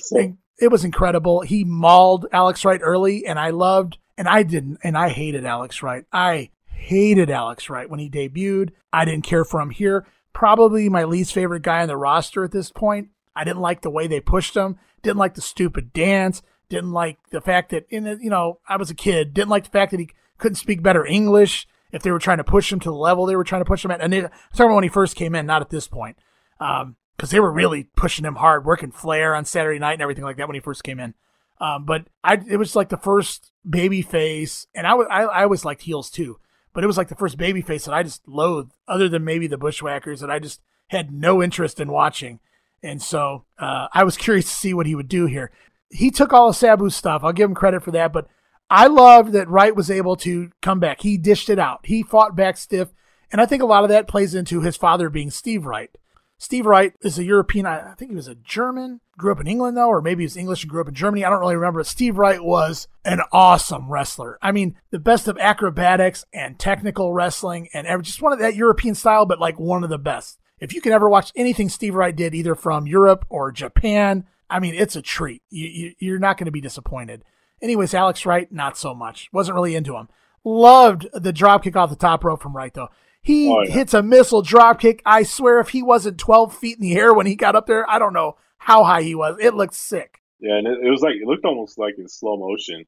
it 0.60 0.72
was 0.72 0.84
incredible. 0.84 1.42
He 1.42 1.64
mauled 1.64 2.28
Alex 2.32 2.66
Wright 2.66 2.82
early, 2.82 3.26
and 3.26 3.40
I 3.40 3.52
loved, 3.52 3.98
and 4.18 4.28
I 4.28 4.44
didn't, 4.44 4.80
and 4.84 4.98
I 4.98 5.10
hated 5.10 5.46
Alex 5.46 5.84
Wright. 5.84 6.06
I 6.12 6.50
hated 6.66 7.30
Alex 7.30 7.70
Wright 7.70 7.90
when 7.90 8.00
he 8.00 8.10
debuted. 8.10 8.72
I 8.94 9.06
didn't 9.06 9.26
care 9.26 9.46
for 9.46 9.60
him 9.62 9.72
here. 9.72 10.06
Probably 10.34 10.90
my 10.90 11.04
least 11.04 11.34
favorite 11.34 11.64
guy 11.64 11.82
on 11.82 11.88
the 11.88 11.98
roster 11.98 12.44
at 12.44 12.52
this 12.52 12.72
point. 12.72 13.10
I 13.36 13.44
didn't 13.44 13.62
like 13.62 13.82
the 13.82 13.90
way 13.90 14.08
they 14.08 14.20
pushed 14.20 14.56
him. 14.56 14.78
Didn't 15.02 15.18
like 15.18 15.36
the 15.36 15.42
stupid 15.42 15.94
dance. 15.94 16.42
Didn't 16.70 16.92
like 16.92 17.18
the 17.30 17.42
fact 17.42 17.70
that 17.72 17.86
in 17.90 18.04
the, 18.04 18.18
you 18.22 18.30
know 18.30 18.60
I 18.68 18.78
was 18.78 18.90
a 18.90 18.96
kid. 18.96 19.34
Didn't 19.34 19.50
like 19.50 19.64
the 19.64 19.70
fact 19.70 19.92
that 19.92 20.00
he 20.00 20.10
couldn't 20.38 20.56
speak 20.56 20.82
better 20.82 21.06
English. 21.06 21.68
If 21.92 22.04
they 22.04 22.12
were 22.12 22.20
trying 22.20 22.38
to 22.38 22.44
push 22.44 22.72
him 22.72 22.80
to 22.82 22.90
the 22.90 22.96
level 22.96 23.26
they 23.26 23.36
were 23.36 23.44
trying 23.44 23.62
to 23.62 23.66
push 23.66 23.84
him 23.84 23.92
at, 23.92 24.02
and 24.02 24.12
they, 24.12 24.24
I'm 24.24 24.30
talking 24.52 24.66
about 24.66 24.76
when 24.76 24.84
he 24.84 24.90
first 24.90 25.16
came 25.16 25.36
in, 25.36 25.46
not 25.46 25.62
at 25.62 25.70
this 25.70 25.88
point, 25.88 26.18
because 26.60 26.84
um, 26.84 26.96
they 27.30 27.40
were 27.40 27.52
really 27.52 27.86
pushing 27.96 28.26
him 28.26 28.36
hard, 28.36 28.66
working 28.66 28.92
Flair 28.92 29.36
on 29.36 29.46
Saturday 29.46 29.80
night 29.80 29.94
and 29.94 30.02
everything 30.02 30.24
like 30.24 30.38
that 30.38 30.48
when 30.48 30.56
he 30.56 30.62
first 30.62 30.84
came 30.84 31.00
in. 31.00 31.14
Um, 31.60 31.86
but 31.86 32.08
I, 32.24 32.40
it 32.48 32.58
was 32.58 32.76
like 32.76 32.90
the 32.90 32.98
first 32.98 33.52
baby 33.68 34.02
face, 34.02 34.68
and 34.76 34.86
I 34.86 34.94
was 34.94 35.08
I, 35.10 35.24
I 35.24 35.44
always 35.44 35.66
liked 35.66 35.84
heels 35.84 36.12
too 36.12 36.40
but 36.78 36.84
it 36.84 36.88
was 36.88 36.98
like 36.98 37.08
the 37.08 37.16
first 37.16 37.40
baby 37.40 37.64
face 37.64 37.86
that 37.86 37.96
I 37.96 38.04
just 38.04 38.28
loathed, 38.28 38.72
other 38.88 39.10
than 39.10 39.24
maybe 39.24 39.48
the 39.48 39.58
Bushwhackers 39.58 40.20
that 40.20 40.30
I 40.30 40.38
just 40.38 40.62
had 40.90 41.12
no 41.12 41.42
interest 41.42 41.80
in 41.80 41.92
watching. 41.92 42.40
And 42.84 43.02
so 43.02 43.46
uh, 43.58 43.88
I 43.92 44.04
was 44.04 44.16
curious 44.26 44.46
to 44.46 44.52
see 44.52 44.76
what 44.76 44.86
he 44.86 44.94
would 44.94 45.08
do 45.08 45.26
here. 45.26 45.50
He 45.90 46.12
took 46.12 46.32
all 46.32 46.50
of 46.50 46.56
Sabu's 46.56 46.96
stuff. 46.96 47.24
I'll 47.24 47.34
give 47.34 47.50
him 47.50 47.56
credit 47.56 47.82
for 47.82 47.90
that. 47.90 48.14
But 48.14 48.28
I 48.70 48.88
loved 48.88 49.32
that 49.32 49.50
Wright 49.50 49.76
was 49.76 49.90
able 49.90 50.16
to 50.18 50.52
come 50.62 50.80
back. 50.80 51.02
He 51.02 51.18
dished 51.18 51.50
it 51.50 51.60
out. 51.60 51.82
He 51.86 52.04
fought 52.04 52.36
back 52.36 52.58
stiff. 52.58 52.90
And 53.32 53.42
I 53.42 53.46
think 53.46 53.62
a 53.62 53.68
lot 53.68 53.84
of 53.84 53.90
that 53.90 54.08
plays 54.08 54.36
into 54.36 54.62
his 54.62 54.78
father 54.78 55.10
being 55.10 55.32
Steve 55.32 55.66
Wright. 55.66 55.96
Steve 56.38 56.66
Wright 56.66 56.94
is 57.02 57.18
a 57.18 57.24
European. 57.24 57.66
I 57.66 57.94
think 57.98 58.12
he 58.12 58.16
was 58.16 58.28
a 58.28 58.36
German, 58.36 59.02
grew 59.18 59.32
up 59.32 59.40
in 59.40 59.48
England 59.48 59.76
though, 59.76 59.88
or 59.88 60.02
maybe 60.02 60.22
he 60.22 60.28
was 60.28 60.38
English 60.38 60.64
and 60.64 60.70
grew 60.70 60.82
up 60.82 60.88
in 60.88 60.94
Germany. 60.94 61.26
I 61.26 61.30
don't 61.30 61.40
really 61.40 61.56
remember. 61.56 61.84
Steve 61.84 62.18
Wright 62.18 62.44
was 62.44 62.88
an 63.04 63.22
awesome 63.32 63.90
wrestler. 63.92 64.38
I 64.42 64.52
mean, 64.52 64.78
the 64.92 65.00
best 65.00 65.28
of 65.28 65.38
acrobatics 65.40 66.26
and 66.32 66.60
technical 66.60 67.14
wrestling 67.14 67.70
and 67.74 67.88
just 68.04 68.22
one 68.22 68.34
of 68.34 68.40
that 68.40 68.56
European 68.56 68.94
style, 68.94 69.26
but 69.26 69.40
like 69.40 69.60
one 69.60 69.84
of 69.84 69.90
the 69.90 69.98
best. 69.98 70.40
If 70.60 70.74
you 70.74 70.82
can 70.82 70.92
ever 70.92 71.10
watch 71.10 71.32
anything 71.36 71.70
Steve 71.70 71.96
Wright 71.96 72.16
did, 72.16 72.36
either 72.36 72.56
from 72.56 72.88
Europe 72.88 73.26
or 73.30 73.52
Japan, 73.52 74.26
I 74.50 74.60
mean, 74.60 74.76
it's 74.76 74.96
a 74.96 75.02
treat. 75.02 75.42
You, 75.50 75.94
you, 76.00 76.16
are 76.16 76.20
not 76.20 76.38
going 76.38 76.46
to 76.46 76.52
be 76.52 76.62
disappointed. 76.62 77.24
Anyways, 77.62 77.94
Alex 77.94 78.26
Wright, 78.26 78.52
not 78.52 78.78
so 78.78 78.94
much. 78.94 79.30
Wasn't 79.32 79.56
really 79.56 79.76
into 79.76 79.96
him. 79.96 80.10
Loved 80.44 81.08
the 81.14 81.34
drop 81.34 81.64
kick 81.64 81.76
off 81.76 81.90
the 81.90 81.96
top 81.96 82.24
rope 82.24 82.42
from 82.42 82.56
Wright 82.56 82.74
though. 82.74 82.90
He 83.22 83.50
oh, 83.50 83.64
yeah. 83.64 83.72
hits 83.72 83.94
a 83.94 84.02
missile 84.02 84.42
drop 84.42 84.80
kick. 84.80 85.02
I 85.06 85.24
swear, 85.24 85.60
if 85.60 85.70
he 85.70 85.84
wasn't 85.84 86.18
12 86.18 86.56
feet 86.56 86.78
in 86.78 86.82
the 86.82 86.96
air 86.96 87.14
when 87.14 87.26
he 87.26 87.36
got 87.36 87.56
up 87.56 87.68
there, 87.68 87.90
I 87.90 88.00
don't 88.00 88.14
know 88.14 88.38
how 88.58 88.84
high 88.84 89.02
he 89.02 89.16
was. 89.16 89.38
It 89.42 89.54
looked 89.54 89.74
sick. 89.74 90.22
Yeah, 90.40 90.58
and 90.58 90.68
it, 90.68 90.80
it 90.86 90.90
was 90.90 91.02
like 91.02 91.16
it 91.16 91.28
looked 91.28 91.46
almost 91.46 91.78
like 91.78 91.96
in 91.98 92.08
slow 92.08 92.38
motion. 92.38 92.86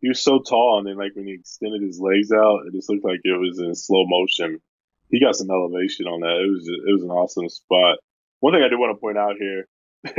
He 0.00 0.08
was 0.08 0.22
so 0.22 0.40
tall, 0.40 0.78
and 0.78 0.86
then 0.86 0.96
like 0.96 1.14
when 1.14 1.26
he 1.26 1.34
extended 1.34 1.82
his 1.82 2.00
legs 2.00 2.30
out, 2.32 2.66
it 2.66 2.72
just 2.72 2.88
looked 2.88 3.04
like 3.04 3.20
it 3.24 3.38
was 3.38 3.58
in 3.58 3.74
slow 3.74 4.04
motion. 4.06 4.60
He 5.08 5.20
got 5.20 5.36
some 5.36 5.50
elevation 5.50 6.06
on 6.06 6.20
that. 6.20 6.42
It 6.44 6.50
was 6.50 6.64
just, 6.64 6.80
it 6.86 6.92
was 6.92 7.02
an 7.02 7.10
awesome 7.10 7.48
spot. 7.48 7.98
One 8.40 8.52
thing 8.52 8.62
I 8.62 8.68
do 8.68 8.78
want 8.78 8.96
to 8.96 9.00
point 9.00 9.18
out 9.18 9.36
here, 9.38 9.66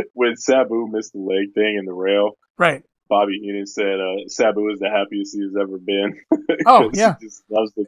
when 0.14 0.36
Sabu 0.36 0.88
missed 0.88 1.14
the 1.14 1.20
leg 1.20 1.54
thing 1.54 1.78
in 1.80 1.86
the 1.86 1.94
rail, 1.94 2.38
right? 2.58 2.84
Bobby 3.08 3.40
Heenan 3.42 3.68
said 3.68 4.00
uh, 4.00 4.28
Sabu 4.28 4.70
is 4.70 4.80
the 4.80 4.90
happiest 4.90 5.36
he 5.36 5.42
has 5.42 5.56
ever 5.60 5.78
been. 5.78 6.20
oh 6.66 6.90
yeah, 6.94 7.16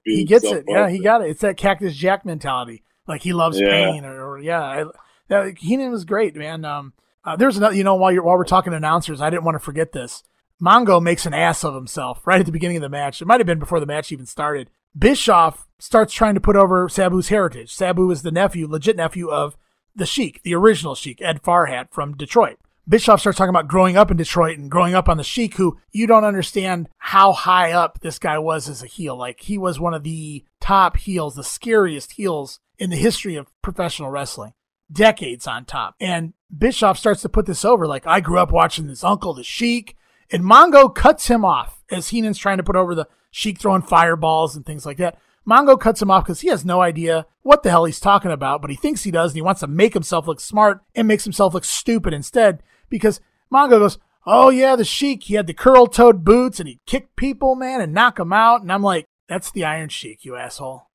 he, 0.04 0.18
he 0.18 0.26
gets 0.26 0.46
it. 0.46 0.66
Yeah, 0.68 0.90
he 0.90 1.00
got 1.00 1.22
it. 1.22 1.30
It's 1.30 1.42
that 1.42 1.58
Cactus 1.58 1.96
Jack 1.96 2.26
mentality. 2.26 2.84
Like 3.08 3.22
he 3.22 3.34
loves 3.34 3.60
yeah. 3.60 3.70
pain, 3.70 4.06
or, 4.06 4.32
or 4.32 4.40
yeah. 4.40 4.62
I, 4.62 4.86
that, 5.30 5.58
Heenan 5.58 5.92
was 5.92 6.06
great, 6.06 6.36
man. 6.36 6.66
Um, 6.66 6.94
uh, 7.24 7.36
there's 7.36 7.58
another. 7.58 7.76
You 7.76 7.84
know, 7.84 7.96
while 7.96 8.12
you're 8.12 8.24
while 8.24 8.38
we're 8.38 8.44
talking 8.44 8.74
announcers, 8.74 9.22
I 9.22 9.30
didn't 9.30 9.44
want 9.44 9.56
to 9.56 9.60
forget 9.60 9.92
this. 9.92 10.24
Mongo 10.62 11.02
makes 11.02 11.26
an 11.26 11.34
ass 11.34 11.64
of 11.64 11.76
himself 11.76 12.26
right 12.26 12.40
at 12.40 12.46
the 12.46 12.52
beginning 12.52 12.78
of 12.78 12.82
the 12.82 12.90
match. 12.90 13.22
It 13.22 13.26
might 13.26 13.40
have 13.40 13.48
been 13.48 13.60
before 13.60 13.80
the 13.80 13.86
match 13.86 14.12
even 14.12 14.26
started. 14.26 14.70
Bischoff 14.98 15.68
starts 15.78 16.14
trying 16.14 16.34
to 16.34 16.42
put 16.42 16.56
over 16.56 16.90
Sabu's 16.90 17.30
heritage. 17.30 17.74
Sabu 17.74 18.10
is 18.10 18.24
the 18.24 18.32
nephew, 18.32 18.68
legit 18.68 18.96
nephew 18.96 19.30
of 19.30 19.56
the 19.96 20.06
Sheik, 20.06 20.42
the 20.44 20.56
original 20.56 20.96
Sheik, 20.96 21.22
Ed 21.22 21.44
Farhat 21.44 21.92
from 21.92 22.18
Detroit. 22.18 22.58
Bischoff 22.90 23.20
starts 23.20 23.38
talking 23.38 23.50
about 23.50 23.68
growing 23.68 23.98
up 23.98 24.12
in 24.12 24.18
Detroit 24.18 24.58
and 24.58 24.72
growing 24.72 24.96
up 24.96 25.10
on 25.10 25.18
the 25.18 25.24
Sheik, 25.24 25.56
who 25.56 25.78
you 25.92 26.08
don't 26.08 26.24
understand 26.24 26.88
how 26.98 27.34
high 27.34 27.74
up 27.74 28.00
this 28.00 28.18
guy 28.18 28.38
was 28.38 28.70
as 28.70 28.82
a 28.82 28.88
heel. 28.88 29.18
Like 29.18 29.42
he 29.42 29.58
was 29.58 29.78
one 29.78 29.94
of 29.94 30.04
the 30.04 30.46
top 30.62 30.96
heels, 30.96 31.36
the 31.36 31.44
scariest 31.44 32.14
heels 32.14 32.62
in 32.78 32.90
the 32.90 32.96
history 32.96 33.36
of 33.36 33.52
professional 33.62 34.10
wrestling, 34.10 34.54
decades 34.90 35.48
on 35.48 35.66
top. 35.66 35.96
And 36.00 36.34
Bischoff 36.56 36.98
starts 36.98 37.22
to 37.24 37.30
put 37.30 37.46
this 37.46 37.66
over, 37.66 37.88
like 37.88 38.08
I 38.08 38.22
grew 38.22 38.40
up 38.40 38.52
watching 38.52 38.88
this 38.88 39.04
uncle, 39.04 39.34
the 39.34 39.44
Sheik, 39.44 39.98
and 40.32 40.44
Mongo 40.44 40.94
cuts 40.94 41.28
him 41.28 41.44
off 41.44 41.84
as 41.92 42.10
Heenan's 42.10 42.38
trying 42.38 42.58
to 42.58 42.64
put 42.64 42.78
over 42.78 42.96
the 42.96 43.08
Sheik 43.32 43.60
throwing 43.60 43.82
fireballs 43.82 44.56
and 44.56 44.66
things 44.66 44.86
like 44.86 44.98
that. 44.98 45.18
Mongo 45.46 45.78
cuts 45.78 46.02
him 46.02 46.12
off 46.12 46.24
because 46.24 46.42
he 46.42 46.48
has 46.50 46.64
no 46.64 46.82
idea 46.82 47.26
what 47.42 47.64
the 47.64 47.70
hell 47.70 47.86
he's 47.86 48.00
talking 48.00 48.32
about, 48.32 48.62
but 48.62 48.70
he 48.70 48.76
thinks 48.78 49.04
he 49.04 49.12
does, 49.12 49.32
and 49.32 49.38
he 49.38 49.42
wants 49.42 49.60
to 49.62 49.68
make 49.68 49.94
himself 49.94 50.26
look 50.26 50.40
smart 50.40 50.82
and 50.96 51.06
makes 51.08 51.26
himself 51.26 51.54
look 51.54 51.66
stupid 51.66 52.14
instead 52.14 52.64
because 52.90 53.20
Mongo 53.52 53.80
goes, 53.80 53.98
Oh 54.30 54.50
yeah, 54.50 54.76
the 54.76 54.84
Sheik, 54.84 55.24
he 55.24 55.36
had 55.36 55.48
the 55.48 55.54
curl 55.54 55.88
toed 55.88 56.26
boots 56.26 56.60
and 56.60 56.68
he 56.68 56.82
kicked 56.86 57.16
people, 57.16 57.56
man, 57.56 57.80
and 57.80 57.94
knock 57.94 58.18
them 58.18 58.34
out. 58.34 58.62
And 58.62 58.70
I'm 58.70 58.84
like, 58.84 59.06
that's 59.30 59.52
the 59.52 59.64
Iron 59.64 59.88
Sheik, 59.88 60.26
you 60.26 60.36
asshole. 60.36 60.90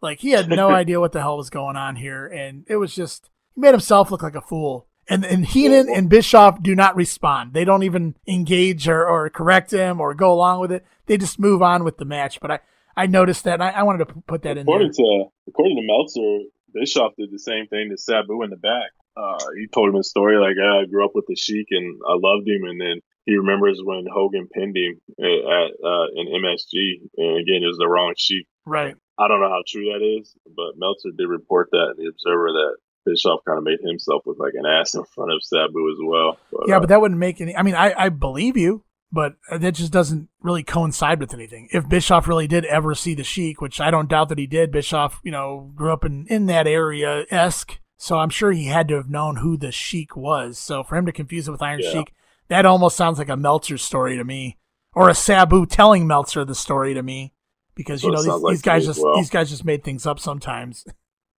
Like 0.00 0.18
he 0.18 0.30
had 0.30 0.48
no 0.48 0.70
idea 0.74 0.98
what 0.98 1.12
the 1.12 1.20
hell 1.20 1.36
was 1.36 1.50
going 1.50 1.76
on 1.76 1.94
here. 1.94 2.26
And 2.26 2.64
it 2.66 2.76
was 2.76 2.92
just, 2.92 3.30
he 3.54 3.60
made 3.60 3.70
himself 3.70 4.10
look 4.10 4.24
like 4.24 4.34
a 4.34 4.40
fool. 4.40 4.88
And, 5.08 5.24
and 5.24 5.46
Heenan 5.46 5.88
and 5.88 6.08
Bischoff 6.08 6.62
do 6.62 6.74
not 6.74 6.96
respond. 6.96 7.52
They 7.52 7.64
don't 7.64 7.84
even 7.84 8.16
engage 8.26 8.88
or, 8.88 9.06
or 9.06 9.30
correct 9.30 9.72
him 9.72 10.00
or 10.00 10.12
go 10.12 10.32
along 10.32 10.58
with 10.58 10.72
it. 10.72 10.84
They 11.06 11.16
just 11.16 11.38
move 11.38 11.62
on 11.62 11.84
with 11.84 11.98
the 11.98 12.04
match. 12.04 12.40
But 12.40 12.50
I, 12.50 12.58
I 12.96 13.06
noticed 13.06 13.44
that. 13.44 13.60
I, 13.60 13.70
I 13.70 13.82
wanted 13.84 14.08
to 14.08 14.14
put 14.26 14.42
that 14.42 14.58
according 14.58 14.88
in 14.88 14.92
there. 14.96 15.24
To, 15.24 15.30
according 15.46 15.76
to 15.76 15.82
Meltzer, 15.86 16.48
Bischoff 16.72 17.12
did 17.16 17.30
the 17.30 17.38
same 17.38 17.68
thing 17.68 17.90
to 17.90 17.98
Sabu 17.98 18.42
in 18.42 18.50
the 18.50 18.56
back 18.56 18.90
uh, 19.16 19.38
he 19.56 19.66
told 19.68 19.90
him 19.90 19.96
a 19.96 20.02
story 20.02 20.38
like, 20.38 20.56
yeah, 20.56 20.82
I 20.82 20.86
grew 20.86 21.04
up 21.04 21.12
with 21.14 21.26
the 21.26 21.36
Sheik 21.36 21.68
and 21.70 22.00
I 22.06 22.14
loved 22.14 22.48
him. 22.48 22.64
And 22.64 22.80
then 22.80 23.00
he 23.26 23.36
remembers 23.36 23.80
when 23.82 24.06
Hogan 24.12 24.48
pinned 24.52 24.76
him 24.76 25.00
at, 25.18 25.70
uh, 25.84 26.06
in 26.14 26.28
MSG. 26.42 27.08
And 27.16 27.38
again, 27.38 27.62
it 27.62 27.68
was 27.68 27.78
the 27.78 27.88
wrong 27.88 28.14
Sheik. 28.16 28.46
Right. 28.66 28.96
I 29.18 29.28
don't 29.28 29.40
know 29.40 29.48
how 29.50 29.62
true 29.66 29.92
that 29.92 30.02
is, 30.02 30.34
but 30.44 30.76
Meltzer 30.76 31.10
did 31.16 31.28
report 31.28 31.68
that 31.70 31.94
in 31.96 32.04
the 32.04 32.10
Observer 32.10 32.48
that 32.52 32.76
Bischoff 33.06 33.40
kind 33.46 33.58
of 33.58 33.64
made 33.64 33.78
himself 33.80 34.22
look 34.26 34.38
like 34.38 34.54
an 34.54 34.66
ass 34.66 34.94
in 34.94 35.04
front 35.04 35.30
of 35.30 35.42
Sabu 35.42 35.90
as 35.90 35.98
well. 36.02 36.38
But, 36.50 36.68
yeah, 36.68 36.76
uh, 36.76 36.80
but 36.80 36.88
that 36.88 37.00
wouldn't 37.00 37.20
make 37.20 37.40
any. 37.40 37.56
I 37.56 37.62
mean, 37.62 37.74
I, 37.74 37.94
I 37.96 38.08
believe 38.08 38.56
you, 38.56 38.84
but 39.12 39.36
that 39.56 39.74
just 39.74 39.92
doesn't 39.92 40.28
really 40.40 40.64
coincide 40.64 41.20
with 41.20 41.32
anything. 41.32 41.68
If 41.70 41.88
Bischoff 41.88 42.26
really 42.26 42.48
did 42.48 42.64
ever 42.64 42.94
see 42.94 43.14
the 43.14 43.22
Sheik, 43.22 43.60
which 43.60 43.80
I 43.80 43.90
don't 43.90 44.08
doubt 44.08 44.30
that 44.30 44.38
he 44.38 44.46
did, 44.46 44.72
Bischoff, 44.72 45.20
you 45.22 45.30
know, 45.30 45.70
grew 45.76 45.92
up 45.92 46.04
in, 46.04 46.26
in 46.28 46.46
that 46.46 46.66
area 46.66 47.24
esque 47.30 47.78
So 48.04 48.18
I'm 48.18 48.28
sure 48.28 48.52
he 48.52 48.66
had 48.66 48.86
to 48.88 48.96
have 48.96 49.08
known 49.08 49.36
who 49.36 49.56
the 49.56 49.72
Sheik 49.72 50.14
was. 50.14 50.58
So 50.58 50.82
for 50.82 50.94
him 50.94 51.06
to 51.06 51.12
confuse 51.12 51.48
it 51.48 51.52
with 51.52 51.62
Iron 51.62 51.80
yeah. 51.82 51.90
Sheik, 51.90 52.12
that 52.48 52.66
almost 52.66 52.98
sounds 52.98 53.16
like 53.16 53.30
a 53.30 53.36
Meltzer 53.36 53.78
story 53.78 54.18
to 54.18 54.24
me, 54.24 54.58
or 54.92 55.08
a 55.08 55.14
Sabu 55.14 55.64
telling 55.64 56.06
Meltzer 56.06 56.44
the 56.44 56.54
story 56.54 56.92
to 56.92 57.02
me, 57.02 57.32
because 57.74 58.04
you 58.04 58.10
know 58.10 58.22
these, 58.22 58.42
like 58.42 58.52
these 58.52 58.60
guys 58.60 58.84
just 58.84 59.02
well. 59.02 59.16
these 59.16 59.30
guys 59.30 59.48
just 59.48 59.64
made 59.64 59.82
things 59.82 60.04
up 60.06 60.20
sometimes. 60.20 60.84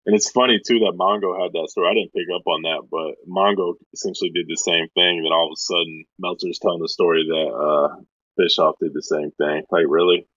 And 0.07 0.15
it's 0.15 0.29
funny 0.29 0.59
too 0.59 0.77
that 0.77 0.93
Mongo 0.95 1.33
had 1.41 1.51
that 1.53 1.67
story. 1.71 1.87
I 1.89 1.95
didn't 1.95 2.13
pick 2.13 2.27
up 2.35 2.45
on 2.45 2.61
that, 2.61 2.85
but 2.91 3.15
Mongo 3.27 3.73
essentially 3.91 4.29
did 4.29 4.45
the 4.47 4.55
same 4.55 4.87
thing. 4.93 5.23
That 5.23 5.31
all 5.33 5.47
of 5.47 5.53
a 5.53 5.57
sudden, 5.57 6.05
Meltzer's 6.19 6.59
telling 6.59 6.79
the 6.79 6.89
story 6.89 7.25
that 7.27 7.49
uh, 7.49 7.95
Bischoff 8.37 8.75
did 8.79 8.93
the 8.93 9.01
same 9.01 9.31
thing. 9.31 9.63
Like, 9.71 9.85
really? 9.87 10.27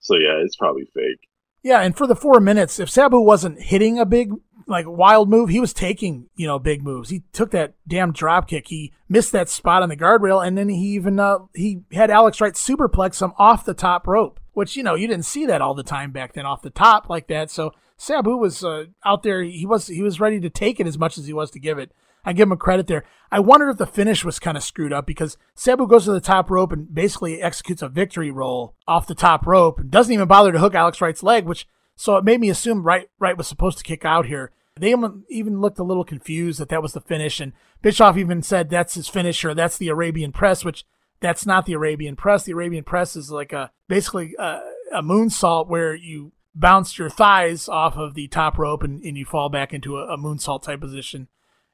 So 0.00 0.14
yeah, 0.16 0.44
it's 0.44 0.56
probably 0.56 0.90
fake. 0.94 1.26
Yeah, 1.62 1.80
and 1.80 1.96
for 1.96 2.06
the 2.06 2.14
four 2.14 2.38
minutes, 2.38 2.78
if 2.78 2.90
Sabu 2.90 3.18
wasn't 3.18 3.62
hitting 3.62 3.98
a 3.98 4.04
big 4.04 4.32
like 4.68 4.86
wild 4.86 5.28
move, 5.28 5.48
he 5.48 5.60
was 5.60 5.72
taking 5.72 6.28
you 6.36 6.46
know 6.46 6.58
big 6.58 6.82
moves. 6.82 7.10
He 7.10 7.22
took 7.32 7.50
that 7.52 7.74
damn 7.86 8.12
drop 8.12 8.48
kick. 8.48 8.68
He 8.68 8.92
missed 9.08 9.32
that 9.32 9.48
spot 9.48 9.82
on 9.82 9.88
the 9.88 9.96
guardrail, 9.96 10.46
and 10.46 10.56
then 10.56 10.68
he 10.68 10.76
even 10.94 11.18
uh, 11.18 11.38
he 11.54 11.80
had 11.92 12.10
Alex 12.10 12.40
Wright 12.40 12.54
superplex 12.54 13.20
him 13.20 13.32
off 13.38 13.64
the 13.64 13.74
top 13.74 14.06
rope, 14.06 14.38
which 14.52 14.76
you 14.76 14.82
know 14.82 14.94
you 14.94 15.08
didn't 15.08 15.24
see 15.24 15.46
that 15.46 15.62
all 15.62 15.74
the 15.74 15.82
time 15.82 16.12
back 16.12 16.34
then 16.34 16.46
off 16.46 16.62
the 16.62 16.70
top 16.70 17.08
like 17.08 17.26
that. 17.28 17.50
So 17.50 17.72
Sabu 17.96 18.36
was 18.36 18.62
uh, 18.62 18.84
out 19.04 19.22
there. 19.22 19.42
He 19.42 19.66
was 19.66 19.88
he 19.88 20.02
was 20.02 20.20
ready 20.20 20.38
to 20.40 20.50
take 20.50 20.78
it 20.78 20.86
as 20.86 20.98
much 20.98 21.18
as 21.18 21.26
he 21.26 21.32
was 21.32 21.50
to 21.52 21.58
give 21.58 21.78
it. 21.78 21.92
I 22.24 22.32
give 22.32 22.48
him 22.48 22.52
a 22.52 22.56
credit 22.56 22.88
there. 22.88 23.04
I 23.32 23.40
wondered 23.40 23.70
if 23.70 23.78
the 23.78 23.86
finish 23.86 24.24
was 24.24 24.38
kind 24.38 24.56
of 24.56 24.62
screwed 24.62 24.92
up 24.92 25.06
because 25.06 25.38
Sabu 25.54 25.86
goes 25.86 26.04
to 26.04 26.12
the 26.12 26.20
top 26.20 26.50
rope 26.50 26.72
and 26.72 26.92
basically 26.92 27.40
executes 27.40 27.80
a 27.80 27.88
victory 27.88 28.30
roll 28.30 28.74
off 28.86 29.06
the 29.06 29.14
top 29.14 29.46
rope 29.46 29.78
and 29.80 29.90
doesn't 29.90 30.12
even 30.12 30.28
bother 30.28 30.52
to 30.52 30.58
hook 30.58 30.74
Alex 30.74 31.00
Wright's 31.00 31.22
leg, 31.22 31.46
which 31.46 31.66
so 31.96 32.16
it 32.16 32.24
made 32.24 32.40
me 32.40 32.48
assume 32.48 32.84
Wright 32.84 33.08
Wright 33.18 33.36
was 33.36 33.48
supposed 33.48 33.78
to 33.78 33.84
kick 33.84 34.04
out 34.04 34.26
here. 34.26 34.52
They 34.80 34.94
even 35.28 35.60
looked 35.60 35.78
a 35.78 35.84
little 35.84 36.04
confused 36.04 36.60
that 36.60 36.68
that 36.68 36.82
was 36.82 36.92
the 36.92 37.00
finish, 37.00 37.40
and 37.40 37.52
Bischoff 37.82 38.16
even 38.16 38.42
said 38.42 38.70
that's 38.70 38.94
his 38.94 39.08
finisher. 39.08 39.54
That's 39.54 39.76
the 39.76 39.88
Arabian 39.88 40.32
Press, 40.32 40.64
which 40.64 40.84
that's 41.20 41.46
not 41.46 41.66
the 41.66 41.72
Arabian 41.72 42.16
Press. 42.16 42.44
The 42.44 42.52
Arabian 42.52 42.84
Press 42.84 43.16
is 43.16 43.30
like 43.30 43.52
a 43.52 43.70
basically 43.88 44.34
a, 44.38 44.60
a 44.92 45.02
moonsault 45.02 45.68
where 45.68 45.94
you 45.94 46.32
bounce 46.54 46.98
your 46.98 47.10
thighs 47.10 47.68
off 47.68 47.96
of 47.96 48.14
the 48.14 48.28
top 48.28 48.58
rope 48.58 48.82
and, 48.82 49.02
and 49.02 49.16
you 49.16 49.24
fall 49.24 49.48
back 49.48 49.72
into 49.72 49.96
a, 49.96 50.14
a 50.14 50.18
moonsault 50.18 50.62
type 50.62 50.80
position. 50.80 51.28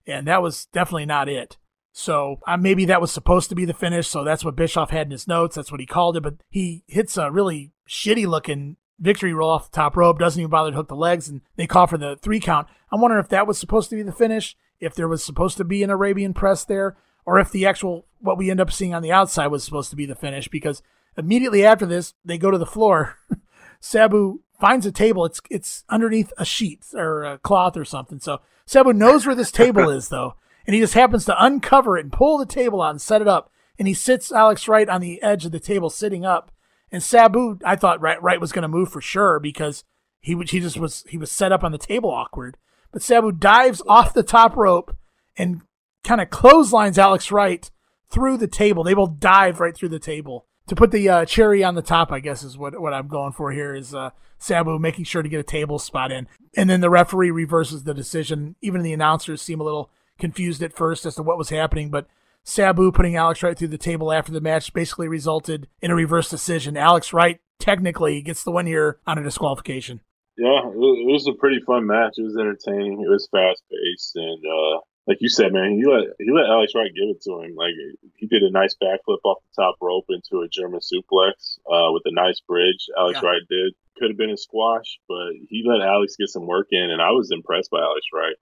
And 0.07 0.27
that 0.29 0.43
was 0.43 0.67
definitely 0.67 1.07
not 1.07 1.29
it. 1.29 1.57
So 1.93 2.41
uh, 2.47 2.57
maybe 2.57 2.85
that 2.87 3.01
was 3.01 3.13
supposed 3.13 3.49
to 3.49 3.55
be 3.55 3.65
the 3.65 3.73
finish. 3.73 4.09
So 4.09 4.25
that's 4.25 4.45
what 4.45 4.57
Bischoff 4.57 4.91
had 4.91 5.07
in 5.07 5.13
his 5.13 5.29
notes. 5.29 5.57
That's 5.57 5.71
what 5.71 5.81
he 5.81 5.87
called 5.87 6.17
it. 6.17 6.23
But 6.23 6.35
he 6.51 6.85
hits 6.87 7.17
a 7.17 7.31
really 7.31 7.73
shitty 7.89 8.27
looking 8.27 8.77
victory 8.99 9.33
roll 9.33 9.51
off 9.51 9.71
the 9.71 9.77
top 9.77 9.97
rope, 9.97 10.19
doesn't 10.19 10.41
even 10.41 10.51
bother 10.51 10.71
to 10.71 10.77
hook 10.77 10.89
the 10.89 10.97
legs, 10.97 11.29
and 11.29 11.41
they 11.57 11.67
call 11.67 11.87
for 11.87 11.99
the 11.99 12.17
three 12.17 12.41
count. 12.41 12.69
I'm 12.93 13.01
wondering 13.01 13.23
if 13.23 13.31
that 13.31 13.47
was 13.47 13.59
supposed 13.59 13.91
to 13.91 13.97
be 13.97 14.03
the 14.03 14.13
finish, 14.13 14.57
if 14.81 14.95
there 14.95 15.09
was 15.09 15.23
supposed 15.23 15.57
to 15.57 15.65
be 15.65 15.83
an 15.83 15.91
Arabian 15.91 16.35
press 16.35 16.65
there, 16.65 16.97
or 17.25 17.39
if 17.39 17.51
the 17.51 17.67
actual, 17.67 18.07
what 18.21 18.39
we 18.39 18.51
end 18.51 18.61
up 18.61 18.73
seeing 18.73 18.95
on 18.95 19.03
the 19.03 19.13
outside 19.13 19.49
was 19.49 19.65
supposed 19.65 19.91
to 19.91 19.97
be 19.97 20.07
the 20.07 20.15
finish, 20.15 20.49
because 20.49 20.83
immediately 21.17 21.65
after 21.65 21.87
this, 21.87 22.15
they 22.25 22.39
go 22.39 22.51
to 22.51 22.59
the 22.59 22.67
floor. 22.67 23.17
Sabu 23.81 24.41
finds 24.59 24.87
a 24.87 24.93
table. 24.93 25.25
It's 25.25 25.41
it's 25.51 25.85
underneath 25.89 26.33
a 26.39 26.45
sheet 26.45 26.85
or 26.95 27.25
a 27.25 27.39
cloth 27.39 27.77
or 27.77 27.85
something. 27.85 28.21
So 28.21 28.41
Sabu 28.67 28.93
knows 28.93 29.27
where 29.27 29.35
this 29.35 29.51
table 29.51 29.91
is 29.91 30.09
though, 30.09 30.37
and 30.67 30.75
he 30.75 30.81
just 30.81 30.95
happens 30.95 31.25
to 31.27 31.45
uncover 31.45 31.99
it 31.99 32.05
and 32.05 32.13
pull 32.13 32.39
the 32.39 32.47
table 32.47 32.81
out 32.81 32.91
and 32.91 33.01
set 33.01 33.21
it 33.21 33.29
up. 33.29 33.51
And 33.79 33.89
he 33.89 33.95
sits 33.95 34.33
Alex 34.33 34.69
Wright 34.69 34.89
on 34.89 35.01
the 35.01 35.21
edge 35.23 35.45
of 35.45 35.53
the 35.53 35.61
table, 35.61 35.91
sitting 35.91 36.25
up. 36.25 36.51
And 36.95 37.03
Sabu, 37.03 37.59
I 37.65 37.75
thought 37.75 38.01
Wright, 38.01 38.23
Wright 38.23 38.41
was 38.41 38.53
going 38.53 38.63
to 38.63 38.69
move 38.69 38.89
for 38.89 39.01
sure 39.01 39.41
because 39.41 39.83
he 40.21 40.41
he 40.47 40.61
just 40.61 40.77
was 40.77 41.03
he 41.09 41.19
was 41.19 41.33
set 41.33 41.51
up 41.51 41.65
on 41.65 41.73
the 41.73 41.77
table 41.77 42.09
awkward. 42.09 42.57
But 42.93 43.03
Sabu 43.03 43.33
dives 43.33 43.83
off 43.89 44.15
the 44.15 44.23
top 44.23 44.55
rope 44.55 44.97
and 45.37 45.63
kind 46.05 46.21
of 46.21 46.31
clotheslines 46.31 46.97
Alex 46.97 47.33
Wright 47.33 47.69
through 48.11 48.37
the 48.37 48.47
table. 48.47 48.85
They 48.85 48.95
both 48.95 49.19
dive 49.19 49.59
right 49.59 49.75
through 49.75 49.89
the 49.89 49.99
table 49.99 50.47
to 50.69 50.77
put 50.77 50.93
the 50.93 51.09
uh, 51.09 51.25
cherry 51.25 51.65
on 51.65 51.75
the 51.75 51.83
top, 51.83 52.13
I 52.13 52.21
guess 52.21 52.45
is 52.45 52.57
what 52.57 52.81
what 52.81 52.95
I'm 52.95 53.09
going 53.09 53.33
for 53.33 53.51
here 53.51 53.75
is 53.75 53.93
uh, 53.93 54.11
Sabu 54.39 54.79
making 54.79 55.07
sure 55.07 55.23
to 55.23 55.29
get 55.29 55.41
a 55.41 55.43
table 55.43 55.81
spot 55.81 56.13
in, 56.13 56.29
and 56.57 56.71
then 56.71 56.81
the 56.81 56.91
referee 56.91 57.33
reverses 57.33 57.83
the 57.83 57.93
decision. 57.93 58.55
Even 58.63 58.85
the 58.85 58.93
announcers 58.93 59.43
seem 59.43 59.61
a 59.61 59.65
little 59.65 59.91
confused 60.21 60.63
at 60.63 60.77
first 60.77 61.07
as 61.07 61.17
to 61.17 61.25
what 61.25 61.39
was 61.39 61.49
happening, 61.49 61.91
but 61.91 62.07
Sabu 62.45 62.93
putting 62.93 63.17
Alex 63.17 63.43
Wright 63.43 63.57
through 63.57 63.69
the 63.69 63.79
table 63.79 64.13
after 64.13 64.31
the 64.31 64.41
match 64.41 64.73
basically 64.73 65.09
resulted 65.09 65.67
in 65.81 65.91
a 65.91 65.95
reverse 65.95 66.29
decision. 66.29 66.77
Alex 66.77 67.13
Wright 67.13 67.41
technically 67.59 68.21
gets 68.21 68.45
the 68.45 68.51
win 68.51 68.67
here 68.67 68.99
on 69.07 69.19
a 69.19 69.23
disqualification. 69.23 70.01
Yeah, 70.37 70.61
it 70.67 71.07
was 71.09 71.27
a 71.27 71.33
pretty 71.33 71.61
fun 71.61 71.87
match. 71.87 72.15
It 72.19 72.23
was 72.23 72.37
entertaining. 72.37 73.01
It 73.01 73.09
was 73.09 73.29
fast 73.31 73.63
paced, 73.71 74.17
and 74.17 74.43
uh, 74.45 74.81
like 75.07 75.19
you 75.21 75.29
said, 75.29 75.53
man, 75.53 75.79
he 75.79 75.85
let 75.87 76.11
he 76.19 76.31
let 76.33 76.51
Alex 76.51 76.75
Wright 76.75 76.93
give 76.93 77.09
it 77.09 77.23
to 77.23 77.41
him. 77.41 77.55
Like 77.55 77.73
he 78.17 78.27
did 78.27 78.43
a 78.43 78.51
nice 78.51 78.75
backflip 78.75 79.25
off 79.25 79.39
the 79.43 79.63
top 79.63 79.77
rope 79.81 80.07
into 80.11 80.43
a 80.43 80.49
German 80.49 80.81
suplex 80.81 81.57
uh, 81.71 81.93
with 81.93 82.03
a 82.07 82.13
nice 82.13 82.41
bridge. 82.41 82.91
Alex 82.99 83.21
yeah. 83.23 83.29
Wright 83.29 83.43
did. 83.49 83.75
Could 83.97 84.11
have 84.11 84.19
been 84.19 84.31
a 84.31 84.37
squash, 84.37 84.99
but 85.09 85.39
he 85.49 85.63
let 85.65 85.87
Alex 85.87 86.17
get 86.17 86.29
some 86.29 86.49
work 86.49 86.67
in, 86.73 86.91
and 86.91 87.01
I 87.01 87.13
was 87.13 87.31
impressed 87.31 87.71
by 87.71 87.79
Alex 87.79 88.05
Wright. 88.13 88.35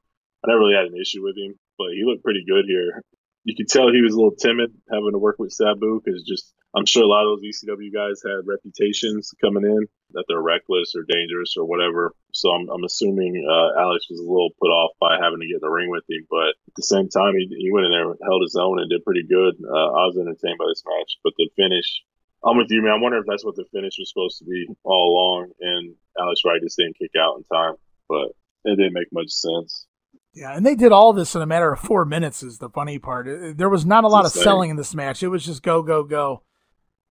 I 0.43 0.49
never 0.49 0.61
really 0.61 0.75
had 0.75 0.87
an 0.87 0.97
issue 0.97 1.23
with 1.23 1.37
him, 1.37 1.55
but 1.77 1.93
he 1.93 2.05
looked 2.05 2.25
pretty 2.25 2.43
good 2.49 2.65
here 2.67 3.05
you 3.45 3.55
could 3.57 3.69
tell 3.69 3.91
he 3.91 4.03
was 4.03 4.15
a 4.15 4.17
little 4.17 4.37
timid 4.37 4.73
having 4.91 5.13
to 5.13 5.19
work 5.19 5.37
with 5.39 5.53
Sabu 5.53 6.01
because 6.03 6.23
just 6.23 6.55
I'm 6.75 6.87
sure 6.87 7.05
a 7.05 7.07
lot 7.07 7.27
of 7.27 7.37
those 7.37 7.45
ECW 7.45 7.93
guys 7.93 8.23
had 8.25 8.49
reputations 8.49 9.35
coming 9.41 9.65
in 9.65 9.87
that 10.13 10.25
they're 10.29 10.41
reckless 10.41 10.95
or 10.97 11.05
dangerous 11.05 11.55
or 11.57 11.67
whatever. 11.67 12.15
So 12.33 12.49
I'm, 12.51 12.69
I'm 12.71 12.85
assuming 12.85 13.45
uh, 13.45 13.81
Alex 13.81 14.07
was 14.09 14.21
a 14.21 14.29
little 14.29 14.57
put 14.61 14.73
off 14.73 14.93
by 15.01 15.19
having 15.21 15.41
to 15.41 15.47
get 15.47 15.61
in 15.61 15.65
the 15.65 15.69
ring 15.69 15.91
with 15.91 16.05
him, 16.09 16.25
but 16.31 16.57
at 16.57 16.77
the 16.77 16.83
same 16.83 17.09
time 17.09 17.35
he, 17.37 17.45
he 17.51 17.73
went 17.73 17.87
in 17.87 17.93
there, 17.93 18.09
held 18.25 18.43
his 18.43 18.57
own, 18.57 18.81
and 18.81 18.89
did 18.89 19.05
pretty 19.05 19.25
good. 19.29 19.61
Uh, 19.61 19.89
I 19.93 20.09
was 20.09 20.17
entertained 20.17 20.59
by 20.59 20.69
this 20.69 20.85
match, 20.87 21.19
but 21.25 21.35
the 21.37 21.51
finish. 21.57 22.05
I'm 22.45 22.57
with 22.57 22.71
you, 22.71 22.83
man. 22.83 22.99
I 22.99 23.03
wonder 23.03 23.19
if 23.19 23.27
that's 23.29 23.45
what 23.45 23.55
the 23.55 23.69
finish 23.71 23.95
was 23.99 24.09
supposed 24.09 24.39
to 24.39 24.45
be 24.45 24.67
all 24.83 25.13
along, 25.13 25.53
and 25.61 25.95
Alex 26.19 26.41
Wright 26.45 26.61
just 26.61 26.77
didn't 26.77 26.99
kick 26.99 27.13
out 27.19 27.37
in 27.37 27.45
time, 27.45 27.77
but 28.09 28.33
it 28.65 28.77
didn't 28.77 28.95
make 28.95 29.13
much 29.13 29.31
sense. 29.31 29.87
Yeah, 30.35 30.57
and 30.57 30.65
they 30.65 30.75
did 30.75 30.93
all 30.93 31.13
this 31.13 31.35
in 31.35 31.43
a 31.43 31.47
matter 31.47 31.73
of 31.73 31.81
four 31.81 32.05
minutes. 32.05 32.43
Is 32.43 32.59
the 32.59 32.71
funny 32.71 32.99
part. 32.99 33.27
There 33.57 33.69
was 33.69 33.85
not 33.85 34.05
a 34.05 34.09
lot 34.09 34.25
of 34.25 34.33
selling 34.33 34.71
in 34.71 34.77
this 34.77 34.95
match. 34.95 35.23
It 35.23 35.29
was 35.29 35.45
just 35.45 35.63
go, 35.63 35.83
go, 35.83 36.05
go. 36.05 36.43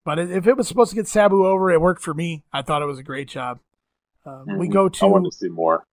But 0.03 0.17
if 0.17 0.47
it 0.47 0.57
was 0.57 0.67
supposed 0.67 0.89
to 0.89 0.95
get 0.95 1.07
Sabu 1.07 1.45
over, 1.45 1.69
it 1.69 1.79
worked 1.79 2.01
for 2.01 2.13
me. 2.13 2.43
I 2.51 2.63
thought 2.63 2.81
it 2.81 2.87
was 2.87 2.97
a 2.97 3.03
great 3.03 3.27
job. 3.27 3.59
Um, 4.25 4.33
mm-hmm. 4.47 4.57
We 4.57 4.67
go 4.67 4.89
to. 4.89 5.05
I 5.05 5.07
want 5.07 5.25
to 5.25 5.31
see 5.31 5.49
more. 5.49 5.85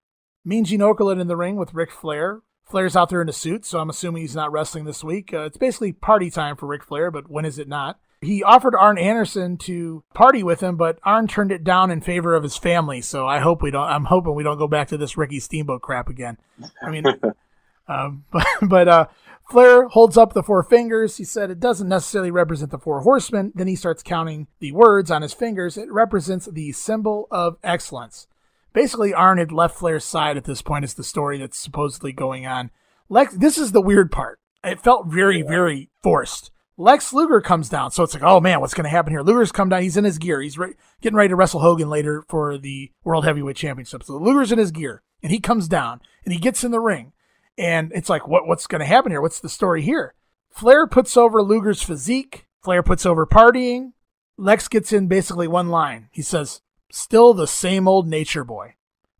Mean 0.44 0.64
Gene 0.64 0.80
Okerlund 0.80 1.20
in 1.20 1.26
the 1.26 1.36
ring 1.36 1.56
with 1.56 1.74
Ric 1.74 1.90
Flair. 1.90 2.40
Flair's 2.64 2.96
out 2.96 3.10
there 3.10 3.22
in 3.22 3.28
a 3.28 3.34
suit, 3.34 3.64
so 3.64 3.78
I'm 3.78 3.90
assuming 3.90 4.22
he's 4.22 4.36
not 4.36 4.52
wrestling 4.52 4.84
this 4.84 5.02
week. 5.02 5.32
Uh, 5.32 5.40
it's 5.40 5.56
basically 5.56 5.92
party 5.92 6.30
time 6.30 6.56
for 6.56 6.66
Ric 6.66 6.84
Flair, 6.84 7.10
but 7.10 7.30
when 7.30 7.44
is 7.44 7.58
it 7.58 7.68
not? 7.68 7.98
He 8.20 8.42
offered 8.42 8.74
Arn 8.74 8.98
Anderson 8.98 9.56
to 9.58 10.02
party 10.12 10.42
with 10.42 10.60
him, 10.60 10.76
but 10.76 10.98
Arn 11.04 11.28
turned 11.28 11.52
it 11.52 11.62
down 11.62 11.90
in 11.90 12.00
favor 12.00 12.34
of 12.34 12.42
his 12.42 12.56
family. 12.56 13.00
So 13.00 13.26
I 13.28 13.38
hope 13.38 13.62
we 13.62 13.70
don't. 13.70 13.86
I'm 13.86 14.06
hoping 14.06 14.34
we 14.34 14.42
don't 14.42 14.58
go 14.58 14.66
back 14.66 14.88
to 14.88 14.96
this 14.96 15.16
Ricky 15.16 15.38
Steamboat 15.38 15.82
crap 15.82 16.08
again. 16.08 16.36
I 16.82 16.90
mean, 16.90 17.04
um, 17.88 18.24
but 18.32 18.46
but 18.62 18.88
uh, 18.88 19.06
Flair 19.48 19.86
holds 19.88 20.16
up 20.16 20.32
the 20.32 20.42
four 20.42 20.64
fingers. 20.64 21.16
He 21.16 21.24
said 21.24 21.50
it 21.50 21.60
doesn't 21.60 21.88
necessarily 21.88 22.32
represent 22.32 22.72
the 22.72 22.78
four 22.78 23.02
horsemen. 23.02 23.52
Then 23.54 23.68
he 23.68 23.76
starts 23.76 24.02
counting 24.02 24.48
the 24.58 24.72
words 24.72 25.10
on 25.10 25.22
his 25.22 25.32
fingers. 25.32 25.76
It 25.76 25.90
represents 25.90 26.46
the 26.46 26.72
symbol 26.72 27.28
of 27.30 27.56
excellence. 27.62 28.26
Basically, 28.72 29.14
Arn 29.14 29.38
had 29.38 29.52
left 29.52 29.78
Flair's 29.78 30.04
side 30.04 30.36
at 30.36 30.44
this 30.44 30.60
point. 30.60 30.84
Is 30.84 30.94
the 30.94 31.04
story 31.04 31.38
that's 31.38 31.58
supposedly 31.58 32.12
going 32.12 32.46
on. 32.46 32.70
Lex, 33.08 33.34
this 33.34 33.56
is 33.58 33.72
the 33.72 33.80
weird 33.80 34.10
part. 34.10 34.40
It 34.64 34.80
felt 34.80 35.06
very, 35.06 35.42
very 35.42 35.88
forced. 36.02 36.50
Lex 36.80 37.12
Luger 37.12 37.40
comes 37.40 37.68
down. 37.68 37.90
So 37.90 38.04
it's 38.04 38.14
like, 38.14 38.22
oh 38.22 38.40
man, 38.40 38.60
what's 38.60 38.72
going 38.72 38.84
to 38.84 38.90
happen 38.90 39.12
here? 39.12 39.20
Luger's 39.20 39.50
come 39.50 39.68
down. 39.68 39.82
He's 39.82 39.96
in 39.96 40.04
his 40.04 40.16
gear. 40.16 40.40
He's 40.40 40.56
re- 40.56 40.74
getting 41.00 41.16
ready 41.16 41.30
to 41.30 41.36
wrestle 41.36 41.60
Hogan 41.60 41.90
later 41.90 42.24
for 42.28 42.56
the 42.56 42.92
World 43.02 43.24
Heavyweight 43.24 43.56
Championship. 43.56 44.04
So 44.04 44.16
Luger's 44.16 44.52
in 44.52 44.58
his 44.58 44.70
gear 44.70 45.02
and 45.20 45.32
he 45.32 45.40
comes 45.40 45.66
down 45.66 46.00
and 46.24 46.32
he 46.32 46.38
gets 46.38 46.62
in 46.62 46.70
the 46.70 46.80
ring. 46.80 47.12
And 47.58 47.90
it's 47.92 48.08
like, 48.08 48.28
what, 48.28 48.46
what's 48.46 48.68
going 48.68 48.78
to 48.78 48.86
happen 48.86 49.10
here? 49.10 49.20
What's 49.20 49.40
the 49.40 49.48
story 49.48 49.82
here? 49.82 50.14
Flair 50.50 50.86
puts 50.86 51.16
over 51.16 51.42
Luger's 51.42 51.82
physique. 51.82 52.46
Flair 52.62 52.84
puts 52.84 53.04
over 53.04 53.26
partying. 53.26 53.92
Lex 54.36 54.68
gets 54.68 54.92
in 54.92 55.08
basically 55.08 55.48
one 55.48 55.68
line. 55.70 56.08
He 56.12 56.22
says, 56.22 56.60
still 56.92 57.34
the 57.34 57.48
same 57.48 57.88
old 57.88 58.06
nature 58.06 58.44
boy. 58.44 58.74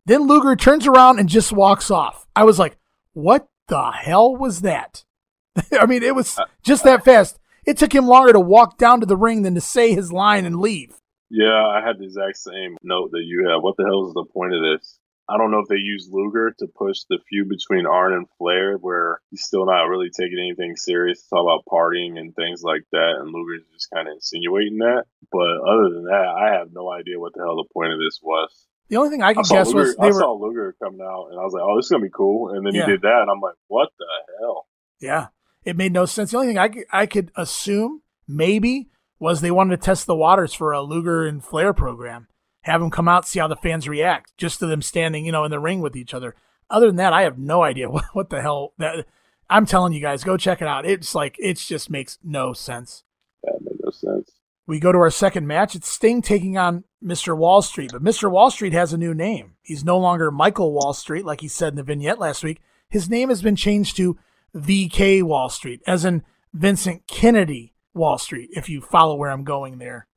Then 0.05 0.27
Luger 0.27 0.55
turns 0.55 0.87
around 0.87 1.19
and 1.19 1.27
just 1.27 1.51
walks 1.51 1.91
off. 1.91 2.25
I 2.37 2.45
was 2.45 2.57
like, 2.57 2.77
what 3.11 3.49
the 3.67 3.91
hell 3.91 4.33
was 4.35 4.61
that? 4.61 5.03
I 5.73 5.85
mean, 5.85 6.03
it 6.03 6.15
was 6.15 6.39
uh, 6.39 6.45
just 6.63 6.85
that 6.85 7.03
fast. 7.03 7.37
It 7.69 7.77
took 7.77 7.93
him 7.93 8.07
longer 8.07 8.33
to 8.33 8.39
walk 8.39 8.79
down 8.79 8.99
to 9.01 9.05
the 9.05 9.15
ring 9.15 9.43
than 9.43 9.53
to 9.53 9.61
say 9.61 9.93
his 9.93 10.11
line 10.11 10.45
and 10.45 10.59
leave. 10.59 10.95
Yeah, 11.29 11.53
I 11.67 11.85
had 11.85 11.99
the 11.99 12.05
exact 12.05 12.37
same 12.37 12.77
note 12.81 13.11
that 13.11 13.21
you 13.23 13.47
have. 13.47 13.61
What 13.61 13.77
the 13.77 13.85
hell 13.85 14.07
is 14.07 14.13
the 14.15 14.25
point 14.25 14.55
of 14.55 14.61
this? 14.63 14.97
I 15.29 15.37
don't 15.37 15.51
know 15.51 15.59
if 15.59 15.67
they 15.67 15.75
used 15.75 16.11
Luger 16.11 16.49
to 16.57 16.65
push 16.65 17.01
the 17.07 17.19
feud 17.29 17.47
between 17.47 17.85
Arn 17.85 18.13
and 18.13 18.25
Flair, 18.39 18.77
where 18.77 19.21
he's 19.29 19.43
still 19.43 19.67
not 19.67 19.83
really 19.83 20.09
taking 20.09 20.39
anything 20.39 20.75
serious. 20.77 21.21
Talk 21.27 21.43
about 21.45 21.65
partying 21.71 22.17
and 22.17 22.35
things 22.35 22.63
like 22.63 22.85
that, 22.91 23.17
and 23.19 23.31
Luger's 23.31 23.61
just 23.71 23.91
kind 23.93 24.07
of 24.07 24.15
insinuating 24.15 24.79
that. 24.79 25.03
But 25.31 25.61
other 25.61 25.93
than 25.93 26.05
that, 26.05 26.25
I 26.25 26.57
have 26.57 26.73
no 26.73 26.89
idea 26.91 27.19
what 27.19 27.33
the 27.35 27.41
hell 27.43 27.57
the 27.57 27.71
point 27.71 27.93
of 27.93 27.99
this 27.99 28.19
was. 28.23 28.49
The 28.89 28.97
only 28.97 29.11
thing 29.11 29.21
I 29.21 29.35
could 29.35 29.45
I 29.45 29.53
guess 29.53 29.67
Luger, 29.67 29.77
was 29.79 29.95
they 29.97 30.07
I 30.07 30.11
were 30.11 30.19
saw 30.19 30.33
Luger 30.33 30.75
coming 30.81 31.01
out, 31.01 31.27
and 31.29 31.39
I 31.39 31.43
was 31.43 31.53
like, 31.53 31.61
"Oh, 31.63 31.75
this 31.75 31.85
is 31.85 31.91
gonna 31.91 32.01
be 32.01 32.09
cool." 32.09 32.49
And 32.49 32.65
then 32.65 32.73
Yeah. 32.73 32.87
he 32.87 32.93
did 32.93 33.03
that, 33.03 33.21
and 33.21 33.29
I'm 33.29 33.39
like, 33.41 33.53
"What 33.67 33.89
the 33.99 34.05
hell?" 34.39 34.65
Yeah, 34.99 35.27
it 35.69 35.77
made 35.77 35.93
no 35.93 36.05
sense. 36.05 36.31
The 36.31 36.37
only 36.37 36.49
thing 36.49 36.57
I 36.57 36.67
could, 36.67 36.85
I 36.91 37.05
could 37.05 37.31
assume 37.35 38.01
maybe 38.27 38.89
was 39.19 39.41
they 39.41 39.51
wanted 39.51 39.77
to 39.77 39.85
test 39.85 40.05
the 40.07 40.15
waters 40.15 40.53
for 40.53 40.71
a 40.71 40.81
Luger 40.81 41.25
and 41.25 41.43
Flair 41.43 41.73
program, 41.73 42.27
have 42.61 42.81
them 42.81 42.89
come 42.89 43.07
out, 43.07 43.27
see 43.27 43.39
how 43.39 43.47
the 43.47 43.55
fans 43.55 43.87
react, 43.87 44.35
just 44.37 44.59
to 44.59 44.65
them 44.65 44.81
standing, 44.81 45.25
you 45.25 45.31
know, 45.31 45.43
in 45.43 45.51
the 45.51 45.59
ring 45.59 45.81
with 45.81 45.95
each 45.95 46.13
other. 46.13 46.35
Other 46.69 46.87
than 46.87 46.95
that, 46.95 47.13
I 47.13 47.23
have 47.23 47.37
no 47.37 47.61
idea 47.63 47.89
what, 47.89 48.05
what 48.13 48.29
the 48.29 48.41
hell 48.41 48.73
that. 48.77 49.05
I'm 49.51 49.65
telling 49.65 49.93
you 49.93 49.99
guys, 49.99 50.23
go 50.23 50.37
check 50.37 50.61
it 50.61 50.67
out. 50.67 50.85
It's 50.85 51.15
like 51.15 51.35
it 51.39 51.57
just 51.57 51.89
makes 51.89 52.19
no 52.23 52.53
sense. 52.53 53.03
That 53.43 53.59
made 53.61 53.79
no 53.83 53.89
sense. 53.89 54.31
We 54.67 54.79
go 54.79 54.91
to 54.91 54.99
our 54.99 55.09
second 55.09 55.47
match. 55.47 55.73
It's 55.73 55.89
Sting 55.89 56.21
taking 56.21 56.55
on 56.55 56.83
Mr. 57.03 57.35
Wall 57.35 57.63
Street, 57.63 57.91
but 57.91 58.03
Mr. 58.03 58.29
Wall 58.29 58.51
Street 58.51 58.73
has 58.73 58.93
a 58.93 58.97
new 58.99 59.15
name. 59.15 59.55
He's 59.63 59.83
no 59.83 59.97
longer 59.97 60.29
Michael 60.29 60.73
Wall 60.73 60.93
Street, 60.93 61.25
like 61.25 61.41
he 61.41 61.47
said 61.47 61.73
in 61.73 61.77
the 61.77 61.83
vignette 61.83 62.19
last 62.19 62.43
week. 62.43 62.61
His 62.87 63.09
name 63.09 63.29
has 63.29 63.41
been 63.41 63.55
changed 63.55 63.97
to 63.97 64.19
VK 64.55 65.23
Wall 65.23 65.49
Street, 65.49 65.81
as 65.87 66.05
in 66.05 66.23
Vincent 66.53 67.07
Kennedy 67.07 67.73
Wall 67.93 68.17
Street, 68.17 68.49
if 68.53 68.69
you 68.69 68.81
follow 68.81 69.15
where 69.15 69.29
I'm 69.29 69.43
going 69.43 69.77
there. 69.77 70.07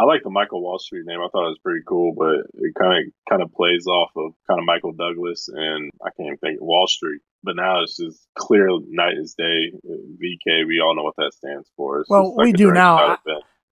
I 0.00 0.04
like 0.04 0.22
the 0.22 0.30
Michael 0.30 0.62
Wall 0.62 0.78
Street 0.78 1.02
name. 1.06 1.18
I 1.18 1.26
thought 1.32 1.46
it 1.46 1.56
was 1.56 1.58
pretty 1.62 1.82
cool, 1.86 2.14
but 2.16 2.46
it 2.54 2.72
kind 2.80 2.96
of 2.96 3.12
kind 3.28 3.42
of 3.42 3.52
plays 3.52 3.86
off 3.88 4.10
of 4.16 4.32
kind 4.46 4.60
of 4.60 4.64
Michael 4.64 4.92
Douglas 4.92 5.48
and 5.52 5.90
I 6.00 6.10
can't 6.16 6.28
even 6.28 6.38
think 6.38 6.60
Wall 6.60 6.86
Street. 6.86 7.20
But 7.42 7.56
now 7.56 7.82
it's 7.82 7.96
just 7.96 8.28
clear 8.36 8.68
night 8.88 9.14
as 9.20 9.34
day. 9.36 9.72
VK, 9.84 10.66
we 10.68 10.80
all 10.80 10.94
know 10.94 11.02
what 11.02 11.16
that 11.16 11.32
stands 11.34 11.68
for. 11.76 12.00
It's 12.00 12.10
Well, 12.10 12.36
like 12.36 12.44
we 12.44 12.52
do 12.52 12.70
now. 12.70 13.18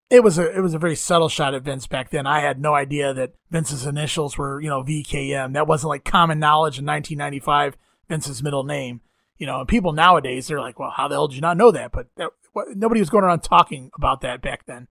It 0.09 0.23
was 0.23 0.37
a 0.37 0.55
it 0.55 0.61
was 0.61 0.73
a 0.73 0.79
very 0.79 0.95
subtle 0.95 1.27
shot 1.27 1.55
at 1.55 1.63
Vince 1.63 1.87
back 1.87 2.09
then. 2.09 2.25
I 2.25 2.39
had 2.39 2.61
no 2.61 2.73
idea 2.73 3.13
that 3.13 3.33
Vince's 3.49 3.85
initials 3.85 4.37
were 4.37 4.61
you 4.61 4.69
know 4.69 4.83
VKM. 4.83 5.53
That 5.53 5.67
wasn't 5.67 5.89
like 5.89 6.05
common 6.05 6.39
knowledge 6.39 6.79
in 6.79 6.85
1995. 6.85 7.75
Vince's 8.07 8.41
middle 8.41 8.63
name. 8.63 9.01
You 9.37 9.47
know, 9.47 9.65
people 9.65 9.93
nowadays 9.93 10.47
they're 10.47 10.61
like, 10.61 10.79
well, 10.79 10.93
how 10.95 11.07
the 11.07 11.15
hell 11.15 11.27
did 11.27 11.35
you 11.35 11.41
not 11.41 11.57
know 11.57 11.71
that? 11.71 11.91
But 11.91 12.07
that, 12.17 12.29
nobody 12.75 13.01
was 13.01 13.09
going 13.09 13.23
around 13.23 13.41
talking 13.41 13.91
about 13.95 14.21
that 14.21 14.41
back 14.41 14.65
then. 14.65 14.87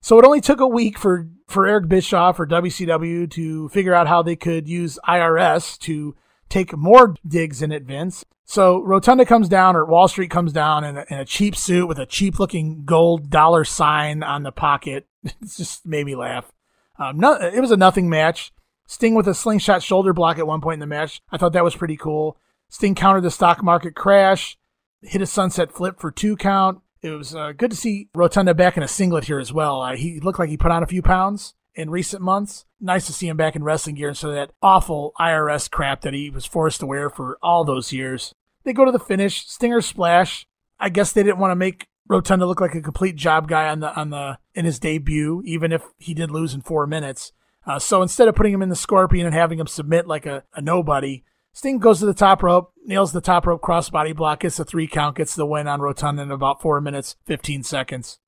So 0.00 0.18
it 0.18 0.24
only 0.24 0.40
took 0.40 0.60
a 0.60 0.68
week 0.68 0.98
for 0.98 1.28
for 1.48 1.66
Eric 1.66 1.88
Bischoff 1.88 2.38
or 2.38 2.46
WCW 2.46 3.30
to 3.30 3.68
figure 3.70 3.94
out 3.94 4.08
how 4.08 4.22
they 4.22 4.36
could 4.36 4.68
use 4.68 4.98
IRS 5.08 5.78
to 5.80 6.14
take 6.48 6.76
more 6.76 7.14
digs 7.26 7.62
in 7.62 7.72
at 7.72 7.82
Vince. 7.82 8.24
So 8.44 8.82
Rotunda 8.82 9.24
comes 9.24 9.48
down, 9.48 9.74
or 9.74 9.84
Wall 9.86 10.06
Street 10.06 10.30
comes 10.30 10.52
down 10.52 10.84
in 10.84 10.98
a, 10.98 11.06
in 11.08 11.18
a 11.18 11.24
cheap 11.24 11.56
suit 11.56 11.86
with 11.86 11.98
a 11.98 12.06
cheap 12.06 12.38
looking 12.38 12.84
gold 12.84 13.30
dollar 13.30 13.64
sign 13.64 14.22
on 14.22 14.42
the 14.42 14.52
pocket. 14.52 15.06
It 15.24 15.56
just 15.56 15.86
made 15.86 16.04
me 16.04 16.14
laugh. 16.14 16.52
Um, 16.98 17.18
no, 17.18 17.32
it 17.32 17.58
was 17.60 17.70
a 17.70 17.76
nothing 17.78 18.10
match. 18.10 18.52
Sting 18.86 19.14
with 19.14 19.26
a 19.26 19.32
slingshot 19.32 19.82
shoulder 19.82 20.12
block 20.12 20.38
at 20.38 20.46
one 20.46 20.60
point 20.60 20.74
in 20.74 20.80
the 20.80 20.86
match. 20.86 21.22
I 21.32 21.38
thought 21.38 21.54
that 21.54 21.64
was 21.64 21.74
pretty 21.74 21.96
cool. 21.96 22.36
Sting 22.68 22.94
countered 22.94 23.22
the 23.22 23.30
stock 23.30 23.62
market 23.62 23.94
crash, 23.94 24.56
hit 25.02 25.22
a 25.22 25.26
sunset 25.26 25.72
flip 25.72 26.00
for 26.00 26.10
two 26.10 26.36
count. 26.36 26.80
It 27.02 27.10
was 27.10 27.34
uh, 27.34 27.52
good 27.52 27.70
to 27.70 27.76
see 27.76 28.08
Rotunda 28.14 28.54
back 28.54 28.76
in 28.76 28.82
a 28.82 28.88
singlet 28.88 29.24
here 29.24 29.38
as 29.38 29.52
well. 29.52 29.82
Uh, 29.82 29.96
he 29.96 30.20
looked 30.20 30.38
like 30.38 30.48
he 30.48 30.56
put 30.56 30.70
on 30.70 30.82
a 30.82 30.86
few 30.86 31.02
pounds 31.02 31.54
in 31.74 31.90
recent 31.90 32.22
months. 32.22 32.64
Nice 32.80 33.06
to 33.06 33.12
see 33.12 33.28
him 33.28 33.36
back 33.36 33.54
in 33.56 33.64
wrestling 33.64 33.96
gear 33.96 34.08
instead 34.08 34.28
of 34.28 34.34
that 34.34 34.52
awful 34.62 35.12
IRS 35.20 35.70
crap 35.70 36.00
that 36.02 36.14
he 36.14 36.30
was 36.30 36.46
forced 36.46 36.80
to 36.80 36.86
wear 36.86 37.10
for 37.10 37.38
all 37.42 37.64
those 37.64 37.92
years. 37.92 38.34
They 38.64 38.72
go 38.72 38.84
to 38.84 38.92
the 38.92 38.98
finish, 38.98 39.46
Stinger 39.46 39.80
splash. 39.80 40.46
I 40.80 40.88
guess 40.88 41.12
they 41.12 41.22
didn't 41.22 41.38
want 41.38 41.50
to 41.52 41.56
make 41.56 41.88
Rotunda 42.08 42.46
look 42.46 42.60
like 42.60 42.74
a 42.74 42.82
complete 42.82 43.16
job 43.16 43.48
guy 43.48 43.68
on 43.68 43.80
the 43.80 43.94
on 43.94 44.10
the 44.10 44.38
in 44.54 44.64
his 44.64 44.78
debut, 44.78 45.42
even 45.44 45.72
if 45.72 45.82
he 45.98 46.14
did 46.14 46.30
lose 46.30 46.54
in 46.54 46.60
four 46.60 46.86
minutes. 46.86 47.32
Uh, 47.66 47.78
so 47.78 48.02
instead 48.02 48.28
of 48.28 48.34
putting 48.34 48.52
him 48.52 48.62
in 48.62 48.68
the 48.68 48.76
scorpion 48.76 49.26
and 49.26 49.34
having 49.34 49.58
him 49.58 49.66
submit 49.66 50.06
like 50.06 50.26
a, 50.26 50.44
a 50.54 50.60
nobody, 50.60 51.24
Sting 51.54 51.78
goes 51.78 52.00
to 52.00 52.06
the 52.06 52.12
top 52.12 52.42
rope, 52.42 52.72
nails 52.84 53.12
the 53.12 53.20
top 53.20 53.46
rope 53.46 53.62
crossbody 53.62 54.14
block, 54.14 54.40
gets 54.40 54.56
the 54.56 54.64
three 54.64 54.88
count, 54.88 55.16
gets 55.16 55.36
the 55.36 55.46
win 55.46 55.68
on 55.68 55.80
Rotunda 55.80 56.22
in 56.22 56.32
about 56.32 56.60
four 56.60 56.80
minutes, 56.80 57.14
15 57.26 57.62
seconds. 57.62 58.18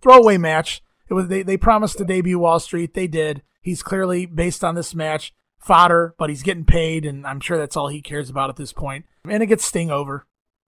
Throwaway 0.00 0.38
match. 0.38 0.80
It 1.10 1.14
was 1.14 1.26
they, 1.26 1.42
they 1.42 1.56
promised 1.56 1.98
to 1.98 2.04
debut 2.04 2.38
Wall 2.38 2.60
Street. 2.60 2.94
They 2.94 3.08
did. 3.08 3.42
He's 3.60 3.82
clearly 3.82 4.26
based 4.26 4.62
on 4.62 4.76
this 4.76 4.94
match 4.94 5.34
fodder, 5.58 6.14
but 6.18 6.30
he's 6.30 6.44
getting 6.44 6.64
paid, 6.64 7.04
and 7.04 7.26
I'm 7.26 7.40
sure 7.40 7.58
that's 7.58 7.76
all 7.76 7.88
he 7.88 8.00
cares 8.00 8.30
about 8.30 8.48
at 8.48 8.56
this 8.56 8.72
point. 8.72 9.06
And 9.28 9.42
it 9.42 9.46
gets 9.46 9.64
Sting 9.64 9.90
over. 9.90 10.26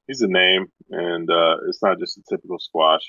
He's 0.09 0.21
a 0.21 0.27
name, 0.27 0.67
and 0.91 1.31
uh, 1.31 1.59
it's 1.69 1.81
not 1.81 2.01
just 2.01 2.19
a 2.19 2.23
typical 2.29 2.59
squash. 2.59 3.03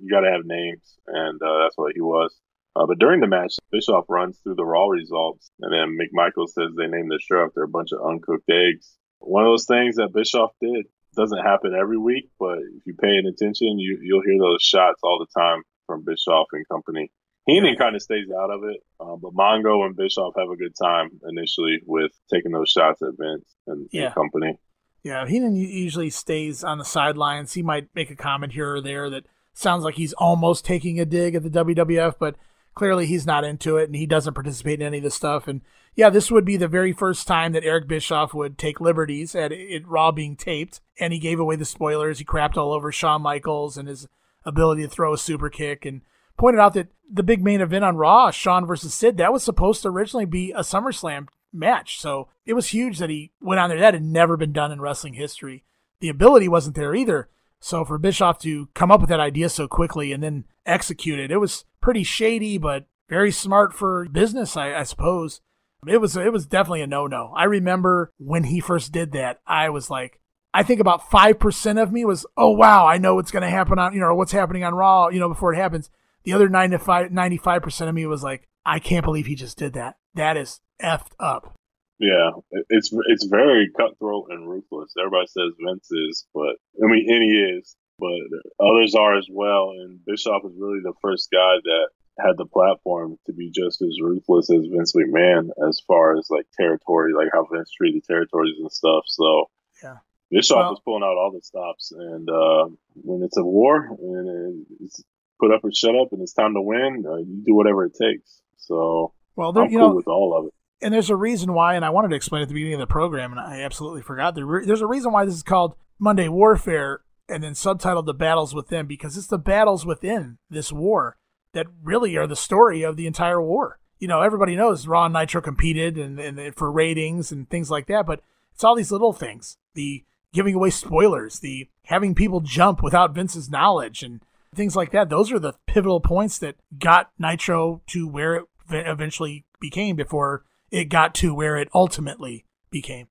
You 0.00 0.08
got 0.08 0.20
to 0.20 0.30
have 0.30 0.42
names, 0.44 0.98
and 1.08 1.42
uh, 1.42 1.64
that's 1.64 1.76
what 1.76 1.94
he 1.96 2.00
was. 2.00 2.32
Uh, 2.76 2.84
but 2.86 2.98
during 2.98 3.20
the 3.20 3.26
match, 3.26 3.54
Bischoff 3.72 4.04
runs 4.10 4.38
through 4.38 4.54
the 4.56 4.64
Raw 4.64 4.86
results, 4.88 5.50
and 5.60 5.72
then 5.72 5.96
McMichael 5.96 6.46
says 6.46 6.68
they 6.76 6.86
named 6.86 7.10
the 7.10 7.18
show 7.18 7.42
after 7.46 7.62
a 7.62 7.68
bunch 7.68 7.90
of 7.92 8.00
uncooked 8.06 8.50
eggs. 8.50 8.92
One 9.20 9.44
of 9.44 9.50
those 9.50 9.64
things 9.64 9.96
that 9.96 10.12
Bischoff 10.12 10.50
did 10.60 10.84
doesn't 11.16 11.42
happen 11.42 11.74
every 11.74 11.96
week, 11.96 12.28
but 12.38 12.58
if 12.58 12.82
you 12.84 12.94
pay 13.00 13.16
attention, 13.16 13.78
you, 13.78 13.98
you'll 14.02 14.22
hear 14.22 14.38
those 14.38 14.60
shots 14.62 15.00
all 15.02 15.18
the 15.18 15.40
time 15.40 15.62
from 15.86 16.04
Bischoff 16.04 16.48
and 16.52 16.68
company. 16.68 17.10
Heenan 17.46 17.76
kind 17.76 17.96
of 17.96 18.02
stays 18.02 18.26
out 18.30 18.50
of 18.50 18.64
it, 18.64 18.76
uh, 19.00 19.16
but 19.16 19.32
Mongo 19.32 19.86
and 19.86 19.96
Bischoff 19.96 20.34
have 20.36 20.50
a 20.50 20.56
good 20.56 20.74
time 20.80 21.08
initially 21.28 21.78
with 21.86 22.10
taking 22.30 22.52
those 22.52 22.68
shots 22.68 23.00
at 23.00 23.10
Vince 23.18 23.54
and, 23.66 23.88
Yeah. 23.92 24.06
and 24.06 24.14
company. 24.14 24.58
Yeah, 25.02 25.26
Heenan 25.26 25.54
usually 25.54 26.10
stays 26.10 26.62
on 26.64 26.78
the 26.78 26.84
sidelines. 26.84 27.54
He 27.54 27.62
might 27.62 27.88
make 27.94 28.10
a 28.10 28.16
comment 28.16 28.52
here 28.52 28.74
or 28.74 28.80
there 28.82 29.08
that 29.10 29.24
sounds 29.54 29.84
like 29.84 29.94
he's 29.94 30.12
almost 30.14 30.64
taking 30.64 30.98
a 31.00 31.04
dig 31.06 31.36
at 31.36 31.44
the 31.44 31.48
WWF, 31.50 32.16
but 32.18 32.34
clearly 32.76 33.06
he's 33.06 33.26
not 33.26 33.42
into 33.42 33.78
it 33.78 33.86
and 33.86 33.96
he 33.96 34.06
doesn't 34.06 34.34
participate 34.34 34.80
in 34.80 34.86
any 34.86 34.98
of 34.98 35.02
this 35.02 35.14
stuff. 35.16 35.48
And 35.48 35.62
yeah, 35.96 36.10
this 36.10 36.30
would 36.30 36.44
be 36.44 36.56
the 36.56 36.68
very 36.68 36.92
first 36.92 37.26
time 37.26 37.52
that 37.52 37.64
Eric 37.64 37.88
Bischoff 37.88 38.34
would 38.34 38.58
take 38.58 38.80
liberties 38.80 39.34
at 39.34 39.50
it 39.50 39.88
Raw 39.88 40.12
being 40.12 40.36
taped, 40.36 40.80
and 41.00 41.12
he 41.12 41.18
gave 41.18 41.40
away 41.40 41.56
the 41.56 41.64
spoilers. 41.64 42.18
He 42.18 42.24
crapped 42.24 42.56
all 42.56 42.72
over 42.72 42.92
Shawn 42.92 43.22
Michaels 43.22 43.76
and 43.76 43.88
his 43.88 44.06
ability 44.44 44.82
to 44.82 44.88
throw 44.88 45.14
a 45.14 45.18
super 45.18 45.48
kick 45.48 45.84
and 45.84 46.02
pointed 46.36 46.60
out 46.60 46.74
that 46.74 46.88
the 47.10 47.22
big 47.22 47.42
main 47.42 47.62
event 47.62 47.84
on 47.84 47.96
Raw, 47.96 48.30
Shawn 48.30 48.66
versus 48.66 48.92
Sid, 48.92 49.16
that 49.16 49.32
was 49.32 49.42
supposed 49.42 49.82
to 49.82 49.88
originally 49.88 50.26
be 50.26 50.52
a 50.52 50.60
SummerSlam 50.60 51.28
match. 51.52 51.98
So 51.98 52.28
it 52.44 52.52
was 52.52 52.68
huge 52.68 52.98
that 52.98 53.10
he 53.10 53.32
went 53.40 53.58
on 53.58 53.70
there. 53.70 53.80
That 53.80 53.94
had 53.94 54.04
never 54.04 54.36
been 54.36 54.52
done 54.52 54.70
in 54.70 54.82
wrestling 54.82 55.14
history. 55.14 55.64
The 56.00 56.10
ability 56.10 56.46
wasn't 56.46 56.76
there 56.76 56.94
either. 56.94 57.30
So 57.58 57.86
for 57.86 57.96
Bischoff 57.96 58.38
to 58.40 58.68
come 58.74 58.90
up 58.90 59.00
with 59.00 59.08
that 59.08 59.20
idea 59.20 59.48
so 59.48 59.66
quickly 59.66 60.12
and 60.12 60.22
then 60.22 60.44
execute 60.66 61.18
it, 61.18 61.30
it 61.30 61.38
was 61.38 61.64
pretty 61.86 62.02
shady, 62.02 62.58
but 62.58 62.84
very 63.08 63.30
smart 63.30 63.72
for 63.72 64.08
business, 64.08 64.56
I, 64.56 64.74
I 64.74 64.82
suppose. 64.82 65.40
It 65.86 66.00
was 66.00 66.16
it 66.16 66.32
was 66.32 66.44
definitely 66.44 66.82
a 66.82 66.86
no 66.88 67.06
no. 67.06 67.32
I 67.36 67.44
remember 67.44 68.12
when 68.18 68.42
he 68.42 68.58
first 68.58 68.90
did 68.90 69.12
that, 69.12 69.38
I 69.46 69.70
was 69.70 69.88
like, 69.88 70.18
I 70.52 70.64
think 70.64 70.80
about 70.80 71.08
five 71.08 71.38
percent 71.38 71.78
of 71.78 71.92
me 71.92 72.04
was, 72.04 72.26
oh 72.36 72.50
wow, 72.50 72.88
I 72.88 72.98
know 72.98 73.14
what's 73.14 73.30
going 73.30 73.44
to 73.44 73.48
happen 73.48 73.78
on 73.78 73.94
you 73.94 74.00
know 74.00 74.12
what's 74.16 74.32
happening 74.32 74.64
on 74.64 74.74
Raw, 74.74 75.10
you 75.10 75.20
know 75.20 75.28
before 75.28 75.54
it 75.54 75.58
happens. 75.58 75.88
The 76.24 76.32
other 76.32 76.48
95 76.48 77.62
percent 77.62 77.88
of 77.88 77.94
me 77.94 78.04
was 78.04 78.24
like, 78.24 78.48
I 78.64 78.80
can't 78.80 79.04
believe 79.04 79.26
he 79.26 79.36
just 79.36 79.56
did 79.56 79.74
that. 79.74 79.94
That 80.14 80.36
is 80.36 80.60
effed 80.82 81.12
up. 81.20 81.56
Yeah, 82.00 82.32
it's 82.68 82.92
it's 83.06 83.26
very 83.26 83.70
cutthroat 83.78 84.26
and 84.30 84.50
ruthless. 84.50 84.92
Everybody 84.98 85.28
says 85.28 85.52
Vince 85.64 85.88
is, 85.92 86.26
but 86.34 86.56
I 86.82 86.90
mean, 86.90 87.06
and 87.08 87.22
he 87.22 87.58
is, 87.60 87.76
but 87.98 88.64
others 88.64 88.94
are 88.94 89.16
as 89.16 89.26
well. 89.30 89.70
And 89.78 90.04
Bischoff 90.04 90.42
is 90.44 90.52
really 90.58 90.80
the 90.82 90.92
first 91.00 91.30
guy 91.30 91.56
that 91.64 91.88
had 92.18 92.36
the 92.36 92.46
platform 92.46 93.18
to 93.26 93.32
be 93.32 93.50
just 93.50 93.82
as 93.82 93.98
ruthless 94.02 94.50
as 94.50 94.66
Vince 94.70 94.94
McMahon 94.94 95.48
as 95.68 95.80
far 95.86 96.16
as 96.16 96.26
like 96.30 96.46
territory, 96.58 97.12
like 97.14 97.28
how 97.32 97.46
Vince 97.52 97.70
treated 97.76 98.04
territories 98.04 98.54
and 98.58 98.70
stuff. 98.72 99.04
So 99.06 99.46
Yeah. 99.82 99.96
Bischoff 100.30 100.56
Well- 100.58 100.70
was 100.70 100.80
pulling 100.84 101.02
out 101.02 101.16
all 101.16 101.30
the 101.32 101.42
stops, 101.42 101.92
and 101.92 102.28
uh, 102.28 102.68
when 103.04 103.22
it's 103.22 103.36
a 103.36 103.44
war 103.44 103.86
and 104.00 104.66
it's 104.80 105.02
put 105.38 105.52
up 105.52 105.62
or 105.62 105.70
shut 105.72 105.94
up, 105.94 106.08
and 106.12 106.22
it's 106.22 106.32
time 106.32 106.54
to 106.54 106.62
win, 106.62 107.04
uh, 107.06 107.16
you 107.16 107.42
do 107.44 107.54
whatever 107.54 107.84
it 107.84 107.92
takes. 108.00 108.40
So 108.56 109.12
Well, 109.36 109.52
there, 109.52 109.64
I'm 109.64 109.70
you 109.70 109.78
cool 109.78 109.88
know, 109.90 109.94
with 109.94 110.08
all 110.08 110.36
of 110.36 110.46
it. 110.46 110.54
and 110.82 110.92
there's 110.94 111.10
a 111.10 111.16
reason 111.16 111.52
why, 111.52 111.74
and 111.76 111.84
I 111.84 111.90
wanted 111.90 112.08
to 112.08 112.16
explain 112.16 112.42
at 112.42 112.48
the 112.48 112.54
beginning 112.54 112.74
of 112.74 112.80
the 112.80 112.86
program, 112.92 113.30
and 113.32 113.40
I 113.40 113.60
absolutely 113.60 114.02
forgot. 114.02 114.34
There, 114.34 114.62
there's 114.64 114.80
a 114.80 114.86
reason 114.86 115.12
why 115.12 115.26
this 115.26 115.34
is 115.34 115.42
called 115.44 115.76
Monday 116.00 116.28
Warfare, 116.28 117.02
and 117.28 117.42
then 117.42 117.52
subtitled 117.52 118.06
"The 118.06 118.14
Battles 118.14 118.54
Within," 118.54 118.86
because 118.86 119.16
it's 119.16 119.26
the 119.26 119.38
battles 119.38 119.84
within 119.84 120.38
this 120.50 120.72
war 120.72 121.16
that 121.52 121.66
really 121.82 122.16
are 122.16 122.26
the 122.26 122.36
story 122.36 122.82
of 122.82 122.96
the 122.96 123.06
entire 123.06 123.40
war. 123.40 123.78
You 123.98 124.08
know, 124.08 124.20
everybody 124.20 124.56
knows 124.56 124.86
Raw 124.86 125.06
and 125.06 125.14
Nitro 125.14 125.40
competed 125.40 125.96
and, 125.96 126.20
and 126.20 126.54
for 126.54 126.70
ratings 126.70 127.32
and 127.32 127.48
things 127.48 127.70
like 127.70 127.86
that, 127.86 128.06
but 128.06 128.20
it's 128.52 128.64
all 128.64 128.74
these 128.74 128.92
little 128.92 129.12
things: 129.12 129.56
the 129.74 130.04
giving 130.32 130.54
away 130.54 130.70
spoilers, 130.70 131.40
the 131.40 131.68
having 131.84 132.14
people 132.14 132.40
jump 132.40 132.82
without 132.82 133.14
Vince's 133.14 133.50
knowledge, 133.50 134.02
and 134.02 134.20
things 134.54 134.76
like 134.76 134.90
that. 134.92 135.08
Those 135.08 135.32
are 135.32 135.38
the 135.38 135.54
pivotal 135.66 136.00
points 136.00 136.38
that 136.38 136.56
got 136.78 137.10
Nitro 137.18 137.82
to 137.88 138.06
where 138.08 138.36
it 138.36 138.44
eventually 138.70 139.44
became 139.60 139.96
before 139.96 140.44
it 140.70 140.86
got 140.86 141.14
to 141.16 141.34
where 141.34 141.56
it 141.56 141.68
ultimately 141.74 142.44
became. 142.70 143.08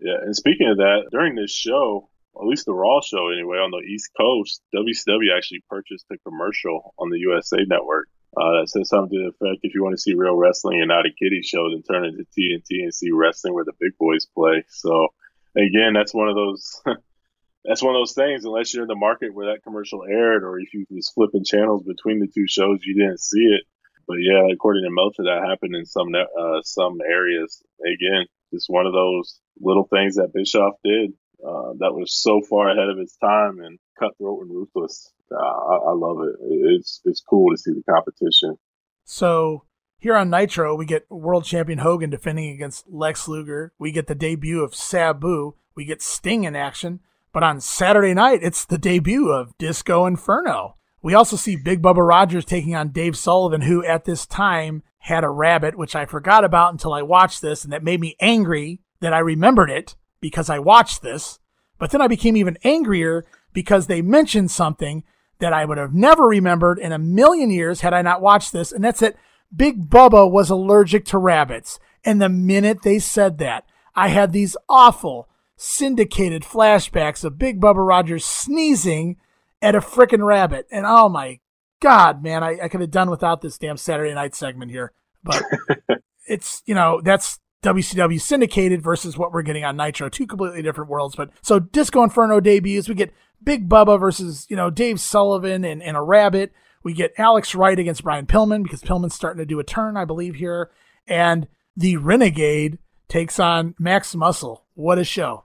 Yeah, 0.00 0.16
and 0.22 0.36
speaking 0.36 0.68
of 0.68 0.76
that, 0.78 1.08
during 1.10 1.34
this 1.34 1.50
show, 1.50 2.07
at 2.40 2.46
least 2.46 2.66
the 2.66 2.74
Raw 2.74 3.00
show 3.00 3.30
anyway, 3.30 3.58
on 3.58 3.70
the 3.70 3.86
East 3.86 4.10
Coast, 4.16 4.62
WCW 4.74 5.36
actually 5.36 5.62
purchased 5.68 6.06
a 6.12 6.18
commercial 6.18 6.94
on 6.98 7.10
the 7.10 7.18
USA 7.18 7.58
Network 7.66 8.08
Uh, 8.36 8.60
that 8.60 8.68
says 8.68 8.88
something 8.88 9.18
to 9.18 9.24
the 9.24 9.46
effect 9.46 9.60
if 9.64 9.74
you 9.74 9.82
want 9.82 9.94
to 9.94 10.00
see 10.00 10.14
real 10.14 10.36
wrestling 10.36 10.80
and 10.80 10.88
not 10.88 11.06
a 11.06 11.10
kiddie 11.18 11.42
show, 11.42 11.70
then 11.70 11.82
turn 11.82 12.04
into 12.04 12.24
TNT 12.36 12.84
and 12.84 12.94
see 12.94 13.10
wrestling 13.10 13.54
where 13.54 13.64
the 13.64 13.72
big 13.80 13.96
boys 13.98 14.26
play. 14.26 14.62
So 14.68 15.08
again, 15.56 15.94
that's 15.94 16.14
one 16.14 16.28
of 16.28 16.36
those. 16.36 16.82
that's 17.64 17.82
one 17.82 17.94
of 17.94 18.00
those 18.00 18.14
things. 18.14 18.44
Unless 18.44 18.74
you're 18.74 18.84
in 18.84 18.88
the 18.88 18.94
market 18.94 19.34
where 19.34 19.46
that 19.52 19.64
commercial 19.64 20.04
aired, 20.04 20.44
or 20.44 20.60
if 20.60 20.72
you 20.74 20.86
was 20.90 21.10
flipping 21.10 21.44
channels 21.44 21.82
between 21.82 22.20
the 22.20 22.28
two 22.28 22.46
shows, 22.46 22.80
you 22.84 22.94
didn't 22.94 23.20
see 23.20 23.44
it. 23.44 23.64
But 24.06 24.18
yeah, 24.20 24.46
according 24.52 24.84
to 24.84 24.90
Meltzer, 24.90 25.24
that 25.24 25.48
happened 25.48 25.74
in 25.74 25.84
some 25.84 26.14
uh, 26.14 26.60
some 26.62 26.98
areas. 27.00 27.62
Again, 27.80 28.26
just 28.52 28.68
one 28.68 28.86
of 28.86 28.92
those 28.92 29.40
little 29.60 29.84
things 29.84 30.16
that 30.16 30.32
Bischoff 30.32 30.74
did 30.84 31.12
uh, 31.44 31.72
that 31.78 31.94
was 31.94 32.12
so 32.12 32.40
far 32.40 32.70
ahead 32.70 32.88
of 32.88 32.98
its 32.98 33.16
time 33.16 33.60
and 33.60 33.78
cutthroat 33.98 34.42
and 34.42 34.50
ruthless. 34.50 35.12
Uh, 35.30 35.36
I, 35.36 35.90
I, 35.90 35.92
love 35.92 36.18
it. 36.22 36.36
It's 36.40 37.00
it's 37.04 37.20
cool 37.20 37.50
to 37.50 37.56
see 37.56 37.72
the 37.72 37.82
competition. 37.90 38.56
So 39.04 39.64
here 39.98 40.16
on 40.16 40.30
Nitro, 40.30 40.74
we 40.74 40.86
get 40.86 41.10
world 41.10 41.44
champion 41.44 41.78
Hogan 41.78 42.10
defending 42.10 42.50
against 42.50 42.88
Lex 42.88 43.28
Luger. 43.28 43.72
We 43.78 43.92
get 43.92 44.06
the 44.06 44.14
debut 44.14 44.62
of 44.62 44.74
Sabu. 44.74 45.54
We 45.74 45.84
get 45.84 46.02
Sting 46.02 46.44
in 46.44 46.56
action. 46.56 47.00
But 47.32 47.42
on 47.42 47.60
Saturday 47.60 48.14
night, 48.14 48.40
it's 48.42 48.64
the 48.64 48.78
debut 48.78 49.30
of 49.30 49.56
Disco 49.58 50.06
Inferno. 50.06 50.76
We 51.02 51.14
also 51.14 51.36
see 51.36 51.56
Big 51.56 51.82
Bubba 51.82 52.06
Rogers 52.06 52.44
taking 52.44 52.74
on 52.74 52.90
Dave 52.90 53.16
Sullivan, 53.16 53.60
who 53.60 53.84
at 53.84 54.04
this 54.04 54.26
time 54.26 54.82
had 55.00 55.24
a 55.24 55.30
rabbit, 55.30 55.76
which 55.76 55.94
I 55.94 56.06
forgot 56.06 56.44
about 56.44 56.72
until 56.72 56.92
I 56.92 57.02
watched 57.02 57.40
this, 57.42 57.64
and 57.64 57.72
that 57.72 57.84
made 57.84 58.00
me 58.00 58.16
angry 58.18 58.80
that 59.00 59.12
I 59.12 59.18
remembered 59.18 59.70
it 59.70 59.94
because 60.20 60.50
I 60.50 60.58
watched 60.58 61.02
this. 61.02 61.38
But 61.78 61.90
then 61.90 62.02
I 62.02 62.08
became 62.08 62.36
even 62.36 62.58
angrier 62.64 63.24
because 63.52 63.86
they 63.86 64.02
mentioned 64.02 64.50
something 64.50 65.04
that 65.38 65.52
I 65.52 65.64
would 65.64 65.78
have 65.78 65.94
never 65.94 66.24
remembered 66.24 66.78
in 66.78 66.92
a 66.92 66.98
million 66.98 67.50
years 67.50 67.80
had 67.80 67.94
I 67.94 68.02
not 68.02 68.20
watched 68.20 68.52
this, 68.52 68.72
and 68.72 68.82
that's 68.82 69.00
that 69.00 69.16
Big 69.54 69.88
Bubba 69.88 70.30
was 70.30 70.50
allergic 70.50 71.04
to 71.06 71.18
rabbits. 71.18 71.78
And 72.04 72.20
the 72.20 72.28
minute 72.28 72.82
they 72.82 72.98
said 72.98 73.38
that, 73.38 73.64
I 73.94 74.08
had 74.08 74.32
these 74.32 74.56
awful 74.68 75.28
syndicated 75.56 76.42
flashbacks 76.42 77.24
of 77.24 77.38
Big 77.38 77.60
Bubba 77.60 77.86
Rogers 77.86 78.24
sneezing 78.24 79.16
at 79.60 79.74
a 79.74 79.80
frickin' 79.80 80.24
rabbit. 80.24 80.66
And 80.70 80.86
oh 80.86 81.08
my 81.08 81.40
God, 81.80 82.22
man, 82.22 82.44
I, 82.44 82.58
I 82.62 82.68
could 82.68 82.80
have 82.80 82.90
done 82.90 83.10
without 83.10 83.40
this 83.40 83.58
damn 83.58 83.76
Saturday 83.76 84.14
night 84.14 84.34
segment 84.34 84.70
here. 84.70 84.92
But 85.22 85.42
it's, 86.26 86.62
you 86.66 86.74
know, 86.74 87.00
that's 87.02 87.40
WCW 87.62 88.20
syndicated 88.20 88.82
versus 88.82 89.18
what 89.18 89.32
we're 89.32 89.42
getting 89.42 89.64
on 89.64 89.76
Nitro. 89.76 90.08
Two 90.08 90.26
completely 90.26 90.62
different 90.62 90.90
worlds. 90.90 91.16
But 91.16 91.30
so 91.42 91.58
Disco 91.58 92.02
Inferno 92.02 92.40
debuts. 92.40 92.88
We 92.88 92.94
get 92.94 93.12
Big 93.42 93.68
Bubba 93.68 93.98
versus, 93.98 94.46
you 94.48 94.56
know, 94.56 94.70
Dave 94.70 95.00
Sullivan 95.00 95.64
and, 95.64 95.82
and 95.82 95.96
a 95.96 96.02
rabbit. 96.02 96.52
We 96.82 96.92
get 96.92 97.12
Alex 97.18 97.54
Wright 97.54 97.78
against 97.78 98.04
Brian 98.04 98.26
Pillman 98.26 98.62
because 98.62 98.82
Pillman's 98.82 99.14
starting 99.14 99.38
to 99.38 99.46
do 99.46 99.58
a 99.58 99.64
turn, 99.64 99.96
I 99.96 100.04
believe, 100.04 100.36
here. 100.36 100.70
And 101.06 101.48
the 101.76 101.96
Renegade 101.96 102.78
takes 103.08 103.40
on 103.40 103.74
Max 103.78 104.14
Muscle. 104.14 104.64
What 104.74 104.98
a 104.98 105.04
show. 105.04 105.44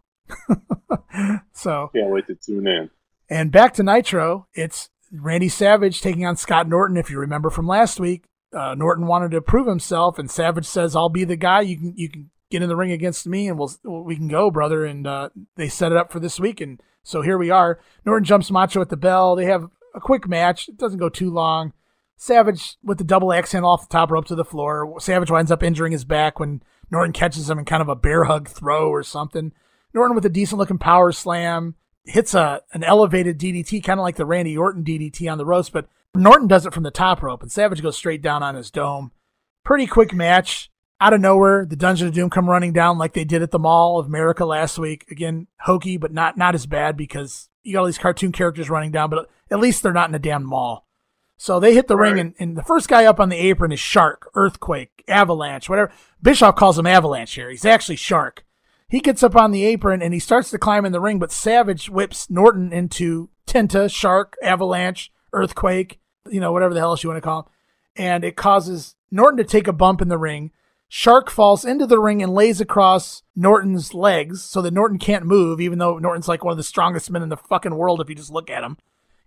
so 1.54 1.90
can't 1.94 2.12
wait 2.12 2.28
to 2.28 2.36
tune 2.36 2.68
in. 2.68 2.90
And 3.30 3.52
back 3.52 3.74
to 3.76 3.84
Nitro, 3.84 4.48
it's 4.54 4.90
Randy 5.12 5.50
Savage 5.50 6.02
taking 6.02 6.26
on 6.26 6.38
Scott 6.38 6.68
Norton. 6.68 6.98
If 6.98 7.10
you 7.10 7.20
remember 7.20 7.50
from 7.50 7.68
last 7.68 8.00
week, 8.00 8.26
uh, 8.54 8.76
Norton 8.76 9.08
wanted 9.08 9.32
to 9.32 9.42
prove 9.42 9.68
himself, 9.68 10.20
and 10.20 10.30
Savage 10.30 10.66
says, 10.66 10.96
"I'll 10.96 11.10
be 11.10 11.24
the 11.24 11.36
guy. 11.36 11.62
You 11.62 11.78
can 11.78 11.94
you 11.96 12.10
can 12.10 12.30
get 12.50 12.62
in 12.62 12.70
the 12.70 12.76
ring 12.76 12.92
against 12.92 13.28
me, 13.28 13.48
and 13.48 13.58
we'll 13.58 13.76
we 14.04 14.16
can 14.16 14.28
go, 14.28 14.52
brother." 14.52 14.86
And 14.86 15.08
uh, 15.08 15.30
they 15.56 15.70
set 15.70 15.92
it 15.92 15.98
up 15.98 16.12
for 16.12 16.20
this 16.20 16.40
week, 16.40 16.62
and 16.62 16.82
so 17.04 17.22
here 17.22 17.38
we 17.38 17.50
are. 17.50 17.80
Norton 18.06 18.26
jumps 18.26 18.52
Macho 18.52 18.82
at 18.82 18.90
the 18.90 18.98
bell. 18.98 19.36
They 19.36 19.46
have 19.46 19.70
a 19.96 20.00
quick 20.00 20.28
match. 20.28 20.70
It 20.70 20.78
doesn't 20.78 21.00
go 21.00 21.10
too 21.10 21.30
long. 21.30 21.74
Savage 22.16 22.78
with 22.84 23.00
the 23.00 23.04
double 23.04 23.34
axe 23.34 23.52
handle 23.52 23.72
off 23.72 23.88
the 23.88 23.92
top 23.92 24.12
rope 24.12 24.26
to 24.26 24.36
the 24.36 24.46
floor. 24.46 25.00
Savage 25.00 25.32
winds 25.32 25.52
up 25.52 25.64
injuring 25.64 25.92
his 25.92 26.06
back 26.06 26.40
when 26.40 26.62
Norton 26.90 27.12
catches 27.12 27.50
him 27.50 27.60
in 27.60 27.66
kind 27.66 27.82
of 27.82 27.90
a 27.90 27.96
bear 27.96 28.26
hug 28.26 28.48
throw 28.48 28.90
or 28.90 29.04
something. 29.04 29.52
Norton 29.94 30.16
with 30.16 30.26
a 30.26 30.30
decent 30.30 30.60
looking 30.60 30.78
power 30.78 31.12
slam 31.12 31.76
hits 32.06 32.34
a 32.34 32.62
an 32.74 32.84
elevated 32.84 33.40
DDT, 33.40 33.84
kind 33.84 34.00
of 34.00 34.04
like 34.04 34.16
the 34.16 34.26
Randy 34.26 34.58
Orton 34.58 34.84
DDT 34.84 35.32
on 35.32 35.38
the 35.38 35.46
ropes, 35.46 35.70
but 35.70 35.88
Norton 36.16 36.48
does 36.48 36.66
it 36.66 36.74
from 36.74 36.84
the 36.84 36.92
top 36.92 37.24
rope, 37.24 37.42
and 37.42 37.52
Savage 37.52 37.82
goes 37.82 37.98
straight 37.98 38.22
down 38.22 38.44
on 38.44 38.56
his 38.56 38.70
dome. 38.70 39.12
Pretty 39.64 39.88
quick 39.88 40.14
match. 40.14 40.70
Out 41.02 41.14
of 41.14 41.22
nowhere, 41.22 41.66
the 41.66 41.76
Dungeon 41.76 42.08
of 42.08 42.14
Doom 42.14 42.30
come 42.30 42.50
running 42.50 42.72
down 42.72 42.98
like 42.98 43.14
they 43.14 43.26
did 43.26 43.42
at 43.42 43.52
the 43.52 43.60
Mall 43.60 44.00
of 44.00 44.06
America 44.06 44.46
last 44.46 44.78
week. 44.78 45.06
Again, 45.10 45.48
hokey, 45.62 45.98
but 45.98 46.14
not 46.14 46.38
not 46.38 46.56
as 46.56 46.66
bad 46.66 46.96
because 46.96 47.50
you 47.64 47.74
got 47.74 47.80
all 47.80 47.86
these 47.86 47.98
cartoon 47.98 48.32
characters 48.32 48.70
running 48.70 48.92
down, 48.92 49.10
but 49.10 49.30
at 49.50 49.60
least 49.60 49.84
they're 49.84 49.92
not 49.92 50.08
in 50.10 50.16
a 50.16 50.20
damn 50.20 50.46
mall. 50.46 50.88
So 51.36 51.60
they 51.60 51.74
hit 51.74 51.88
the 51.88 51.98
right. 51.98 52.14
ring, 52.14 52.20
and, 52.20 52.36
and, 52.40 52.58
the 52.58 52.64
first 52.64 52.88
guy 52.88 53.06
up 53.06 53.20
on 53.20 53.30
the 53.30 53.38
apron 53.38 53.72
is 53.72 53.80
Shark, 53.80 54.30
Earthquake, 54.34 55.04
Avalanche, 55.08 55.68
whatever. 55.68 55.92
Bischoff 56.22 56.56
calls 56.56 56.78
him 56.78 56.88
Avalanche 56.88 57.34
here. 57.34 57.50
He's 57.50 57.66
actually 57.66 57.98
Shark. 57.98 58.46
He 58.88 59.00
gets 59.00 59.24
up 59.24 59.36
on 59.36 59.52
the 59.52 59.66
apron 59.66 60.02
and 60.02 60.14
he 60.14 60.20
starts 60.20 60.52
to 60.52 60.58
climb 60.58 60.86
in 60.86 60.92
the 60.92 61.02
ring, 61.02 61.20
but 61.20 61.32
Savage 61.32 61.90
whips 61.90 62.30
Norton 62.30 62.72
into 62.72 63.30
Tenta, 63.48 63.94
Shark, 63.94 64.36
Avalanche, 64.42 65.12
Earthquake, 65.34 66.00
you 66.30 66.40
know, 66.40 66.52
whatever 66.52 66.74
the 66.74 66.80
hell 66.80 66.92
else 66.92 67.04
you 67.04 67.10
want 67.10 67.18
to 67.18 67.28
call 67.28 67.40
him. 67.40 67.46
And 67.96 68.24
it 68.24 68.36
causes 68.36 68.96
Norton 69.12 69.38
to 69.38 69.44
take 69.44 69.68
a 69.68 69.74
bump 69.74 70.02
in 70.02 70.08
the 70.08 70.18
ring. 70.18 70.52
Shark 70.88 71.30
falls 71.32 71.66
into 71.66 71.88
the 71.88 72.00
ring 72.00 72.22
and 72.22 72.34
lays 72.34 72.62
across 72.62 73.24
Norton's 73.36 73.94
legs 73.94 74.44
so 74.44 74.62
that 74.62 74.74
Norton 74.74 75.00
can't 75.00 75.26
move, 75.26 75.60
even 75.60 75.80
though 75.80 75.98
Norton's 75.98 76.28
like 76.28 76.44
one 76.44 76.52
of 76.52 76.58
the 76.58 76.64
strongest 76.64 77.10
men 77.10 77.24
in 77.24 77.30
the 77.30 77.38
fucking 77.38 77.76
world 77.76 78.00
if 78.00 78.10
you 78.10 78.16
just 78.16 78.32
look 78.32 78.50
at 78.50 78.64
him. 78.64 78.78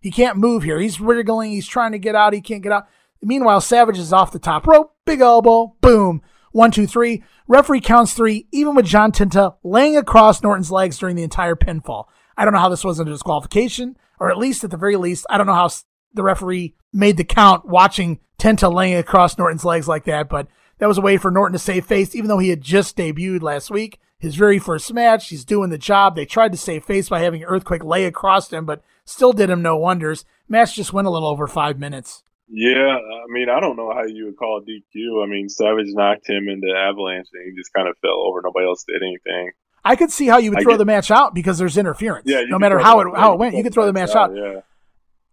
He 0.00 0.10
can't 0.10 0.36
move 0.36 0.62
here. 0.62 0.78
He's 0.78 1.00
wriggling. 1.00 1.50
He's 1.50 1.66
trying 1.66 1.92
to 1.92 1.98
get 1.98 2.14
out. 2.14 2.32
He 2.32 2.40
can't 2.40 2.62
get 2.62 2.72
out. 2.72 2.86
Meanwhile, 3.22 3.62
Savage 3.62 3.98
is 3.98 4.12
off 4.12 4.30
the 4.30 4.38
top 4.38 4.66
rope. 4.66 4.94
Big 5.04 5.20
elbow. 5.20 5.74
Boom. 5.80 6.22
One, 6.52 6.70
two, 6.70 6.86
three. 6.86 7.24
Referee 7.48 7.80
counts 7.80 8.14
three, 8.14 8.46
even 8.52 8.74
with 8.74 8.86
John 8.86 9.10
Tenta 9.10 9.56
laying 9.62 9.96
across 9.96 10.42
Norton's 10.42 10.70
legs 10.70 10.98
during 10.98 11.16
the 11.16 11.22
entire 11.22 11.56
pinfall. 11.56 12.04
I 12.36 12.44
don't 12.44 12.54
know 12.54 12.60
how 12.60 12.68
this 12.68 12.84
wasn't 12.84 13.08
a 13.08 13.12
disqualification, 13.12 13.96
or 14.20 14.30
at 14.30 14.38
least 14.38 14.62
at 14.62 14.70
the 14.70 14.76
very 14.76 14.96
least, 14.96 15.26
I 15.28 15.38
don't 15.38 15.46
know 15.46 15.54
how 15.54 15.70
the 16.16 16.22
referee 16.22 16.74
made 16.92 17.16
the 17.16 17.24
count 17.24 17.66
watching 17.66 18.18
Tenta 18.38 18.72
laying 18.72 18.96
across 18.96 19.38
Norton's 19.38 19.64
legs 19.64 19.86
like 19.86 20.04
that, 20.04 20.28
but 20.28 20.48
that 20.78 20.88
was 20.88 20.98
a 20.98 21.02
way 21.02 21.16
for 21.16 21.30
Norton 21.30 21.52
to 21.52 21.58
save 21.58 21.86
face, 21.86 22.14
even 22.14 22.28
though 22.28 22.38
he 22.38 22.50
had 22.50 22.60
just 22.60 22.96
debuted 22.96 23.42
last 23.42 23.70
week. 23.70 24.00
His 24.18 24.34
very 24.34 24.58
first 24.58 24.92
match, 24.92 25.28
he's 25.28 25.44
doing 25.44 25.70
the 25.70 25.78
job. 25.78 26.16
They 26.16 26.24
tried 26.24 26.52
to 26.52 26.58
save 26.58 26.84
face 26.84 27.08
by 27.08 27.20
having 27.20 27.44
Earthquake 27.44 27.84
lay 27.84 28.06
across 28.06 28.50
him, 28.50 28.64
but 28.64 28.82
still 29.04 29.32
did 29.32 29.50
him 29.50 29.62
no 29.62 29.76
wonders. 29.76 30.24
Match 30.48 30.74
just 30.74 30.92
went 30.92 31.06
a 31.06 31.10
little 31.10 31.28
over 31.28 31.46
five 31.46 31.78
minutes. 31.78 32.22
Yeah, 32.48 32.96
I 32.96 33.26
mean, 33.28 33.48
I 33.48 33.60
don't 33.60 33.76
know 33.76 33.92
how 33.92 34.04
you 34.04 34.26
would 34.26 34.36
call 34.36 34.62
DQ. 34.62 35.22
I 35.22 35.28
mean, 35.28 35.48
Savage 35.48 35.88
knocked 35.88 36.28
him 36.28 36.48
into 36.48 36.68
Avalanche 36.68 37.28
and 37.32 37.44
he 37.44 37.58
just 37.58 37.72
kind 37.72 37.88
of 37.88 37.96
fell 37.98 38.22
over. 38.24 38.40
Nobody 38.42 38.66
else 38.66 38.84
did 38.84 39.02
anything. 39.02 39.50
I 39.84 39.96
could 39.96 40.10
see 40.10 40.26
how 40.26 40.38
you 40.38 40.50
would 40.50 40.62
throw 40.62 40.72
get, 40.72 40.78
the 40.78 40.84
match 40.84 41.10
out 41.10 41.34
because 41.34 41.58
there's 41.58 41.76
interference. 41.76 42.26
Yeah, 42.26 42.42
no 42.48 42.58
matter 42.58 42.78
how 42.78 43.00
it 43.00 43.08
how 43.16 43.34
it 43.34 43.38
went, 43.38 43.54
you 43.54 43.62
could 43.62 43.72
throw 43.72 43.86
the 43.86 43.92
match 43.92 44.10
out. 44.10 44.30
out. 44.30 44.36
Yeah. 44.36 44.60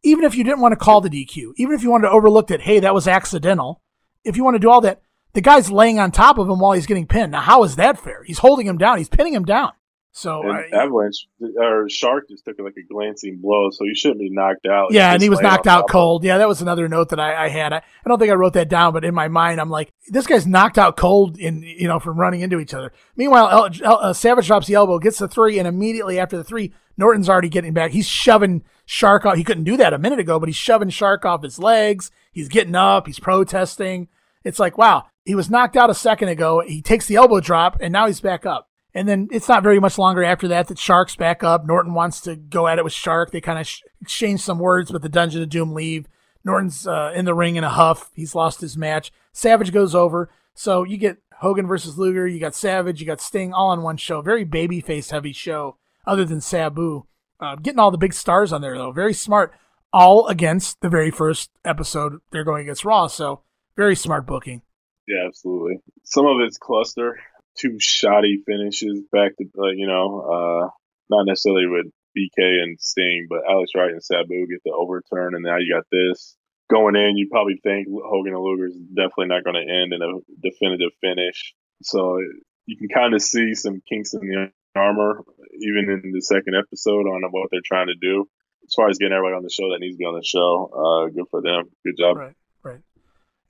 Even 0.03 0.25
if 0.25 0.35
you 0.35 0.43
didn't 0.43 0.59
want 0.59 0.73
to 0.73 0.77
call 0.77 1.01
the 1.01 1.09
DQ, 1.09 1.53
even 1.57 1.75
if 1.75 1.83
you 1.83 1.89
wanted 1.89 2.07
to 2.07 2.13
overlook 2.13 2.47
that, 2.47 2.61
hey, 2.61 2.79
that 2.79 2.93
was 2.93 3.07
accidental. 3.07 3.81
If 4.23 4.37
you 4.37 4.43
want 4.43 4.55
to 4.55 4.59
do 4.59 4.69
all 4.69 4.81
that, 4.81 5.01
the 5.33 5.41
guy's 5.41 5.71
laying 5.71 5.99
on 5.99 6.11
top 6.11 6.37
of 6.37 6.49
him 6.49 6.59
while 6.59 6.73
he's 6.73 6.85
getting 6.85 7.07
pinned. 7.07 7.31
Now, 7.31 7.41
how 7.41 7.63
is 7.63 7.75
that 7.77 7.99
fair? 7.99 8.23
He's 8.23 8.39
holding 8.39 8.67
him 8.67 8.77
down. 8.77 8.97
He's 8.97 9.09
pinning 9.09 9.33
him 9.33 9.45
down. 9.45 9.71
So 10.15 10.47
I, 10.47 10.69
Avalanche 10.71 11.27
or 11.59 11.89
Shark 11.89 12.29
just 12.29 12.45
took 12.45 12.59
like 12.59 12.75
a 12.77 12.83
glancing 12.87 13.39
blow, 13.41 13.71
so 13.71 13.83
he 13.83 13.95
shouldn't 13.95 14.19
be 14.19 14.29
knocked 14.29 14.67
out. 14.67 14.93
Yeah, 14.93 15.11
and 15.11 15.23
he 15.23 15.27
was 15.27 15.41
knocked 15.41 15.65
out 15.65 15.89
cold. 15.89 16.23
Yeah, 16.23 16.37
that 16.37 16.47
was 16.47 16.61
another 16.61 16.87
note 16.87 17.09
that 17.09 17.19
I, 17.19 17.45
I 17.45 17.49
had. 17.49 17.73
I, 17.73 17.77
I, 17.77 17.81
don't 18.09 18.19
think 18.19 18.29
I 18.29 18.35
wrote 18.35 18.53
that 18.53 18.69
down, 18.69 18.93
but 18.93 19.03
in 19.03 19.15
my 19.15 19.27
mind, 19.27 19.59
I'm 19.59 19.71
like, 19.71 19.91
this 20.09 20.27
guy's 20.27 20.45
knocked 20.45 20.77
out 20.77 20.97
cold 20.97 21.39
in 21.39 21.63
you 21.63 21.87
know 21.87 21.99
from 21.99 22.19
running 22.19 22.41
into 22.41 22.59
each 22.59 22.75
other. 22.75 22.93
Meanwhile, 23.15 23.49
El, 23.49 23.69
El, 23.83 23.99
uh, 24.01 24.13
Savage 24.13 24.45
drops 24.45 24.67
the 24.67 24.75
elbow, 24.75 24.99
gets 24.99 25.17
the 25.17 25.27
three, 25.27 25.57
and 25.57 25.67
immediately 25.67 26.19
after 26.19 26.37
the 26.37 26.43
three, 26.43 26.75
Norton's 26.95 27.27
already 27.27 27.49
getting 27.49 27.73
back. 27.73 27.89
He's 27.89 28.07
shoving 28.07 28.63
Shark 28.85 29.25
off. 29.25 29.37
He 29.37 29.43
couldn't 29.43 29.63
do 29.63 29.77
that 29.77 29.93
a 29.93 29.97
minute 29.97 30.19
ago, 30.19 30.39
but 30.39 30.49
he's 30.49 30.55
shoving 30.55 30.89
Shark 30.89 31.25
off 31.25 31.43
his 31.43 31.59
legs. 31.59 32.11
He's 32.31 32.49
getting 32.49 32.75
up. 32.75 33.07
He's 33.07 33.19
protesting. 33.19 34.07
It's 34.43 34.59
like, 34.59 34.77
wow, 34.77 35.05
he 35.25 35.35
was 35.35 35.49
knocked 35.49 35.77
out 35.77 35.89
a 35.89 35.95
second 35.95 36.29
ago. 36.29 36.61
He 36.65 36.81
takes 36.81 37.07
the 37.07 37.15
elbow 37.15 37.39
drop, 37.39 37.77
and 37.79 37.93
now 37.93 38.07
he's 38.07 38.19
back 38.19 38.45
up. 38.45 38.69
And 38.93 39.07
then 39.07 39.27
it's 39.31 39.47
not 39.47 39.63
very 39.63 39.79
much 39.79 39.97
longer 39.97 40.23
after 40.23 40.47
that 40.49 40.67
that 40.67 40.77
Shark's 40.77 41.15
back 41.15 41.43
up. 41.43 41.65
Norton 41.65 41.93
wants 41.93 42.21
to 42.21 42.35
go 42.35 42.67
at 42.67 42.77
it 42.77 42.83
with 42.83 42.93
Shark. 42.93 43.31
They 43.31 43.41
kind 43.41 43.57
of 43.57 43.67
sh- 43.67 43.81
exchange 44.01 44.41
some 44.41 44.59
words, 44.59 44.91
but 44.91 45.01
the 45.01 45.09
Dungeon 45.09 45.41
of 45.41 45.49
Doom 45.49 45.73
leave. 45.73 46.07
Norton's 46.43 46.85
uh, 46.85 47.11
in 47.15 47.25
the 47.25 47.33
ring 47.33 47.55
in 47.55 47.63
a 47.63 47.69
huff. 47.69 48.11
He's 48.13 48.35
lost 48.35 48.61
his 48.61 48.77
match. 48.77 49.11
Savage 49.31 49.71
goes 49.71 49.95
over. 49.95 50.29
So 50.53 50.83
you 50.83 50.97
get 50.97 51.17
Hogan 51.39 51.65
versus 51.65 51.97
Luger. 51.97 52.27
You 52.27 52.39
got 52.39 52.53
Savage. 52.53 52.99
You 52.99 53.07
got 53.07 53.21
Sting 53.21 53.53
all 53.53 53.73
in 53.73 53.81
one 53.81 53.97
show. 53.97 54.21
Very 54.21 54.45
babyface 54.45 55.09
heavy 55.09 55.33
show, 55.33 55.77
other 56.05 56.25
than 56.25 56.41
Sabu. 56.41 57.05
Uh, 57.43 57.55
getting 57.55 57.79
all 57.79 57.91
the 57.91 57.97
big 57.97 58.13
stars 58.13 58.53
on 58.53 58.61
there 58.61 58.77
though. 58.77 58.91
Very 58.91 59.13
smart. 59.13 59.53
All 59.91 60.27
against 60.27 60.81
the 60.81 60.89
very 60.89 61.11
first 61.11 61.51
episode 61.65 62.19
they're 62.31 62.43
going 62.43 62.63
against 62.63 62.85
Raw. 62.85 63.07
So 63.07 63.41
very 63.75 63.95
smart 63.95 64.25
booking. 64.25 64.61
Yeah, 65.07 65.25
absolutely. 65.27 65.79
Some 66.03 66.25
of 66.25 66.37
it's 66.39 66.57
cluster 66.57 67.17
two 67.57 67.77
shoddy 67.79 68.41
finishes 68.45 69.01
back 69.11 69.35
to 69.37 69.45
uh, 69.59 69.71
you 69.75 69.87
know 69.87 70.21
uh, 70.21 70.69
not 71.09 71.25
necessarily 71.25 71.67
with 71.67 71.87
VK 72.17 72.63
and 72.63 72.79
Sting, 72.79 73.27
but 73.29 73.39
Alex 73.49 73.71
Wright 73.75 73.91
and 73.91 74.03
Sabu 74.03 74.47
get 74.47 74.61
the 74.63 74.71
overturn, 74.71 75.35
and 75.35 75.43
now 75.43 75.57
you 75.57 75.73
got 75.73 75.85
this. 75.91 76.35
going 76.69 76.95
in, 76.95 77.17
you 77.17 77.27
probably 77.29 77.59
think 77.63 77.87
Hogan 77.89 78.33
and 78.33 78.43
Luger 78.43 78.67
is 78.67 78.77
definitely 78.95 79.27
not 79.27 79.43
going 79.43 79.55
to 79.55 79.61
end 79.61 79.93
in 79.93 80.01
a 80.01 80.47
definitive 80.47 80.91
finish. 81.01 81.53
So 81.81 82.19
you 82.65 82.77
can 82.77 82.87
kind 82.87 83.13
of 83.13 83.21
see 83.21 83.55
some 83.55 83.81
kinks 83.87 84.13
in 84.13 84.21
the 84.21 84.51
armor, 84.75 85.23
even 85.59 86.01
in 86.03 86.11
the 86.11 86.21
second 86.21 86.55
episode, 86.55 87.05
on 87.05 87.23
what 87.31 87.49
they're 87.51 87.61
trying 87.63 87.87
to 87.87 87.95
do. 87.95 88.29
As 88.65 88.73
far 88.73 88.89
as 88.89 88.97
getting 88.97 89.13
everybody 89.13 89.35
on 89.35 89.43
the 89.43 89.49
show 89.49 89.69
that 89.71 89.79
needs 89.79 89.95
to 89.95 89.97
be 89.97 90.05
on 90.05 90.15
the 90.15 90.23
show, 90.23 90.69
uh, 90.73 91.09
good 91.09 91.25
for 91.29 91.41
them. 91.41 91.69
Good 91.83 91.97
job. 91.97 92.17
Right, 92.17 92.35
right. 92.63 92.79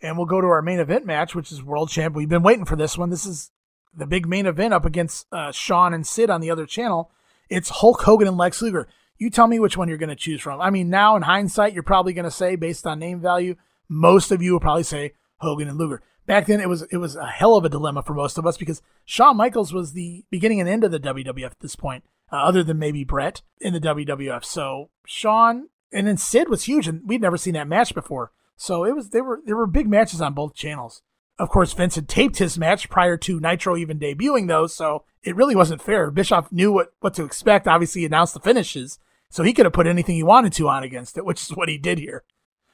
And 0.01 0.17
we'll 0.17 0.25
go 0.25 0.41
to 0.41 0.47
our 0.47 0.61
main 0.61 0.79
event 0.79 1.05
match, 1.05 1.35
which 1.35 1.51
is 1.51 1.63
World 1.63 1.89
Champ. 1.89 2.15
We've 2.15 2.27
been 2.27 2.43
waiting 2.43 2.65
for 2.65 2.75
this 2.75 2.97
one. 2.97 3.09
This 3.09 3.25
is 3.25 3.51
the 3.95 4.07
big 4.07 4.27
main 4.27 4.47
event 4.47 4.73
up 4.73 4.85
against 4.85 5.27
uh, 5.31 5.51
Shawn 5.51 5.93
and 5.93 6.05
Sid 6.05 6.29
on 6.29 6.41
the 6.41 6.49
other 6.49 6.65
channel. 6.65 7.11
It's 7.49 7.69
Hulk 7.69 8.01
Hogan 8.01 8.27
and 8.27 8.37
Lex 8.37 8.61
Luger. 8.61 8.87
You 9.17 9.29
tell 9.29 9.47
me 9.47 9.59
which 9.59 9.77
one 9.77 9.87
you're 9.87 9.99
going 9.99 10.09
to 10.09 10.15
choose 10.15 10.41
from. 10.41 10.59
I 10.59 10.71
mean, 10.71 10.89
now 10.89 11.15
in 11.15 11.21
hindsight, 11.21 11.73
you're 11.73 11.83
probably 11.83 12.13
going 12.13 12.25
to 12.25 12.31
say, 12.31 12.55
based 12.55 12.87
on 12.87 12.99
name 12.99 13.21
value, 13.21 13.55
most 13.87 14.31
of 14.31 14.41
you 14.41 14.53
will 14.53 14.59
probably 14.59 14.83
say 14.83 15.13
Hogan 15.37 15.67
and 15.69 15.77
Luger. 15.77 16.01
Back 16.25 16.45
then, 16.45 16.61
it 16.61 16.69
was 16.69 16.83
it 16.83 16.97
was 16.97 17.15
a 17.15 17.27
hell 17.27 17.55
of 17.55 17.65
a 17.65 17.69
dilemma 17.69 18.01
for 18.01 18.13
most 18.13 18.37
of 18.37 18.45
us 18.45 18.57
because 18.57 18.81
Shawn 19.05 19.37
Michaels 19.37 19.73
was 19.73 19.93
the 19.93 20.23
beginning 20.29 20.59
and 20.59 20.69
end 20.69 20.83
of 20.83 20.91
the 20.91 20.99
WWF 20.99 21.45
at 21.45 21.59
this 21.59 21.75
point, 21.75 22.03
uh, 22.31 22.37
other 22.37 22.63
than 22.63 22.79
maybe 22.79 23.03
Bret 23.03 23.41
in 23.59 23.73
the 23.73 23.81
WWF. 23.81 24.45
So 24.45 24.89
Shawn 25.05 25.69
and 25.91 26.07
then 26.07 26.17
Sid 26.17 26.49
was 26.49 26.63
huge, 26.63 26.87
and 26.87 27.01
we'd 27.05 27.21
never 27.21 27.37
seen 27.37 27.53
that 27.53 27.67
match 27.67 27.93
before. 27.93 28.31
So 28.55 28.85
it 28.85 28.95
was 28.95 29.09
they 29.09 29.21
were 29.21 29.41
there 29.45 29.57
were 29.57 29.67
big 29.67 29.87
matches 29.89 30.21
on 30.21 30.33
both 30.33 30.55
channels. 30.55 31.01
Of 31.39 31.49
course, 31.49 31.73
Vince 31.73 31.95
had 31.95 32.07
taped 32.07 32.37
his 32.37 32.59
match 32.59 32.89
prior 32.89 33.17
to 33.17 33.39
Nitro 33.39 33.75
even 33.75 33.99
debuting 33.99 34.47
those, 34.47 34.75
so 34.75 35.03
it 35.23 35.35
really 35.35 35.55
wasn't 35.55 35.81
fair. 35.81 36.11
Bischoff 36.11 36.51
knew 36.51 36.71
what, 36.71 36.93
what 36.99 37.15
to 37.15 37.23
expect. 37.23 37.67
Obviously, 37.67 38.01
he 38.01 38.05
announced 38.05 38.35
the 38.35 38.39
finishes, 38.39 38.99
so 39.29 39.41
he 39.41 39.51
could 39.51 39.65
have 39.65 39.73
put 39.73 39.87
anything 39.87 40.15
he 40.15 40.23
wanted 40.23 40.53
to 40.53 40.69
on 40.69 40.83
against 40.83 41.17
it, 41.17 41.25
which 41.25 41.41
is 41.41 41.55
what 41.55 41.69
he 41.69 41.77
did 41.79 41.97
here. 41.97 42.23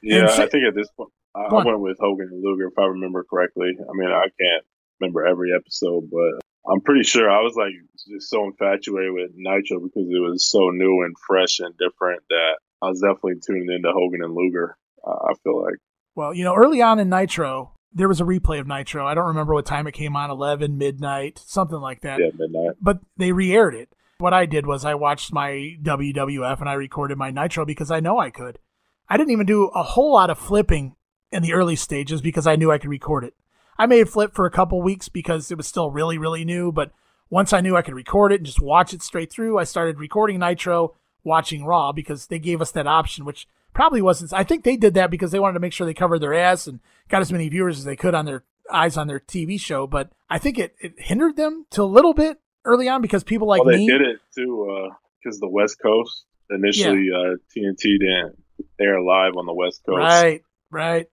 Yeah, 0.04 0.26
I 0.26 0.48
think 0.48 0.66
at 0.68 0.76
this 0.76 0.90
point, 0.96 1.10
I, 1.40 1.56
I 1.56 1.64
went 1.64 1.80
with 1.80 1.98
Hogan 1.99 2.30
and 2.32 2.44
Luger, 2.44 2.68
if 2.68 2.78
I 2.78 2.86
remember 2.86 3.24
correctly. 3.24 3.72
I 3.80 3.91
mean, 3.94 4.10
I 4.10 4.26
can't 4.40 4.66
remember 4.99 5.26
every 5.26 5.53
episode, 5.56 6.10
but 6.11 6.41
I'm 6.70 6.82
pretty 6.82 7.03
sure 7.03 7.30
I 7.30 7.41
was 7.41 7.56
like 7.56 7.74
just 8.07 8.30
so 8.30 8.45
infatuated 8.45 9.14
with 9.14 9.32
Nitro 9.36 9.80
because 9.80 10.07
it 10.10 10.20
was 10.20 10.49
so 10.49 10.70
new 10.70 11.03
and 11.03 11.16
fresh 11.26 11.60
and 11.60 11.76
different 11.78 12.24
that 12.30 12.57
I 12.82 12.90
was 12.90 13.02
definitely 13.02 13.36
tuning 13.45 13.72
into 13.72 13.91
Hogan 13.91 14.24
and 14.24 14.36
Luger. 14.36 14.78
Uh, 15.06 15.30
I 15.30 15.34
feel 15.44 15.61
like. 15.61 15.76
Well, 16.16 16.34
you 16.34 16.44
know, 16.44 16.56
early 16.56 16.82
on 16.82 16.99
in 16.99 17.10
Nitro, 17.10 17.74
there 17.94 18.10
was 18.10 18.20
a 18.20 18.26
replay 18.26 18.60
of 18.60 18.68
Nitro. 18.68 19.07
I 19.07 19.14
don't 19.14 19.28
remember 19.28 19.53
what 19.53 19.66
time 19.66 19.88
it 19.88 19.94
came 19.94 20.16
on 20.16 20.30
11, 20.30 20.78
midnight, 20.78 21.41
something 21.45 21.80
like 21.80 22.02
that. 22.02 22.20
Yeah, 22.20 22.32
midnight. 22.38 22.76
But 22.82 22.99
they 23.16 23.32
re 23.32 23.53
aired 23.53 23.76
it. 23.76 23.90
What 24.18 24.34
I 24.34 24.45
did 24.45 24.68
was 24.68 24.84
I 24.84 24.95
watched 24.95 25.32
my 25.32 25.78
WWF 25.82 26.60
and 26.60 26.68
I 26.68 26.74
recorded 26.74 27.18
my 27.18 27.32
Nitro 27.32 27.66
because 27.66 27.90
I 27.90 28.02
know 28.02 28.20
I 28.20 28.32
could. 28.32 28.60
I 29.07 29.16
didn't 29.16 29.32
even 29.32 29.45
do 29.45 29.68
a 29.74 29.82
whole 29.82 30.14
lot 30.14 30.30
of 30.30 30.38
flipping 30.38 30.95
in 31.31 31.43
the 31.43 31.53
early 31.53 31.76
stages 31.76 32.22
because 32.22 32.47
I 32.47 32.56
knew 32.56 32.72
I 32.72 32.77
could 32.77 32.89
record 32.89 33.23
it. 33.23 33.35
I 33.77 33.85
made 33.85 34.10
flip 34.10 34.34
for 34.34 34.45
a 34.45 34.51
couple 34.51 34.81
weeks 34.81 35.07
because 35.07 35.51
it 35.51 35.57
was 35.57 35.68
still 35.68 35.89
really, 35.89 36.18
really 36.18 36.43
new. 36.43 36.72
But 36.72 36.91
once 37.30 37.53
I 37.53 37.61
knew 37.61 37.77
I 37.77 37.81
could 37.81 37.93
record 37.93 38.31
it 38.31 38.41
and 38.41 38.45
just 38.45 38.61
watch 38.61 38.93
it 38.93 39.01
straight 39.01 39.31
through, 39.31 39.57
I 39.57 39.64
started 39.64 39.99
recording 39.99 40.39
Nitro, 40.39 40.95
watching 41.23 41.64
Raw 41.64 41.91
because 41.91 42.27
they 42.27 42.39
gave 42.39 42.61
us 42.61 42.72
that 42.72 42.88
option, 42.88 43.23
which 43.23 43.47
probably 43.73 44.01
wasn't. 44.01 44.34
I 44.34 44.43
think 44.43 44.64
they 44.64 44.76
did 44.76 44.95
that 44.95 45.11
because 45.11 45.31
they 45.31 45.39
wanted 45.39 45.53
to 45.53 45.60
make 45.61 45.73
sure 45.73 45.88
they 45.88 45.93
covered 45.93 46.19
their 46.19 46.34
ass 46.34 46.68
and 46.68 46.80
got 47.07 47.22
as 47.22 47.31
many 47.31 47.47
viewers 47.47 47.77
as 47.77 47.85
they 47.85 47.95
could 47.95 48.15
on 48.15 48.26
their 48.26 48.43
eyes 48.72 48.97
on 48.97 49.07
their 49.07 49.19
TV 49.19 49.60
show. 49.60 49.88
But 49.88 50.11
I 50.30 50.39
think 50.39 50.60
it, 50.60 50.76
it 50.80 50.93
hindered 50.97 51.38
them 51.38 51.65
to 51.72 51.84
a 51.84 51.85
little 51.85 52.14
bit 52.14 52.39
early 52.65 52.89
on 52.89 53.01
because 53.01 53.23
people 53.23 53.47
like 53.47 53.64
well, 53.64 53.72
they 53.73 53.80
me. 53.80 53.88
did 53.88 54.01
it 54.01 54.19
too 54.35 54.91
because 55.23 55.38
uh, 55.38 55.45
the 55.45 55.49
West 55.49 55.77
Coast 55.81 56.26
initially 56.49 57.10
yeah. 57.11 57.18
uh, 57.18 57.35
TNT 57.56 57.99
didn't 57.99 58.43
air 58.80 59.01
live 59.01 59.38
on 59.38 59.45
the 59.45 59.53
West 59.53 59.84
Coast. 59.85 59.99
Right, 59.99 60.43
right. 60.72 61.07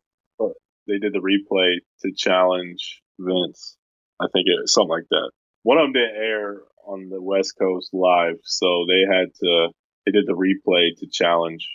They 0.87 0.99
did 0.99 1.13
the 1.13 1.19
replay 1.19 1.79
to 2.03 2.13
challenge 2.17 3.03
Vince. 3.19 3.77
I 4.21 4.27
think 4.33 4.47
it 4.47 4.61
was 4.61 4.73
something 4.73 4.91
like 4.91 5.09
that. 5.11 5.31
One 5.63 5.79
of 5.79 5.85
them 5.85 5.93
didn't 5.93 6.17
air 6.17 6.63
on 6.87 7.09
the 7.09 7.21
West 7.21 7.55
Coast 7.59 7.91
live, 7.93 8.37
so 8.45 8.87
they 8.89 9.03
had 9.13 9.35
to. 9.43 9.69
They 10.05 10.13
did 10.13 10.27
the 10.27 10.35
replay 10.35 10.97
to 11.01 11.07
challenge 11.11 11.69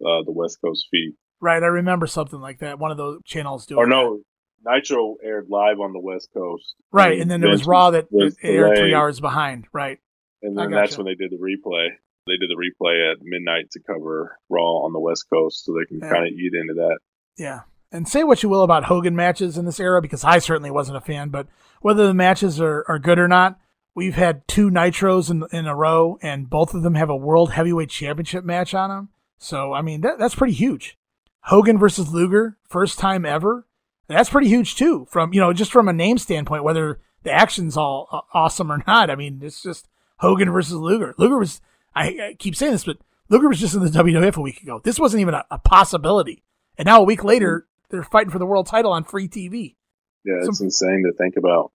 uh, 0.00 0.24
the 0.24 0.32
West 0.32 0.58
Coast 0.64 0.88
feed. 0.90 1.12
Right, 1.40 1.62
I 1.62 1.66
remember 1.66 2.06
something 2.06 2.40
like 2.40 2.60
that. 2.60 2.78
One 2.78 2.90
of 2.90 2.96
those 2.96 3.20
channels 3.26 3.66
doing. 3.66 3.78
Or 3.78 3.86
no, 3.86 4.20
that. 4.64 4.76
Nitro 4.76 5.16
aired 5.22 5.48
live 5.50 5.78
on 5.80 5.92
the 5.92 6.00
West 6.00 6.30
Coast. 6.32 6.74
Right, 6.90 7.12
and, 7.12 7.22
and 7.22 7.30
then 7.30 7.40
there 7.42 7.50
was 7.50 7.66
Raw 7.66 7.90
that 7.90 8.06
aired 8.42 8.78
three 8.78 8.94
hours 8.94 9.20
behind. 9.20 9.66
Right, 9.72 9.98
and 10.42 10.56
then 10.56 10.70
that's 10.70 10.96
when 10.96 11.06
they 11.06 11.14
did 11.14 11.30
the 11.30 11.36
replay. 11.36 11.88
They 12.26 12.38
did 12.38 12.48
the 12.48 12.56
replay 12.56 13.12
at 13.12 13.18
midnight 13.20 13.70
to 13.72 13.80
cover 13.80 14.38
Raw 14.48 14.84
on 14.86 14.94
the 14.94 15.00
West 15.00 15.26
Coast, 15.30 15.66
so 15.66 15.74
they 15.74 15.84
can 15.84 16.00
yeah. 16.00 16.10
kind 16.10 16.26
of 16.26 16.32
eat 16.32 16.54
into 16.54 16.74
that. 16.74 16.98
Yeah, 17.36 17.60
and 17.94 18.08
say 18.08 18.24
what 18.24 18.42
you 18.42 18.48
will 18.48 18.64
about 18.64 18.84
Hogan 18.84 19.14
matches 19.14 19.56
in 19.56 19.66
this 19.66 19.78
era, 19.78 20.02
because 20.02 20.24
I 20.24 20.40
certainly 20.40 20.70
wasn't 20.70 20.96
a 20.96 21.00
fan. 21.00 21.28
But 21.28 21.46
whether 21.80 22.06
the 22.08 22.12
matches 22.12 22.60
are, 22.60 22.84
are 22.88 22.98
good 22.98 23.20
or 23.20 23.28
not, 23.28 23.56
we've 23.94 24.16
had 24.16 24.46
two 24.48 24.68
Nitros 24.68 25.30
in 25.30 25.44
in 25.56 25.66
a 25.66 25.76
row, 25.76 26.18
and 26.20 26.50
both 26.50 26.74
of 26.74 26.82
them 26.82 26.96
have 26.96 27.08
a 27.08 27.16
World 27.16 27.52
Heavyweight 27.52 27.90
Championship 27.90 28.44
match 28.44 28.74
on 28.74 28.90
them. 28.90 29.08
So 29.38 29.72
I 29.72 29.80
mean 29.80 30.00
that 30.00 30.18
that's 30.18 30.34
pretty 30.34 30.54
huge. 30.54 30.98
Hogan 31.42 31.78
versus 31.78 32.12
Luger, 32.12 32.58
first 32.68 32.98
time 32.98 33.24
ever. 33.24 33.66
That's 34.08 34.30
pretty 34.30 34.48
huge 34.48 34.74
too. 34.74 35.06
From 35.08 35.32
you 35.32 35.40
know 35.40 35.52
just 35.52 35.72
from 35.72 35.88
a 35.88 35.92
name 35.92 36.18
standpoint, 36.18 36.64
whether 36.64 36.98
the 37.22 37.32
action's 37.32 37.76
all 37.76 38.26
awesome 38.34 38.72
or 38.72 38.82
not. 38.88 39.08
I 39.08 39.14
mean, 39.14 39.40
it's 39.40 39.62
just 39.62 39.88
Hogan 40.18 40.50
versus 40.50 40.74
Luger. 40.74 41.14
Luger 41.16 41.38
was 41.38 41.60
I, 41.94 42.06
I 42.08 42.36
keep 42.38 42.56
saying 42.56 42.72
this, 42.72 42.84
but 42.84 42.98
Luger 43.28 43.48
was 43.48 43.60
just 43.60 43.76
in 43.76 43.84
the 43.84 43.90
WWF 43.90 44.36
a 44.36 44.40
week 44.40 44.62
ago. 44.62 44.80
This 44.82 44.98
wasn't 44.98 45.20
even 45.20 45.34
a, 45.34 45.44
a 45.48 45.58
possibility, 45.58 46.42
and 46.76 46.86
now 46.86 47.00
a 47.00 47.04
week 47.04 47.22
later 47.22 47.68
they're 47.94 48.02
fighting 48.02 48.30
for 48.30 48.38
the 48.38 48.46
world 48.46 48.66
title 48.66 48.92
on 48.92 49.04
free 49.04 49.28
TV. 49.28 49.76
Yeah, 50.24 50.42
it's 50.42 50.58
Some, 50.58 50.66
insane 50.66 51.04
to 51.06 51.16
think 51.16 51.36
about. 51.36 51.70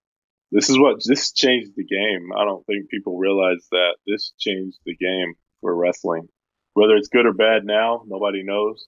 This 0.51 0.69
is 0.69 0.77
what 0.77 0.97
this 1.05 1.31
changed 1.31 1.71
the 1.75 1.85
game. 1.85 2.29
I 2.35 2.43
don't 2.43 2.65
think 2.65 2.89
people 2.89 3.17
realize 3.17 3.67
that 3.71 3.95
this 4.05 4.33
changed 4.39 4.77
the 4.85 4.95
game 4.95 5.35
for 5.61 5.75
wrestling. 5.75 6.27
Whether 6.73 6.95
it's 6.95 7.09
good 7.09 7.25
or 7.25 7.33
bad 7.33 7.65
now, 7.65 8.03
nobody 8.07 8.43
knows. 8.43 8.87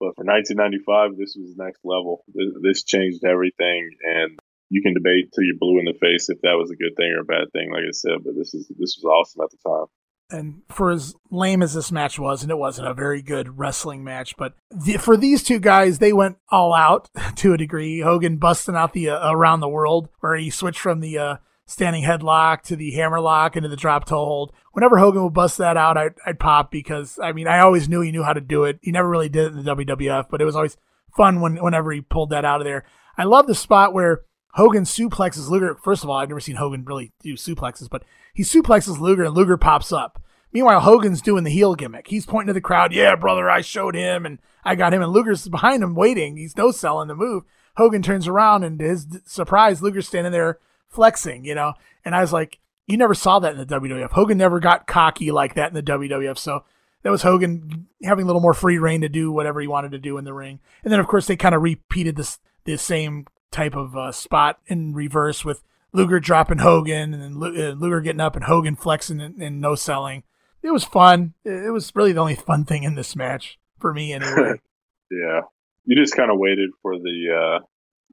But 0.00 0.16
for 0.16 0.24
1995, 0.24 1.16
this 1.16 1.36
was 1.38 1.54
next 1.56 1.80
level. 1.84 2.24
This 2.62 2.82
changed 2.84 3.24
everything, 3.24 3.90
and 4.02 4.38
you 4.70 4.82
can 4.82 4.94
debate 4.94 5.30
till 5.32 5.44
you're 5.44 5.60
blue 5.60 5.78
in 5.78 5.84
the 5.84 5.98
face 6.00 6.28
if 6.28 6.40
that 6.42 6.58
was 6.58 6.70
a 6.70 6.76
good 6.76 6.96
thing 6.96 7.12
or 7.12 7.20
a 7.20 7.24
bad 7.24 7.52
thing. 7.52 7.70
Like 7.70 7.84
I 7.86 7.92
said, 7.92 8.24
but 8.24 8.34
this 8.34 8.54
is 8.54 8.66
this 8.68 8.98
was 8.98 9.04
awesome 9.04 9.44
at 9.44 9.50
the 9.50 9.58
time. 9.62 9.86
And 10.30 10.62
for 10.68 10.90
as 10.90 11.14
lame 11.30 11.62
as 11.62 11.74
this 11.74 11.92
match 11.92 12.18
was, 12.18 12.42
and 12.42 12.50
it 12.50 12.58
wasn't 12.58 12.88
a 12.88 12.94
very 12.94 13.22
good 13.22 13.58
wrestling 13.58 14.02
match, 14.02 14.36
but 14.36 14.54
the, 14.70 14.96
for 14.96 15.16
these 15.16 15.42
two 15.42 15.58
guys, 15.58 15.98
they 15.98 16.12
went 16.12 16.38
all 16.50 16.72
out 16.72 17.10
to 17.36 17.52
a 17.52 17.58
degree. 17.58 18.00
Hogan 18.00 18.38
busting 18.38 18.74
out 18.74 18.94
the 18.94 19.10
uh, 19.10 19.30
around 19.30 19.60
the 19.60 19.68
world, 19.68 20.08
where 20.20 20.34
he 20.36 20.50
switched 20.50 20.80
from 20.80 21.00
the 21.00 21.18
uh, 21.18 21.36
standing 21.66 22.04
headlock 22.04 22.62
to 22.62 22.76
the 22.76 22.92
hammerlock 22.92 23.56
into 23.56 23.68
the 23.68 23.76
drop 23.76 24.06
toe 24.06 24.24
hold. 24.24 24.52
Whenever 24.72 24.98
Hogan 24.98 25.22
would 25.24 25.34
bust 25.34 25.58
that 25.58 25.76
out, 25.76 25.96
I'd, 25.96 26.14
I'd 26.26 26.38
pop 26.38 26.70
because 26.70 27.18
I 27.22 27.32
mean 27.32 27.46
I 27.46 27.60
always 27.60 27.88
knew 27.88 28.00
he 28.00 28.12
knew 28.12 28.22
how 28.22 28.32
to 28.32 28.40
do 28.40 28.64
it. 28.64 28.78
He 28.82 28.90
never 28.90 29.08
really 29.08 29.28
did 29.28 29.46
it 29.46 29.58
in 29.58 29.64
the 29.64 29.76
WWF, 29.76 30.26
but 30.30 30.40
it 30.40 30.44
was 30.44 30.56
always 30.56 30.76
fun 31.16 31.40
when 31.40 31.56
whenever 31.56 31.92
he 31.92 32.00
pulled 32.00 32.30
that 32.30 32.44
out 32.44 32.60
of 32.60 32.64
there. 32.64 32.84
I 33.16 33.24
love 33.24 33.46
the 33.46 33.54
spot 33.54 33.92
where 33.92 34.22
Hogan 34.54 34.84
suplexes 34.84 35.48
Luger. 35.48 35.76
First 35.82 36.04
of 36.04 36.10
all, 36.10 36.16
I've 36.16 36.28
never 36.28 36.40
seen 36.40 36.56
Hogan 36.56 36.84
really 36.84 37.12
do 37.20 37.34
suplexes, 37.34 37.88
but 37.88 38.04
he 38.34 38.42
suplexes 38.42 38.98
Luger 38.98 39.24
and 39.24 39.34
Luger 39.34 39.56
pops 39.56 39.92
up. 39.92 40.20
Meanwhile, 40.52 40.80
Hogan's 40.80 41.22
doing 41.22 41.44
the 41.44 41.50
heel 41.50 41.74
gimmick. 41.74 42.08
He's 42.08 42.26
pointing 42.26 42.48
to 42.48 42.52
the 42.52 42.60
crowd, 42.60 42.92
yeah, 42.92 43.16
brother, 43.16 43.48
I 43.48 43.60
showed 43.60 43.94
him 43.94 44.26
and 44.26 44.38
I 44.64 44.74
got 44.74 44.92
him. 44.92 45.02
And 45.02 45.12
Luger's 45.12 45.48
behind 45.48 45.82
him 45.82 45.94
waiting. 45.94 46.36
He's 46.36 46.56
no 46.56 46.70
selling 46.70 47.08
the 47.08 47.14
move. 47.14 47.44
Hogan 47.76 48.02
turns 48.02 48.28
around 48.28 48.62
and 48.62 48.78
to 48.78 48.84
his 48.84 49.06
surprise, 49.26 49.82
Luger's 49.82 50.06
standing 50.06 50.32
there 50.32 50.58
flexing, 50.88 51.44
you 51.44 51.54
know? 51.54 51.72
And 52.04 52.14
I 52.14 52.20
was 52.20 52.32
like, 52.32 52.60
you 52.86 52.96
never 52.96 53.14
saw 53.14 53.38
that 53.40 53.52
in 53.52 53.58
the 53.58 53.66
WWF. 53.66 54.12
Hogan 54.12 54.38
never 54.38 54.60
got 54.60 54.86
cocky 54.86 55.30
like 55.30 55.54
that 55.54 55.68
in 55.68 55.74
the 55.74 55.82
WWF. 55.82 56.38
So 56.38 56.64
that 57.02 57.10
was 57.10 57.22
Hogan 57.22 57.88
having 58.02 58.24
a 58.24 58.26
little 58.26 58.42
more 58.42 58.54
free 58.54 58.78
reign 58.78 59.00
to 59.00 59.08
do 59.08 59.32
whatever 59.32 59.60
he 59.60 59.66
wanted 59.66 59.92
to 59.92 59.98
do 59.98 60.18
in 60.18 60.24
the 60.24 60.34
ring. 60.34 60.60
And 60.84 60.92
then, 60.92 61.00
of 61.00 61.06
course, 61.06 61.26
they 61.26 61.36
kind 61.36 61.54
of 61.54 61.62
repeated 61.62 62.16
this, 62.16 62.38
this 62.64 62.82
same 62.82 63.26
type 63.50 63.74
of 63.74 63.96
uh, 63.96 64.12
spot 64.12 64.58
in 64.66 64.94
reverse 64.94 65.44
with 65.44 65.62
Luger 65.94 66.20
dropping 66.20 66.58
Hogan 66.58 67.14
and 67.14 67.22
then 67.22 67.32
uh, 67.36 67.70
Luger 67.70 68.02
getting 68.02 68.20
up 68.20 68.36
and 68.36 68.44
Hogan 68.44 68.76
flexing 68.76 69.20
and, 69.20 69.40
and 69.40 69.60
no 69.60 69.74
selling. 69.74 70.24
It 70.62 70.70
was 70.70 70.84
fun. 70.84 71.34
It 71.44 71.72
was 71.72 71.92
really 71.94 72.12
the 72.12 72.20
only 72.20 72.34
fun 72.34 72.64
thing 72.64 72.82
in 72.82 72.94
this 72.94 73.16
match 73.16 73.58
for 73.78 73.94
me, 73.94 74.12
anyway. 74.14 74.60
yeah, 75.10 75.40
you 75.84 75.96
just 75.96 76.16
kind 76.16 76.30
of 76.30 76.38
waited 76.38 76.70
for 76.82 76.98
the 76.98 77.60
uh, 77.60 77.64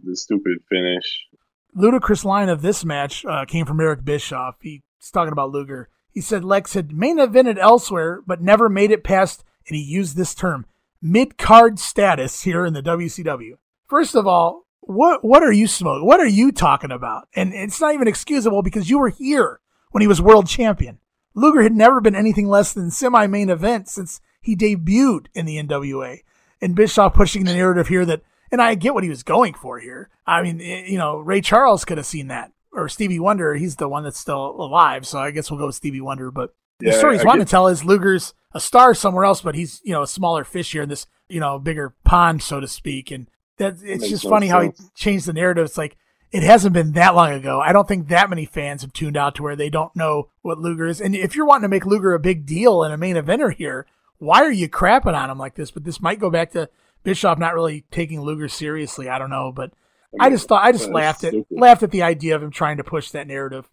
the 0.03 0.15
stupid 0.15 0.59
finish 0.69 1.25
ludicrous 1.73 2.25
line 2.25 2.49
of 2.49 2.61
this 2.61 2.83
match 2.83 3.25
uh, 3.25 3.45
came 3.45 3.65
from 3.65 3.79
Eric 3.79 4.03
Bischoff. 4.03 4.55
He's 4.61 4.81
talking 5.11 5.31
about 5.31 5.51
Luger. 5.51 5.89
He 6.11 6.21
said 6.21 6.43
Lex 6.43 6.73
had 6.73 6.91
main 6.91 7.17
evented 7.17 7.57
elsewhere, 7.57 8.21
but 8.25 8.41
never 8.41 8.67
made 8.67 8.91
it 8.91 9.03
past, 9.03 9.43
and 9.67 9.75
he 9.75 9.81
used 9.81 10.15
this 10.15 10.35
term, 10.35 10.65
mid 11.01 11.37
card 11.37 11.79
status 11.79 12.43
here 12.43 12.65
in 12.65 12.73
the 12.73 12.83
WCW. 12.83 13.53
First 13.87 14.15
of 14.15 14.27
all, 14.27 14.65
what 14.81 15.23
what 15.23 15.43
are 15.43 15.51
you 15.51 15.67
smoking? 15.67 16.05
What 16.05 16.19
are 16.19 16.27
you 16.27 16.51
talking 16.51 16.91
about? 16.91 17.27
And 17.35 17.53
it's 17.53 17.79
not 17.79 17.93
even 17.93 18.07
excusable 18.07 18.61
because 18.61 18.89
you 18.89 18.99
were 18.99 19.09
here 19.09 19.59
when 19.91 20.01
he 20.01 20.07
was 20.07 20.21
world 20.21 20.47
champion. 20.47 20.99
Luger 21.33 21.61
had 21.61 21.73
never 21.73 22.01
been 22.01 22.15
anything 22.15 22.47
less 22.47 22.73
than 22.73 22.91
semi 22.91 23.27
main 23.27 23.49
event 23.49 23.87
since 23.87 24.19
he 24.41 24.55
debuted 24.55 25.27
in 25.33 25.45
the 25.45 25.57
NWA. 25.61 26.19
and 26.61 26.75
Bischoff 26.75 27.13
pushing 27.13 27.45
the 27.45 27.53
narrative 27.53 27.87
here 27.87 28.05
that, 28.05 28.21
and 28.51 28.61
I 28.61 28.75
get 28.75 28.93
what 28.93 29.03
he 29.03 29.09
was 29.09 29.23
going 29.23 29.53
for 29.53 29.79
here. 29.79 30.09
I 30.27 30.41
mean, 30.43 30.61
eh, 30.61 30.85
you 30.87 30.97
know, 30.97 31.17
Ray 31.17 31.41
Charles 31.41 31.85
could 31.85 31.97
have 31.97 32.05
seen 32.05 32.27
that, 32.27 32.51
or 32.71 32.89
Stevie 32.89 33.19
Wonder. 33.19 33.55
He's 33.55 33.77
the 33.77 33.87
one 33.87 34.03
that's 34.03 34.19
still 34.19 34.51
alive, 34.59 35.07
so 35.07 35.19
I 35.19 35.31
guess 35.31 35.49
we'll 35.49 35.59
go 35.59 35.67
with 35.67 35.75
Stevie 35.75 36.01
Wonder. 36.01 36.31
But 36.31 36.53
the 36.79 36.91
story 36.93 37.17
he's 37.17 37.25
wanting 37.25 37.45
to 37.45 37.49
tell 37.49 37.67
is 37.67 37.85
Luger's 37.85 38.33
a 38.53 38.59
star 38.59 38.93
somewhere 38.93 39.25
else, 39.25 39.41
but 39.41 39.55
he's 39.55 39.81
you 39.83 39.93
know 39.93 40.03
a 40.03 40.07
smaller 40.07 40.43
fish 40.43 40.71
here 40.71 40.83
in 40.83 40.89
this 40.89 41.07
you 41.29 41.39
know 41.39 41.59
bigger 41.59 41.95
pond, 42.03 42.41
so 42.43 42.59
to 42.59 42.67
speak. 42.67 43.11
And 43.11 43.29
that 43.61 43.77
it's 43.83 44.09
just 44.09 44.27
funny 44.27 44.47
sense. 44.47 44.51
how 44.51 44.61
he 44.61 44.89
changed 44.95 45.25
the 45.25 45.33
narrative. 45.33 45.65
It's 45.65 45.77
like 45.77 45.97
it 46.31 46.43
hasn't 46.43 46.73
been 46.73 46.93
that 46.93 47.15
long 47.15 47.31
ago. 47.31 47.59
I 47.59 47.73
don't 47.73 47.87
think 47.87 48.07
that 48.07 48.29
many 48.29 48.45
fans 48.45 48.81
have 48.81 48.93
tuned 48.93 49.17
out 49.17 49.35
to 49.35 49.43
where 49.43 49.55
they 49.55 49.69
don't 49.69 49.95
know 49.95 50.29
what 50.41 50.59
Luger 50.59 50.87
is. 50.87 51.01
And 51.01 51.15
if 51.15 51.35
you're 51.35 51.45
wanting 51.45 51.63
to 51.63 51.69
make 51.69 51.85
Luger 51.85 52.13
a 52.13 52.19
big 52.19 52.45
deal 52.45 52.83
and 52.83 52.93
a 52.93 52.97
main 52.97 53.15
eventer 53.15 53.53
here, 53.53 53.85
why 54.17 54.43
are 54.43 54.51
you 54.51 54.69
crapping 54.69 55.13
on 55.13 55.29
him 55.29 55.37
like 55.37 55.55
this? 55.55 55.71
But 55.71 55.83
this 55.83 56.01
might 56.01 56.19
go 56.19 56.29
back 56.29 56.51
to 56.51 56.69
Bischoff 57.03 57.37
not 57.37 57.53
really 57.53 57.83
taking 57.91 58.21
Luger 58.21 58.47
seriously. 58.47 59.09
I 59.09 59.19
don't 59.19 59.29
know, 59.29 59.51
but 59.51 59.73
I, 60.13 60.13
mean, 60.13 60.21
I 60.21 60.29
just 60.29 60.47
thought 60.47 60.63
I 60.63 60.71
just 60.71 60.89
laughed 60.89 61.23
at 61.23 61.33
laughed 61.49 61.83
at 61.83 61.91
the 61.91 62.03
idea 62.03 62.35
of 62.35 62.43
him 62.43 62.51
trying 62.51 62.77
to 62.77 62.83
push 62.83 63.11
that 63.11 63.27
narrative. 63.27 63.69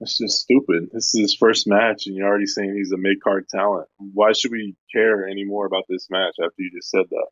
That's 0.00 0.16
just 0.16 0.40
stupid. 0.40 0.88
This 0.92 1.14
is 1.14 1.20
his 1.20 1.34
first 1.34 1.66
match, 1.66 2.06
and 2.06 2.16
you're 2.16 2.26
already 2.26 2.46
saying 2.46 2.74
he's 2.74 2.92
a 2.92 2.96
mid 2.96 3.20
card 3.22 3.48
talent. 3.50 3.86
Why 3.98 4.32
should 4.32 4.50
we 4.50 4.74
care 4.92 5.28
anymore 5.28 5.66
about 5.66 5.84
this 5.88 6.08
match 6.10 6.34
after 6.42 6.54
you 6.58 6.70
just 6.74 6.90
said 6.90 7.04
that? 7.10 7.26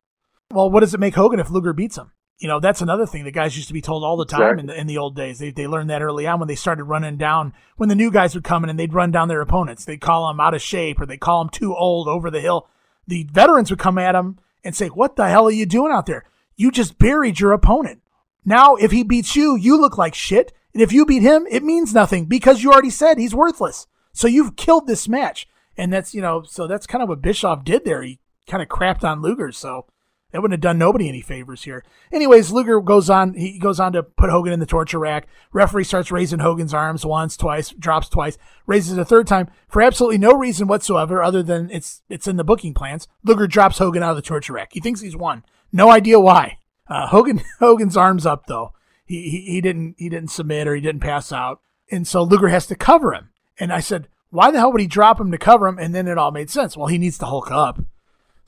Well, 0.51 0.69
what 0.69 0.79
does 0.79 0.93
it 0.93 0.99
make 0.99 1.15
Hogan 1.15 1.39
if 1.39 1.49
Luger 1.49 1.73
beats 1.73 1.97
him? 1.97 2.11
You 2.39 2.47
know, 2.47 2.59
that's 2.59 2.81
another 2.81 3.05
thing 3.05 3.25
that 3.25 3.31
guys 3.31 3.55
used 3.57 3.67
to 3.67 3.73
be 3.73 3.81
told 3.81 4.03
all 4.03 4.15
the 4.15 4.25
time 4.25 4.41
exactly. 4.41 4.61
in, 4.61 4.67
the, 4.67 4.79
in 4.79 4.87
the 4.87 4.97
old 4.97 5.15
days. 5.15 5.39
They, 5.39 5.51
they 5.51 5.67
learned 5.67 5.89
that 5.89 6.01
early 6.01 6.25
on 6.25 6.39
when 6.39 6.47
they 6.47 6.55
started 6.55 6.85
running 6.85 7.17
down, 7.17 7.53
when 7.75 7.89
the 7.89 7.95
new 7.95 8.09
guys 8.09 8.33
would 8.33 8.45
come 8.45 8.63
in 8.63 8.69
and 8.69 8.79
they'd 8.79 8.93
run 8.93 9.11
down 9.11 9.27
their 9.27 9.41
opponents. 9.41 9.83
They'd 9.83 10.01
call 10.01 10.27
them 10.27 10.39
out 10.39 10.53
of 10.53 10.61
shape 10.61 11.01
or 11.01 11.05
they 11.05 11.17
call 11.17 11.43
them 11.43 11.49
too 11.49 11.75
old 11.75 12.07
over 12.07 12.31
the 12.31 12.39
hill. 12.39 12.69
The 13.05 13.27
veterans 13.31 13.69
would 13.69 13.79
come 13.79 13.97
at 13.97 14.13
them 14.13 14.39
and 14.63 14.75
say, 14.75 14.87
What 14.87 15.17
the 15.17 15.27
hell 15.27 15.47
are 15.47 15.51
you 15.51 15.65
doing 15.65 15.91
out 15.91 16.05
there? 16.05 16.23
You 16.55 16.71
just 16.71 16.97
buried 16.97 17.39
your 17.39 17.51
opponent. 17.51 18.01
Now, 18.45 18.75
if 18.75 18.91
he 18.91 19.03
beats 19.03 19.35
you, 19.35 19.55
you 19.55 19.79
look 19.79 19.97
like 19.97 20.15
shit. 20.15 20.53
And 20.73 20.81
if 20.81 20.91
you 20.93 21.05
beat 21.05 21.21
him, 21.21 21.45
it 21.49 21.63
means 21.63 21.93
nothing 21.93 22.25
because 22.25 22.63
you 22.63 22.71
already 22.71 22.89
said 22.89 23.17
he's 23.17 23.35
worthless. 23.35 23.87
So 24.13 24.27
you've 24.27 24.55
killed 24.55 24.87
this 24.87 25.07
match. 25.09 25.47
And 25.77 25.91
that's, 25.91 26.13
you 26.13 26.21
know, 26.21 26.43
so 26.43 26.67
that's 26.67 26.87
kind 26.87 27.01
of 27.01 27.09
what 27.09 27.21
Bischoff 27.21 27.63
did 27.63 27.85
there. 27.85 28.01
He 28.01 28.19
kind 28.47 28.63
of 28.63 28.69
crapped 28.69 29.03
on 29.03 29.21
Luger. 29.21 29.51
So 29.51 29.85
that 30.31 30.41
wouldn't 30.41 30.57
have 30.57 30.61
done 30.61 30.77
nobody 30.77 31.09
any 31.09 31.21
favors 31.21 31.63
here. 31.63 31.83
Anyways, 32.11 32.51
Luger 32.51 32.79
goes 32.81 33.09
on, 33.09 33.33
he 33.33 33.57
goes 33.57 33.79
on 33.79 33.93
to 33.93 34.03
put 34.03 34.29
Hogan 34.29 34.53
in 34.53 34.59
the 34.59 34.65
torture 34.65 34.99
rack. 34.99 35.27
Referee 35.51 35.83
starts 35.83 36.11
raising 36.11 36.39
Hogan's 36.39 36.73
arms 36.73 37.05
once, 37.05 37.35
twice, 37.35 37.69
drops 37.69 38.09
twice, 38.09 38.37
raises 38.67 38.97
a 38.97 39.05
third 39.05 39.27
time 39.27 39.49
for 39.67 39.81
absolutely 39.81 40.19
no 40.19 40.33
reason 40.33 40.67
whatsoever 40.67 41.23
other 41.23 41.41
than 41.41 41.69
it's, 41.71 42.03
it's 42.09 42.27
in 42.27 42.37
the 42.37 42.43
booking 42.43 42.73
plans. 42.73 43.07
Luger 43.23 43.47
drops 43.47 43.79
Hogan 43.79 44.03
out 44.03 44.11
of 44.11 44.15
the 44.17 44.21
torture 44.21 44.53
rack. 44.53 44.69
He 44.71 44.79
thinks 44.79 45.01
he's 45.01 45.15
won. 45.15 45.43
No 45.71 45.89
idea 45.89 46.19
why. 46.19 46.59
Uh, 46.87 47.07
Hogan, 47.07 47.41
Hogan's 47.59 47.97
arms 47.97 48.25
up 48.25 48.45
though. 48.45 48.73
He, 49.05 49.29
he, 49.29 49.53
he 49.53 49.61
didn't, 49.61 49.95
he 49.97 50.09
didn't 50.09 50.31
submit 50.31 50.67
or 50.67 50.75
he 50.75 50.81
didn't 50.81 51.01
pass 51.01 51.31
out. 51.31 51.61
And 51.91 52.07
so 52.07 52.21
Luger 52.21 52.49
has 52.49 52.67
to 52.67 52.75
cover 52.75 53.13
him. 53.13 53.29
And 53.59 53.73
I 53.73 53.79
said, 53.79 54.07
why 54.29 54.51
the 54.51 54.59
hell 54.59 54.71
would 54.71 54.81
he 54.81 54.87
drop 54.87 55.19
him 55.19 55.31
to 55.31 55.37
cover 55.37 55.67
him? 55.67 55.79
And 55.79 55.93
then 55.93 56.07
it 56.07 56.17
all 56.17 56.31
made 56.31 56.49
sense. 56.49 56.77
Well, 56.77 56.87
he 56.87 56.99
needs 56.99 57.17
to 57.17 57.25
Hulk 57.25 57.51
up. 57.51 57.79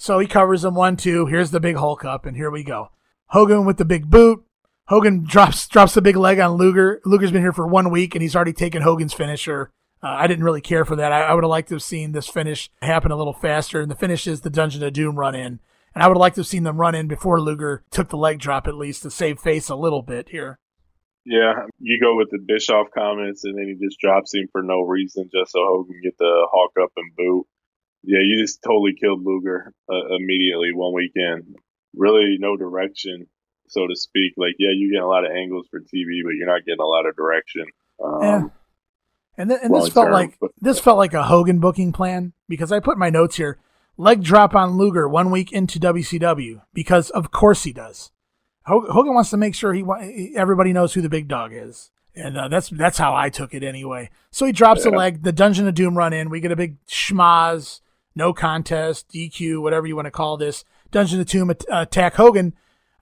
So 0.01 0.17
he 0.17 0.25
covers 0.25 0.65
him 0.65 0.73
one, 0.73 0.97
two. 0.97 1.27
Here's 1.27 1.51
the 1.51 1.59
big 1.59 1.75
Hulk 1.75 2.03
up, 2.03 2.25
and 2.25 2.35
here 2.35 2.49
we 2.49 2.63
go. 2.63 2.89
Hogan 3.27 3.65
with 3.65 3.77
the 3.77 3.85
big 3.85 4.09
boot. 4.09 4.43
Hogan 4.87 5.23
drops 5.27 5.67
drops 5.67 5.93
the 5.93 6.01
big 6.01 6.15
leg 6.15 6.39
on 6.39 6.53
Luger. 6.53 6.99
Luger's 7.05 7.31
been 7.31 7.43
here 7.43 7.53
for 7.53 7.67
one 7.67 7.91
week, 7.91 8.15
and 8.15 8.23
he's 8.23 8.35
already 8.35 8.51
taken 8.51 8.81
Hogan's 8.81 9.13
finisher. 9.13 9.69
Uh, 10.01 10.07
I 10.07 10.25
didn't 10.25 10.43
really 10.43 10.59
care 10.59 10.85
for 10.85 10.95
that. 10.95 11.11
I, 11.11 11.25
I 11.25 11.35
would 11.35 11.43
have 11.43 11.51
liked 11.51 11.67
to 11.67 11.75
have 11.75 11.83
seen 11.83 12.13
this 12.13 12.27
finish 12.27 12.71
happen 12.81 13.11
a 13.11 13.15
little 13.15 13.31
faster. 13.31 13.79
And 13.79 13.91
the 13.91 13.95
finish 13.95 14.25
is 14.25 14.41
the 14.41 14.49
Dungeon 14.49 14.81
of 14.81 14.91
Doom 14.91 15.19
run 15.19 15.35
in. 15.35 15.59
And 15.93 16.03
I 16.03 16.07
would 16.07 16.15
have 16.15 16.21
liked 16.21 16.35
to 16.37 16.41
have 16.41 16.47
seen 16.47 16.63
them 16.63 16.81
run 16.81 16.95
in 16.95 17.07
before 17.07 17.39
Luger 17.39 17.83
took 17.91 18.09
the 18.09 18.17
leg 18.17 18.39
drop 18.39 18.65
at 18.65 18.73
least 18.73 19.03
to 19.03 19.11
save 19.11 19.39
face 19.39 19.69
a 19.69 19.75
little 19.75 20.01
bit 20.01 20.29
here. 20.29 20.57
Yeah, 21.25 21.67
you 21.77 21.99
go 22.01 22.17
with 22.17 22.29
the 22.31 22.39
Bischoff 22.43 22.87
comments, 22.97 23.43
and 23.43 23.55
then 23.55 23.67
he 23.67 23.85
just 23.85 23.99
drops 23.99 24.33
him 24.33 24.47
for 24.51 24.63
no 24.63 24.81
reason, 24.81 25.29
just 25.31 25.51
so 25.51 25.59
Hogan 25.61 26.01
get 26.03 26.17
the 26.17 26.47
Hulk 26.51 26.71
up 26.81 26.91
and 26.97 27.15
boot. 27.15 27.45
Yeah, 28.03 28.19
you 28.23 28.41
just 28.41 28.63
totally 28.63 28.93
killed 28.99 29.23
Luger 29.23 29.73
uh, 29.89 30.15
immediately 30.15 30.71
one 30.73 30.93
weekend. 30.93 31.55
Really, 31.95 32.37
no 32.39 32.57
direction, 32.57 33.27
so 33.67 33.85
to 33.85 33.95
speak. 33.95 34.33
Like, 34.37 34.55
yeah, 34.57 34.69
you 34.73 34.91
get 34.91 35.03
a 35.03 35.07
lot 35.07 35.25
of 35.25 35.31
angles 35.31 35.67
for 35.69 35.79
TV, 35.79 36.23
but 36.23 36.33
you're 36.35 36.47
not 36.47 36.65
getting 36.65 36.81
a 36.81 36.85
lot 36.85 37.05
of 37.05 37.15
direction. 37.15 37.65
Um, 38.03 38.21
yeah. 38.21 38.43
And, 39.37 39.49
th- 39.49 39.61
and 39.63 39.73
this 39.73 39.89
felt 39.89 40.07
term, 40.07 40.13
like 40.13 40.37
this 40.59 40.79
felt 40.79 40.97
like 40.97 41.13
a 41.13 41.23
Hogan 41.23 41.59
booking 41.59 41.91
plan 41.91 42.33
because 42.49 42.71
I 42.71 42.79
put 42.79 42.97
my 42.97 43.09
notes 43.09 43.37
here. 43.37 43.59
Leg 43.97 44.23
drop 44.23 44.55
on 44.55 44.77
Luger 44.77 45.07
one 45.07 45.31
week 45.31 45.51
into 45.51 45.79
WCW 45.79 46.61
because 46.73 47.09
of 47.11 47.31
course 47.31 47.63
he 47.63 47.73
does. 47.73 48.11
Hogan 48.65 49.13
wants 49.13 49.29
to 49.31 49.37
make 49.37 49.55
sure 49.55 49.73
he 49.73 50.33
everybody 50.35 50.73
knows 50.73 50.93
who 50.93 51.01
the 51.01 51.09
big 51.09 51.27
dog 51.27 51.51
is, 51.53 51.91
and 52.15 52.37
uh, 52.37 52.47
that's 52.47 52.69
that's 52.69 52.97
how 52.97 53.15
I 53.15 53.29
took 53.29 53.53
it 53.53 53.63
anyway. 53.63 54.09
So 54.31 54.45
he 54.45 54.51
drops 54.51 54.85
yeah. 54.85 54.91
a 54.91 54.93
leg. 54.93 55.23
The 55.23 55.31
Dungeon 55.31 55.67
of 55.67 55.73
Doom 55.73 55.97
run 55.97 56.13
in. 56.13 56.29
We 56.29 56.39
get 56.39 56.51
a 56.51 56.55
big 56.55 56.77
schmozz, 56.85 57.80
no 58.15 58.33
contest, 58.33 59.09
DQ, 59.09 59.61
whatever 59.61 59.87
you 59.87 59.95
want 59.95 60.05
to 60.05 60.11
call 60.11 60.37
this. 60.37 60.63
Dungeon 60.91 61.19
of 61.19 61.27
Doom 61.27 61.53
attack 61.69 62.15
Hogan. 62.15 62.53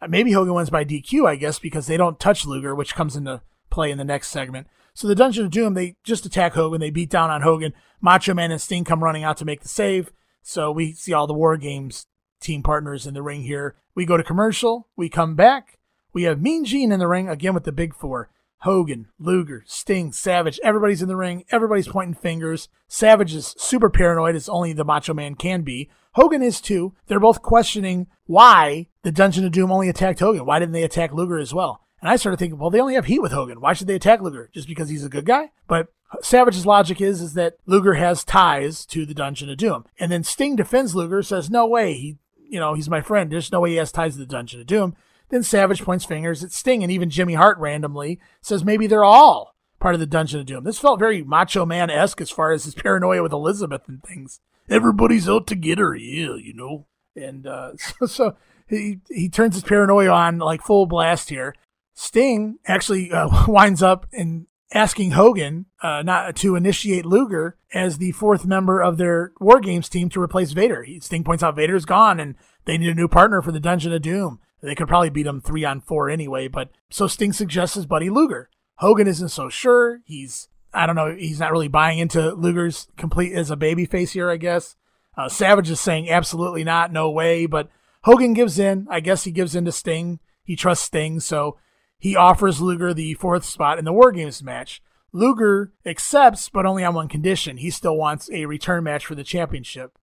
Uh, 0.02 0.08
maybe 0.08 0.32
Hogan 0.32 0.54
wins 0.54 0.70
by 0.70 0.86
DQ, 0.86 1.28
I 1.28 1.36
guess, 1.36 1.60
because 1.60 1.88
they 1.88 1.98
don't 1.98 2.20
touch 2.20 2.46
Luger, 2.46 2.76
which 2.76 2.96
comes 2.96 3.16
into 3.16 3.42
play 3.70 3.92
in 3.92 3.98
the 3.98 4.04
next 4.04 4.30
segment. 4.30 4.68
So 4.94 5.08
the 5.08 5.16
Dungeon 5.16 5.46
of 5.46 5.52
Doom, 5.52 5.74
they 5.74 5.96
just 6.04 6.26
attack 6.26 6.54
Hogan. 6.54 6.82
They 6.82 6.90
beat 6.90 7.10
down 7.10 7.30
on 7.30 7.42
Hogan. 7.42 7.74
Macho 8.02 8.34
Man 8.34 8.52
and 8.52 8.62
Sting 8.62 8.84
come 8.84 9.04
running 9.04 9.24
out 9.24 9.38
to 9.38 9.46
make 9.46 9.62
the 9.62 9.70
save. 9.70 10.12
So 10.42 10.72
we 10.72 10.94
see 10.94 11.14
all 11.14 11.28
the 11.28 11.34
War 11.34 11.58
Games 11.58 12.06
team 12.40 12.64
partners 12.64 13.06
in 13.06 13.14
the 13.14 13.22
ring 13.22 13.44
here. 13.44 13.76
We 13.96 14.06
go 14.06 14.18
to 14.18 14.24
commercial. 14.24 14.88
We 14.96 15.10
come 15.10 15.36
back. 15.36 15.80
We 16.14 16.24
have 16.24 16.42
Mean 16.42 16.66
Gene 16.66 16.92
in 16.92 17.00
the 17.00 17.08
ring 17.08 17.30
again 17.30 17.54
with 17.54 17.66
the 17.66 17.72
big 17.72 17.94
four. 17.94 18.30
Hogan, 18.62 19.08
Luger, 19.20 19.64
Sting, 19.66 20.12
Savage, 20.12 20.60
everybody's 20.64 21.02
in 21.02 21.08
the 21.08 21.16
ring. 21.16 21.46
Everybody's 21.52 21.88
pointing 21.88 22.16
fingers. 22.16 22.68
Savage 22.88 23.34
is 23.34 23.56
super 23.58 23.90
paranoid 23.90 24.36
as 24.36 24.50
only 24.50 24.74
the 24.74 24.84
Macho 24.84 25.14
Man 25.14 25.36
can 25.36 25.62
be. 25.62 25.90
Hogan 26.14 26.42
is 26.42 26.60
too. 26.60 26.94
They're 27.08 27.20
both 27.20 27.42
questioning 27.42 28.08
why 28.26 28.88
the 29.04 29.12
Dungeon 29.12 29.46
of 29.46 29.52
Doom 29.52 29.72
only 29.72 29.90
attacked 29.90 30.20
Hogan. 30.20 30.46
Why 30.46 30.60
didn't 30.60 30.74
they 30.74 30.84
attack 30.84 31.14
Luger 31.14 31.38
as 31.38 31.54
well? 31.54 31.82
And 32.02 32.10
I 32.10 32.16
started 32.16 32.38
thinking, 32.38 32.60
well, 32.60 32.70
they 32.70 32.80
only 32.80 32.96
have 32.96 33.06
heat 33.06 33.22
with 33.22 33.32
Hogan. 33.32 33.62
Why 33.62 33.74
should 33.74 33.88
they 33.88 33.96
attack 33.96 34.22
Luger? 34.22 34.50
Just 34.54 34.68
because 34.68 34.90
he's 34.90 35.06
a 35.06 35.10
good 35.10 35.26
guy? 35.26 35.52
But 35.68 35.88
Savage's 36.22 36.66
logic 36.66 37.02
is 37.02 37.22
is 37.22 37.34
that 37.34 37.58
Luger 37.66 37.94
has 37.96 38.24
ties 38.24 38.86
to 38.88 39.06
the 39.06 39.14
Dungeon 39.14 39.50
of 39.50 39.58
Doom. 39.58 39.86
And 40.00 40.12
then 40.12 40.24
Sting 40.24 40.56
defends 40.56 40.96
Luger, 40.96 41.22
says, 41.22 41.50
no 41.50 41.68
way. 41.68 41.94
He 41.94 42.18
you 42.50 42.60
know, 42.60 42.74
he's 42.74 42.90
my 42.90 43.02
friend. 43.02 43.32
There's 43.32 43.52
no 43.52 43.62
way 43.62 43.72
he 43.72 43.76
has 43.78 43.92
ties 43.92 44.14
to 44.14 44.20
the 44.20 44.26
Dungeon 44.26 44.60
of 44.60 44.68
Doom. 44.68 44.96
Then 45.30 45.44
Savage 45.44 45.84
points 45.84 46.06
fingers 46.06 46.44
at 46.44 46.52
Sting, 46.52 46.84
and 46.84 46.92
even 46.92 47.10
Jimmy 47.10 47.36
Hart 47.36 47.58
randomly 47.60 48.20
says 48.42 48.66
maybe 48.66 48.88
they're 48.88 49.04
all 49.04 49.56
part 49.80 49.94
of 49.94 50.00
the 50.00 50.06
Dungeon 50.06 50.40
of 50.42 50.46
Doom. 50.46 50.64
This 50.64 50.80
felt 50.80 51.00
very 51.00 51.24
Macho 51.24 51.66
Man 51.66 51.90
esque 51.90 52.22
as 52.22 52.30
far 52.30 52.52
as 52.52 52.66
his 52.66 52.76
paranoia 52.76 53.24
with 53.24 53.32
Elizabeth 53.32 53.88
and 53.88 54.04
things. 54.04 54.40
Everybody's 54.70 55.30
out 55.30 55.48
to 55.48 55.56
get 55.56 55.80
her, 55.80 55.96
yeah, 55.96 56.36
you 56.36 56.54
know. 56.54 56.86
And 57.16 57.48
uh, 57.48 57.72
so, 57.78 58.06
so 58.06 58.36
he 58.68 59.00
he 59.10 59.30
turns 59.30 59.56
his 59.56 59.64
paranoia 59.64 60.10
on 60.10 60.40
like 60.40 60.62
full 60.62 60.86
blast 60.86 61.30
here. 61.30 61.56
Sting 61.94 62.60
actually 62.66 63.12
uh, 63.12 63.30
winds 63.48 63.84
up 63.84 64.08
and 64.14 64.48
asking 64.72 65.12
Hogan 65.12 65.66
uh, 65.82 66.02
not 66.04 66.36
to 66.38 66.56
initiate 66.56 67.06
Luger 67.06 67.58
as 67.74 67.98
the 67.98 68.12
fourth 68.12 68.46
member 68.46 68.82
of 68.82 68.98
their 68.98 69.32
War 69.40 69.60
Games 69.60 69.90
team 69.90 70.10
to 70.10 70.22
replace 70.22 70.52
Vader. 70.52 70.84
He, 70.84 71.00
Sting 71.00 71.24
points 71.24 71.44
out 71.44 71.56
Vader's 71.56 71.86
gone 71.86 72.20
and 72.20 72.36
they 72.66 72.78
need 72.78 72.90
a 72.90 72.96
new 72.96 73.08
partner 73.08 73.42
for 73.42 73.52
the 73.52 73.60
Dungeon 73.60 73.94
of 73.94 74.02
Doom. 74.02 74.40
They 74.62 74.76
could 74.76 74.88
probably 74.88 75.10
beat 75.10 75.26
him 75.26 75.42
three 75.42 75.64
on 75.64 75.82
four 75.82 76.10
anyway, 76.10 76.48
but 76.48 76.70
so 76.90 77.08
Sting 77.08 77.34
suggests 77.34 77.76
his 77.76 77.86
buddy 77.86 78.10
Luger. 78.10 78.50
Hogan 78.76 79.08
isn't 79.08 79.30
so 79.30 79.50
sure. 79.50 80.02
He's 80.06 80.50
I 80.74 80.86
don't 80.86 80.96
know. 80.96 81.16
He's 81.16 81.40
not 81.40 81.52
really 81.52 81.68
buying 81.68 82.00
into 82.00 82.34
Luger's 82.34 82.88
complete 82.98 83.34
as 83.34 83.50
a 83.50 83.56
baby 83.56 83.86
face 83.86 84.12
here. 84.12 84.30
I 84.30 84.38
guess 84.38 84.76
uh, 85.18 85.30
Savage 85.30 85.70
is 85.70 85.80
saying 85.80 86.10
absolutely 86.10 86.64
not, 86.64 86.92
no 86.92 87.10
way. 87.10 87.46
But 87.46 87.70
Hogan 88.04 88.34
gives 88.34 88.60
in. 88.60 88.88
I 88.90 89.00
guess 89.00 89.24
he 89.24 89.32
gives 89.32 89.56
in 89.56 89.66
to 89.66 89.72
Sting. 89.72 90.20
He 90.44 90.56
trusts 90.56 90.86
Sting, 90.86 91.20
so 91.20 91.58
he 91.98 92.16
offers 92.16 92.62
Luger 92.62 92.94
the 92.94 93.14
fourth 93.16 93.46
spot 93.46 93.80
in 93.80 93.86
the 93.86 93.94
War 93.94 94.12
Games 94.12 94.44
match. 94.44 94.82
Luger 95.12 95.74
accepts, 95.86 96.50
but 96.50 96.66
only 96.66 96.84
on 96.84 96.94
one 96.94 97.08
condition. 97.08 97.58
He 97.58 97.72
still 97.72 97.98
wants 97.98 98.30
a 98.32 98.46
return 98.46 98.84
match 98.84 99.06
for 99.06 99.16
the 99.16 99.24
championship. 99.24 99.98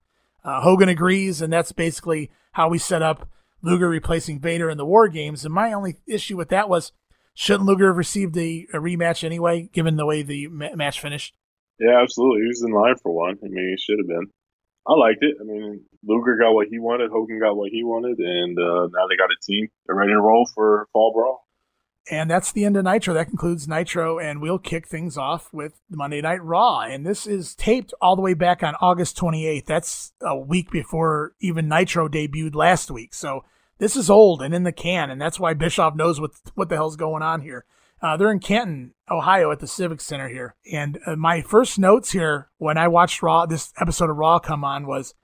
Uh, 0.45 0.61
Hogan 0.61 0.89
agrees, 0.89 1.41
and 1.41 1.53
that's 1.53 1.73
basically 1.73 2.31
how 2.53 2.69
we 2.69 2.79
set 2.79 3.03
up 3.03 3.29
Luger 3.67 3.89
replacing 3.89 4.41
Vader 4.41 4.71
in 4.71 4.79
the 4.79 4.87
War 4.87 5.09
Games. 5.09 5.45
And 5.45 5.53
my 5.53 5.73
only 5.73 5.97
issue 6.07 6.37
with 6.37 6.49
that 6.51 6.69
was, 6.69 6.93
shouldn't 7.35 7.69
Luger 7.69 7.89
have 7.89 7.97
received 7.97 8.37
a, 8.37 8.67
a 8.73 8.79
rematch 8.79 9.25
anyway, 9.25 9.69
given 9.73 9.97
the 9.97 10.07
way 10.07 10.23
the 10.23 10.49
ma- 10.49 10.75
match 10.75 11.01
finished? 11.01 11.37
Yeah, 11.79 12.01
absolutely. 12.03 12.43
He 12.43 12.49
was 12.49 12.65
in 12.67 12.73
line 12.73 12.95
for 13.03 13.13
one. 13.13 13.39
I 13.43 13.49
mean, 13.49 13.77
he 13.77 13.77
should 13.77 13.99
have 13.99 14.09
been. 14.09 14.29
I 14.89 14.95
liked 14.95 15.23
it. 15.23 15.37
I 15.41 15.45
mean, 15.45 15.85
Luger 16.05 16.39
got 16.39 16.53
what 16.53 16.69
he 16.71 16.79
wanted, 16.79 17.11
Hogan 17.11 17.41
got 17.41 17.57
what 17.57 17.71
he 17.71 17.83
wanted, 17.83 18.19
and 18.19 18.57
uh, 18.57 18.87
now 18.87 19.09
they 19.09 19.17
got 19.17 19.31
a 19.31 19.37
team. 19.45 19.69
They're 19.85 19.97
ready 19.97 20.13
to 20.13 20.21
roll 20.21 20.49
for 20.55 20.87
Fall 20.93 21.13
Brawl. 21.13 21.47
And 22.09 22.31
that's 22.31 22.53
the 22.53 22.65
end 22.65 22.77
of 22.77 22.85
Nitro. 22.85 23.15
That 23.15 23.27
concludes 23.27 23.67
Nitro, 23.67 24.21
and 24.21 24.41
we'll 24.41 24.61
kick 24.61 24.87
things 24.87 25.19
off 25.19 25.53
with 25.53 25.81
Monday 25.91 26.21
Night 26.21 26.43
Raw. 26.43 26.83
And 26.83 27.05
this 27.05 27.27
is 27.27 27.57
taped 27.57 27.93
all 28.01 28.15
the 28.15 28.23
way 28.23 28.35
back 28.35 28.63
on 28.63 28.77
August 28.81 29.17
28th. 29.17 29.67
That's 29.67 30.13
a 30.23 30.39
week 30.39 30.71
before 30.71 31.33
even 31.41 31.69
Nitro 31.69 32.09
debuted 32.09 32.55
last 32.55 32.93
week. 32.93 33.13
So 33.13 33.45
this 33.79 33.97
is 33.97 34.11
old 34.11 34.43
and 34.43 34.55
in 34.55 34.63
the 34.63 34.73
can, 34.73 35.11
and 35.11 35.21
that's 35.21 35.41
why 35.41 35.55
Bischoff 35.55 35.95
knows 35.95 36.21
what 36.21 36.33
what 36.55 36.69
the 36.69 36.77
hell's 36.77 36.97
going 36.97 37.23
on 37.23 37.43
here. 37.43 37.65
Uh, 38.01 38.17
they're 38.17 38.31
in 38.31 38.41
Canton, 38.41 38.93
Ohio, 39.11 39.51
at 39.51 39.61
the 39.61 39.67
Civic 39.67 40.01
Center 40.01 40.29
here. 40.29 40.55
And 40.71 40.99
uh, 41.07 41.17
my 41.17 41.41
first 41.41 41.79
notes 41.79 42.13
here 42.13 42.51
when 42.59 42.77
I 42.77 42.89
watched 42.89 43.23
Raw, 43.23 43.47
this 43.47 43.73
episode 43.81 44.11
of 44.11 44.17
Raw 44.17 44.39
come 44.39 44.65
on, 44.65 44.87
was 44.87 45.15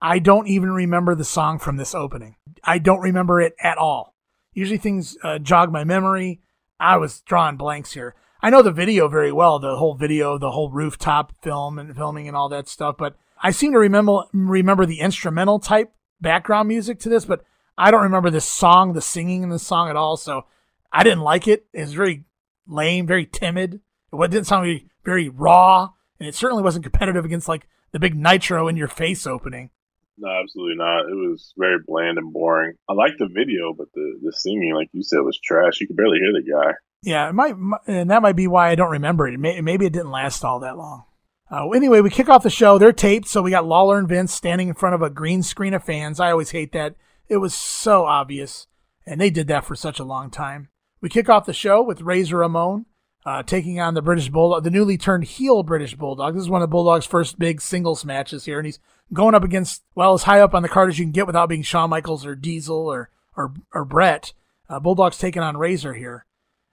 I 0.00 0.20
don't 0.20 0.46
even 0.46 0.70
remember 0.70 1.14
the 1.14 1.24
song 1.24 1.58
from 1.58 1.76
this 1.76 1.94
opening. 1.94 2.36
I 2.62 2.78
don't 2.78 3.00
remember 3.00 3.40
it 3.40 3.54
at 3.60 3.78
all. 3.78 4.14
Usually 4.52 4.78
things 4.78 5.16
uh, 5.22 5.38
jog 5.38 5.72
my 5.72 5.84
memory. 5.84 6.40
I 6.78 6.96
was 6.96 7.20
drawing 7.20 7.56
blanks 7.56 7.92
here. 7.92 8.14
I 8.42 8.48
know 8.48 8.62
the 8.62 8.72
video 8.72 9.08
very 9.08 9.32
well, 9.32 9.58
the 9.58 9.76
whole 9.76 9.94
video, 9.94 10.38
the 10.38 10.52
whole 10.52 10.70
rooftop 10.70 11.32
film 11.42 11.78
and 11.78 11.94
filming 11.94 12.26
and 12.26 12.36
all 12.36 12.48
that 12.48 12.68
stuff, 12.68 12.96
but 12.96 13.16
I 13.42 13.50
seem 13.50 13.72
to 13.72 13.78
remember 13.78 14.22
remember 14.32 14.86
the 14.86 15.00
instrumental 15.00 15.58
type 15.58 15.92
background 16.20 16.68
music 16.68 16.98
to 17.00 17.08
this, 17.08 17.24
but 17.24 17.42
I 17.80 17.90
don't 17.90 18.02
remember 18.02 18.28
the 18.28 18.42
song, 18.42 18.92
the 18.92 19.00
singing 19.00 19.42
in 19.42 19.48
the 19.48 19.58
song 19.58 19.88
at 19.88 19.96
all. 19.96 20.18
So 20.18 20.44
I 20.92 21.02
didn't 21.02 21.22
like 21.22 21.48
it. 21.48 21.66
It 21.72 21.80
was 21.80 21.94
very 21.94 22.24
lame, 22.66 23.06
very 23.06 23.24
timid. 23.24 23.80
It 24.12 24.30
didn't 24.30 24.46
sound 24.46 24.64
very, 24.64 24.86
very 25.04 25.28
raw, 25.28 25.88
and 26.18 26.28
it 26.28 26.34
certainly 26.34 26.62
wasn't 26.62 26.84
competitive 26.84 27.24
against 27.24 27.48
like 27.48 27.66
the 27.92 27.98
big 27.98 28.14
nitro 28.14 28.68
in 28.68 28.76
your 28.76 28.88
face 28.88 29.26
opening. 29.26 29.70
No, 30.18 30.28
absolutely 30.28 30.76
not. 30.76 31.08
It 31.08 31.14
was 31.14 31.54
very 31.56 31.78
bland 31.86 32.18
and 32.18 32.32
boring. 32.32 32.74
I 32.88 32.92
liked 32.92 33.18
the 33.18 33.28
video, 33.32 33.72
but 33.72 33.86
the, 33.94 34.18
the 34.22 34.32
singing, 34.32 34.74
like 34.74 34.90
you 34.92 35.02
said, 35.02 35.20
was 35.20 35.40
trash. 35.42 35.80
You 35.80 35.86
could 35.86 35.96
barely 35.96 36.18
hear 36.18 36.32
the 36.32 36.50
guy. 36.50 36.72
Yeah, 37.02 37.30
it 37.30 37.32
might, 37.32 37.54
and 37.86 38.10
that 38.10 38.20
might 38.20 38.36
be 38.36 38.46
why 38.46 38.68
I 38.68 38.74
don't 38.74 38.90
remember 38.90 39.26
it. 39.26 39.38
Maybe 39.38 39.86
it 39.86 39.92
didn't 39.94 40.10
last 40.10 40.44
all 40.44 40.60
that 40.60 40.76
long. 40.76 41.04
Uh, 41.50 41.70
anyway, 41.70 42.02
we 42.02 42.10
kick 42.10 42.28
off 42.28 42.42
the 42.42 42.50
show. 42.50 42.76
They're 42.76 42.92
taped, 42.92 43.26
so 43.28 43.40
we 43.40 43.50
got 43.50 43.66
Lawler 43.66 43.98
and 43.98 44.06
Vince 44.08 44.34
standing 44.34 44.68
in 44.68 44.74
front 44.74 44.94
of 44.94 45.02
a 45.02 45.08
green 45.08 45.42
screen 45.42 45.72
of 45.72 45.82
fans. 45.82 46.20
I 46.20 46.30
always 46.30 46.50
hate 46.50 46.72
that. 46.72 46.96
It 47.30 47.38
was 47.38 47.54
so 47.54 48.06
obvious, 48.06 48.66
and 49.06 49.20
they 49.20 49.30
did 49.30 49.46
that 49.46 49.64
for 49.64 49.76
such 49.76 50.00
a 50.00 50.04
long 50.04 50.30
time. 50.30 50.68
We 51.00 51.08
kick 51.08 51.28
off 51.28 51.46
the 51.46 51.52
show 51.54 51.80
with 51.80 52.02
Razor 52.02 52.38
Ramon 52.38 52.86
uh, 53.24 53.44
taking 53.44 53.78
on 53.78 53.94
the 53.94 54.02
British 54.02 54.28
Bulldog, 54.28 54.64
the 54.64 54.70
newly 54.70 54.98
turned 54.98 55.24
heel 55.24 55.62
British 55.62 55.94
Bulldog. 55.94 56.34
This 56.34 56.42
is 56.42 56.50
one 56.50 56.62
of 56.62 56.70
Bulldog's 56.70 57.06
first 57.06 57.38
big 57.38 57.60
singles 57.60 58.04
matches 58.04 58.46
here, 58.46 58.58
and 58.58 58.66
he's 58.66 58.80
going 59.12 59.36
up 59.36 59.44
against 59.44 59.84
well 59.94 60.12
as 60.12 60.24
high 60.24 60.40
up 60.40 60.54
on 60.54 60.62
the 60.62 60.68
card 60.68 60.88
as 60.88 60.98
you 60.98 61.04
can 61.04 61.12
get 61.12 61.26
without 61.26 61.48
being 61.48 61.62
Shawn 61.62 61.88
Michaels 61.90 62.26
or 62.26 62.34
Diesel 62.34 62.88
or 62.88 63.10
or 63.36 63.54
or 63.72 63.84
Bret. 63.84 64.32
Uh, 64.68 64.80
Bulldog's 64.80 65.18
taking 65.18 65.42
on 65.42 65.56
Razor 65.56 65.94
here, 65.94 66.26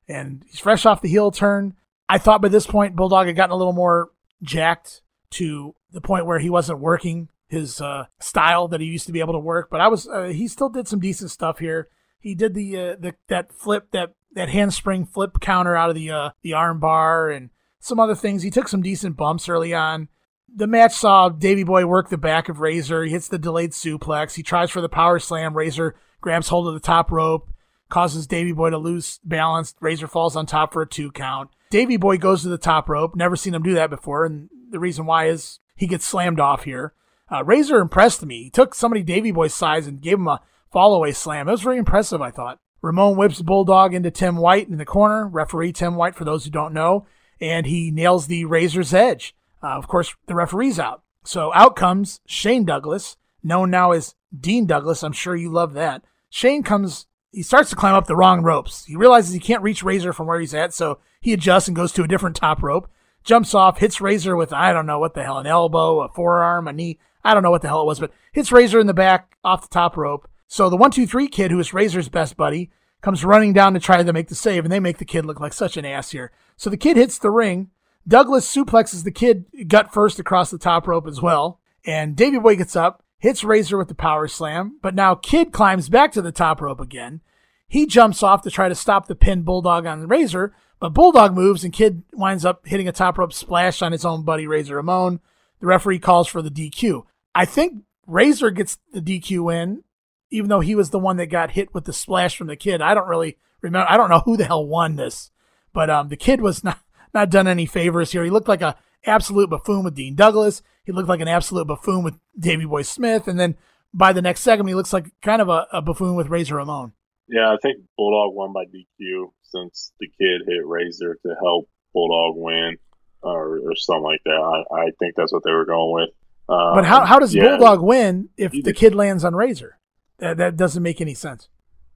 and 0.08 0.44
he's 0.48 0.60
fresh 0.60 0.88
off 0.88 1.02
the 1.02 1.10
heel 1.10 1.30
turn. 1.30 1.76
I 2.10 2.18
thought 2.18 2.42
by 2.42 2.48
this 2.48 2.66
point 2.66 2.96
Bulldog 2.96 3.28
had 3.28 3.36
gotten 3.36 3.54
a 3.54 3.58
little 3.58 3.74
more 3.74 4.10
jacked 4.42 5.02
to 5.32 5.76
the 5.92 6.02
point 6.02 6.26
where 6.26 6.40
he 6.40 6.50
wasn't 6.50 6.80
working 6.80 7.30
his 7.48 7.82
uh, 7.82 8.06
style 8.19 8.68
that 8.68 8.82
he 8.82 8.88
used 8.88 9.06
to 9.07 9.11
be 9.11 9.19
able 9.19 9.34
to 9.34 9.40
work, 9.40 9.69
but 9.69 9.82
I 9.82 9.88
was 9.88 10.07
uh, 10.07 10.26
he 10.26 10.48
still 10.48 10.69
did 10.69 10.88
some 10.88 10.99
decent 10.99 11.32
stuff 11.32 11.60
here. 11.60 11.88
He 12.19 12.36
did 12.36 12.53
the 12.53 12.78
uh, 12.78 12.95
the 12.99 13.15
that 13.28 13.52
flip 13.53 13.91
that 13.91 14.14
that 14.34 14.49
handspring 14.49 15.06
flip 15.06 15.40
counter 15.40 15.76
out 15.76 15.90
of 15.90 15.95
the 15.95 16.11
uh, 16.11 16.30
the 16.41 16.52
armbar 16.52 17.36
and 17.36 17.49
some 17.80 17.99
other 17.99 18.15
things. 18.15 18.44
He 18.44 18.52
took 18.52 18.68
some 18.68 18.82
decent 18.82 19.15
bumps 19.15 19.48
early 19.48 19.74
on. 19.74 20.10
The 20.53 20.68
match 20.68 20.94
saw 20.94 21.30
Davey 21.30 21.64
Boy 21.64 21.86
work 21.86 22.10
the 22.10 22.18
back 22.18 22.49
of 22.49 22.60
Razor. 22.60 23.03
He 23.03 23.11
hits 23.11 23.28
the 23.28 23.38
delayed 23.38 23.72
suplex. 23.72 24.36
He 24.36 24.44
tries 24.44 24.69
for 24.69 24.82
the 24.82 24.90
power 24.90 25.19
slam. 25.19 25.56
Razor 25.56 25.95
grabs 26.22 26.48
hold 26.49 26.68
of 26.68 26.74
the 26.74 26.80
top 26.80 27.11
rope, 27.11 27.49
causes 27.90 28.28
Davey 28.28 28.53
Boy 28.53 28.69
to 28.69 28.78
lose 28.78 29.19
balance. 29.24 29.76
Razor 29.80 30.07
falls 30.07 30.36
on 30.36 30.45
top 30.45 30.74
for 30.74 30.82
a 30.82 30.88
two 30.88 31.11
count. 31.11 31.49
Davey 31.69 31.98
Boy 31.98 32.18
goes 32.18 32.41
to 32.44 32.49
the 32.49 32.57
top 32.57 32.90
rope. 32.90 33.15
Never 33.15 33.36
seen 33.36 33.53
him 33.53 33.64
do 33.64 33.74
that 33.74 33.90
before, 33.90 34.26
and 34.26 34.49
the 34.69 34.80
reason 34.80 35.06
why 35.06 35.28
is 35.28 35.60
he 35.76 35.88
gets 35.88 36.06
slammed 36.06 36.40
off 36.40 36.64
here. 36.64 36.94
Uh, 37.32 37.44
Razor 37.44 37.78
impressed 37.78 38.26
me. 38.26 38.44
He 38.44 38.49
took 38.49 38.74
somebody 38.74 39.04
Davey 39.04 39.32
Boy's 39.32 39.54
size 39.54 39.88
and 39.88 40.02
gave 40.02 40.18
him 40.18 40.28
a 40.28 40.41
fallaway 40.74 41.16
slam. 41.16 41.48
It 41.48 41.52
was 41.52 41.62
very 41.62 41.78
impressive, 41.78 42.22
I 42.22 42.32
thought. 42.32 42.60
Ramon 42.82 43.18
whips 43.18 43.41
Bulldog 43.41 43.94
into 43.94 44.12
Tim 44.12 44.38
White 44.38 44.70
in 44.70 44.78
the 44.78 44.86
corner, 44.86 45.28
referee 45.28 45.74
Tim 45.74 45.95
White, 45.95 46.16
for 46.16 46.26
those 46.26 46.45
who 46.45 46.52
don't 46.52 46.74
know, 46.74 47.06
and 47.41 47.66
he 47.66 47.91
nails 47.91 48.28
the 48.28 48.45
razor's 48.45 48.94
edge. 48.94 49.36
Uh, 49.62 49.70
of 49.70 49.88
course, 49.88 50.16
the 50.28 50.36
referee's 50.36 50.80
out. 50.80 51.04
So 51.26 51.52
out 51.54 51.76
comes 51.76 52.22
Shane 52.26 52.66
Douglas, 52.66 53.18
known 53.44 53.70
now 53.72 53.91
as 53.91 54.16
Dean 54.38 54.66
Douglas. 54.66 55.04
I'm 55.04 55.14
sure 55.14 55.36
you 55.36 55.52
love 55.52 55.74
that. 55.74 56.04
Shane 56.30 56.64
comes, 56.64 57.08
he 57.32 57.41
starts 57.44 57.70
to 57.72 57.76
climb 57.76 57.95
up 57.95 58.08
the 58.08 58.16
wrong 58.16 58.41
ropes. 58.41 58.86
He 58.86 58.95
realizes 58.95 59.34
he 59.34 59.40
can't 59.40 59.64
reach 59.64 59.84
Razor 59.84 60.14
from 60.14 60.28
where 60.28 60.40
he's 60.40 60.54
at, 60.54 60.74
so 60.74 60.99
he 61.20 61.34
adjusts 61.34 61.68
and 61.68 61.76
goes 61.76 61.91
to 61.94 62.04
a 62.04 62.08
different 62.08 62.36
top 62.36 62.62
rope, 62.62 62.90
jumps 63.24 63.54
off, 63.54 63.80
hits 63.80 63.99
Razor 63.99 64.36
with, 64.36 64.54
I 64.54 64.72
don't 64.72 64.86
know 64.86 64.99
what 64.99 65.16
the 65.16 65.24
hell, 65.24 65.40
an 65.40 65.48
elbow, 65.48 66.02
a 66.02 66.10
forearm, 66.10 66.68
a 66.68 66.74
knee. 66.74 66.99
I 67.28 67.34
don't 67.34 67.44
know 67.44 67.52
what 67.52 67.62
the 67.62 67.68
hell 67.68 67.82
it 67.82 67.86
was, 67.86 67.99
but 67.99 68.14
hits 68.32 68.52
Razor 68.52 68.80
in 68.80 68.88
the 68.88 68.94
back 68.94 69.38
off 69.44 69.64
the 69.64 69.68
top 69.68 69.98
rope. 69.98 70.30
So 70.48 70.70
the 70.70 70.78
one, 70.78 70.91
two, 70.91 71.06
three 71.06 71.28
kid, 71.28 71.52
who 71.52 71.60
is 71.60 71.74
Razor's 71.74 72.08
best 72.08 72.38
buddy, 72.38 72.72
comes 73.02 73.26
running 73.26 73.52
down 73.52 73.74
to 73.74 73.80
try 73.80 74.02
to 74.02 74.14
make 74.14 74.30
the 74.30 74.36
save, 74.36 74.64
and 74.64 74.72
they 74.72 74.80
make 74.80 74.98
the 74.98 75.06
kid 75.06 75.26
look 75.26 75.40
like 75.40 75.54
such 75.54 75.76
an 75.76 75.86
ass 75.86 76.12
here. 76.12 76.32
So 76.56 76.70
the 76.70 76.78
kid 76.78 76.95
hits 76.95 77.20
the 77.20 77.30
ring. 77.30 77.70
Douglas 78.08 78.49
suplexes 78.49 79.04
the 79.04 79.12
kid 79.12 79.45
gut 79.68 79.94
first 79.94 80.20
across 80.20 80.49
the 80.49 80.58
top 80.58 80.88
rope 80.88 81.06
as 81.06 81.22
well. 81.22 81.60
And 81.86 82.16
Davey 82.16 82.40
Boy 82.40 82.56
gets 82.56 82.76
up, 82.76 83.04
hits 83.20 83.44
Razor 83.44 83.78
with 83.78 83.90
the 83.90 83.95
power 83.95 84.28
slam, 84.28 84.80
but 84.82 84.95
now 84.95 85.16
Kid 85.16 85.52
climbs 85.52 85.90
back 85.90 86.14
to 86.14 86.22
the 86.22 86.32
top 86.32 86.62
rope 86.62 86.80
again. 86.80 87.22
He 87.68 87.86
jumps 87.86 88.24
off 88.24 88.41
to 88.44 88.49
try 88.49 88.70
to 88.70 88.76
stop 88.76 89.08
the 89.08 89.16
pin 89.16 89.41
Bulldog 89.41 89.86
on 89.86 90.08
Razor, 90.08 90.56
but 90.80 90.94
Bulldog 90.94 91.34
moves 91.34 91.64
and 91.64 91.74
Kid 91.74 92.04
winds 92.14 92.45
up 92.45 92.66
hitting 92.66 92.88
a 92.88 92.94
top 92.94 93.18
rope 93.18 93.34
splash 93.34 93.82
on 93.82 93.91
his 93.91 94.06
own 94.06 94.24
buddy 94.24 94.48
Razor 94.48 94.76
Ramon. 94.76 95.20
The 95.60 95.68
referee 95.68 95.99
calls 95.99 96.28
for 96.28 96.41
the 96.41 96.52
DQ. 96.52 97.04
I 97.38 97.46
think 97.46 97.84
Razor 98.08 98.52
gets 98.52 98.78
the 98.92 99.02
DQ 99.02 99.44
win 99.44 99.84
even 100.30 100.50
though 100.50 100.60
he 100.60 100.76
was 100.76 100.90
the 100.90 101.00
one 101.00 101.18
that 101.18 101.28
got 101.28 101.52
hit 101.52 101.74
with 101.74 101.86
the 101.86 101.94
splash 101.94 102.36
from 102.36 102.48
the 102.48 102.56
kid. 102.56 102.82
I 102.82 102.94
don't 102.94 103.08
really 103.08 103.38
remember. 103.62 103.90
I 103.90 103.98
don't 103.98 104.10
know 104.10 104.22
who 104.26 104.38
the 104.38 104.46
hell 104.46 104.66
won 104.66 104.96
this, 104.96 105.32
but 105.74 105.90
um, 105.90 106.10
the 106.10 106.18
kid 106.18 106.42
was 106.42 106.64
not 106.64 106.80
not 107.14 107.30
done 107.30 107.48
any 107.48 107.66
favors 107.66 108.12
here. 108.12 108.24
He 108.24 108.30
looked 108.30 108.48
like 108.48 108.62
a 108.62 108.76
absolute 109.06 109.50
buffoon 109.50 109.84
with 109.84 109.96
Dean 109.96 110.16
Douglas. 110.16 110.62
He 110.84 110.92
looked 110.92 111.10
like 111.10 111.22
an 111.22 111.28
absolute 111.28 111.68
buffoon 111.68 112.04
with 112.04 112.16
Davey 112.38 112.66
Boy 112.66 112.82
Smith, 112.82 113.28
and 113.28 113.40
then 113.40 113.56
by 113.94 114.14
the 114.14 114.22
next 114.22 114.42
segment, 114.42 114.70
he 114.70 114.76
looks 114.76 114.94
like 114.94 115.12
kind 115.22 115.42
of 115.42 115.50
a, 115.50 115.68
a 115.72 115.82
buffoon 115.82 116.16
with 116.16 116.28
Razor 116.28 116.58
alone. 116.58 116.94
Yeah, 117.30 117.50
I 117.52 117.58
think 117.62 117.78
Bulldog 117.98 118.36
won 118.36 118.54
by 118.54 118.64
DQ 118.66 119.32
since 119.44 119.92
the 120.00 120.08
kid 120.08 120.42
hit 120.48 120.66
Razor 120.66 121.18
to 121.24 121.36
help 121.42 121.70
Bulldog 121.94 122.36
win, 122.38 122.78
or, 123.22 123.60
or 123.60 123.76
something 123.76 124.04
like 124.04 124.22
that. 124.26 124.66
I, 124.72 124.76
I 124.76 124.92
think 125.00 125.16
that's 125.16 125.34
what 125.34 125.44
they 125.44 125.52
were 125.52 125.66
going 125.66 125.94
with. 125.94 126.10
Um, 126.49 126.76
but 126.76 126.86
how 126.86 127.06
how 127.06 127.19
does 127.19 127.36
yeah, 127.36 127.44
Bulldog 127.44 127.82
win 127.82 128.30
if 128.38 128.52
the 128.52 128.74
kid 128.74 128.95
lands 128.95 129.24
on 129.24 129.36
Razor? 129.36 129.78
That, 130.19 130.38
that 130.38 130.56
doesn't 130.56 130.82
make 130.82 131.02
any 131.02 131.14
sense. 131.14 131.49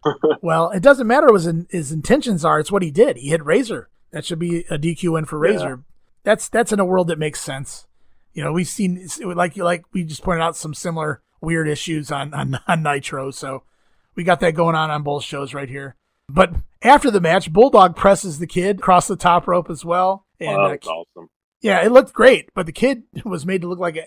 well, 0.42 0.70
it 0.72 0.84
doesn't 0.84 1.08
matter 1.08 1.28
what 1.28 1.42
his, 1.42 1.66
his 1.70 1.92
intentions 1.92 2.44
are. 2.44 2.60
It's 2.60 2.72
what 2.72 2.84
he 2.84 2.92
did. 2.92 3.18
He 3.18 3.30
hit 3.30 3.44
Razor. 3.46 3.90
That 4.12 4.26
should 4.26 4.40
be 4.40 4.66
a 4.70 4.78
DQ 4.78 5.14
win 5.14 5.26
for 5.26 5.40
Razor. 5.40 5.70
Yeah. 5.70 5.94
That's 6.24 6.50
that's 6.50 6.72
in 6.72 6.80
a 6.80 6.86
world 6.86 7.08
that 7.08 7.20
makes 7.20 7.40
sense. 7.40 7.88
You 8.34 8.44
know, 8.44 8.52
we've 8.52 8.68
seen 8.68 9.08
like 9.22 9.58
like 9.58 9.86
we 9.94 10.04
just 10.04 10.24
pointed 10.24 10.42
out 10.42 10.56
some 10.58 10.74
similar 10.74 11.22
weird 11.40 11.68
issues 11.68 12.12
on 12.12 12.34
on, 12.34 12.60
on 12.68 12.84
Nitro. 12.84 13.32
So 13.32 13.64
we 14.16 14.24
got 14.24 14.40
that 14.42 14.54
going 14.54 14.76
on 14.76 14.92
on 14.92 15.04
both 15.04 15.24
shows 15.24 15.54
right 15.54 15.70
here. 15.70 15.96
But 16.28 16.54
after 16.82 17.12
the 17.12 17.22
match, 17.22 17.52
Bulldog 17.52 17.96
presses 17.96 18.40
the 18.40 18.48
kid 18.48 18.80
across 18.80 19.08
the 19.08 19.16
top 19.16 19.48
rope 19.48 19.70
as 19.70 19.84
well. 19.84 20.26
And, 20.40 20.58
oh, 20.58 20.70
that's 20.70 20.88
uh, 20.88 20.92
awesome. 20.92 21.30
Yeah, 21.62 21.84
it 21.86 21.92
looked 21.92 22.14
great, 22.14 22.50
but 22.54 22.66
the 22.66 22.72
kid 22.72 23.04
was 23.26 23.46
made 23.46 23.62
to 23.62 23.68
look 23.68 23.80
like 23.80 23.98
an 23.98 24.06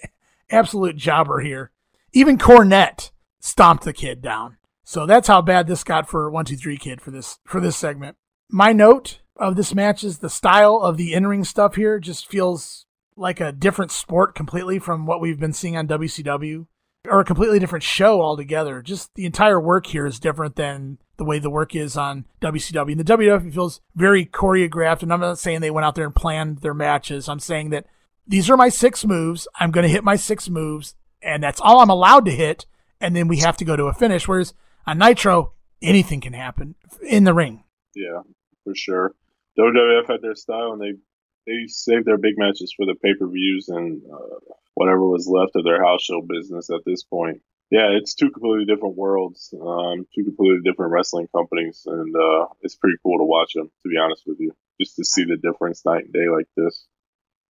absolute 0.50 0.96
jobber 0.96 1.40
here. 1.40 1.70
Even 2.12 2.38
Cornette 2.38 3.10
stomped 3.40 3.84
the 3.84 3.92
kid 3.92 4.22
down. 4.22 4.56
So 4.84 5.06
that's 5.06 5.28
how 5.28 5.42
bad 5.42 5.66
this 5.66 5.84
got 5.84 6.08
for 6.08 6.30
one 6.30 6.44
two 6.44 6.56
three 6.56 6.76
kid 6.76 7.00
for 7.00 7.10
this 7.10 7.38
for 7.44 7.60
this 7.60 7.76
segment. 7.76 8.16
My 8.50 8.72
note 8.72 9.20
of 9.36 9.56
this 9.56 9.74
match 9.74 10.04
is 10.04 10.18
the 10.18 10.30
style 10.30 10.76
of 10.76 10.96
the 10.96 11.12
in-ring 11.12 11.44
stuff 11.44 11.74
here 11.74 11.98
just 11.98 12.28
feels 12.28 12.86
like 13.16 13.40
a 13.40 13.52
different 13.52 13.90
sport 13.90 14.34
completely 14.34 14.78
from 14.78 15.06
what 15.06 15.20
we've 15.20 15.40
been 15.40 15.52
seeing 15.52 15.76
on 15.76 15.88
WCW 15.88 16.66
or 17.08 17.20
a 17.20 17.24
completely 17.24 17.58
different 17.58 17.82
show 17.82 18.20
altogether. 18.22 18.82
Just 18.82 19.14
the 19.14 19.26
entire 19.26 19.60
work 19.60 19.86
here 19.86 20.06
is 20.06 20.18
different 20.18 20.56
than 20.56 20.98
the 21.16 21.24
way 21.24 21.38
the 21.38 21.50
work 21.50 21.74
is 21.74 21.96
on 21.96 22.24
WCW. 22.40 22.92
And 22.92 23.00
the 23.00 23.04
WWF 23.04 23.52
feels 23.52 23.80
very 23.94 24.24
choreographed. 24.24 25.02
And 25.02 25.12
I'm 25.12 25.20
not 25.20 25.38
saying 25.38 25.60
they 25.60 25.70
went 25.70 25.84
out 25.84 25.94
there 25.94 26.06
and 26.06 26.14
planned 26.14 26.58
their 26.58 26.74
matches. 26.74 27.28
I'm 27.28 27.40
saying 27.40 27.70
that 27.70 27.86
these 28.26 28.50
are 28.50 28.56
my 28.56 28.68
six 28.68 29.04
moves. 29.04 29.46
I'm 29.58 29.70
going 29.70 29.84
to 29.84 29.92
hit 29.92 30.04
my 30.04 30.16
six 30.16 30.48
moves, 30.48 30.94
and 31.22 31.42
that's 31.42 31.60
all 31.60 31.80
I'm 31.80 31.90
allowed 31.90 32.24
to 32.26 32.30
hit 32.30 32.66
and 33.04 33.14
then 33.14 33.28
we 33.28 33.38
have 33.38 33.58
to 33.58 33.64
go 33.66 33.76
to 33.76 33.84
a 33.84 33.92
finish. 33.92 34.26
Whereas 34.26 34.54
on 34.86 34.98
Nitro, 34.98 35.52
anything 35.82 36.22
can 36.22 36.32
happen 36.32 36.74
in 37.06 37.24
the 37.24 37.34
ring. 37.34 37.64
Yeah, 37.94 38.22
for 38.64 38.74
sure. 38.74 39.14
WWF 39.58 40.08
had 40.08 40.22
their 40.22 40.34
style, 40.34 40.72
and 40.72 40.80
they 40.80 40.98
they 41.46 41.66
saved 41.66 42.06
their 42.06 42.16
big 42.16 42.38
matches 42.38 42.72
for 42.74 42.86
the 42.86 42.94
pay 42.94 43.14
per 43.14 43.28
views 43.28 43.68
and 43.68 44.02
uh, 44.10 44.54
whatever 44.72 45.06
was 45.06 45.28
left 45.28 45.54
of 45.54 45.64
their 45.64 45.84
house 45.84 46.02
show 46.02 46.22
business 46.22 46.70
at 46.70 46.80
this 46.86 47.02
point. 47.04 47.42
Yeah, 47.70 47.88
it's 47.90 48.14
two 48.14 48.30
completely 48.30 48.64
different 48.64 48.96
worlds, 48.96 49.52
um, 49.54 50.06
two 50.14 50.24
completely 50.24 50.60
different 50.64 50.92
wrestling 50.92 51.28
companies, 51.34 51.82
and 51.86 52.14
uh, 52.16 52.46
it's 52.62 52.76
pretty 52.76 52.96
cool 53.02 53.18
to 53.18 53.24
watch 53.24 53.52
them. 53.54 53.70
To 53.82 53.88
be 53.88 53.98
honest 53.98 54.22
with 54.26 54.38
you, 54.40 54.52
just 54.80 54.96
to 54.96 55.04
see 55.04 55.24
the 55.24 55.36
difference 55.36 55.84
night 55.84 56.04
and 56.04 56.12
day 56.12 56.28
like 56.28 56.48
this. 56.56 56.86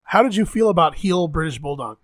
How 0.04 0.22
did 0.22 0.36
you 0.36 0.46
feel 0.46 0.68
about 0.68 0.94
heel 0.94 1.28
British 1.28 1.58
Bulldog? 1.58 1.98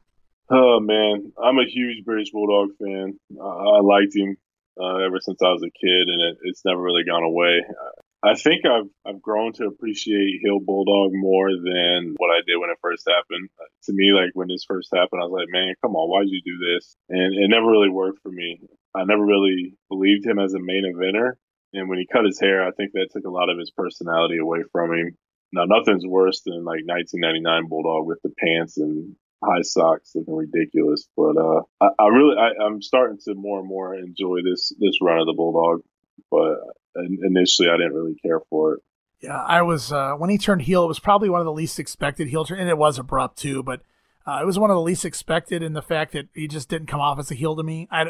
Oh 0.50 0.80
man, 0.80 1.32
I'm 1.40 1.58
a 1.58 1.64
huge 1.64 2.04
British 2.04 2.32
Bulldog 2.32 2.70
fan. 2.78 3.18
Uh, 3.38 3.44
I 3.44 3.80
liked 3.80 4.16
him 4.16 4.36
uh, 4.80 4.96
ever 4.96 5.20
since 5.20 5.40
I 5.42 5.52
was 5.52 5.62
a 5.62 5.70
kid, 5.70 6.08
and 6.08 6.20
it, 6.20 6.38
it's 6.42 6.64
never 6.64 6.80
really 6.80 7.04
gone 7.04 7.22
away. 7.22 7.62
I 8.22 8.34
think 8.34 8.66
I've 8.66 8.88
I've 9.06 9.22
grown 9.22 9.52
to 9.54 9.66
appreciate 9.66 10.40
heel 10.42 10.58
Bulldog 10.60 11.12
more 11.14 11.50
than 11.50 12.14
what 12.16 12.30
I 12.30 12.40
did 12.46 12.58
when 12.58 12.70
it 12.70 12.78
first 12.82 13.08
happened. 13.08 13.48
Uh, 13.60 13.64
to 13.84 13.92
me, 13.92 14.12
like 14.12 14.30
when 14.34 14.48
this 14.48 14.64
first 14.66 14.90
happened, 14.92 15.22
I 15.22 15.26
was 15.26 15.38
like, 15.40 15.48
man, 15.48 15.74
come 15.80 15.94
on, 15.94 16.10
why'd 16.10 16.28
you 16.28 16.42
do 16.44 16.58
this? 16.58 16.96
And 17.08 17.32
it 17.34 17.48
never 17.48 17.70
really 17.70 17.88
worked 17.88 18.20
for 18.22 18.32
me. 18.32 18.60
I 18.94 19.04
never 19.04 19.24
really 19.24 19.74
believed 19.88 20.26
him 20.26 20.38
as 20.38 20.52
a 20.54 20.58
main 20.58 20.84
eventer. 20.84 21.32
And 21.72 21.88
when 21.88 21.98
he 21.98 22.08
cut 22.10 22.24
his 22.24 22.40
hair, 22.40 22.66
I 22.66 22.72
think 22.72 22.92
that 22.92 23.08
took 23.12 23.24
a 23.24 23.30
lot 23.30 23.48
of 23.48 23.58
his 23.58 23.70
personality 23.70 24.38
away 24.38 24.64
from 24.72 24.92
him. 24.92 25.16
Now, 25.52 25.64
nothing's 25.66 26.06
worse 26.06 26.42
than 26.42 26.64
like 26.64 26.84
1999 26.86 27.68
Bulldog 27.68 28.06
with 28.06 28.22
the 28.22 28.30
pants 28.38 28.76
and 28.76 29.16
high 29.42 29.62
socks 29.62 30.12
looking 30.14 30.36
ridiculous. 30.36 31.08
But 31.16 31.36
uh, 31.36 31.62
I, 31.80 31.88
I 31.98 32.08
really, 32.08 32.36
I, 32.38 32.64
I'm 32.64 32.82
starting 32.82 33.18
to 33.24 33.34
more 33.34 33.58
and 33.58 33.68
more 33.68 33.94
enjoy 33.94 34.38
this 34.44 34.72
this 34.78 35.00
run 35.02 35.18
of 35.18 35.26
the 35.26 35.34
Bulldog. 35.34 35.82
But 36.30 36.58
initially, 36.94 37.68
I 37.68 37.76
didn't 37.76 37.94
really 37.94 38.16
care 38.22 38.40
for 38.50 38.74
it. 38.74 38.80
Yeah, 39.20 39.42
I 39.42 39.62
was 39.62 39.92
uh, 39.92 40.14
when 40.14 40.30
he 40.30 40.38
turned 40.38 40.62
heel. 40.62 40.84
It 40.84 40.88
was 40.88 41.00
probably 41.00 41.28
one 41.28 41.40
of 41.40 41.46
the 41.46 41.52
least 41.52 41.78
expected 41.78 42.28
heel 42.28 42.44
turn, 42.44 42.58
and 42.58 42.70
it 42.70 42.78
was 42.78 42.98
abrupt 42.98 43.38
too. 43.38 43.62
But 43.62 43.82
uh, 44.26 44.38
it 44.40 44.46
was 44.46 44.58
one 44.58 44.70
of 44.70 44.76
the 44.76 44.82
least 44.82 45.04
expected 45.04 45.62
in 45.62 45.72
the 45.72 45.82
fact 45.82 46.12
that 46.12 46.28
he 46.34 46.46
just 46.46 46.68
didn't 46.68 46.86
come 46.86 47.00
off 47.00 47.18
as 47.18 47.30
a 47.30 47.34
heel 47.34 47.56
to 47.56 47.62
me. 47.62 47.88
I, 47.90 48.06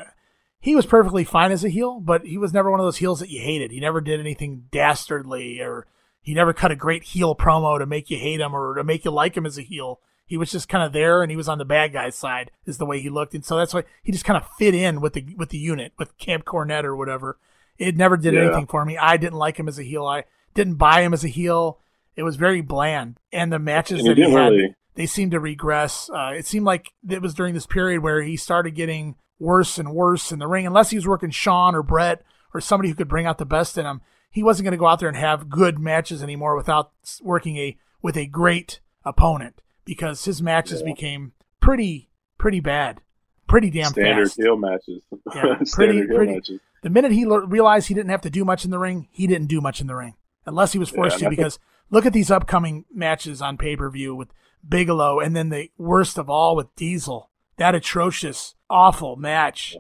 he 0.60 0.76
was 0.76 0.86
perfectly 0.86 1.24
fine 1.24 1.52
as 1.52 1.64
a 1.64 1.70
heel, 1.70 2.00
but 2.00 2.26
he 2.26 2.36
was 2.36 2.52
never 2.52 2.70
one 2.70 2.80
of 2.80 2.86
those 2.86 2.98
heels 2.98 3.20
that 3.20 3.30
you 3.30 3.40
hated. 3.40 3.70
He 3.70 3.80
never 3.80 4.00
did 4.00 4.20
anything 4.20 4.66
dastardly, 4.70 5.60
or 5.60 5.86
he 6.20 6.34
never 6.34 6.52
cut 6.52 6.70
a 6.70 6.76
great 6.76 7.04
heel 7.04 7.34
promo 7.34 7.78
to 7.78 7.86
make 7.86 8.10
you 8.10 8.18
hate 8.18 8.40
him 8.40 8.54
or 8.54 8.74
to 8.74 8.84
make 8.84 9.04
you 9.04 9.10
like 9.10 9.36
him 9.36 9.46
as 9.46 9.58
a 9.58 9.62
heel. 9.62 10.00
He 10.26 10.36
was 10.36 10.52
just 10.52 10.68
kind 10.68 10.84
of 10.84 10.92
there, 10.92 11.22
and 11.22 11.30
he 11.30 11.36
was 11.36 11.48
on 11.48 11.58
the 11.58 11.64
bad 11.64 11.92
guy's 11.92 12.14
side, 12.14 12.52
is 12.64 12.78
the 12.78 12.86
way 12.86 13.00
he 13.00 13.10
looked, 13.10 13.34
and 13.34 13.44
so 13.44 13.56
that's 13.56 13.74
why 13.74 13.82
he 14.02 14.12
just 14.12 14.24
kind 14.24 14.36
of 14.36 14.48
fit 14.58 14.74
in 14.74 15.00
with 15.00 15.14
the 15.14 15.34
with 15.36 15.48
the 15.48 15.58
unit 15.58 15.92
with 15.98 16.16
Camp 16.18 16.44
Cornette 16.44 16.84
or 16.84 16.94
whatever. 16.94 17.38
It 17.78 17.96
never 17.96 18.16
did 18.16 18.34
yeah. 18.34 18.42
anything 18.42 18.66
for 18.66 18.84
me. 18.84 18.96
I 18.96 19.16
didn't 19.16 19.38
like 19.38 19.56
him 19.56 19.66
as 19.66 19.78
a 19.78 19.82
heel. 19.82 20.06
I 20.06 20.24
didn't 20.54 20.74
buy 20.74 21.02
him 21.02 21.12
as 21.12 21.24
a 21.24 21.28
heel. 21.28 21.80
It 22.14 22.22
was 22.22 22.36
very 22.36 22.60
bland, 22.60 23.18
and 23.32 23.52
the 23.52 23.58
matches 23.58 24.00
and 24.00 24.08
that 24.08 24.18
he 24.18 24.30
had, 24.30 24.52
really... 24.52 24.76
they 24.94 25.06
seemed 25.06 25.32
to 25.32 25.40
regress. 25.40 26.08
Uh, 26.10 26.32
it 26.36 26.46
seemed 26.46 26.66
like 26.66 26.92
it 27.08 27.22
was 27.22 27.34
during 27.34 27.54
this 27.54 27.66
period 27.66 28.02
where 28.02 28.22
he 28.22 28.36
started 28.36 28.76
getting 28.76 29.16
worse 29.40 29.78
and 29.78 29.94
worse 29.94 30.30
in 30.30 30.38
the 30.38 30.46
ring, 30.46 30.66
unless 30.66 30.90
he 30.90 30.96
was 30.96 31.08
working 31.08 31.30
Shawn 31.30 31.74
or 31.74 31.82
Bret 31.82 32.22
or 32.54 32.60
somebody 32.60 32.88
who 32.88 32.94
could 32.94 33.08
bring 33.08 33.26
out 33.26 33.38
the 33.38 33.46
best 33.46 33.76
in 33.78 33.86
him. 33.86 34.00
He 34.30 34.42
wasn't 34.42 34.64
going 34.64 34.72
to 34.72 34.78
go 34.78 34.86
out 34.86 35.00
there 35.00 35.08
and 35.08 35.16
have 35.16 35.50
good 35.50 35.78
matches 35.78 36.22
anymore 36.22 36.56
without 36.56 36.92
working 37.22 37.56
a 37.56 37.76
with 38.02 38.16
a 38.16 38.26
great 38.26 38.80
opponent 39.04 39.60
because 39.84 40.24
his 40.24 40.40
matches 40.40 40.80
yeah. 40.80 40.92
became 40.92 41.32
pretty 41.60 42.10
pretty 42.38 42.60
bad, 42.60 43.00
pretty 43.48 43.70
damn 43.70 43.90
standard 43.90 44.28
fast. 44.28 44.40
heel 44.40 44.56
matches. 44.56 45.02
Yeah, 45.34 45.56
pretty 45.72 46.06
pretty. 46.06 46.34
Matches. 46.34 46.60
The 46.82 46.90
minute 46.90 47.12
he 47.12 47.26
realized 47.26 47.88
he 47.88 47.94
didn't 47.94 48.10
have 48.10 48.22
to 48.22 48.30
do 48.30 48.44
much 48.44 48.64
in 48.64 48.70
the 48.70 48.78
ring, 48.78 49.08
he 49.10 49.26
didn't 49.26 49.48
do 49.48 49.60
much 49.60 49.80
in 49.80 49.86
the 49.86 49.94
ring 49.94 50.14
unless 50.46 50.72
he 50.72 50.78
was 50.78 50.90
forced 50.90 51.20
yeah, 51.20 51.28
to. 51.28 51.36
Because 51.36 51.58
look 51.90 52.06
at 52.06 52.12
these 52.12 52.30
upcoming 52.30 52.84
matches 52.92 53.42
on 53.42 53.58
pay 53.58 53.76
per 53.76 53.90
view 53.90 54.14
with 54.14 54.32
Bigelow, 54.66 55.20
and 55.20 55.34
then 55.34 55.48
the 55.48 55.70
worst 55.78 56.18
of 56.18 56.28
all 56.28 56.56
with 56.56 56.74
Diesel. 56.76 57.30
That 57.56 57.74
atrocious, 57.74 58.54
awful 58.70 59.16
match. 59.16 59.76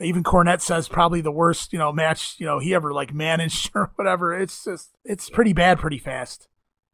Even 0.00 0.24
Cornette 0.24 0.60
says 0.60 0.88
probably 0.88 1.20
the 1.20 1.30
worst, 1.30 1.72
you 1.72 1.78
know, 1.78 1.92
match 1.92 2.36
you 2.38 2.46
know 2.46 2.58
he 2.58 2.74
ever 2.74 2.92
like 2.92 3.14
managed 3.14 3.70
or 3.74 3.92
whatever. 3.96 4.38
It's 4.38 4.64
just 4.64 4.90
it's 5.04 5.30
pretty 5.30 5.52
bad, 5.52 5.78
pretty 5.78 5.98
fast. 5.98 6.48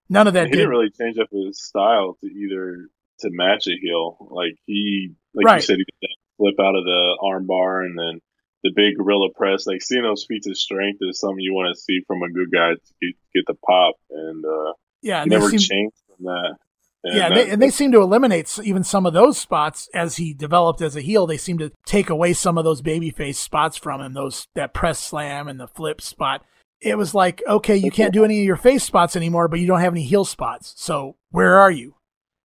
None 0.09 0.27
of 0.27 0.35
that. 0.35 0.47
He 0.47 0.53
did. 0.53 0.57
didn't 0.59 0.71
really 0.71 0.91
change 0.91 1.19
up 1.19 1.29
his 1.31 1.63
style 1.63 2.19
to 2.21 2.27
either 2.27 2.89
to 3.21 3.31
match 3.31 3.67
a 3.69 3.77
heel. 3.81 4.17
Like 4.31 4.57
he, 4.67 5.13
like 5.35 5.47
right. 5.47 5.57
you 5.57 5.63
said, 5.63 5.77
he 5.77 5.85
did 6.01 6.11
flip 6.37 6.55
out 6.61 6.75
of 6.75 6.85
the 6.85 7.19
armbar 7.23 7.85
and 7.85 7.99
then 7.99 8.21
the 8.65 8.73
big 8.75 8.97
gorilla 8.97 9.29
press. 9.35 9.67
Like 9.67 9.83
seeing 9.83 10.03
those 10.03 10.25
feats 10.27 10.49
of 10.49 10.57
strength 10.57 10.99
is 11.01 11.21
something 11.21 11.41
you 11.41 11.55
want 11.55 11.75
to 11.75 11.81
see 11.81 12.01
from 12.07 12.23
a 12.23 12.31
good 12.31 12.51
guy 12.53 12.71
to 12.71 12.95
get, 13.01 13.17
get 13.35 13.45
the 13.47 13.55
pop. 13.55 13.95
And 14.11 14.45
uh, 14.45 14.73
yeah, 15.03 15.23
he 15.23 15.31
never 15.31 15.49
seem, 15.49 15.61
changed 15.61 15.97
from 16.07 16.27
that. 16.27 16.57
And 17.03 17.17
yeah, 17.17 17.29
that, 17.29 17.35
they, 17.35 17.51
and 17.51 17.63
they 17.63 17.71
seem 17.71 17.93
to 17.93 18.03
eliminate 18.03 18.59
even 18.63 18.85
some 18.85 19.07
of 19.07 19.15
those 19.15 19.39
spots 19.39 19.89
as 19.95 20.17
he 20.17 20.35
developed 20.35 20.83
as 20.83 20.97
a 20.97 21.01
heel. 21.01 21.27
They 21.27 21.39
seem 21.39 21.59
to 21.59 21.73
take 21.87 22.11
away 22.11 22.35
some 22.35 22.59
of 22.59 22.65
those 22.65 22.83
babyface 22.83 23.37
spots 23.37 23.77
from 23.77 24.01
him. 24.01 24.13
Those 24.13 24.49
that 24.55 24.75
press 24.75 24.99
slam 24.99 25.49
and 25.49 25.59
the 25.59 25.67
flip 25.67 26.01
spot. 26.01 26.45
It 26.81 26.99
was 26.99 27.15
like, 27.15 27.43
okay, 27.47 27.77
you 27.77 27.91
can't 27.91 28.13
do 28.13 28.25
any 28.25 28.41
of 28.41 28.47
your 28.47 28.57
face 28.57 28.85
spots 28.85 29.17
anymore, 29.17 29.49
but 29.49 29.61
you 29.61 29.67
don't 29.67 29.81
have 29.81 29.93
any 29.93 30.03
heel 30.03 30.25
spots. 30.25 30.75
So 30.77 31.17
where 31.31 31.59
are 31.59 31.71
you? 31.71 31.95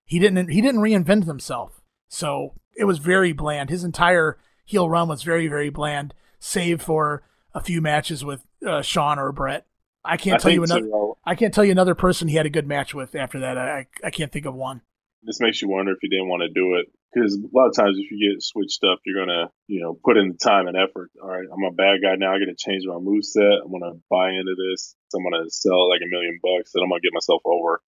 He 0.05 0.19
didn't. 0.19 0.49
He 0.49 0.61
didn't 0.61 0.81
reinvent 0.81 1.25
himself. 1.25 1.81
So 2.07 2.53
it 2.77 2.85
was 2.85 2.99
very 2.99 3.33
bland. 3.33 3.69
His 3.69 3.83
entire 3.83 4.37
heel 4.65 4.89
run 4.89 5.07
was 5.07 5.23
very, 5.23 5.47
very 5.47 5.69
bland, 5.69 6.13
save 6.39 6.81
for 6.81 7.23
a 7.53 7.61
few 7.61 7.81
matches 7.81 8.23
with 8.23 8.45
uh, 8.65 8.81
Shawn 8.81 9.19
or 9.19 9.31
Bret. 9.31 9.65
I 10.05 10.17
can't 10.17 10.35
I 10.35 10.37
tell 10.39 10.51
you 10.51 10.63
another. 10.63 10.87
So. 10.89 11.17
I 11.25 11.35
can't 11.35 11.53
tell 11.53 11.65
you 11.65 11.71
another 11.71 11.95
person 11.95 12.27
he 12.27 12.35
had 12.35 12.45
a 12.45 12.49
good 12.49 12.67
match 12.67 12.93
with 12.93 13.15
after 13.15 13.39
that. 13.39 13.57
I 13.57 13.87
I 14.03 14.09
can't 14.11 14.31
think 14.31 14.45
of 14.45 14.53
one. 14.53 14.81
This 15.23 15.39
makes 15.39 15.61
you 15.61 15.69
wonder 15.69 15.91
if 15.91 15.97
he 16.01 16.09
didn't 16.09 16.29
want 16.29 16.43
to 16.43 16.49
do 16.49 16.75
it 16.75 16.85
because 17.11 17.33
a 17.33 17.57
lot 17.57 17.67
of 17.67 17.75
times 17.75 17.97
if 17.97 18.11
you 18.11 18.31
get 18.31 18.43
switched 18.43 18.83
up, 18.83 18.99
you're 19.05 19.25
gonna 19.25 19.49
you 19.67 19.81
know 19.81 19.97
put 20.03 20.17
in 20.17 20.29
the 20.29 20.37
time 20.37 20.67
and 20.67 20.77
effort. 20.77 21.09
All 21.21 21.29
right, 21.29 21.47
I'm 21.51 21.63
a 21.63 21.71
bad 21.71 22.01
guy 22.01 22.15
now. 22.15 22.35
I 22.35 22.39
got 22.39 22.45
to 22.45 22.55
change 22.55 22.83
my 22.85 22.99
move 22.99 23.25
set. 23.25 23.63
I'm 23.63 23.71
gonna 23.71 23.97
buy 24.09 24.29
into 24.31 24.55
this. 24.55 24.95
I'm 25.15 25.23
gonna 25.23 25.49
sell 25.49 25.89
like 25.89 26.01
a 26.03 26.11
million 26.11 26.39
bucks, 26.43 26.75
and 26.75 26.83
I'm 26.83 26.89
gonna 26.89 27.01
get 27.01 27.13
myself 27.13 27.41
over. 27.45 27.81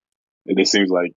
And 0.48 0.60
it 0.60 0.68
seems 0.68 0.89
like 0.89 1.11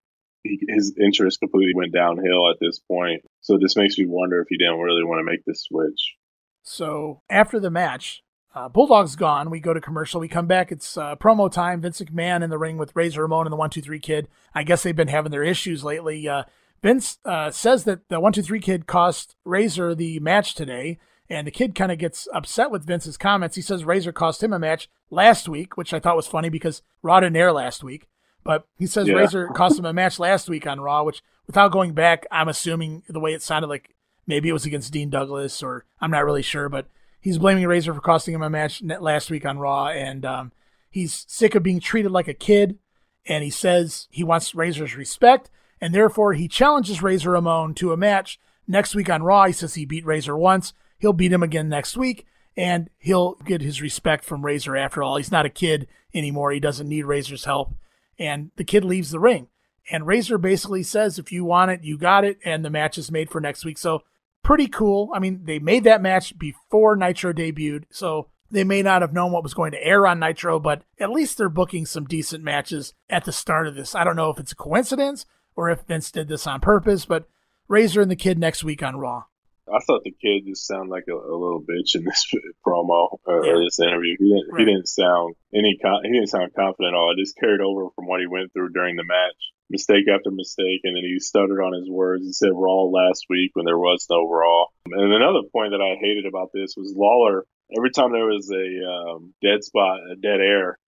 he, 0.43 0.59
his 0.67 0.95
interest 0.99 1.39
completely 1.39 1.73
went 1.75 1.93
downhill 1.93 2.49
at 2.49 2.59
this 2.59 2.79
point. 2.79 3.21
So 3.41 3.57
this 3.57 3.75
makes 3.75 3.97
me 3.97 4.05
wonder 4.07 4.41
if 4.41 4.47
he 4.49 4.57
didn't 4.57 4.79
really 4.79 5.03
want 5.03 5.19
to 5.19 5.31
make 5.31 5.45
this 5.45 5.63
switch. 5.63 6.15
So 6.63 7.21
after 7.29 7.59
the 7.59 7.71
match, 7.71 8.23
uh, 8.55 8.67
Bulldog's 8.67 9.15
gone. 9.15 9.49
We 9.49 9.59
go 9.59 9.73
to 9.73 9.81
commercial. 9.81 10.19
We 10.19 10.27
come 10.27 10.47
back. 10.47 10.71
It's 10.71 10.97
uh, 10.97 11.15
promo 11.15 11.51
time. 11.51 11.81
Vince 11.81 12.01
McMahon 12.01 12.43
in 12.43 12.49
the 12.49 12.57
ring 12.57 12.77
with 12.77 12.95
Razor 12.95 13.21
Ramon 13.21 13.45
and 13.45 13.53
the 13.53 13.57
One 13.57 13.69
Two 13.69 13.81
Three 13.81 13.99
Kid. 13.99 14.27
I 14.55 14.63
guess 14.63 14.83
they've 14.83 14.95
been 14.95 15.07
having 15.07 15.31
their 15.31 15.43
issues 15.43 15.83
lately. 15.83 16.27
Uh, 16.27 16.43
Vince 16.81 17.19
uh, 17.25 17.51
says 17.51 17.83
that 17.83 18.09
the 18.09 18.19
One 18.19 18.33
Two 18.33 18.41
Three 18.41 18.59
Kid 18.59 18.87
cost 18.87 19.35
Razor 19.45 19.93
the 19.93 20.19
match 20.19 20.55
today, 20.55 20.97
and 21.29 21.45
the 21.45 21.51
kid 21.51 21.75
kind 21.75 21.91
of 21.91 21.99
gets 21.99 22.27
upset 22.33 22.71
with 22.71 22.85
Vince's 22.85 23.17
comments. 23.17 23.55
He 23.55 23.61
says 23.61 23.85
Razor 23.85 24.11
cost 24.13 24.41
him 24.41 24.53
a 24.53 24.59
match 24.59 24.89
last 25.11 25.47
week, 25.47 25.77
which 25.77 25.93
I 25.93 25.99
thought 25.99 26.15
was 26.15 26.27
funny 26.27 26.49
because 26.49 26.81
Raw 27.03 27.19
didn't 27.19 27.35
air 27.37 27.53
last 27.53 27.83
week. 27.83 28.07
But 28.43 28.65
he 28.77 28.87
says 28.87 29.07
yeah. 29.07 29.15
Razor 29.15 29.49
cost 29.49 29.77
him 29.77 29.85
a 29.85 29.93
match 29.93 30.17
last 30.17 30.49
week 30.49 30.65
on 30.65 30.79
Raw, 30.79 31.03
which 31.03 31.21
without 31.45 31.71
going 31.71 31.93
back, 31.93 32.25
I'm 32.31 32.47
assuming 32.47 33.03
the 33.07 33.19
way 33.19 33.33
it 33.33 33.43
sounded 33.43 33.67
like 33.67 33.95
maybe 34.25 34.49
it 34.49 34.53
was 34.53 34.65
against 34.65 34.93
Dean 34.93 35.09
Douglas 35.09 35.61
or 35.61 35.85
I'm 36.01 36.11
not 36.11 36.25
really 36.25 36.41
sure, 36.41 36.69
but 36.69 36.87
he's 37.19 37.37
blaming 37.37 37.65
Razor 37.65 37.93
for 37.93 38.01
costing 38.01 38.33
him 38.33 38.41
a 38.41 38.49
match 38.49 38.81
last 38.81 39.29
week 39.29 39.45
on 39.45 39.59
Raw, 39.59 39.87
and 39.87 40.25
um, 40.25 40.51
he's 40.89 41.25
sick 41.27 41.55
of 41.55 41.63
being 41.63 41.79
treated 41.79 42.11
like 42.11 42.27
a 42.27 42.33
kid, 42.33 42.77
and 43.25 43.43
he 43.43 43.49
says 43.49 44.07
he 44.09 44.23
wants 44.23 44.55
Razor's 44.55 44.95
respect, 44.95 45.49
and 45.81 45.93
therefore 45.93 46.33
he 46.33 46.47
challenges 46.47 47.03
Razor 47.03 47.31
Ramon 47.31 47.73
to 47.75 47.93
a 47.93 47.97
match 47.97 48.39
next 48.67 48.95
week 48.95 49.09
on 49.09 49.23
Raw. 49.23 49.45
He 49.45 49.53
says 49.53 49.75
he 49.75 49.85
beat 49.85 50.05
Razor 50.05 50.37
once, 50.37 50.73
he'll 50.97 51.13
beat 51.13 51.33
him 51.33 51.43
again 51.43 51.69
next 51.69 51.97
week, 51.97 52.25
and 52.57 52.89
he'll 52.97 53.35
get 53.45 53.61
his 53.61 53.81
respect 53.81 54.23
from 54.23 54.45
Razor 54.45 54.75
after 54.75 55.03
all. 55.03 55.17
He's 55.17 55.31
not 55.31 55.45
a 55.45 55.49
kid 55.49 55.87
anymore. 56.13 56.51
He 56.51 56.59
doesn't 56.59 56.89
need 56.89 57.05
Razor's 57.05 57.45
help 57.45 57.73
and 58.19 58.51
the 58.57 58.63
kid 58.63 58.83
leaves 58.83 59.11
the 59.11 59.19
ring. 59.19 59.47
And 59.89 60.05
Razor 60.05 60.37
basically 60.37 60.83
says, 60.83 61.17
if 61.17 61.31
you 61.31 61.45
want 61.45 61.71
it, 61.71 61.83
you 61.83 61.97
got 61.97 62.25
it, 62.25 62.37
and 62.45 62.63
the 62.63 62.69
match 62.69 62.97
is 62.97 63.09
made 63.09 63.31
for 63.31 63.41
next 63.41 63.65
week. 63.65 63.77
So 63.77 64.03
pretty 64.49 64.67
cool. 64.67 65.11
I 65.13 65.19
mean, 65.19 65.41
they 65.43 65.59
made 65.59 65.83
that 65.83 66.01
match 66.01 66.35
before 66.35 66.95
Nitro 66.95 67.31
debuted, 67.33 67.83
so 67.91 68.29
they 68.49 68.63
may 68.63 68.81
not 68.81 69.03
have 69.03 69.13
known 69.13 69.31
what 69.31 69.43
was 69.43 69.53
going 69.53 69.73
to 69.73 69.85
air 69.85 70.07
on 70.07 70.19
Nitro, 70.19 70.59
but 70.59 70.81
at 70.99 71.11
least 71.11 71.37
they're 71.37 71.49
booking 71.49 71.85
some 71.85 72.05
decent 72.05 72.43
matches 72.43 72.95
at 73.11 73.25
the 73.25 73.31
start 73.31 73.67
of 73.67 73.75
this. 73.75 73.93
I 73.93 74.03
don't 74.03 74.15
know 74.15 74.31
if 74.31 74.39
it's 74.39 74.53
a 74.53 74.55
coincidence 74.55 75.27
or 75.55 75.69
if 75.69 75.81
Vince 75.81 76.11
did 76.11 76.29
this 76.29 76.47
on 76.47 76.61
purpose, 76.61 77.05
but 77.05 77.29
Razor 77.67 78.01
and 78.01 78.09
the 78.09 78.15
kid 78.15 78.39
next 78.39 78.63
week 78.63 78.81
on 78.81 78.95
Raw. 78.95 79.25
I 79.71 79.77
thought 79.85 80.01
the 80.03 80.17
kid 80.19 80.47
just 80.47 80.65
sounded 80.65 80.89
like 80.89 81.05
a, 81.07 81.13
a 81.13 81.37
little 81.37 81.61
bitch 81.61 81.93
in 81.93 82.03
this 82.03 82.25
promo 82.65 83.19
or, 83.25 83.45
yeah. 83.45 83.51
or 83.51 83.63
this 83.63 83.79
interview. 83.79 84.15
He 84.17 84.29
didn't. 84.29 84.51
Right. 84.51 84.59
He 84.61 84.65
didn't 84.65 84.87
sound 84.87 85.35
any. 85.53 85.77
He 85.79 86.11
didn't 86.11 86.29
sound 86.29 86.55
confident 86.55 86.95
at 86.95 86.97
all. 86.97 87.13
It 87.13 87.21
just 87.21 87.37
carried 87.37 87.61
over 87.61 87.91
from 87.93 88.07
what 88.07 88.19
he 88.19 88.25
went 88.25 88.51
through 88.51 88.69
during 88.69 88.95
the 88.95 89.03
match. 89.03 89.37
Mistake 89.69 90.05
after 90.11 90.31
mistake, 90.31 90.81
and 90.83 90.95
then 90.95 91.03
he 91.03 91.19
stuttered 91.19 91.61
on 91.61 91.73
his 91.73 91.89
words. 91.89 92.25
He 92.25 92.33
said 92.33 92.51
Raw 92.53 92.83
last 92.83 93.25
week 93.29 93.51
when 93.53 93.65
there 93.65 93.77
was 93.77 94.07
no 94.09 94.27
Raw. 94.27 94.65
And 94.85 95.13
another 95.13 95.47
point 95.51 95.71
that 95.71 95.81
I 95.81 95.99
hated 96.01 96.25
about 96.25 96.49
this 96.53 96.73
was 96.75 96.93
Lawler. 96.95 97.45
Every 97.77 97.91
time 97.91 98.11
there 98.11 98.25
was 98.25 98.49
a 98.49 98.67
um, 98.89 99.33
dead 99.43 99.63
spot, 99.63 99.99
a 100.11 100.15
dead 100.15 100.41
air, 100.41 100.79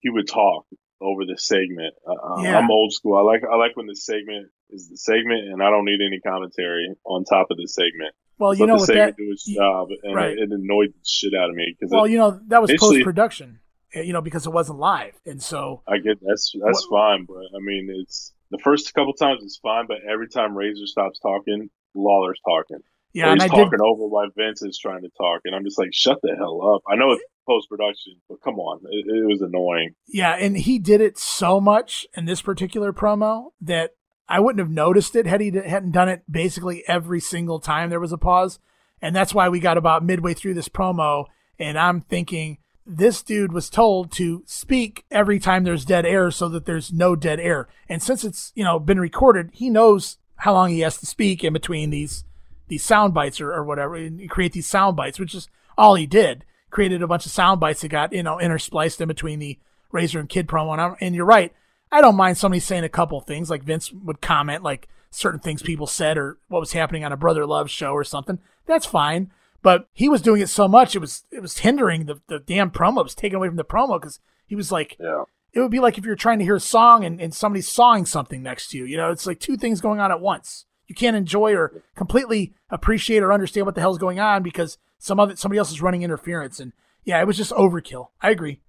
he 0.00 0.10
would 0.10 0.26
talk 0.26 0.66
over 1.00 1.24
the 1.24 1.36
segment. 1.38 1.94
Uh, 2.06 2.42
yeah. 2.42 2.58
I'm 2.58 2.70
old 2.70 2.92
school. 2.92 3.16
I 3.16 3.22
like 3.22 3.42
I 3.44 3.56
like 3.56 3.76
when 3.76 3.86
the 3.86 3.94
segment 3.94 4.50
is 4.70 4.88
the 4.88 4.96
segment, 4.96 5.48
and 5.52 5.62
I 5.62 5.70
don't 5.70 5.84
need 5.84 6.00
any 6.04 6.20
commentary 6.20 6.88
on 7.04 7.24
top 7.24 7.48
of 7.50 7.56
the 7.56 7.68
segment. 7.68 8.14
Well, 8.38 8.54
you 8.54 8.66
know 8.66 8.76
what 8.76 8.88
that 8.88 9.16
do 9.16 9.28
his 9.30 9.44
job, 9.44 9.88
and 10.02 10.14
right. 10.14 10.32
it, 10.32 10.38
it, 10.38 10.50
annoyed 10.50 10.88
the 10.88 11.04
shit 11.06 11.34
out 11.34 11.50
of 11.50 11.56
me 11.56 11.74
because 11.78 11.92
well, 11.92 12.04
it, 12.04 12.10
you 12.10 12.18
know 12.18 12.40
that 12.48 12.60
was 12.60 12.72
post 12.78 13.04
production, 13.04 13.60
you 13.94 14.12
know, 14.12 14.20
because 14.20 14.46
it 14.46 14.52
wasn't 14.52 14.78
live, 14.78 15.14
and 15.26 15.42
so 15.42 15.82
I 15.88 15.98
get 15.98 16.18
that's 16.20 16.52
that's 16.64 16.86
what, 16.88 17.00
fine, 17.00 17.24
but 17.24 17.44
I 17.54 17.60
mean, 17.60 17.88
it's 17.90 18.32
the 18.50 18.58
first 18.58 18.92
couple 18.94 19.12
times 19.12 19.42
it's 19.42 19.58
fine, 19.58 19.86
but 19.86 19.98
every 20.10 20.28
time 20.28 20.56
Razor 20.56 20.86
stops 20.86 21.18
talking, 21.20 21.70
Lawler's 21.94 22.40
talking. 22.46 22.78
Yeah, 23.12 23.30
and 23.30 23.40
he's 23.40 23.50
I 23.50 23.54
talking 23.54 23.70
did... 23.70 23.80
over 23.80 24.06
while 24.06 24.28
Vince 24.36 24.62
is 24.62 24.78
trying 24.78 25.02
to 25.02 25.10
talk, 25.16 25.42
and 25.44 25.54
I'm 25.54 25.64
just 25.64 25.78
like, 25.78 25.90
shut 25.92 26.18
the 26.22 26.34
hell 26.36 26.74
up. 26.74 26.82
I 26.88 26.96
know 26.96 27.12
it's 27.12 27.22
post 27.46 27.68
production, 27.68 28.14
but 28.28 28.40
come 28.42 28.58
on, 28.58 28.80
it, 28.90 29.06
it 29.06 29.26
was 29.26 29.40
annoying. 29.40 29.94
Yeah, 30.08 30.32
and 30.32 30.56
he 30.56 30.78
did 30.78 31.00
it 31.00 31.18
so 31.18 31.60
much 31.60 32.06
in 32.16 32.24
this 32.24 32.42
particular 32.42 32.92
promo 32.92 33.52
that 33.60 33.92
I 34.28 34.40
wouldn't 34.40 34.58
have 34.58 34.70
noticed 34.70 35.14
it 35.14 35.26
had 35.26 35.40
he 35.40 35.50
hadn't 35.50 35.92
done 35.92 36.08
it 36.08 36.22
basically 36.28 36.82
every 36.88 37.20
single 37.20 37.60
time 37.60 37.90
there 37.90 38.00
was 38.00 38.12
a 38.12 38.18
pause. 38.18 38.58
And 39.02 39.14
that's 39.14 39.34
why 39.34 39.50
we 39.50 39.60
got 39.60 39.76
about 39.76 40.02
midway 40.02 40.32
through 40.32 40.54
this 40.54 40.68
promo, 40.68 41.26
and 41.58 41.78
I'm 41.78 42.00
thinking 42.00 42.58
this 42.86 43.22
dude 43.22 43.52
was 43.52 43.70
told 43.70 44.12
to 44.12 44.42
speak 44.46 45.04
every 45.10 45.38
time 45.38 45.64
there's 45.64 45.84
dead 45.84 46.04
air 46.04 46.30
so 46.30 46.48
that 46.48 46.66
there's 46.66 46.92
no 46.92 47.16
dead 47.16 47.40
air. 47.40 47.68
And 47.88 48.02
since 48.02 48.24
it's, 48.24 48.52
you 48.54 48.64
know, 48.64 48.78
been 48.78 49.00
recorded, 49.00 49.50
he 49.52 49.70
knows 49.70 50.18
how 50.36 50.52
long 50.52 50.70
he 50.70 50.80
has 50.80 50.98
to 50.98 51.06
speak 51.06 51.42
in 51.42 51.52
between 51.52 51.90
these 51.90 52.24
these 52.66 52.82
sound 52.82 53.12
bites 53.12 53.40
or, 53.40 53.52
or 53.52 53.62
whatever 53.62 53.94
and 53.94 54.28
create 54.30 54.52
these 54.52 54.66
sound 54.66 54.96
bites, 54.96 55.18
which 55.18 55.34
is 55.34 55.48
all 55.76 55.94
he 55.94 56.06
did. 56.06 56.44
Created 56.70 57.02
a 57.02 57.06
bunch 57.06 57.26
of 57.26 57.32
sound 57.32 57.60
bites 57.60 57.82
that 57.82 57.88
got, 57.88 58.12
you 58.12 58.22
know, 58.22 58.38
interspliced 58.38 59.00
in 59.00 59.08
between 59.08 59.38
the 59.38 59.58
Razor 59.92 60.18
and 60.18 60.28
Kid 60.28 60.48
promo. 60.48 60.76
And, 60.76 60.96
and 61.00 61.14
you're 61.14 61.24
right. 61.24 61.52
I 61.92 62.00
don't 62.00 62.16
mind 62.16 62.36
somebody 62.36 62.60
saying 62.60 62.84
a 62.84 62.88
couple 62.88 63.20
things, 63.20 63.48
like 63.48 63.62
Vince 63.62 63.92
would 63.92 64.20
comment, 64.20 64.62
like 64.62 64.88
certain 65.10 65.38
things 65.38 65.62
people 65.62 65.86
said 65.86 66.18
or 66.18 66.38
what 66.48 66.58
was 66.58 66.72
happening 66.72 67.04
on 67.04 67.12
a 67.12 67.16
Brother 67.16 67.46
Love 67.46 67.70
show 67.70 67.92
or 67.92 68.02
something. 68.02 68.40
That's 68.66 68.86
fine. 68.86 69.30
But 69.64 69.88
he 69.92 70.08
was 70.08 70.22
doing 70.22 70.40
it 70.40 70.48
so 70.48 70.68
much, 70.68 70.94
it 70.94 71.00
was 71.00 71.24
it 71.32 71.42
was 71.42 71.58
hindering 71.58 72.06
the, 72.06 72.20
the 72.28 72.38
damn 72.38 72.70
promo. 72.70 73.00
It 73.00 73.04
was 73.04 73.16
taken 73.16 73.36
away 73.36 73.48
from 73.48 73.56
the 73.56 73.64
promo 73.64 74.00
because 74.00 74.20
he 74.46 74.54
was 74.54 74.70
like, 74.70 74.96
yeah. 75.00 75.24
it 75.52 75.58
would 75.58 75.72
be 75.72 75.80
like 75.80 75.98
if 75.98 76.04
you're 76.04 76.14
trying 76.14 76.38
to 76.38 76.44
hear 76.44 76.54
a 76.54 76.60
song 76.60 77.04
and, 77.04 77.20
and 77.20 77.34
somebody's 77.34 77.66
sawing 77.66 78.06
something 78.06 78.44
next 78.44 78.68
to 78.68 78.78
you. 78.78 78.84
You 78.84 78.96
know, 78.96 79.10
it's 79.10 79.26
like 79.26 79.40
two 79.40 79.56
things 79.56 79.80
going 79.80 79.98
on 79.98 80.12
at 80.12 80.20
once 80.20 80.66
you 80.86 80.94
can't 80.94 81.16
enjoy 81.16 81.54
or 81.54 81.82
completely 81.94 82.54
appreciate 82.70 83.22
or 83.22 83.32
understand 83.32 83.66
what 83.66 83.74
the 83.74 83.80
hell's 83.80 83.98
going 83.98 84.20
on 84.20 84.42
because 84.42 84.78
some 84.98 85.18
other 85.18 85.36
somebody 85.36 85.58
else 85.58 85.70
is 85.70 85.82
running 85.82 86.02
interference. 86.02 86.60
And 86.60 86.72
yeah, 87.04 87.20
it 87.20 87.26
was 87.26 87.36
just 87.36 87.52
overkill. 87.52 88.08
I 88.20 88.30
agree. 88.30 88.60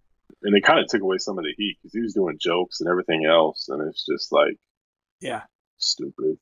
And 0.43 0.55
it 0.55 0.63
kind 0.63 0.79
of 0.79 0.87
took 0.87 1.01
away 1.01 1.17
some 1.17 1.37
of 1.37 1.43
the 1.43 1.53
heat 1.57 1.77
because 1.81 1.93
he 1.93 2.01
was 2.01 2.13
doing 2.13 2.37
jokes 2.39 2.79
and 2.79 2.89
everything 2.89 3.25
else, 3.25 3.67
and 3.69 3.87
it's 3.87 4.05
just 4.05 4.31
like, 4.31 4.57
yeah, 5.19 5.43
stupid. 5.77 6.37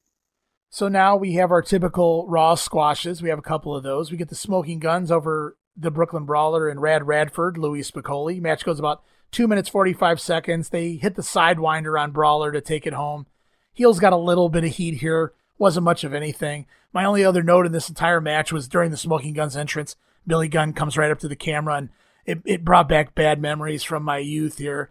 So 0.74 0.88
now 0.88 1.16
we 1.16 1.34
have 1.34 1.52
our 1.52 1.62
typical 1.62 2.26
Raw 2.28 2.56
squashes. 2.56 3.22
We 3.22 3.30
have 3.30 3.38
a 3.38 3.44
couple 3.44 3.76
of 3.76 3.84
those. 3.84 4.10
We 4.10 4.18
get 4.18 4.30
the 4.30 4.36
Smoking 4.36 4.80
Gunns 4.80 5.12
over 5.12 5.56
the 5.78 5.91
Brooklyn 5.91 6.26
Brawler 6.26 6.68
and 6.68 6.82
Rad 6.82 7.06
Radford, 7.06 7.60
Louie 7.60 7.82
Spicolli. 7.82 8.41
Match 8.41 8.66
goes 8.66 8.80
about 8.80 9.04
two 9.30 9.48
minutes 9.48 9.70
forty 9.70 9.94
five 9.94 10.20
seconds. 10.20 10.70
They 10.70 10.94
hit 10.94 11.14
the 11.14 11.22
sidewinder 11.22 12.02
on 12.02 12.10
Brawler 12.10 12.52
to 12.52 12.60
take 12.60 12.88
it 12.88 12.94
home. 12.94 13.28
Heels 13.72 14.00
got 14.00 14.14
a 14.14 14.18
little 14.18 14.50
bit 14.50 14.64
of 14.64 14.72
heat 14.72 14.95
here 14.95 15.34
wasn't 15.60 15.84
much 15.84 16.04
of 16.04 16.16
anything. 16.16 16.66
My 16.91 17.06
only 17.06 17.24
other 17.24 17.44
note 17.44 17.68
in 17.68 17.72
this 17.72 17.88
entire 17.88 18.20
match 18.20 18.52
was 18.52 18.68
during 18.68 18.90
the 18.90 18.98
Smoking 18.98 19.36
Gunns 19.36 19.56
entrance. 19.56 19.95
Billy 20.26 20.48
Gunn 20.48 20.74
comes 20.74 20.98
right 20.98 21.12
up 21.12 21.20
to 21.20 21.28
the 21.28 21.36
camera 21.36 21.76
and 21.76 21.90
it, 22.26 22.41
it 22.45 22.66
brought 22.66 22.90
back 22.90 23.14
bad 23.14 23.40
memories 23.40 23.84
from 23.84 24.02
my 24.02 24.18
youth 24.18 24.58
here. 24.58 24.90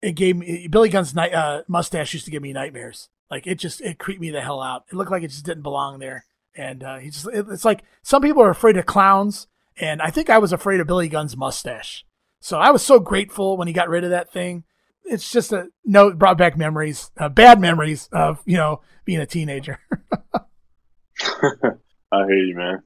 It 0.00 0.12
gave 0.12 0.36
me 0.36 0.68
Billy 0.68 0.90
Gunn's 0.90 1.12
night, 1.12 1.34
uh, 1.34 1.64
mustache 1.66 2.12
used 2.12 2.26
to 2.26 2.30
give 2.30 2.42
me 2.42 2.52
nightmares. 2.52 3.08
Like 3.34 3.46
it 3.46 3.56
just 3.56 3.80
it 3.80 3.98
creeped 3.98 4.20
me 4.20 4.30
the 4.30 4.40
hell 4.40 4.62
out. 4.62 4.84
It 4.90 4.94
looked 4.94 5.10
like 5.10 5.22
it 5.22 5.28
just 5.28 5.44
didn't 5.44 5.62
belong 5.62 5.98
there. 5.98 6.24
And 6.56 6.82
uh, 6.84 6.98
he 6.98 7.10
just 7.10 7.26
it, 7.26 7.46
it's 7.50 7.64
like 7.64 7.82
some 8.02 8.22
people 8.22 8.42
are 8.42 8.50
afraid 8.50 8.76
of 8.76 8.86
clowns, 8.86 9.48
and 9.76 10.00
I 10.00 10.10
think 10.10 10.30
I 10.30 10.38
was 10.38 10.52
afraid 10.52 10.80
of 10.80 10.86
Billy 10.86 11.08
Gunn's 11.08 11.36
mustache. 11.36 12.04
So 12.40 12.58
I 12.58 12.70
was 12.70 12.82
so 12.82 13.00
grateful 13.00 13.56
when 13.56 13.66
he 13.66 13.74
got 13.74 13.88
rid 13.88 14.04
of 14.04 14.10
that 14.10 14.32
thing 14.32 14.64
it's 15.04 15.30
just 15.30 15.52
a 15.52 15.68
no 15.84 16.12
brought 16.12 16.38
back 16.38 16.56
memories, 16.56 17.10
uh, 17.18 17.28
bad 17.28 17.60
memories 17.60 18.08
of 18.12 18.40
you 18.44 18.56
know 18.56 18.80
being 19.04 19.20
a 19.20 19.26
teenager. 19.26 19.78
I 21.22 22.26
hear 22.26 22.36
you, 22.36 22.56
man. 22.56 22.82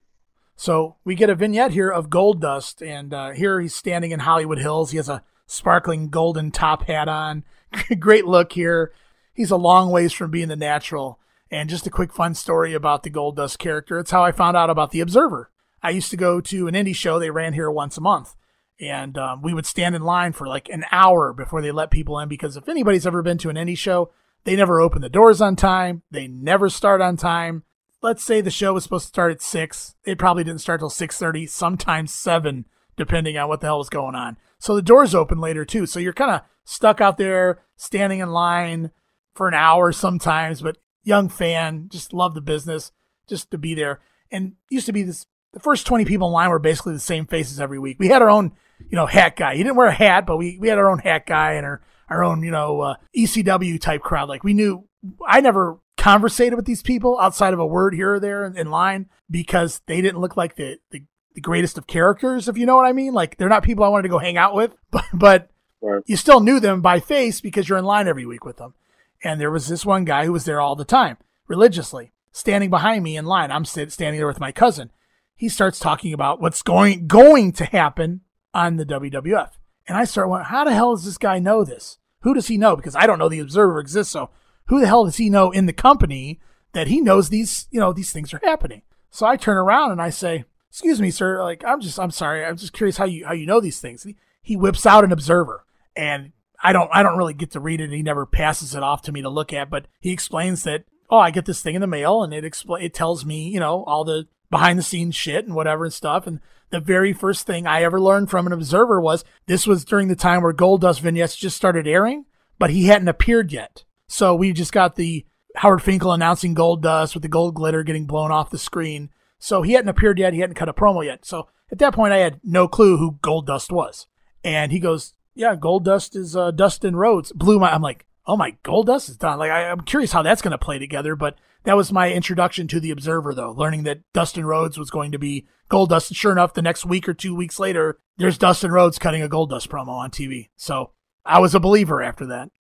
So 0.57 0.97
we 1.05 1.15
get 1.15 1.31
a 1.31 1.35
vignette 1.35 1.73
here 1.73 1.91
of 1.91 2.11
Goldust, 2.11 2.87
and 2.87 3.15
uh, 3.15 3.31
here 3.31 3.61
he's 3.61 3.75
standing 3.75 4.11
in 4.11 4.21
Hollywood 4.21 4.59
Hills. 4.59 4.91
He 4.91 4.97
has 4.97 5.09
a 5.09 5.23
sparkling 5.47 6.09
golden 6.09 6.51
top 6.51 6.85
hat 6.85 7.09
on. 7.09 7.45
Great 7.99 8.27
look 8.27 8.53
here. 8.53 8.93
He's 9.39 9.53
a 9.53 9.57
long 9.57 9.93
ways 9.93 10.13
from 10.13 10.33
being 10.33 10.49
the 10.49 10.57
natural. 10.57 11.21
And 11.49 11.71
just 11.71 11.87
a 11.87 11.91
quick 11.91 12.13
fun 12.13 12.35
story 12.35 12.75
about 12.75 13.05
the 13.05 13.11
Goldust 13.11 13.59
character. 13.59 14.01
It's 14.01 14.11
how 14.11 14.25
I 14.25 14.33
found 14.33 14.57
out 14.57 14.69
about 14.69 14.91
the 14.91 15.01
Observer. 15.01 15.51
I 15.81 15.91
used 15.91 16.11
to 16.11 16.17
go 16.17 16.41
to 16.41 16.67
an 16.67 16.75
indie 16.75 16.95
show. 16.95 17.21
They 17.21 17.31
ran 17.31 17.53
here 17.53 17.71
once 17.71 17.97
a 17.97 18.01
month 18.01 18.35
and 18.81 19.17
um, 19.19 19.43
we 19.43 19.55
would 19.55 19.67
stand 19.67 19.95
in 19.95 20.03
line 20.03 20.33
for 20.33 20.47
like 20.47 20.69
an 20.69 20.85
hour 20.91 21.33
before 21.33 21.63
they 21.63 21.71
let 21.71 21.91
people 21.91 22.19
in 22.19 22.29
because 22.29 22.57
if 22.57 22.69
anybody's 22.69 23.07
ever 23.07 23.23
been 23.23 23.39
to 23.39 23.49
an 23.49 23.57
indie 23.57 23.79
show 23.79 24.11
they 24.45 24.57
never 24.57 24.81
open 24.81 25.03
the 25.03 25.09
doors 25.09 25.41
on 25.41 25.57
time 25.57 26.03
they 26.11 26.27
never 26.27 26.69
start 26.69 27.01
on 27.01 27.17
time 27.17 27.63
let's 28.03 28.23
say 28.23 28.41
the 28.41 28.51
show 28.51 28.73
was 28.73 28.85
supposed 28.85 29.07
to 29.07 29.09
start 29.09 29.33
at 29.33 29.43
6 29.43 29.95
it 30.05 30.19
probably 30.19 30.45
didn't 30.45 30.61
start 30.61 30.81
till 30.81 30.91
6.30 30.91 31.49
sometimes 31.49 32.13
7 32.13 32.67
depending 32.97 33.37
on 33.37 33.49
what 33.49 33.61
the 33.61 33.67
hell 33.67 33.79
was 33.79 33.89
going 33.89 34.15
on 34.15 34.37
so 34.59 34.75
the 34.75 34.83
doors 34.83 35.15
open 35.15 35.41
later 35.41 35.65
too 35.65 35.87
so 35.87 35.99
you're 35.99 36.13
kind 36.13 36.31
of 36.31 36.43
stuck 36.65 37.01
out 37.01 37.19
there 37.19 37.61
standing 37.77 38.21
in 38.21 38.31
line 38.31 38.91
for 39.39 39.49
an 39.49 39.55
hour 39.55 39.93
sometimes 39.93 40.61
but 40.61 40.77
young 41.05 41.29
fan 41.29 41.89
just 41.89 42.13
love 42.13 42.35
the 42.35 42.41
business 42.41 42.93
just 43.27 43.51
to 43.51 43.57
be 43.57 43.75
there 43.75 44.01
and 44.31 44.53
used 44.71 44.87
to 44.87 44.93
be 44.93 45.03
this 45.03 45.25
the 45.53 45.61
first 45.61 45.87
20 45.87 46.05
people 46.05 46.29
in 46.29 46.33
line 46.33 46.51
were 46.51 46.59
basically 46.59 46.93
the 46.93 47.01
same 47.01 47.27
faces 47.27 47.61
every 47.61 47.79
week. 47.79 47.99
We 47.99 48.09
had 48.09 48.23
our 48.23 48.31
own, 48.31 48.53
you 48.79 48.97
know, 48.97 49.07
hat 49.07 49.37
guy. 49.37 49.57
He 49.57 49.63
didn't 49.63 49.77
wear 49.77 49.89
a 49.89 49.93
hat, 49.93 50.27
but 50.27 50.37
we, 50.37 50.59
we 50.59 50.69
had 50.69 50.79
our 50.79 50.91
own 50.91 50.99
hat 50.99 51.27
guy 51.27 51.55
and 51.55 51.65
our, 51.65 51.81
our 52.09 52.25
own, 52.25 52.43
you 52.43 52.51
know, 52.51 52.81
uh, 52.81 52.95
ECW 53.17 53.81
type 53.81 54.03
crowd. 54.03 54.29
Like 54.29 54.45
we 54.45 54.55
knew, 54.55 54.87
I 55.27 55.41
never 55.41 55.79
conversated 55.97 56.55
with 56.55 56.65
these 56.65 56.83
people 56.83 57.19
outside 57.19 57.55
of 57.55 57.59
a 57.59 57.67
word 57.67 57.95
here 57.95 58.15
or 58.15 58.21
there 58.21 58.45
in, 58.45 58.57
in 58.57 58.71
line 58.71 59.09
because 59.31 59.81
they 59.87 60.01
didn't 60.01 60.21
look 60.21 60.37
like 60.37 60.57
the, 60.57 60.79
the, 60.91 61.03
the, 61.35 61.41
greatest 61.41 61.79
of 61.79 61.87
characters, 61.87 62.49
if 62.49 62.57
you 62.57 62.67
know 62.67 62.77
what 62.77 62.87
I 62.87 62.93
mean. 62.93 63.15
Like 63.15 63.37
they're 63.37 63.49
not 63.49 63.63
people 63.63 63.85
I 63.85 63.89
wanted 63.89 64.05
to 64.05 64.09
go 64.11 64.19
hang 64.19 64.37
out 64.37 64.55
with, 64.55 64.75
but, 64.91 65.05
but 65.13 65.51
right. 65.81 66.03
you 66.07 66.17
still 66.17 66.41
knew 66.41 66.61
them 66.61 66.83
by 66.83 67.01
face 67.01 67.41
because 67.41 67.69
you're 67.69 67.79
in 67.79 67.85
line 67.85 68.07
every 68.07 68.27
week 68.27 68.45
with 68.45 68.59
them. 68.59 68.75
And 69.23 69.41
there 69.41 69.51
was 69.51 69.69
this 69.69 69.85
one 69.85 70.05
guy 70.05 70.25
who 70.25 70.33
was 70.33 70.45
there 70.45 70.61
all 70.61 70.77
the 70.77 70.85
time, 70.85 71.17
religiously, 71.47 72.13
standing 72.33 72.71
behind 72.71 73.03
me 73.03 73.17
in 73.17 73.25
line. 73.25 73.51
I'm 73.51 73.65
standing 73.65 74.17
there 74.17 74.27
with 74.27 74.41
my 74.41 74.53
cousin 74.53 74.91
he 75.39 75.49
starts 75.49 75.79
talking 75.79 76.13
about 76.13 76.41
what's 76.41 76.63
going 76.63 77.07
going 77.07 77.53
to 77.53 77.65
happen 77.65 78.23
on 78.53 78.77
the 78.77 78.85
WWF. 78.85 79.53
And 79.87 79.97
I 79.97 80.05
start 80.05 80.29
wondering, 80.29 80.51
how 80.51 80.65
the 80.65 80.75
hell 80.75 80.97
does 80.97 81.05
this 81.05 81.17
guy 81.17 81.39
know 81.39 81.65
this? 81.65 81.99
Who 82.23 82.35
does 82.35 82.49
he 82.49 82.59
know? 82.59 82.75
Because 82.75 82.97
I 82.97 83.07
don't 83.07 83.21
know 83.21 83.29
the 83.29 83.39
Observer 83.39 83.79
exists. 83.79 84.13
So 84.13 84.31
who 84.67 84.81
the 84.81 84.89
hell 84.89 85.05
does 85.05 85.17
he 85.17 85.31
know 85.31 85.53
in 85.53 85.67
the 85.67 85.73
company 85.73 86.41
that 86.73 86.89
he 86.89 87.01
knows 87.01 87.29
these, 87.29 87.69
you 87.71 87.79
know, 87.79 87.93
these 87.93 88.13
things 88.13 88.35
are 88.35 88.41
happening? 88.43 88.83
So 89.11 89.27
I 89.27 89.37
turn 89.37 89.57
around 89.57 89.93
and 89.93 90.03
I 90.03 90.11
say, 90.11 90.45
"Excuse 90.71 91.01
me, 91.01 91.13
sir. 91.13 91.43
Like, 91.43 91.65
I'm 91.65 91.81
just, 91.81 92.01
I'm 92.01 92.11
sorry. 92.11 92.45
I'm 92.45 92.57
just 92.57 92.73
curious 92.73 92.97
how 92.97 93.07
you 93.07 93.25
how 93.25 93.33
you 93.33 93.47
know 93.47 93.61
these 93.61 93.81
things." 93.81 94.03
He, 94.03 94.17
he 94.43 94.57
whips 94.57 94.85
out 94.85 95.05
an 95.05 95.13
Observer, 95.13 95.65
and 95.97 96.33
I 96.63 96.73
don't, 96.73 96.91
I 96.93 97.03
don't 97.03 97.19
really 97.19 97.35
get 97.35 97.53
to 97.53 97.61
read 97.61 97.81
it. 97.81 97.91
He 97.91 98.03
never 98.03 98.27
passes 98.27 98.75
it 98.75 98.83
off 98.83 99.03
to 99.03 99.13
me 99.13 99.23
to 99.23 99.29
look 99.29 99.53
at, 99.53 99.71
but 99.71 99.87
he 100.01 100.11
explains 100.11 100.65
that, 100.65 100.85
oh, 101.11 101.19
I 101.19 101.31
get 101.31 101.47
this 101.47 101.63
thing 101.63 101.75
in 101.75 101.81
the 101.81 101.87
mail, 101.87 102.23
and 102.23 102.35
it 102.35 102.45
expl- 102.45 102.83
it 102.83 102.95
tells 102.95 103.25
me, 103.25 103.49
you 103.49 103.61
know, 103.61 103.85
all 103.85 104.05
the 104.05 104.27
behind 104.51 104.79
the 104.79 104.83
scenes 104.83 105.15
shit 105.15 105.45
and 105.45 105.55
whatever 105.55 105.85
and 105.85 105.93
stuff. 105.93 106.27
And 106.27 106.41
the 106.71 106.81
very 106.81 107.13
first 107.13 107.47
thing 107.47 107.67
I 107.67 107.83
ever 107.83 108.01
learned 108.01 108.31
from 108.31 108.47
an 108.47 108.53
observer 108.53 109.01
was 109.01 109.25
this 109.47 109.67
was 109.67 109.85
during 109.85 110.09
the 110.09 110.17
time 110.17 110.43
where 110.43 110.53
Goldust 110.53 111.01
vignettes 111.01 111.37
just 111.37 111.57
started 111.57 111.87
airing, 111.87 112.25
but 112.59 112.71
he 112.71 112.87
hadn't 112.87 113.09
appeared 113.09 113.53
yet. 113.53 113.85
So 114.07 114.35
we 114.35 114.53
just 114.53 114.73
got 114.73 114.97
the 114.97 115.27
Howard 115.57 115.83
Finkel 115.83 116.13
announcing 116.13 116.55
Goldust 116.55 117.15
with 117.15 117.23
the 117.23 117.29
gold 117.29 117.55
glitter 117.55 117.83
getting 117.83 118.07
blown 118.07 118.31
off 118.31 118.51
the 118.51 118.59
screen. 118.59 119.11
So 119.39 119.63
he 119.63 119.73
hadn't 119.73 119.91
appeared 119.91 120.19
yet. 120.19 120.33
He 120.33 120.41
hadn't 120.41 120.57
cut 120.57 120.69
a 120.69 120.73
promo 120.73 121.05
yet. 121.05 121.25
So 121.25 121.49
at 121.71 121.79
that 121.79 121.95
point, 121.95 122.13
I 122.13 122.19
had 122.19 122.41
no 122.43 122.69
clue 122.69 122.97
who 122.97 123.19
Goldust 123.23 123.71
was. 123.71 124.07
And 124.43 124.73
he 124.73 124.81
goes, 124.81 125.15
"Yeah, 125.39 125.57
Goldust 125.57 126.17
is 126.17 126.37
uh, 126.37 126.51
Dustin 126.51 126.97
Rhodes." 126.97 127.33
Blew 127.33 127.59
my. 127.59 127.73
I'm 127.73 127.81
like, 127.81 128.05
"Oh 128.27 128.37
my, 128.37 128.57
Goldust 128.65 129.09
is 129.09 129.17
done." 129.17 129.39
Like 129.39 129.51
I, 129.51 129.71
I'm 129.71 129.83
curious 129.83 130.13
how 130.13 130.23
that's 130.23 130.43
going 130.43 130.53
to 130.53 130.59
play 130.59 130.79
together. 130.79 131.17
But 131.17 131.39
that 131.65 131.77
was 131.77 131.93
my 131.93 132.13
introduction 132.13 132.67
to 132.69 132.81
the 132.81 132.91
Observer, 132.91 133.35
though, 133.35 133.53
learning 133.53 133.85
that 133.85 134.01
Dustin 134.13 134.45
Rhodes 134.45 134.79
was 134.79 134.91
going 134.91 135.13
to 135.13 135.19
be 135.19 135.47
Goldust. 135.71 136.11
And 136.11 136.17
sure 136.17 136.33
enough, 136.33 136.55
the 136.55 136.63
next 136.63 136.85
week 136.85 137.09
or 137.09 137.15
two 137.15 137.35
weeks 137.35 137.59
later, 137.59 137.99
there's 138.17 138.39
Dustin 138.39 138.73
Rhodes 138.73 138.99
cutting 138.99 139.23
a 139.23 139.29
Goldust 139.29 139.69
promo 139.69 139.91
on 139.91 140.11
TV. 140.11 140.49
So 140.57 140.91
I 141.25 141.39
was 141.39 141.55
a 141.55 141.61
believer 141.61 142.03
after 142.03 142.27
that. 142.27 142.51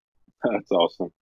That's 0.42 0.70
awesome. 0.70 1.12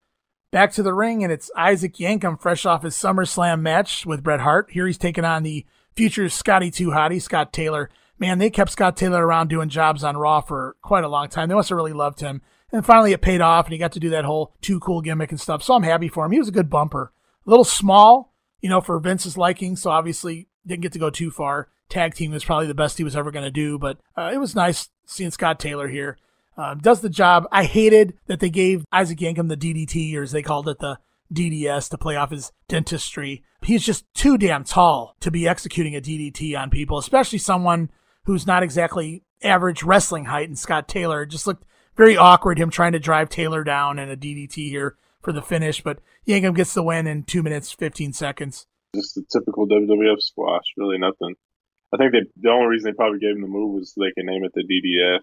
Back 0.53 0.73
to 0.73 0.83
the 0.83 0.95
ring, 0.95 1.25
and 1.25 1.33
it's 1.33 1.51
Isaac 1.57 1.95
Yankem 1.95 2.41
fresh 2.41 2.65
off 2.67 2.83
his 2.83 2.95
SummerSlam 2.95 3.61
match 3.61 4.07
with 4.07 4.23
Bret 4.23 4.41
Hart. 4.41 4.71
Here 4.71 4.87
he's 4.87 4.99
taking 4.99 5.25
on 5.25 5.43
the 5.43 5.67
future 5.95 6.29
Scotty 6.29 6.71
Too 6.71 6.89
Hottie, 6.89 7.21
Scott 7.21 7.53
Taylor. 7.53 7.91
Man, 8.19 8.39
they 8.39 8.51
kept 8.51 8.71
Scott 8.71 8.97
Taylor 8.97 9.27
around 9.27 9.49
doing 9.49 9.69
jobs 9.69 10.03
on 10.03 10.17
Raw 10.17 10.41
for 10.41 10.77
quite 10.83 11.05
a 11.05 11.09
long 11.09 11.29
time. 11.29 11.49
They 11.49 11.55
must 11.55 11.69
have 11.69 11.77
really 11.77 11.93
loved 11.93 12.21
him. 12.21 12.43
And 12.73 12.85
finally, 12.85 13.13
it 13.13 13.21
paid 13.21 13.41
off, 13.41 13.67
and 13.67 13.73
he 13.73 13.79
got 13.79 13.93
to 13.93 14.01
do 14.01 14.11
that 14.11 14.25
whole 14.25 14.55
too 14.61 14.81
cool 14.81 15.01
gimmick 15.01 15.31
and 15.31 15.41
stuff. 15.41 15.63
So 15.63 15.75
I'm 15.75 15.83
happy 15.83 16.09
for 16.09 16.25
him. 16.25 16.33
He 16.33 16.39
was 16.39 16.49
a 16.49 16.53
good 16.53 16.71
bumper 16.71 17.13
a 17.47 17.51
little 17.51 17.65
small, 17.65 18.33
you 18.61 18.69
know, 18.69 18.81
for 18.81 18.99
Vince's 18.99 19.39
liking. 19.39 19.77
So 19.77 19.91
obviously 19.91 20.49
didn't 20.67 20.83
get 20.83 20.93
to 20.93 20.99
go 20.99 21.11
too 21.11 21.31
far. 21.31 21.69
Tag 21.89 22.15
team 22.15 22.33
was 22.33 22.45
probably 22.45 22.67
the 22.67 22.75
best 22.75 22.99
he 22.99 23.05
was 23.05 23.15
ever 23.15 23.31
going 23.31 23.45
to 23.45 23.51
do, 23.51 23.79
but 23.79 23.99
uh, 24.17 24.31
it 24.35 24.39
was 24.39 24.57
nice 24.57 24.89
seeing 25.07 25.31
Scott 25.31 25.61
Taylor 25.61 25.89
here. 25.89 26.19
Uh, 26.57 26.75
does 26.75 27.01
the 27.01 27.11
job. 27.11 27.47
I 27.53 27.65
hated 27.65 28.15
that 28.27 28.41
they 28.41 28.51
gave 28.51 28.85
Isaac 28.91 29.19
Yankem 29.19 29.49
the 29.49 29.57
DDT, 29.57 30.17
or 30.17 30.23
as 30.23 30.33
they 30.33 30.43
called 30.43 30.69
it, 30.69 30.79
the 30.81 30.99
DDS 31.33 31.91
to 31.91 31.99
play 31.99 32.17
off 32.17 32.31
his 32.31 32.51
dentistry. 32.67 33.45
He's 33.63 33.85
just 33.85 34.05
too 34.15 34.39
damn 34.39 34.65
tall 34.65 35.17
to 35.21 35.31
be 35.31 35.47
executing 35.47 35.95
a 35.95 36.01
DDT 36.01 36.59
on 36.59 36.71
people, 36.71 36.99
especially 36.99 37.39
someone 37.39 37.91
who's 38.27 38.47
not 38.47 38.63
exactly 38.63 39.23
average 39.43 39.83
wrestling 39.83 40.27
height. 40.27 40.49
And 40.49 40.59
Scott 40.59 40.89
Taylor 40.89 41.23
it 41.23 41.29
just 41.29 41.47
looked 41.47 41.65
very 41.97 42.17
awkward, 42.17 42.59
him 42.59 42.71
trying 42.71 42.93
to 42.93 42.99
drive 42.99 43.29
Taylor 43.29 43.65
down 43.65 43.99
in 43.99 44.11
a 44.11 44.17
DDT 44.17 44.69
here 44.69 44.97
for 45.23 45.33
the 45.33 45.43
finish. 45.43 45.83
But 45.83 46.01
Yankem 46.29 46.55
gets 46.55 46.75
the 46.75 46.83
win 46.83 47.07
in 47.07 47.23
two 47.23 47.43
minutes, 47.43 47.73
15 47.73 48.13
seconds. 48.13 48.67
Just 48.95 49.17
a 49.17 49.23
typical 49.33 49.67
WWF 49.67 50.21
squash, 50.21 50.65
really 50.77 50.99
nothing. 50.99 51.35
I 51.93 51.97
think 51.97 52.13
they, 52.13 52.21
the 52.41 52.51
only 52.51 52.67
reason 52.67 52.91
they 52.91 52.97
probably 52.97 53.21
gave 53.21 53.37
him 53.37 53.43
the 53.43 53.49
move 53.49 53.75
was 53.75 53.95
so 53.95 54.03
they 54.03 54.13
can 54.13 54.27
name 54.27 54.45
it 54.45 54.53
the 54.55 54.63
DDS. 54.63 55.23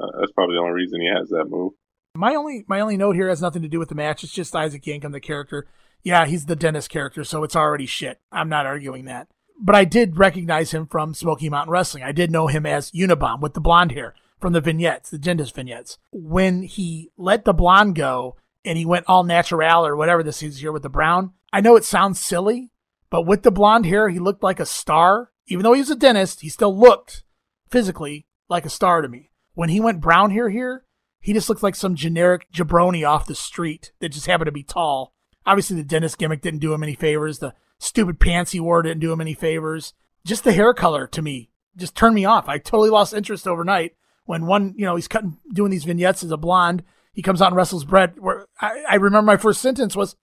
Uh, 0.00 0.20
that's 0.20 0.32
probably 0.32 0.56
the 0.56 0.60
only 0.60 0.72
reason 0.72 1.00
he 1.00 1.08
has 1.08 1.28
that 1.30 1.46
move. 1.48 1.72
My 2.14 2.34
only 2.34 2.64
my 2.68 2.80
only 2.80 2.98
note 2.98 3.16
here 3.16 3.28
has 3.28 3.40
nothing 3.40 3.62
to 3.62 3.68
do 3.68 3.78
with 3.78 3.88
the 3.88 3.94
match. 3.94 4.22
It's 4.22 4.32
just 4.32 4.54
Isaac 4.54 4.82
Yankem, 4.82 5.12
the 5.12 5.20
character. 5.20 5.66
Yeah, 6.02 6.26
he's 6.26 6.46
the 6.46 6.56
dentist 6.56 6.90
character, 6.90 7.24
so 7.24 7.42
it's 7.42 7.56
already 7.56 7.86
shit. 7.86 8.20
I'm 8.30 8.48
not 8.48 8.66
arguing 8.66 9.06
that. 9.06 9.28
But 9.64 9.76
I 9.76 9.84
did 9.84 10.18
recognize 10.18 10.72
him 10.72 10.86
from 10.86 11.14
Smoky 11.14 11.48
Mountain 11.48 11.70
Wrestling. 11.70 12.02
I 12.02 12.10
did 12.10 12.32
know 12.32 12.48
him 12.48 12.66
as 12.66 12.90
Unabomb 12.90 13.40
with 13.40 13.54
the 13.54 13.60
blonde 13.60 13.92
hair 13.92 14.12
from 14.40 14.52
the 14.52 14.60
vignettes, 14.60 15.10
the 15.10 15.18
dentist 15.18 15.54
vignettes. 15.54 15.98
When 16.10 16.64
he 16.64 17.12
let 17.16 17.44
the 17.44 17.52
blonde 17.52 17.94
go 17.94 18.36
and 18.64 18.76
he 18.76 18.84
went 18.84 19.06
all 19.06 19.22
natural 19.22 19.86
or 19.86 19.94
whatever 19.94 20.24
this 20.24 20.42
is 20.42 20.58
here 20.58 20.72
with 20.72 20.82
the 20.82 20.88
brown, 20.88 21.34
I 21.52 21.60
know 21.60 21.76
it 21.76 21.84
sounds 21.84 22.18
silly, 22.18 22.72
but 23.08 23.22
with 23.22 23.44
the 23.44 23.52
blonde 23.52 23.86
hair, 23.86 24.08
he 24.08 24.18
looked 24.18 24.42
like 24.42 24.58
a 24.58 24.66
star. 24.66 25.30
Even 25.46 25.62
though 25.62 25.74
he 25.74 25.80
was 25.80 25.90
a 25.90 25.96
dentist, 25.96 26.40
he 26.40 26.48
still 26.48 26.76
looked 26.76 27.22
physically 27.70 28.26
like 28.48 28.66
a 28.66 28.70
star 28.70 29.00
to 29.00 29.08
me. 29.08 29.30
When 29.54 29.68
he 29.68 29.78
went 29.78 30.00
brown 30.00 30.32
hair 30.32 30.48
here, 30.48 30.86
he 31.20 31.32
just 31.32 31.48
looked 31.48 31.62
like 31.62 31.76
some 31.76 31.94
generic 31.94 32.50
jabroni 32.52 33.08
off 33.08 33.26
the 33.26 33.36
street 33.36 33.92
that 34.00 34.08
just 34.08 34.26
happened 34.26 34.46
to 34.46 34.52
be 34.52 34.64
tall. 34.64 35.14
Obviously, 35.46 35.76
the 35.76 35.84
dentist 35.84 36.18
gimmick 36.18 36.42
didn't 36.42 36.60
do 36.60 36.74
him 36.74 36.82
any 36.82 36.96
favors. 36.96 37.38
The 37.38 37.54
stupid 37.82 38.20
pants 38.20 38.52
he 38.52 38.60
wore 38.60 38.82
didn't 38.82 39.00
do 39.00 39.12
him 39.12 39.20
any 39.20 39.34
favors. 39.34 39.94
Just 40.24 40.44
the 40.44 40.52
hair 40.52 40.72
color 40.72 41.06
to 41.08 41.22
me 41.22 41.50
just 41.76 41.96
turned 41.96 42.14
me 42.14 42.24
off. 42.24 42.48
I 42.48 42.58
totally 42.58 42.90
lost 42.90 43.14
interest 43.14 43.46
overnight 43.46 43.94
when 44.24 44.46
one, 44.46 44.74
you 44.76 44.84
know, 44.84 44.96
he's 44.96 45.08
cutting, 45.08 45.38
doing 45.52 45.70
these 45.70 45.84
vignettes 45.84 46.22
as 46.22 46.30
a 46.30 46.36
blonde. 46.36 46.84
He 47.12 47.22
comes 47.22 47.42
out 47.42 47.48
and 47.48 47.56
wrestles 47.56 47.84
Bret. 47.84 48.18
Where 48.20 48.46
I, 48.60 48.84
I 48.90 48.94
remember 48.96 49.26
my 49.26 49.36
first 49.36 49.60
sentence 49.60 49.94
was, 49.94 50.16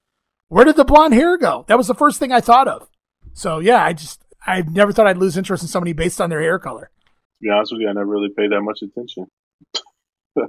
"Where 0.48 0.66
did 0.66 0.76
the 0.76 0.86
blonde 0.86 1.14
hair 1.14 1.38
go?" 1.38 1.66
That 1.68 1.78
was 1.78 1.88
the 1.88 1.94
first 1.94 2.18
thing 2.20 2.32
I 2.32 2.42
thought 2.42 2.68
of. 2.68 2.88
So 3.34 3.60
yeah, 3.60 3.84
I 3.84 3.94
just 3.94 4.24
I 4.46 4.62
never 4.62 4.92
thought 4.92 5.08
I'd 5.08 5.18
lose 5.18 5.38
interest 5.38 5.64
in 5.64 5.70
somebody 5.70 5.94
based 5.94 6.20
on 6.20 6.30
their 6.30 6.42
hair 6.42 6.58
color. 6.58 6.90
To 6.96 7.42
be 7.42 7.50
honest 7.50 7.72
with 7.72 7.82
you, 7.82 7.90
I 7.90 7.94
never 7.94 8.08
really 8.08 8.30
paid 8.36 8.52
that 8.52 8.62
much 8.62 8.82
attention. 8.82 9.28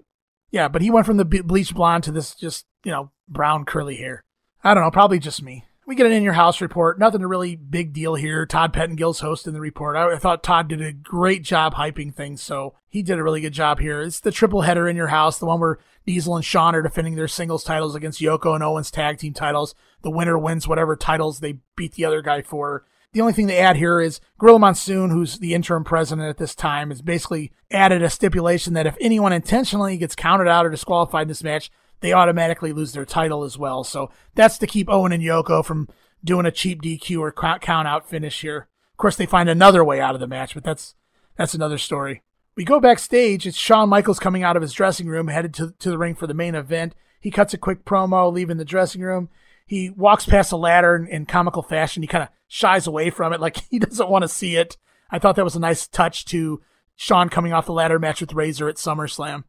Yeah, 0.53 0.69
but 0.69 0.83
he 0.83 0.91
went 0.91 1.07
from 1.07 1.17
the 1.17 1.25
bleach 1.25 1.73
blonde 1.75 2.05
to 2.05 2.13
this 2.13 2.35
just, 2.35 2.67
you 2.85 2.91
know, 2.91 3.13
brown 3.29 3.65
curly 3.65 3.97
hair. 3.97 4.25
I 4.65 4.75
don't 4.75 4.83
know, 4.83 4.91
probably 4.91 5.21
just 5.21 5.43
me. 5.43 5.65
We 5.91 5.97
get 5.97 6.07
an 6.07 6.13
in 6.13 6.23
your 6.23 6.35
house 6.35 6.61
report. 6.61 7.01
Nothing 7.01 7.25
a 7.25 7.27
really 7.27 7.57
big 7.57 7.93
deal 7.93 8.15
here. 8.15 8.47
Todd 8.47 8.73
Pettengill's 8.73 9.19
hosting 9.19 9.55
the 9.55 9.61
report. 9.61 9.97
I, 9.97 10.13
I, 10.13 10.19
thought 10.19 10.45
Todd 10.45 10.69
did 10.69 10.81
a 10.81 10.93
great 10.93 11.43
job 11.43 11.75
hyping 11.75 12.15
things, 12.15 12.41
so 12.41 12.75
he 12.89 13.03
did 13.03 13.19
a 13.19 13.25
really 13.25 13.41
good 13.41 13.53
job 13.53 13.81
here. 13.81 14.01
It's 14.01 14.21
the 14.21 14.31
triple 14.31 14.61
header 14.61 14.89
in 14.89 14.95
your 14.95 15.09
house, 15.09 15.41
the 15.41 15.47
one 15.47 15.59
where 15.59 15.81
Diesel 16.07 16.37
and 16.37 16.45
Shawn 16.45 16.77
are 16.77 16.83
defending 16.83 17.17
their 17.17 17.27
singles 17.27 17.65
titles 17.65 17.97
against 17.97 18.21
Yoko 18.21 18.55
and 18.55 18.63
Owens 18.63 18.93
tag 18.93 19.19
team 19.19 19.35
titles. 19.35 19.75
The 20.03 20.13
winner 20.13 20.39
wins 20.39 20.69
whatever 20.69 20.95
titles 20.95 21.41
they 21.41 21.59
beat 21.75 21.95
the 21.95 22.05
other 22.05 22.23
guy 22.23 22.43
for. 22.43 22.85
The 23.13 23.21
only 23.21 23.33
thing 23.33 23.49
they 23.49 23.59
add 23.59 23.75
here 23.75 24.01
is 24.01 24.21
Gorilla 24.39 24.61
Monsoon, 24.61 25.11
who's 25.11 25.41
the 25.41 25.55
interim 25.55 25.83
president 25.83 26.29
at 26.29 26.37
this 26.37 26.55
time, 26.55 26.91
has 26.91 27.03
basically 27.03 27.51
added 27.69 28.01
a 28.01 28.11
stipulation 28.11 28.75
that 28.75 28.87
if 28.87 28.97
anyone 29.01 29.33
intentionally 29.33 29.97
gets 29.97 30.15
counted 30.15 30.47
out 30.47 30.65
or 30.65 30.71
disqualified 30.71 31.23
in 31.23 31.29
this 31.29 31.43
match, 31.43 31.69
they 32.01 32.13
automatically 32.13 32.73
lose 32.73 32.93
their 32.93 33.05
title 33.05 33.45
as 33.45 33.59
well. 33.59 33.85
So 33.85 34.11
that's 34.35 34.59
to 34.59 34.67
keep 34.67 34.89
Owen 34.89 35.13
and 35.13 35.23
Yoko 35.23 35.65
from 35.65 35.89
doing 36.25 36.47
a 36.47 36.51
cheap 36.51 36.83
DQ 36.83 37.21
or 37.21 37.33
count 37.33 37.89
out 37.89 38.09
finish 38.09 38.41
here. 38.41 38.69
Of 38.93 38.97
course, 38.97 39.17
they 39.17 39.27
find 39.27 39.49
another 39.49 39.85
way 39.85 40.01
out 40.01 40.15
of 40.15 40.21
the 40.21 40.27
match, 40.27 40.55
but 40.55 40.65
that's 40.65 40.95
that's 41.37 41.55
another 41.55 41.79
story. 41.79 42.23
We 42.57 42.65
go 42.65 42.81
backstage. 42.81 43.47
It's 43.47 43.57
Shawn 43.57 43.89
Michaels 43.89 44.19
coming 44.19 44.43
out 44.43 44.57
of 44.57 44.63
his 44.63 44.73
dressing 44.73 45.07
room, 45.07 45.29
headed 45.29 45.55
to, 45.55 45.73
to 45.79 45.91
the 45.91 45.99
ring 45.99 46.15
for 46.15 46.27
the 46.27 46.35
main 46.35 46.55
event. 46.55 46.95
He 47.21 47.31
cuts 47.31 47.55
a 47.55 47.59
quick 47.59 47.85
promo, 47.85 48.33
leaving 48.33 48.57
the 48.57 48.65
dressing 48.65 49.01
room. 49.01 49.31
He 49.67 49.89
walks 49.89 50.27
past 50.27 50.53
a 50.53 50.57
ladder 50.57 50.97
in, 50.97 51.07
in 51.07 51.27
comical 51.27 51.63
fashion. 51.63 52.03
He 52.03 52.07
kind 52.09 52.25
of 52.25 52.29
shies 52.49 52.87
away 52.87 53.11
from 53.11 53.33
it, 53.33 53.41
like 53.41 53.59
he 53.71 53.79
doesn't 53.79 54.11
want 54.11 54.23
to 54.23 54.29
see 54.29 54.57
it. 54.57 54.77
I 55.11 55.19
thought 55.19 55.37
that 55.37 55.45
was 55.45 55.57
a 55.57 55.61
nice 55.61 55.87
touch 55.87 56.25
to 56.27 56.61
Shawn 56.97 57.31
coming 57.31 57.53
off 57.53 57.67
the 57.67 57.73
ladder 57.73 57.99
match 57.99 58.21
with 58.21 58.35
Razor 58.35 58.69
at 58.69 58.77
SummerSlam. 58.77 59.45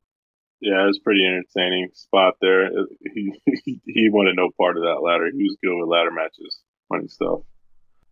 Yeah, 0.61 0.83
it 0.83 0.87
was 0.87 0.99
pretty 0.99 1.25
entertaining 1.25 1.89
spot 1.93 2.35
there. 2.39 2.69
He, 3.13 3.33
he, 3.65 3.81
he 3.85 4.09
wanted 4.09 4.35
no 4.35 4.49
part 4.57 4.77
of 4.77 4.83
that 4.83 5.01
ladder. 5.03 5.29
He 5.31 5.43
was 5.43 5.57
good 5.63 5.75
with 5.75 5.89
ladder 5.89 6.11
matches, 6.11 6.61
funny 6.87 7.07
stuff. 7.07 7.41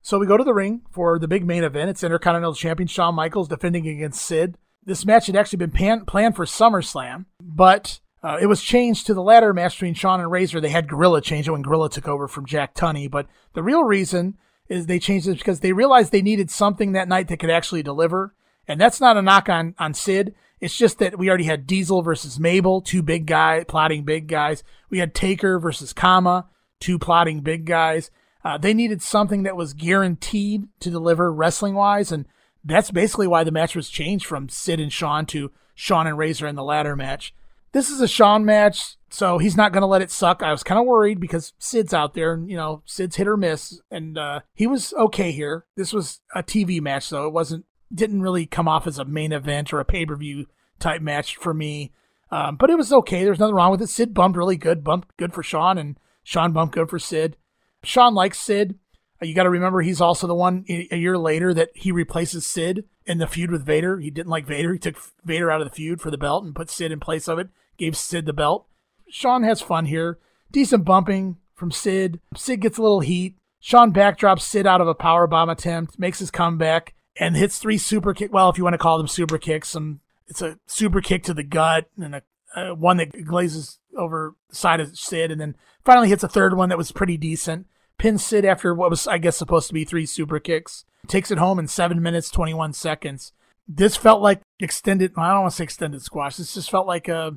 So 0.02 0.18
we 0.18 0.26
go 0.26 0.38
to 0.38 0.44
the 0.44 0.54
ring 0.54 0.82
for 0.92 1.20
the 1.20 1.28
big 1.28 1.46
main 1.46 1.64
event. 1.64 1.90
It's 1.90 2.04
Intercontinental 2.04 2.56
Champion 2.56 2.88
Shawn 2.88 3.16
Michaels 3.16 3.48
defending 3.48 3.88
against 3.88 4.26
Sid. 4.26 4.58
This 4.84 5.06
match 5.06 5.28
had 5.28 5.36
actually 5.36 5.58
been 5.58 5.72
pan- 5.72 6.06
planned 6.06 6.36
for 6.36 6.46
SummerSlam, 6.46 7.26
but 7.40 8.00
uh, 8.24 8.38
it 8.42 8.48
was 8.48 8.64
changed 8.64 9.06
to 9.08 9.14
the 9.14 9.22
ladder 9.22 9.54
match 9.54 9.76
between 9.76 9.94
Shawn 9.94 10.20
and 10.20 10.32
Razor. 10.32 10.60
They 10.60 10.70
had 10.70 10.88
Gorilla 10.88 11.22
change 11.22 11.48
it 11.48 11.52
when 11.52 11.62
Gorilla 11.62 11.90
took 11.90 12.08
over 12.08 12.28
from 12.28 12.46
Jack 12.46 12.74
Tunney, 12.74 13.12
but 13.12 13.28
the 13.54 13.62
real 13.62 13.84
reason 13.84 14.38
is 14.68 14.86
they 14.86 15.00
changed 15.00 15.28
it 15.28 15.38
because 15.38 15.60
they 15.60 15.74
realized 15.74 16.12
they 16.12 16.22
needed 16.22 16.50
something 16.50 16.94
that 16.94 17.08
night 17.08 17.28
that 17.28 17.40
could 17.40 17.50
actually 17.50 17.84
deliver. 17.84 18.34
And 18.68 18.80
that's 18.80 19.02
not 19.02 19.18
a 19.18 19.22
knock 19.22 19.50
on, 19.50 19.74
on 19.80 19.94
Sid. 19.94 20.36
It's 20.60 20.76
just 20.76 21.00
that 21.00 21.18
we 21.18 21.30
already 21.30 21.46
had 21.46 21.68
Diesel 21.68 22.02
versus 22.02 22.40
Mabel, 22.40 22.82
two 22.82 23.02
big 23.02 23.26
guys, 23.26 23.66
plotting 23.68 24.04
big 24.04 24.28
guys. 24.28 24.64
We 24.90 25.00
had 25.00 25.14
Taker 25.14 25.60
versus 25.60 25.94
Kama, 25.94 26.48
two 26.80 27.00
plotting 27.00 27.42
big 27.42 27.66
guys. 27.66 28.12
Uh, 28.44 28.58
they 28.58 28.74
needed 28.74 29.02
something 29.02 29.44
that 29.44 29.56
was 29.56 29.74
guaranteed 29.74 30.68
to 30.80 30.90
deliver 30.90 31.32
wrestling 31.32 31.76
wise. 31.76 32.12
And 32.12 32.26
that's 32.64 32.92
basically 32.92 33.28
why 33.28 33.44
the 33.44 33.52
match 33.52 33.76
was 33.76 33.90
changed 33.90 34.26
from 34.26 34.50
Sid 34.50 34.80
and 34.80 34.92
Shawn 34.92 35.26
to 35.28 35.52
Shawn 35.76 36.08
and 36.08 36.18
Razor 36.18 36.48
in 36.48 36.56
the 36.56 36.64
ladder 36.64 36.96
match. 36.96 37.34
This 37.72 37.90
is 37.90 38.02
a 38.02 38.08
Shawn 38.08 38.46
match, 38.46 38.98
so 39.10 39.38
he's 39.38 39.56
not 39.56 39.72
going 39.72 39.82
to 39.82 39.88
let 39.88 40.02
it 40.02 40.10
suck. 40.10 40.42
I 40.42 40.52
was 40.52 40.64
kind 40.64 40.80
of 40.80 40.88
worried 40.88 41.20
because 41.20 41.54
Sid's 41.60 41.94
out 41.94 42.16
there, 42.16 42.34
and 42.34 42.50
you 42.50 42.58
know 42.58 42.82
Sid's 42.86 43.16
hit 43.16 43.28
or 43.28 43.38
miss, 43.38 43.80
and 43.92 44.18
uh, 44.18 44.40
he 44.56 44.66
was 44.66 44.92
okay 44.94 45.32
here. 45.32 45.66
This 45.76 45.94
was 45.94 46.20
a 46.34 46.42
TV 46.42 46.82
match, 46.82 47.10
though 47.10 47.28
it 47.28 47.34
wasn't 47.34 47.66
didn't 47.94 48.22
really 48.22 48.46
come 48.46 48.68
off 48.68 48.88
as 48.88 49.00
a 49.00 49.06
main 49.06 49.32
event 49.32 49.74
or 49.74 49.80
a 49.80 49.86
pay 49.86 50.06
per 50.06 50.16
view 50.16 50.46
type 50.80 51.02
match 51.02 51.36
for 51.36 51.54
me. 51.54 51.92
Um, 52.32 52.56
but 52.58 52.70
it 52.70 52.78
was 52.78 52.94
okay. 52.94 53.24
There's 53.24 53.40
nothing 53.40 53.56
wrong 53.56 53.72
with 53.72 53.82
it. 53.82 53.90
Sid 53.90 54.14
bumped 54.14 54.38
really 54.38 54.58
good, 54.58 54.84
bumped 54.84 55.16
good 55.18 55.34
for 55.34 55.42
Shawn, 55.42 55.78
and 55.78 55.98
Shawn 56.24 56.54
bumped 56.54 56.76
good 56.76 56.90
for 56.90 57.00
Sid. 57.00 57.38
Shawn 57.84 58.14
likes 58.14 58.40
Sid. 58.40 58.78
Uh, 59.22 59.26
you 59.26 59.34
got 59.34 59.44
to 59.44 59.50
remember 59.50 59.82
he's 59.82 60.02
also 60.02 60.28
the 60.28 60.36
one 60.36 60.64
a 60.70 60.98
year 60.98 61.18
later 61.18 61.54
that 61.54 61.70
he 61.74 61.92
replaces 61.92 62.46
Sid 62.46 62.86
in 63.06 63.18
the 63.18 63.28
feud 63.28 63.52
with 63.52 63.66
Vader. 63.66 64.00
He 64.00 64.12
didn't 64.12 64.30
like 64.30 64.46
Vader. 64.46 64.74
He 64.74 64.80
took 64.80 64.98
Vader 65.26 65.50
out 65.50 65.62
of 65.62 65.70
the 65.70 65.76
feud 65.76 66.02
for 66.02 66.12
the 66.12 66.18
belt 66.18 66.44
and 66.46 66.56
put 66.56 66.70
Sid 66.70 66.92
in 66.92 67.00
place 67.00 67.28
of 67.28 67.40
it, 67.40 67.50
gave 67.78 67.98
Sid 67.98 68.26
the 68.26 68.34
belt. 68.34 68.68
Shawn 69.10 69.44
has 69.44 69.62
fun 69.62 69.86
here. 69.86 70.20
Decent 70.52 70.86
bumping 70.86 71.38
from 71.56 71.72
Sid. 71.72 72.20
Sid 72.36 72.62
gets 72.62 72.78
a 72.78 72.82
little 72.82 73.00
heat. 73.00 73.38
Shawn 73.60 73.92
backdrops 73.92 74.42
Sid 74.42 74.68
out 74.68 74.82
of 74.82 74.88
a 74.88 74.96
power 74.96 75.28
bomb 75.28 75.50
attempt, 75.50 76.00
makes 76.00 76.20
his 76.20 76.32
comeback, 76.32 76.94
and 77.20 77.36
hits 77.36 77.60
three 77.60 77.78
super 77.78 78.14
kick. 78.14 78.34
Well, 78.34 78.50
if 78.50 78.58
you 78.58 78.64
want 78.64 78.74
to 78.74 78.80
call 78.80 78.98
them 78.98 79.08
super 79.08 79.38
kicks, 79.38 79.70
some 79.70 80.00
it's 80.28 80.42
a 80.42 80.58
super 80.66 81.02
kick 81.02 81.24
to 81.24 81.34
the 81.34 81.44
gut 81.44 81.90
and 82.02 82.22
a, 82.56 82.74
one 82.74 82.98
that 82.98 83.26
glazes 83.26 83.80
over 83.98 84.36
the 84.50 84.56
side 84.56 84.80
of 84.80 84.98
Sid, 84.98 85.32
and 85.32 85.40
then 85.40 85.56
finally 85.84 86.10
hits 86.10 86.24
a 86.24 86.30
third 86.30 86.56
one 86.56 86.70
that 86.70 86.78
was 86.78 86.92
pretty 86.92 87.18
decent. 87.18 87.68
Pins 87.98 88.24
Sid 88.24 88.46
after 88.46 88.74
what 88.74 88.90
was 88.90 89.06
I 89.08 89.18
guess 89.18 89.38
supposed 89.38 89.68
to 89.68 89.74
be 89.74 89.86
three 89.86 90.06
super 90.06 90.40
kicks 90.40 90.86
takes 91.08 91.32
it 91.32 91.38
home 91.38 91.60
in 91.60 91.68
seven 91.68 92.02
minutes, 92.02 92.30
21 92.30 92.74
seconds. 92.74 93.34
This 93.68 93.96
felt 93.96 94.22
like 94.22 94.42
extended, 94.60 95.14
I 95.16 95.32
don't 95.32 95.42
want 95.42 95.52
to 95.52 95.56
say 95.58 95.64
extended 95.64 96.02
squash. 96.02 96.38
This 96.38 96.54
just 96.54 96.72
felt 96.72 96.88
like 96.88 97.08
a 97.08 97.18
uh, 97.18 97.32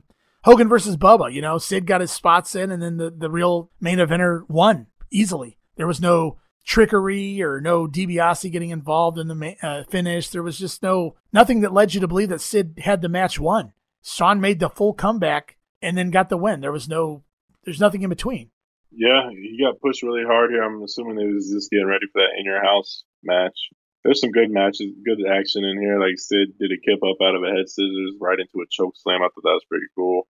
Hogan 0.44 0.68
versus 0.68 0.96
Bubba. 0.96 1.32
You 1.32 1.40
know, 1.40 1.58
Sid 1.58 1.86
got 1.86 2.00
his 2.00 2.10
spots 2.10 2.56
in, 2.56 2.70
and 2.72 2.82
then 2.82 2.96
the, 2.96 3.10
the 3.10 3.30
real 3.30 3.70
main 3.80 3.98
eventer 3.98 4.48
won 4.48 4.88
easily. 5.10 5.58
There 5.76 5.86
was 5.86 6.00
no 6.00 6.38
trickery 6.64 7.42
or 7.42 7.60
no 7.60 7.86
DiBiase 7.86 8.50
getting 8.52 8.70
involved 8.70 9.18
in 9.18 9.28
the 9.28 9.56
uh, 9.62 9.84
finish. 9.84 10.28
There 10.28 10.42
was 10.42 10.58
just 10.58 10.82
no 10.82 11.16
nothing 11.32 11.60
that 11.60 11.72
led 11.72 11.94
you 11.94 12.00
to 12.00 12.08
believe 12.08 12.28
that 12.28 12.40
Sid 12.40 12.78
had 12.78 13.02
the 13.02 13.08
match 13.08 13.38
won. 13.38 13.72
Shawn 14.02 14.40
made 14.40 14.60
the 14.60 14.68
full 14.68 14.94
comeback 14.94 15.56
and 15.80 15.96
then 15.96 16.10
got 16.10 16.28
the 16.28 16.36
win. 16.36 16.60
There 16.60 16.72
was 16.72 16.88
no, 16.88 17.22
there's 17.64 17.80
nothing 17.80 18.02
in 18.02 18.10
between. 18.10 18.50
Yeah, 18.90 19.30
he 19.30 19.58
got 19.62 19.80
pushed 19.80 20.02
really 20.02 20.24
hard 20.24 20.50
here. 20.50 20.62
I'm 20.62 20.82
assuming 20.82 21.16
they 21.16 21.32
was 21.32 21.50
just 21.50 21.70
getting 21.70 21.86
ready 21.86 22.06
for 22.12 22.20
that 22.20 22.38
in 22.38 22.44
your 22.44 22.62
house 22.62 23.04
match. 23.22 23.56
There's 24.04 24.20
some 24.20 24.32
good 24.32 24.50
matches, 24.50 24.92
good 25.04 25.24
action 25.26 25.64
in 25.64 25.80
here. 25.80 25.98
Like 25.98 26.18
Sid 26.18 26.58
did 26.58 26.72
a 26.72 26.80
kip 26.84 26.98
up 27.02 27.16
out 27.22 27.36
of 27.36 27.42
a 27.42 27.54
head 27.54 27.68
scissors 27.68 28.18
right 28.20 28.38
into 28.38 28.60
a 28.60 28.68
choke 28.70 28.94
slam. 28.96 29.22
I 29.22 29.28
thought 29.30 29.44
that 29.44 29.58
was 29.58 29.64
pretty 29.68 29.86
cool. 29.96 30.26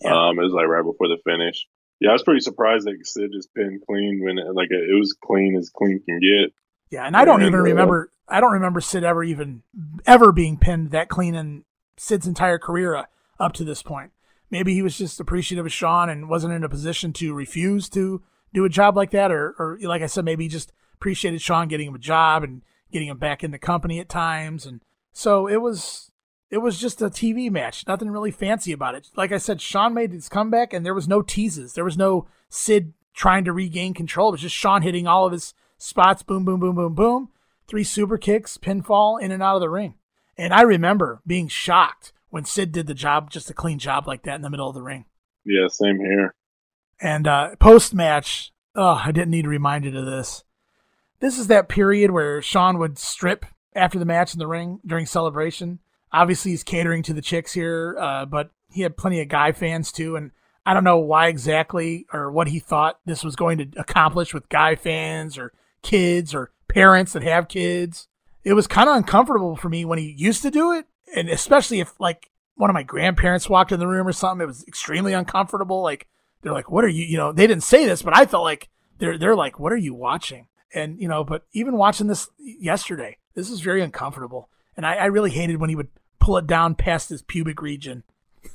Yeah. 0.00 0.28
Um, 0.28 0.38
it 0.38 0.42
was 0.42 0.52
like 0.52 0.66
right 0.66 0.84
before 0.84 1.08
the 1.08 1.18
finish. 1.24 1.66
Yeah, 2.00 2.10
I 2.10 2.12
was 2.14 2.22
pretty 2.22 2.40
surprised 2.40 2.86
that 2.86 2.96
Sid 3.06 3.30
just 3.32 3.54
pinned 3.54 3.82
clean 3.86 4.20
when 4.24 4.38
it, 4.38 4.54
like 4.54 4.70
it 4.70 4.98
was 4.98 5.14
clean 5.22 5.56
as 5.56 5.70
clean 5.70 6.00
can 6.02 6.18
get. 6.18 6.52
Yeah, 6.90 7.06
and 7.06 7.16
I 7.16 7.24
don't 7.24 7.40
and, 7.40 7.48
even 7.48 7.60
uh, 7.60 7.64
remember. 7.64 8.10
I 8.26 8.40
don't 8.40 8.52
remember 8.52 8.80
Sid 8.80 9.04
ever 9.04 9.22
even 9.22 9.62
ever 10.06 10.32
being 10.32 10.56
pinned 10.56 10.92
that 10.92 11.08
clean 11.08 11.34
in 11.34 11.64
Sid's 11.96 12.26
entire 12.26 12.58
career 12.58 13.04
up 13.38 13.52
to 13.54 13.64
this 13.64 13.82
point. 13.82 14.12
Maybe 14.50 14.74
he 14.74 14.82
was 14.82 14.96
just 14.96 15.20
appreciative 15.20 15.66
of 15.66 15.72
Shawn 15.72 16.08
and 16.08 16.28
wasn't 16.28 16.54
in 16.54 16.64
a 16.64 16.68
position 16.68 17.12
to 17.14 17.34
refuse 17.34 17.88
to 17.90 18.22
do 18.52 18.64
a 18.64 18.68
job 18.68 18.96
like 18.96 19.10
that, 19.10 19.30
or, 19.30 19.54
or 19.58 19.78
like 19.82 20.02
I 20.02 20.06
said, 20.06 20.24
maybe 20.24 20.44
he 20.44 20.48
just 20.48 20.72
appreciated 20.94 21.40
Shawn 21.40 21.68
getting 21.68 21.86
him 21.86 21.94
a 21.94 22.00
job 22.00 22.42
and 22.42 22.62
getting 22.90 23.08
him 23.08 23.18
back 23.18 23.44
in 23.44 23.52
the 23.52 23.58
company 23.58 24.00
at 24.00 24.08
times, 24.08 24.66
and 24.66 24.80
so 25.12 25.46
it 25.46 25.60
was 25.60 26.09
it 26.50 26.58
was 26.58 26.78
just 26.78 27.00
a 27.00 27.06
TV 27.06 27.50
match, 27.50 27.86
nothing 27.86 28.10
really 28.10 28.30
fancy 28.30 28.72
about 28.72 28.94
it. 28.94 29.08
Like 29.16 29.32
I 29.32 29.38
said, 29.38 29.60
Shawn 29.60 29.94
made 29.94 30.12
his 30.12 30.28
comeback, 30.28 30.72
and 30.72 30.84
there 30.84 30.94
was 30.94 31.08
no 31.08 31.22
teases, 31.22 31.74
there 31.74 31.84
was 31.84 31.96
no 31.96 32.26
Sid 32.48 32.92
trying 33.14 33.44
to 33.44 33.52
regain 33.52 33.94
control. 33.94 34.28
It 34.28 34.32
was 34.32 34.40
just 34.40 34.56
Shawn 34.56 34.82
hitting 34.82 35.06
all 35.06 35.26
of 35.26 35.32
his 35.32 35.54
spots, 35.78 36.22
boom, 36.22 36.44
boom, 36.44 36.60
boom, 36.60 36.74
boom, 36.74 36.94
boom, 36.94 37.28
three 37.66 37.84
super 37.84 38.18
kicks, 38.18 38.58
pinfall, 38.58 39.20
in 39.20 39.30
and 39.30 39.42
out 39.42 39.56
of 39.56 39.60
the 39.60 39.70
ring. 39.70 39.94
And 40.36 40.52
I 40.52 40.62
remember 40.62 41.20
being 41.26 41.48
shocked 41.48 42.12
when 42.30 42.44
Sid 42.44 42.72
did 42.72 42.86
the 42.86 42.94
job, 42.94 43.30
just 43.30 43.50
a 43.50 43.54
clean 43.54 43.78
job 43.78 44.06
like 44.06 44.22
that 44.24 44.36
in 44.36 44.42
the 44.42 44.50
middle 44.50 44.68
of 44.68 44.74
the 44.74 44.82
ring. 44.82 45.04
Yeah, 45.44 45.68
same 45.68 45.98
here. 45.98 46.34
And 47.00 47.26
uh, 47.26 47.56
post 47.56 47.94
match, 47.94 48.52
oh, 48.74 49.00
I 49.04 49.12
didn't 49.12 49.30
need 49.30 49.46
reminded 49.46 49.96
of 49.96 50.06
this. 50.06 50.44
This 51.20 51.38
is 51.38 51.48
that 51.48 51.68
period 51.68 52.10
where 52.10 52.40
Shawn 52.40 52.78
would 52.78 52.98
strip 52.98 53.44
after 53.74 53.98
the 53.98 54.04
match 54.04 54.32
in 54.32 54.38
the 54.38 54.46
ring 54.46 54.80
during 54.84 55.06
celebration. 55.06 55.80
Obviously, 56.12 56.50
he's 56.50 56.64
catering 56.64 57.02
to 57.04 57.12
the 57.12 57.22
chicks 57.22 57.52
here, 57.52 57.96
uh, 57.98 58.26
but 58.26 58.50
he 58.70 58.82
had 58.82 58.96
plenty 58.96 59.20
of 59.20 59.28
guy 59.28 59.52
fans 59.52 59.92
too. 59.92 60.16
And 60.16 60.32
I 60.66 60.74
don't 60.74 60.84
know 60.84 60.98
why 60.98 61.28
exactly 61.28 62.06
or 62.12 62.30
what 62.30 62.48
he 62.48 62.58
thought 62.58 63.00
this 63.04 63.24
was 63.24 63.36
going 63.36 63.58
to 63.58 63.68
accomplish 63.80 64.34
with 64.34 64.48
guy 64.48 64.74
fans 64.74 65.38
or 65.38 65.52
kids 65.82 66.34
or 66.34 66.52
parents 66.68 67.12
that 67.12 67.22
have 67.22 67.48
kids. 67.48 68.08
It 68.44 68.54
was 68.54 68.66
kind 68.66 68.88
of 68.88 68.96
uncomfortable 68.96 69.56
for 69.56 69.68
me 69.68 69.84
when 69.84 69.98
he 69.98 70.14
used 70.16 70.42
to 70.42 70.50
do 70.50 70.72
it. 70.72 70.86
And 71.14 71.28
especially 71.28 71.80
if, 71.80 71.98
like, 71.98 72.30
one 72.54 72.70
of 72.70 72.74
my 72.74 72.82
grandparents 72.82 73.48
walked 73.48 73.72
in 73.72 73.80
the 73.80 73.86
room 73.86 74.06
or 74.06 74.12
something, 74.12 74.44
it 74.44 74.46
was 74.46 74.64
extremely 74.66 75.12
uncomfortable. 75.12 75.82
Like, 75.82 76.06
they're 76.42 76.52
like, 76.52 76.70
what 76.70 76.84
are 76.84 76.88
you, 76.88 77.04
you 77.04 77.16
know, 77.16 77.32
they 77.32 77.46
didn't 77.46 77.64
say 77.64 77.84
this, 77.86 78.02
but 78.02 78.16
I 78.16 78.26
felt 78.26 78.44
like 78.44 78.68
they're, 78.98 79.18
they're 79.18 79.36
like, 79.36 79.58
what 79.58 79.72
are 79.72 79.76
you 79.78 79.94
watching? 79.94 80.46
And, 80.74 81.00
you 81.00 81.08
know, 81.08 81.24
but 81.24 81.46
even 81.52 81.76
watching 81.76 82.06
this 82.06 82.28
yesterday, 82.38 83.18
this 83.34 83.50
is 83.50 83.60
very 83.60 83.82
uncomfortable. 83.82 84.48
And 84.76 84.86
I, 84.86 84.94
I 84.94 85.06
really 85.06 85.30
hated 85.30 85.60
when 85.60 85.68
he 85.68 85.76
would 85.76 85.88
pull 86.20 86.36
it 86.36 86.46
down 86.46 86.74
past 86.74 87.08
his 87.08 87.22
pubic 87.22 87.60
region. 87.62 88.04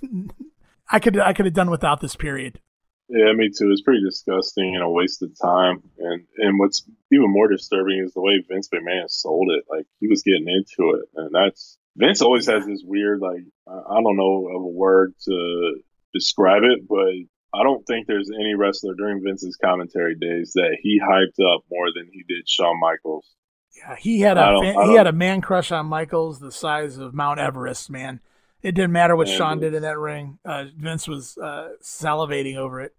I 0.91 0.99
could, 0.99 1.19
I 1.19 1.33
could 1.33 1.45
have 1.45 1.53
done 1.53 1.71
without 1.71 1.99
this 1.99 2.15
period. 2.15 2.59
Yeah, 3.07 3.33
me 3.33 3.49
too. 3.49 3.69
It's 3.71 3.81
pretty 3.81 4.03
disgusting 4.03 4.75
and 4.75 4.83
a 4.83 4.89
waste 4.89 5.21
of 5.21 5.31
time. 5.39 5.83
And 5.99 6.25
and 6.37 6.57
what's 6.57 6.83
even 7.11 7.31
more 7.31 7.47
disturbing 7.47 7.99
is 8.03 8.13
the 8.13 8.21
way 8.21 8.43
Vince 8.47 8.69
McMahon 8.69 9.09
sold 9.09 9.51
it. 9.51 9.65
Like 9.69 9.85
he 9.99 10.07
was 10.07 10.23
getting 10.23 10.47
into 10.47 10.95
it, 10.95 11.05
and 11.15 11.29
that's 11.31 11.77
Vince 11.95 12.21
always 12.21 12.47
has 12.47 12.65
this 12.65 12.81
weird, 12.83 13.19
like 13.19 13.43
I 13.67 14.01
don't 14.01 14.17
know 14.17 14.49
of 14.55 14.61
a 14.61 14.67
word 14.67 15.13
to 15.25 15.75
describe 16.13 16.63
it, 16.63 16.87
but 16.87 17.13
I 17.57 17.63
don't 17.63 17.85
think 17.85 18.07
there's 18.07 18.31
any 18.31 18.55
wrestler 18.55 18.95
during 18.95 19.23
Vince's 19.23 19.55
commentary 19.55 20.15
days 20.15 20.53
that 20.55 20.77
he 20.81 20.99
hyped 20.99 21.39
up 21.39 21.63
more 21.71 21.87
than 21.95 22.09
he 22.11 22.23
did 22.27 22.49
Shawn 22.49 22.79
Michaels. 22.79 23.29
Yeah, 23.75 23.95
he 23.97 24.21
had 24.21 24.37
a 24.37 24.59
fan, 24.59 24.89
he 24.89 24.95
had 24.95 25.07
a 25.07 25.11
man 25.11 25.41
crush 25.41 25.71
on 25.71 25.87
Michaels 25.87 26.39
the 26.39 26.51
size 26.51 26.97
of 26.97 27.13
Mount 27.13 27.39
Everest, 27.39 27.89
man. 27.89 28.21
It 28.61 28.73
didn't 28.73 28.93
matter 28.93 29.15
what 29.15 29.27
Shawn 29.27 29.59
did 29.59 29.75
in 29.75 29.83
that 29.83 29.97
ring. 29.97 30.39
Uh, 30.43 30.65
Vince 30.75 31.07
was 31.07 31.37
uh, 31.37 31.69
salivating 31.83 32.55
over 32.57 32.81
it. 32.81 32.95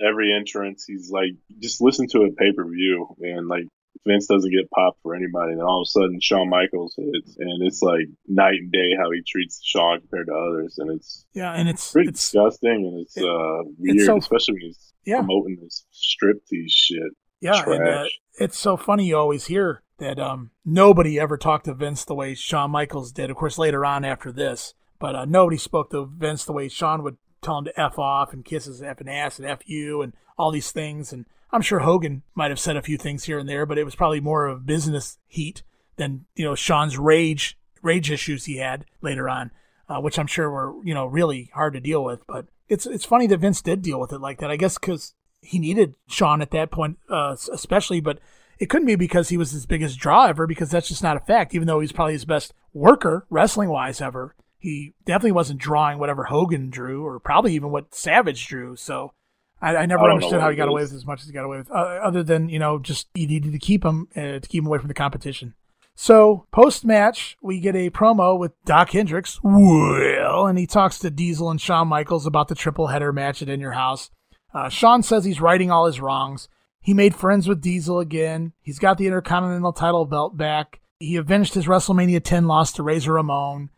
Every 0.00 0.32
entrance, 0.32 0.84
he's 0.86 1.10
like, 1.10 1.30
just 1.60 1.80
listen 1.80 2.06
to 2.08 2.22
a 2.22 2.30
pay 2.32 2.52
per 2.52 2.64
view, 2.68 3.16
and 3.20 3.48
like 3.48 3.64
Vince 4.06 4.26
doesn't 4.26 4.52
get 4.52 4.70
popped 4.70 5.00
for 5.02 5.14
anybody, 5.14 5.52
and 5.52 5.62
all 5.62 5.82
of 5.82 5.86
a 5.86 5.90
sudden 5.90 6.20
Shawn 6.20 6.48
Michaels 6.48 6.94
hits, 6.96 7.36
and 7.36 7.62
it's 7.66 7.82
like 7.82 8.06
night 8.26 8.60
and 8.60 8.70
day 8.70 8.94
how 8.96 9.10
he 9.10 9.22
treats 9.26 9.60
Shawn 9.64 10.00
compared 10.00 10.28
to 10.28 10.34
others, 10.34 10.76
and 10.78 10.90
it's 10.92 11.26
yeah, 11.32 11.52
and 11.52 11.68
it's 11.68 11.90
pretty 11.90 12.10
it's, 12.10 12.30
disgusting, 12.30 12.86
and 12.86 13.00
it's 13.00 13.16
it, 13.16 13.24
uh, 13.24 13.64
weird, 13.76 13.96
it's 13.96 14.06
so, 14.06 14.16
especially 14.16 14.54
when 14.54 14.62
he's 14.62 14.92
yeah. 15.04 15.18
promoting 15.18 15.58
this 15.62 15.84
striptease 15.92 16.70
shit. 16.70 17.12
Yeah, 17.40 17.62
and, 17.66 17.88
uh, 17.88 18.04
it's 18.38 18.58
so 18.58 18.76
funny 18.76 19.06
you 19.06 19.16
always 19.16 19.46
hear 19.46 19.82
that 19.98 20.18
um, 20.18 20.50
nobody 20.64 21.18
ever 21.18 21.36
talked 21.36 21.66
to 21.66 21.74
Vince 21.74 22.04
the 22.04 22.14
way 22.14 22.34
Shawn 22.34 22.70
Michaels 22.70 23.12
did. 23.12 23.30
Of 23.30 23.36
course, 23.36 23.58
later 23.58 23.84
on 23.84 24.04
after 24.04 24.32
this, 24.32 24.74
but 24.98 25.14
uh, 25.14 25.24
nobody 25.24 25.58
spoke 25.58 25.90
to 25.90 26.06
Vince 26.06 26.44
the 26.44 26.52
way 26.52 26.68
Shawn 26.68 27.02
would 27.02 27.18
tell 27.42 27.58
him 27.58 27.64
to 27.66 27.80
f 27.80 27.98
off 27.98 28.32
and 28.32 28.44
kiss 28.44 28.64
his 28.64 28.82
f 28.82 29.00
and 29.00 29.10
ass 29.10 29.38
and 29.38 29.48
f 29.48 29.60
you 29.66 30.02
and 30.02 30.12
all 30.36 30.50
these 30.50 30.72
things. 30.72 31.12
And 31.12 31.26
I'm 31.52 31.62
sure 31.62 31.80
Hogan 31.80 32.22
might 32.34 32.50
have 32.50 32.60
said 32.60 32.76
a 32.76 32.82
few 32.82 32.96
things 32.96 33.24
here 33.24 33.38
and 33.38 33.48
there, 33.48 33.66
but 33.66 33.78
it 33.78 33.84
was 33.84 33.94
probably 33.94 34.20
more 34.20 34.46
of 34.46 34.66
business 34.66 35.18
heat 35.26 35.62
than 35.96 36.24
you 36.34 36.44
know 36.44 36.54
Shawn's 36.54 36.98
rage 36.98 37.58
rage 37.82 38.10
issues 38.10 38.44
he 38.44 38.56
had 38.58 38.84
later 39.00 39.28
on, 39.28 39.50
uh, 39.88 40.00
which 40.00 40.18
I'm 40.18 40.26
sure 40.26 40.50
were 40.50 40.74
you 40.84 40.94
know 40.94 41.06
really 41.06 41.50
hard 41.54 41.74
to 41.74 41.80
deal 41.80 42.04
with. 42.04 42.26
But 42.26 42.46
it's 42.68 42.86
it's 42.86 43.04
funny 43.04 43.26
that 43.28 43.40
Vince 43.40 43.62
did 43.62 43.82
deal 43.82 44.00
with 44.00 44.12
it 44.12 44.20
like 44.20 44.38
that. 44.38 44.50
I 44.50 44.56
guess 44.56 44.78
because 44.78 45.14
he 45.40 45.58
needed 45.58 45.94
Shawn 46.08 46.42
at 46.42 46.50
that 46.52 46.70
point, 46.70 46.98
uh, 47.10 47.36
especially, 47.52 48.00
but. 48.00 48.20
It 48.58 48.68
couldn't 48.68 48.86
be 48.86 48.96
because 48.96 49.28
he 49.28 49.36
was 49.36 49.52
his 49.52 49.66
biggest 49.66 49.98
draw 49.98 50.26
ever, 50.26 50.46
because 50.46 50.70
that's 50.70 50.88
just 50.88 51.02
not 51.02 51.16
a 51.16 51.20
fact. 51.20 51.54
Even 51.54 51.66
though 51.66 51.80
he's 51.80 51.92
probably 51.92 52.14
his 52.14 52.24
best 52.24 52.52
worker, 52.72 53.26
wrestling 53.30 53.68
wise, 53.70 54.00
ever, 54.00 54.34
he 54.58 54.94
definitely 55.04 55.32
wasn't 55.32 55.60
drawing 55.60 55.98
whatever 55.98 56.24
Hogan 56.24 56.70
drew, 56.70 57.04
or 57.04 57.20
probably 57.20 57.54
even 57.54 57.70
what 57.70 57.94
Savage 57.94 58.46
drew. 58.48 58.74
So 58.76 59.12
I, 59.60 59.76
I 59.76 59.86
never 59.86 60.04
I 60.04 60.12
understood 60.12 60.40
how 60.40 60.50
he 60.50 60.56
got 60.56 60.68
away 60.68 60.82
with 60.82 60.92
as 60.92 61.06
much 61.06 61.20
as 61.20 61.26
he 61.26 61.32
got 61.32 61.44
away 61.44 61.58
with, 61.58 61.70
uh, 61.70 61.74
other 61.74 62.22
than 62.22 62.48
you 62.48 62.58
know 62.58 62.78
just 62.78 63.08
he 63.14 63.26
needed 63.26 63.52
to 63.52 63.58
keep 63.58 63.84
him 63.84 64.08
uh, 64.16 64.40
to 64.40 64.48
keep 64.48 64.62
him 64.62 64.66
away 64.66 64.78
from 64.78 64.88
the 64.88 64.94
competition. 64.94 65.54
So 65.94 66.46
post 66.52 66.84
match, 66.84 67.36
we 67.42 67.58
get 67.58 67.74
a 67.74 67.90
promo 67.90 68.38
with 68.38 68.52
Dok 68.64 68.90
Hendrix. 68.90 69.40
Well, 69.42 70.46
and 70.46 70.56
he 70.56 70.66
talks 70.66 71.00
to 71.00 71.10
Diesel 71.10 71.50
and 71.50 71.60
Shawn 71.60 71.88
Michaels 71.88 72.24
about 72.24 72.46
the 72.46 72.54
triple 72.54 72.86
header 72.86 73.12
match 73.12 73.42
at 73.42 73.48
In 73.48 73.58
Your 73.58 73.72
House. 73.72 74.10
Uh, 74.54 74.68
Shawn 74.68 75.02
says 75.02 75.24
he's 75.24 75.40
righting 75.40 75.72
all 75.72 75.86
his 75.86 76.00
wrongs. 76.00 76.48
He 76.88 76.94
made 76.94 77.14
friends 77.14 77.46
with 77.46 77.60
Diesel 77.60 78.00
again. 78.00 78.54
He's 78.62 78.78
got 78.78 78.96
the 78.96 79.04
Intercontinental 79.04 79.74
title 79.74 80.06
belt 80.06 80.38
back. 80.38 80.80
He 80.98 81.16
avenged 81.16 81.52
his 81.52 81.66
WrestleMania 81.66 82.24
10 82.24 82.46
loss 82.46 82.72
to 82.72 82.82
Razor 82.82 83.12
Ramon. 83.12 83.68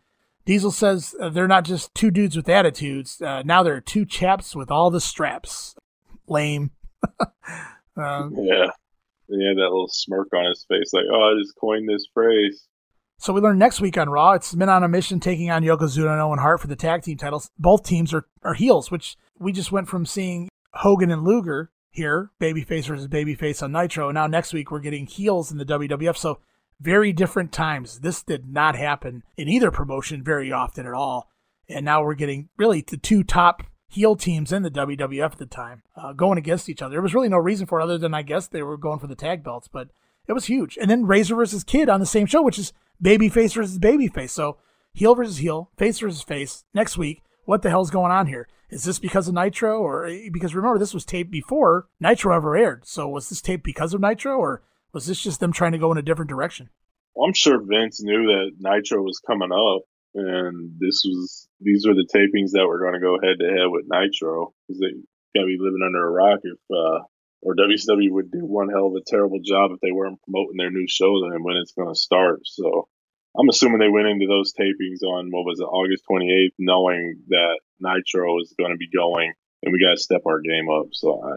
Diesel 0.45 0.71
says 0.71 1.13
uh, 1.19 1.27
they're 1.27 1.45
not 1.45 1.65
just 1.65 1.93
two 1.93 2.09
dudes 2.09 2.37
with 2.37 2.47
attitudes. 2.47 3.21
Uh, 3.21 3.41
now 3.43 3.63
they're 3.63 3.81
two 3.81 4.05
chaps 4.05 4.55
with 4.55 4.71
all 4.71 4.89
the 4.89 5.01
straps. 5.01 5.75
Lame. 6.29 6.71
um, 7.97 8.33
yeah. 8.37 8.69
He 9.27 9.45
had 9.45 9.57
that 9.57 9.71
little 9.71 9.89
smirk 9.89 10.29
on 10.33 10.45
his 10.45 10.65
face, 10.69 10.93
like, 10.93 11.03
oh, 11.11 11.35
I 11.35 11.37
just 11.37 11.57
coined 11.59 11.89
this 11.89 12.07
phrase. 12.13 12.65
So 13.17 13.33
we 13.33 13.41
learn 13.41 13.57
next 13.57 13.81
week 13.81 13.97
on 13.97 14.07
Raw, 14.07 14.31
it's 14.31 14.55
Men 14.55 14.69
on 14.69 14.85
a 14.85 14.87
Mission 14.87 15.19
taking 15.19 15.51
on 15.51 15.63
Yokozuna 15.63 16.13
and 16.13 16.21
Owen 16.21 16.39
Hart 16.39 16.61
for 16.61 16.67
the 16.67 16.77
tag 16.77 17.01
team 17.01 17.17
titles. 17.17 17.49
Both 17.59 17.83
teams 17.83 18.13
are, 18.13 18.25
are 18.41 18.53
heels, 18.53 18.89
which 18.89 19.17
we 19.37 19.51
just 19.51 19.73
went 19.73 19.89
from 19.89 20.05
seeing 20.05 20.47
Hogan 20.75 21.11
and 21.11 21.25
Luger 21.25 21.71
here, 21.91 22.31
babyface 22.39 22.87
versus 22.87 23.07
babyface 23.07 23.61
on 23.61 23.71
Nitro. 23.71 24.09
Now 24.11 24.25
next 24.25 24.53
week 24.53 24.71
we're 24.71 24.79
getting 24.79 25.05
heels 25.05 25.51
in 25.51 25.57
the 25.57 25.65
WWF. 25.65 26.17
So 26.17 26.39
very 26.79 27.13
different 27.13 27.51
times. 27.51 27.99
This 27.99 28.23
did 28.23 28.49
not 28.49 28.75
happen 28.75 29.23
in 29.37 29.47
either 29.47 29.69
promotion 29.69 30.23
very 30.23 30.51
often 30.51 30.87
at 30.87 30.93
all. 30.93 31.29
And 31.69 31.85
now 31.85 32.03
we're 32.03 32.15
getting 32.15 32.49
really 32.57 32.81
the 32.81 32.97
two 32.97 33.23
top 33.23 33.63
heel 33.87 34.15
teams 34.15 34.51
in 34.51 34.63
the 34.63 34.71
WWF 34.71 35.33
at 35.33 35.37
the 35.37 35.45
time 35.45 35.83
uh, 35.95 36.13
going 36.13 36.37
against 36.37 36.69
each 36.69 36.81
other. 36.81 36.93
There 36.93 37.01
was 37.01 37.13
really 37.13 37.29
no 37.29 37.37
reason 37.37 37.67
for 37.67 37.79
it 37.79 37.83
other 37.83 37.97
than 37.97 38.13
I 38.13 38.21
guess 38.21 38.47
they 38.47 38.63
were 38.63 38.77
going 38.77 38.99
for 38.99 39.07
the 39.07 39.15
tag 39.15 39.43
belts, 39.43 39.67
but 39.67 39.89
it 40.27 40.33
was 40.33 40.45
huge. 40.45 40.77
And 40.79 40.89
then 40.89 41.05
Razor 41.05 41.35
versus 41.35 41.63
Kid 41.63 41.89
on 41.89 41.99
the 41.99 42.05
same 42.05 42.25
show, 42.25 42.41
which 42.41 42.57
is 42.57 42.73
babyface 43.03 43.53
versus 43.53 43.77
babyface. 43.77 44.29
So 44.29 44.57
heel 44.93 45.13
versus 45.13 45.37
heel, 45.37 45.69
face 45.77 45.99
versus 45.99 46.21
face 46.21 46.63
next 46.73 46.97
week. 46.97 47.21
What 47.51 47.63
the 47.63 47.69
hell's 47.69 47.91
going 47.91 48.13
on 48.13 48.27
here? 48.27 48.47
Is 48.69 48.85
this 48.85 48.97
because 48.97 49.27
of 49.27 49.33
Nitro 49.33 49.81
or 49.81 50.09
because 50.31 50.55
remember 50.55 50.79
this 50.79 50.93
was 50.93 51.03
taped 51.03 51.31
before 51.31 51.89
Nitro 51.99 52.33
ever 52.33 52.55
aired? 52.55 52.87
So 52.87 53.09
was 53.09 53.27
this 53.27 53.41
taped 53.41 53.65
because 53.65 53.93
of 53.93 53.99
Nitro 53.99 54.37
or 54.37 54.63
was 54.93 55.05
this 55.05 55.19
just 55.19 55.41
them 55.41 55.51
trying 55.51 55.73
to 55.73 55.77
go 55.77 55.91
in 55.91 55.97
a 55.97 56.01
different 56.01 56.29
direction? 56.29 56.69
Well, 57.13 57.27
I'm 57.27 57.33
sure 57.33 57.59
Vince 57.59 58.01
knew 58.01 58.23
that 58.27 58.51
Nitro 58.57 59.01
was 59.01 59.19
coming 59.27 59.51
up, 59.51 59.81
and 60.15 60.79
this 60.79 61.03
was 61.03 61.49
these 61.59 61.85
were 61.85 61.93
the 61.93 62.07
tapings 62.07 62.51
that 62.53 62.65
were 62.65 62.79
going 62.79 62.93
to 62.93 63.01
go 63.01 63.19
head 63.21 63.39
to 63.39 63.47
head 63.51 63.67
with 63.67 63.83
Nitro 63.85 64.53
because 64.65 64.79
they 64.79 64.91
got 65.35 65.43
to 65.43 65.51
be 65.51 65.57
living 65.59 65.83
under 65.85 66.07
a 66.07 66.09
rock 66.09 66.39
if 66.45 66.57
uh, 66.71 67.03
or 67.41 67.57
WCW 67.57 68.11
would 68.11 68.31
do 68.31 68.45
one 68.45 68.69
hell 68.69 68.87
of 68.87 68.95
a 68.95 69.03
terrible 69.05 69.41
job 69.43 69.71
if 69.73 69.81
they 69.81 69.91
weren't 69.91 70.23
promoting 70.23 70.55
their 70.55 70.71
new 70.71 70.87
show 70.87 71.19
then 71.27 71.43
when 71.43 71.57
it's 71.57 71.73
going 71.73 71.93
to 71.93 71.99
start. 71.99 72.43
So 72.45 72.87
I'm 73.37 73.49
assuming 73.49 73.79
they 73.79 73.89
went 73.89 74.07
into 74.07 74.27
those 74.27 74.53
tapings 74.53 75.03
on 75.05 75.31
what 75.31 75.45
was 75.45 75.59
it 75.59 75.63
August 75.63 76.03
28th, 76.09 76.53
knowing 76.59 77.21
that 77.29 77.59
Nitro 77.79 78.39
is 78.39 78.53
going 78.57 78.71
to 78.71 78.77
be 78.77 78.89
going, 78.93 79.33
and 79.63 79.71
we 79.71 79.79
got 79.79 79.91
to 79.91 80.01
step 80.01 80.21
our 80.25 80.41
game 80.41 80.69
up. 80.69 80.87
So 80.91 81.21
I, 81.23 81.35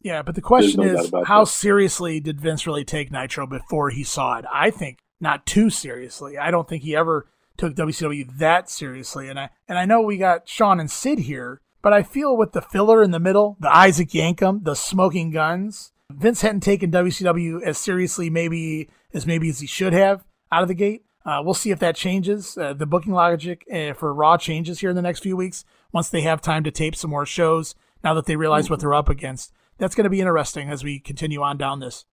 yeah, 0.00 0.22
but 0.22 0.34
the 0.34 0.40
question 0.40 0.80
no 0.80 1.00
is, 1.00 1.12
how 1.26 1.44
that. 1.44 1.50
seriously 1.50 2.20
did 2.20 2.40
Vince 2.40 2.66
really 2.66 2.84
take 2.84 3.10
Nitro 3.10 3.46
before 3.46 3.90
he 3.90 4.04
saw 4.04 4.38
it? 4.38 4.44
I 4.52 4.70
think 4.70 4.98
not 5.20 5.46
too 5.46 5.70
seriously. 5.70 6.38
I 6.38 6.50
don't 6.50 6.68
think 6.68 6.82
he 6.82 6.96
ever 6.96 7.28
took 7.56 7.74
WCW 7.74 8.38
that 8.38 8.70
seriously. 8.70 9.28
And 9.28 9.38
I 9.38 9.50
and 9.68 9.78
I 9.78 9.84
know 9.84 10.00
we 10.02 10.16
got 10.16 10.48
Shawn 10.48 10.80
and 10.80 10.90
Sid 10.90 11.20
here, 11.20 11.60
but 11.82 11.92
I 11.92 12.02
feel 12.02 12.36
with 12.36 12.52
the 12.52 12.62
filler 12.62 13.02
in 13.02 13.10
the 13.10 13.20
middle, 13.20 13.56
the 13.60 13.74
Isaac 13.74 14.10
Yankem, 14.10 14.64
the 14.64 14.74
smoking 14.74 15.30
Gunns, 15.30 15.92
Vince 16.10 16.42
hadn't 16.42 16.60
taken 16.60 16.90
WCW 16.90 17.62
as 17.62 17.78
seriously 17.78 18.30
maybe 18.30 18.88
as 19.12 19.26
maybe 19.26 19.48
as 19.48 19.60
he 19.60 19.66
should 19.66 19.92
have. 19.92 20.24
out 20.52 20.62
of 20.62 20.68
the 20.68 20.74
gate. 20.74 21.04
Uh, 21.24 21.40
we'll 21.42 21.54
see 21.54 21.70
if 21.70 21.78
that 21.78 21.96
changes. 21.96 22.58
Uh, 22.58 22.74
the 22.74 22.86
booking 22.86 23.12
logic 23.12 23.64
uh, 23.72 23.94
for 23.94 24.12
Raw 24.12 24.36
changes 24.36 24.80
here 24.80 24.90
in 24.90 24.96
the 24.96 25.02
next 25.02 25.20
few 25.20 25.36
weeks 25.36 25.64
once 25.92 26.08
they 26.08 26.20
have 26.20 26.42
time 26.42 26.64
to 26.64 26.70
tape 26.70 26.94
some 26.94 27.10
more 27.10 27.26
shows. 27.26 27.74
Now 28.02 28.12
that 28.14 28.26
they 28.26 28.36
realize 28.36 28.68
what 28.68 28.80
they're 28.80 28.92
up 28.92 29.08
against, 29.08 29.52
that's 29.78 29.94
going 29.94 30.04
to 30.04 30.10
be 30.10 30.20
interesting 30.20 30.68
as 30.68 30.84
we 30.84 31.00
continue 31.00 31.40
on 31.40 31.56
down 31.56 31.80
this. 31.80 32.04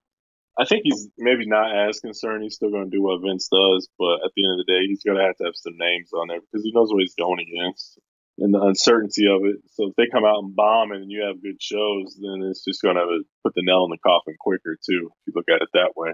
I 0.57 0.65
think 0.65 0.83
he's 0.83 1.09
maybe 1.17 1.45
not 1.45 1.75
as 1.75 1.99
concerned. 1.99 2.43
He's 2.43 2.55
still 2.55 2.71
going 2.71 2.89
to 2.89 2.95
do 2.95 3.01
what 3.01 3.21
Vince 3.21 3.49
does, 3.51 3.89
but 3.99 4.23
at 4.23 4.31
the 4.35 4.45
end 4.45 4.59
of 4.59 4.65
the 4.65 4.71
day, 4.71 4.87
he's 4.87 5.03
going 5.03 5.17
to 5.17 5.23
have 5.23 5.35
to 5.37 5.45
have 5.45 5.55
some 5.55 5.77
names 5.77 6.13
on 6.13 6.27
there 6.27 6.39
because 6.39 6.63
he 6.63 6.71
knows 6.71 6.91
what 6.91 7.01
he's 7.01 7.15
going 7.15 7.39
against 7.39 7.99
and 8.37 8.53
the 8.53 8.61
uncertainty 8.61 9.27
of 9.27 9.43
it. 9.43 9.57
So 9.73 9.89
if 9.89 9.95
they 9.95 10.07
come 10.11 10.25
out 10.25 10.43
and 10.43 10.55
bomb 10.55 10.91
and 10.91 11.11
you 11.11 11.23
have 11.23 11.41
good 11.41 11.61
shows, 11.61 12.17
then 12.19 12.47
it's 12.49 12.63
just 12.63 12.81
going 12.81 12.95
to 12.95 13.23
put 13.43 13.53
the 13.55 13.63
nail 13.63 13.85
in 13.85 13.91
the 13.91 13.97
coffin 13.97 14.35
quicker 14.39 14.75
too. 14.75 15.11
If 15.11 15.27
you 15.27 15.33
look 15.35 15.49
at 15.49 15.61
it 15.61 15.69
that 15.73 15.95
way, 15.95 16.11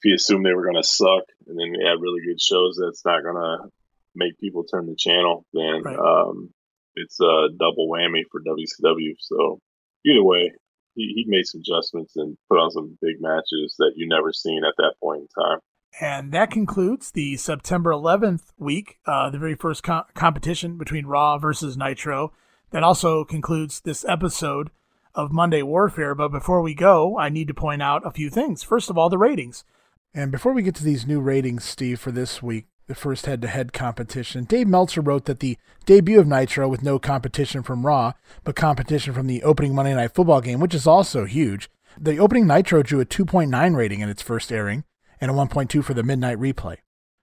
if 0.00 0.08
you 0.08 0.14
assume 0.14 0.42
they 0.42 0.54
were 0.54 0.64
going 0.64 0.82
to 0.82 0.88
suck 0.88 1.24
and 1.46 1.58
then 1.58 1.72
they 1.72 1.86
have 1.86 2.00
really 2.00 2.24
good 2.26 2.40
shows, 2.40 2.80
that's 2.80 3.04
not 3.04 3.22
going 3.22 3.36
to 3.36 3.68
make 4.14 4.38
people 4.38 4.64
turn 4.64 4.86
the 4.86 4.96
channel. 4.96 5.44
Then 5.52 5.82
right. 5.82 5.98
um, 5.98 6.50
it's 6.96 7.20
a 7.20 7.48
double 7.58 7.88
whammy 7.88 8.22
for 8.30 8.40
WCW. 8.40 9.16
So 9.18 9.60
either 10.06 10.24
way, 10.24 10.52
he, 10.94 11.12
he 11.14 11.24
made 11.26 11.44
some 11.44 11.60
adjustments 11.60 12.14
and 12.16 12.38
put 12.48 12.58
on 12.58 12.70
some 12.70 12.96
big 13.02 13.20
matches 13.20 13.74
that 13.78 13.92
you 13.94 14.08
never 14.08 14.32
seen 14.32 14.62
at 14.64 14.74
that 14.78 14.94
point 15.02 15.20
in 15.22 15.28
time. 15.42 15.58
And 16.00 16.32
that 16.32 16.50
concludes 16.50 17.10
the 17.10 17.36
September 17.36 17.90
11th 17.90 18.52
week, 18.56 19.00
uh, 19.06 19.28
the 19.28 19.38
very 19.38 19.54
first 19.54 19.82
co- 19.82 20.04
competition 20.14 20.78
between 20.78 21.06
Raw 21.06 21.36
versus 21.36 21.76
Nitro. 21.76 22.32
That 22.70 22.84
also 22.84 23.24
concludes 23.24 23.80
this 23.80 24.04
episode 24.08 24.70
of 25.14 25.32
Monday 25.32 25.62
Warfare. 25.62 26.14
But 26.14 26.28
before 26.28 26.62
we 26.62 26.74
go, 26.74 27.18
I 27.18 27.28
need 27.28 27.48
to 27.48 27.54
point 27.54 27.82
out 27.82 28.06
a 28.06 28.12
few 28.12 28.30
things. 28.30 28.62
First 28.62 28.88
of 28.88 28.96
all, 28.96 29.10
the 29.10 29.18
ratings. 29.18 29.64
And 30.12 30.32
before 30.32 30.52
we 30.52 30.62
get 30.62 30.74
to 30.76 30.84
these 30.84 31.06
new 31.06 31.20
ratings, 31.20 31.64
Steve, 31.64 32.00
for 32.00 32.10
this 32.10 32.42
week, 32.42 32.66
the 32.88 32.96
first 32.96 33.26
head 33.26 33.40
to 33.42 33.48
head 33.48 33.72
competition, 33.72 34.42
Dave 34.42 34.66
Meltzer 34.66 35.00
wrote 35.00 35.26
that 35.26 35.38
the 35.38 35.56
debut 35.86 36.18
of 36.18 36.26
Nitro 36.26 36.68
with 36.68 36.82
no 36.82 36.98
competition 36.98 37.62
from 37.62 37.86
Raw, 37.86 38.14
but 38.42 38.56
competition 38.56 39.14
from 39.14 39.28
the 39.28 39.44
opening 39.44 39.72
Monday 39.72 39.94
Night 39.94 40.12
Football 40.12 40.40
game, 40.40 40.58
which 40.58 40.74
is 40.74 40.86
also 40.86 41.26
huge. 41.26 41.70
The 41.96 42.18
opening 42.18 42.48
Nitro 42.48 42.82
drew 42.82 43.00
a 43.00 43.04
2.9 43.04 43.76
rating 43.76 44.00
in 44.00 44.08
its 44.08 44.22
first 44.22 44.50
airing 44.50 44.82
and 45.20 45.30
a 45.30 45.34
1.2 45.34 45.84
for 45.84 45.94
the 45.94 46.02
midnight 46.02 46.38
replay. 46.38 46.78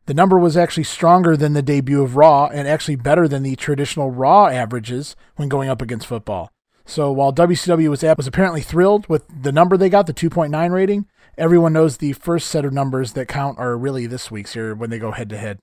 The 0.06 0.14
number 0.14 0.40
was 0.40 0.56
actually 0.56 0.86
stronger 0.86 1.36
than 1.36 1.52
the 1.52 1.62
debut 1.62 2.02
of 2.02 2.16
Raw 2.16 2.48
and 2.48 2.70
actually 2.70 2.96
better 2.96 3.28
than 3.28 3.44
the 3.44 3.58
traditional 3.58 4.12
Raw 4.12 4.48
averages 4.48 5.18
when 5.36 5.50
going 5.50 5.68
up 5.68 5.82
against 5.82 6.08
football. 6.08 6.50
So 6.86 7.12
while 7.12 7.34
WCW 7.34 7.90
was, 7.90 8.02
was 8.02 8.28
apparently 8.28 8.62
thrilled 8.62 9.10
with 9.10 9.26
the 9.44 9.52
number 9.52 9.76
they 9.76 9.90
got, 9.90 10.08
the 10.08 10.14
2.9 10.14 10.72
rating, 10.72 11.06
everyone 11.38 11.74
knows 11.74 11.98
the 11.98 12.14
first 12.14 12.48
set 12.48 12.66
of 12.66 12.74
numbers 12.74 13.14
that 13.14 13.28
count 13.28 13.60
are 13.60 13.78
really 13.78 14.08
this 14.08 14.32
week's 14.32 14.54
here 14.54 14.74
when 14.74 14.90
they 14.90 15.00
go 15.00 15.12
head 15.12 15.30
to 15.30 15.38
head. 15.38 15.60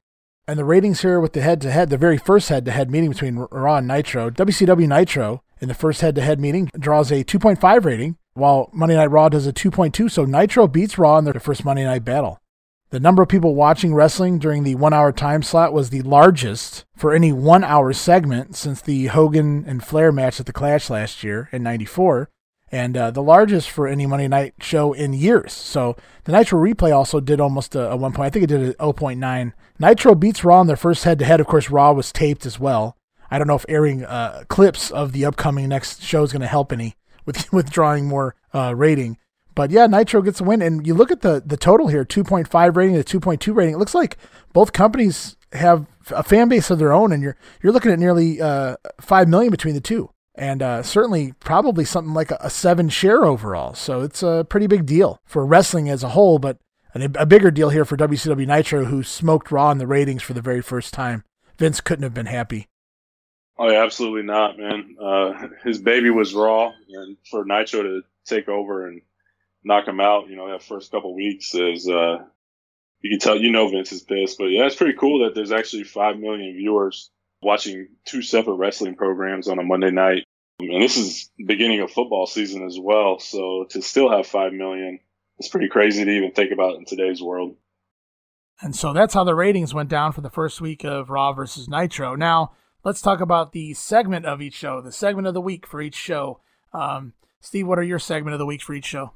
And 0.46 0.58
the 0.58 0.64
ratings 0.64 1.00
here 1.00 1.20
with 1.20 1.32
the 1.32 1.40
head 1.40 1.60
to 1.62 1.70
head, 1.70 1.90
the 1.90 1.96
very 1.96 2.18
first 2.18 2.48
head 2.50 2.64
to 2.66 2.70
head 2.70 2.90
meeting 2.90 3.10
between 3.10 3.36
Raw 3.36 3.76
and 3.76 3.88
Nitro, 3.88 4.30
WCW 4.30 4.86
Nitro 4.86 5.42
in 5.60 5.68
the 5.68 5.74
first 5.74 6.02
head 6.02 6.14
to 6.16 6.20
head 6.20 6.38
meeting 6.38 6.70
draws 6.78 7.10
a 7.10 7.24
2.5 7.24 7.84
rating, 7.84 8.16
while 8.34 8.68
Monday 8.72 8.94
Night 8.94 9.10
Raw 9.10 9.28
does 9.28 9.46
a 9.46 9.52
2.2. 9.52 10.10
So 10.10 10.24
Nitro 10.24 10.68
beats 10.68 10.98
Raw 10.98 11.16
in 11.18 11.24
their 11.24 11.34
first 11.40 11.64
Monday 11.64 11.84
Night 11.84 12.04
battle. 12.04 12.40
The 12.90 13.00
number 13.00 13.22
of 13.22 13.28
people 13.28 13.54
watching 13.54 13.94
wrestling 13.94 14.38
during 14.38 14.62
the 14.62 14.76
one 14.76 14.92
hour 14.92 15.10
time 15.10 15.42
slot 15.42 15.72
was 15.72 15.90
the 15.90 16.02
largest 16.02 16.84
for 16.94 17.12
any 17.12 17.32
one 17.32 17.64
hour 17.64 17.92
segment 17.92 18.54
since 18.54 18.80
the 18.80 19.06
Hogan 19.06 19.64
and 19.66 19.82
Flair 19.82 20.12
match 20.12 20.38
at 20.38 20.46
the 20.46 20.52
Clash 20.52 20.90
last 20.90 21.24
year 21.24 21.48
in 21.50 21.62
94, 21.62 22.28
and 22.74 22.96
uh, 22.96 23.10
the 23.12 23.22
largest 23.22 23.70
for 23.70 23.86
any 23.86 24.04
Monday 24.04 24.26
night 24.26 24.54
show 24.60 24.92
in 24.92 25.12
years. 25.12 25.52
So 25.52 25.96
the 26.24 26.32
Nitro 26.32 26.60
replay 26.60 26.92
also 26.92 27.20
did 27.20 27.40
almost 27.40 27.76
a, 27.76 27.92
a 27.92 27.96
1 27.96 28.12
point. 28.12 28.26
I 28.26 28.30
think 28.30 28.42
it 28.42 28.48
did 28.48 28.62
a 28.62 28.74
0.9. 28.74 29.52
Nitro 29.78 30.14
beats 30.16 30.42
Raw 30.42 30.60
in 30.60 30.66
their 30.66 30.76
first 30.76 31.04
head 31.04 31.20
to 31.20 31.24
head. 31.24 31.38
Of 31.38 31.46
course, 31.46 31.70
Raw 31.70 31.92
was 31.92 32.10
taped 32.10 32.44
as 32.44 32.58
well. 32.58 32.96
I 33.30 33.38
don't 33.38 33.46
know 33.46 33.54
if 33.54 33.64
airing 33.68 34.04
uh, 34.04 34.42
clips 34.48 34.90
of 34.90 35.12
the 35.12 35.24
upcoming 35.24 35.68
next 35.68 36.02
show 36.02 36.24
is 36.24 36.32
going 36.32 36.40
to 36.42 36.48
help 36.48 36.72
any 36.72 36.96
with 37.24 37.52
with 37.52 37.70
drawing 37.70 38.06
more 38.06 38.34
uh, 38.52 38.74
rating. 38.76 39.18
But 39.54 39.70
yeah, 39.70 39.86
Nitro 39.86 40.20
gets 40.20 40.40
a 40.40 40.44
win, 40.44 40.60
and 40.60 40.84
you 40.84 40.94
look 40.94 41.12
at 41.12 41.20
the 41.20 41.40
the 41.46 41.56
total 41.56 41.86
here: 41.86 42.04
2.5 42.04 42.76
rating 42.76 43.00
to 43.00 43.20
2.2 43.20 43.54
rating. 43.54 43.74
It 43.74 43.78
looks 43.78 43.94
like 43.94 44.18
both 44.52 44.72
companies 44.72 45.36
have 45.52 45.86
a 46.10 46.24
fan 46.24 46.48
base 46.48 46.70
of 46.70 46.80
their 46.80 46.92
own, 46.92 47.12
and 47.12 47.22
you're 47.22 47.36
you're 47.62 47.72
looking 47.72 47.92
at 47.92 48.00
nearly 48.00 48.40
uh, 48.40 48.76
five 49.00 49.28
million 49.28 49.52
between 49.52 49.74
the 49.74 49.80
two, 49.80 50.10
and 50.34 50.62
uh, 50.62 50.82
certainly 50.82 51.32
probably 51.40 51.84
something 51.84 52.14
like 52.14 52.30
a, 52.30 52.38
a, 52.40 52.50
seven 52.50 52.88
share 52.88 53.24
overall. 53.24 53.74
So 53.74 54.00
it's 54.02 54.22
a 54.22 54.46
pretty 54.48 54.66
big 54.66 54.86
deal 54.86 55.18
for 55.24 55.46
wrestling 55.46 55.88
as 55.88 56.02
a 56.02 56.10
whole, 56.10 56.38
but 56.38 56.58
a 56.94 57.26
bigger 57.26 57.50
deal 57.50 57.70
here 57.70 57.84
for 57.84 57.96
WCW 57.96 58.46
Nitro, 58.46 58.84
who 58.84 59.02
smoked 59.02 59.50
Raw 59.50 59.70
in 59.70 59.78
the 59.78 59.86
ratings 59.86 60.22
for 60.22 60.32
the 60.32 60.42
very 60.42 60.62
first 60.62 60.94
time. 60.94 61.24
Vince 61.58 61.80
couldn't 61.80 62.04
have 62.04 62.14
been 62.14 62.26
happy. 62.26 62.68
Oh, 63.58 63.70
yeah, 63.70 63.84
absolutely 63.84 64.22
not, 64.22 64.58
man. 64.58 64.96
Uh, 65.00 65.48
his 65.64 65.78
baby 65.78 66.10
was 66.10 66.34
Raw, 66.34 66.72
and 66.88 67.16
for 67.30 67.44
Nitro 67.44 67.82
to 67.82 68.02
take 68.26 68.48
over 68.48 68.86
and 68.86 69.02
knock 69.64 69.86
him 69.86 70.00
out, 70.00 70.28
you 70.28 70.36
know, 70.36 70.50
that 70.50 70.62
first 70.62 70.90
couple 70.90 71.14
weeks 71.14 71.54
is, 71.54 71.88
uh, 71.88 72.18
you 73.00 73.10
can 73.10 73.18
tell, 73.20 73.36
you 73.36 73.50
know, 73.50 73.68
Vince 73.68 73.92
is 73.92 74.02
pissed, 74.02 74.38
but 74.38 74.46
yeah, 74.46 74.66
it's 74.66 74.76
pretty 74.76 74.98
cool 74.98 75.24
that 75.24 75.34
there's 75.34 75.52
actually 75.52 75.84
5 75.84 76.18
million 76.18 76.56
viewers 76.56 77.10
watching 77.44 77.88
two 78.06 78.22
separate 78.22 78.54
wrestling 78.54 78.96
programs 78.96 79.48
on 79.48 79.58
a 79.58 79.62
Monday 79.62 79.90
night. 79.90 80.24
And 80.60 80.82
this 80.82 80.96
is 80.96 81.30
beginning 81.44 81.80
of 81.80 81.90
football 81.90 82.26
season 82.26 82.64
as 82.64 82.78
well. 82.80 83.18
So 83.18 83.66
to 83.70 83.82
still 83.82 84.10
have 84.10 84.26
5 84.26 84.52
million, 84.52 85.00
it's 85.38 85.48
pretty 85.48 85.68
crazy 85.68 86.04
to 86.04 86.10
even 86.10 86.32
think 86.32 86.52
about 86.52 86.76
in 86.76 86.84
today's 86.84 87.22
world. 87.22 87.56
And 88.60 88.74
so 88.74 88.92
that's 88.92 89.14
how 89.14 89.24
the 89.24 89.34
ratings 89.34 89.74
went 89.74 89.88
down 89.88 90.12
for 90.12 90.20
the 90.20 90.30
first 90.30 90.60
week 90.60 90.84
of 90.84 91.10
Raw 91.10 91.32
versus 91.32 91.68
Nitro. 91.68 92.14
Now, 92.14 92.52
let's 92.84 93.02
talk 93.02 93.20
about 93.20 93.52
the 93.52 93.74
segment 93.74 94.26
of 94.26 94.40
each 94.40 94.54
show, 94.54 94.80
the 94.80 94.92
segment 94.92 95.26
of 95.26 95.34
the 95.34 95.40
week 95.40 95.66
for 95.66 95.82
each 95.82 95.96
show. 95.96 96.40
Um, 96.72 97.14
Steve, 97.40 97.66
what 97.66 97.78
are 97.78 97.84
your 97.84 97.98
segment 97.98 98.34
of 98.34 98.38
the 98.38 98.46
week 98.46 98.62
for 98.62 98.74
each 98.74 98.86
show? 98.86 99.12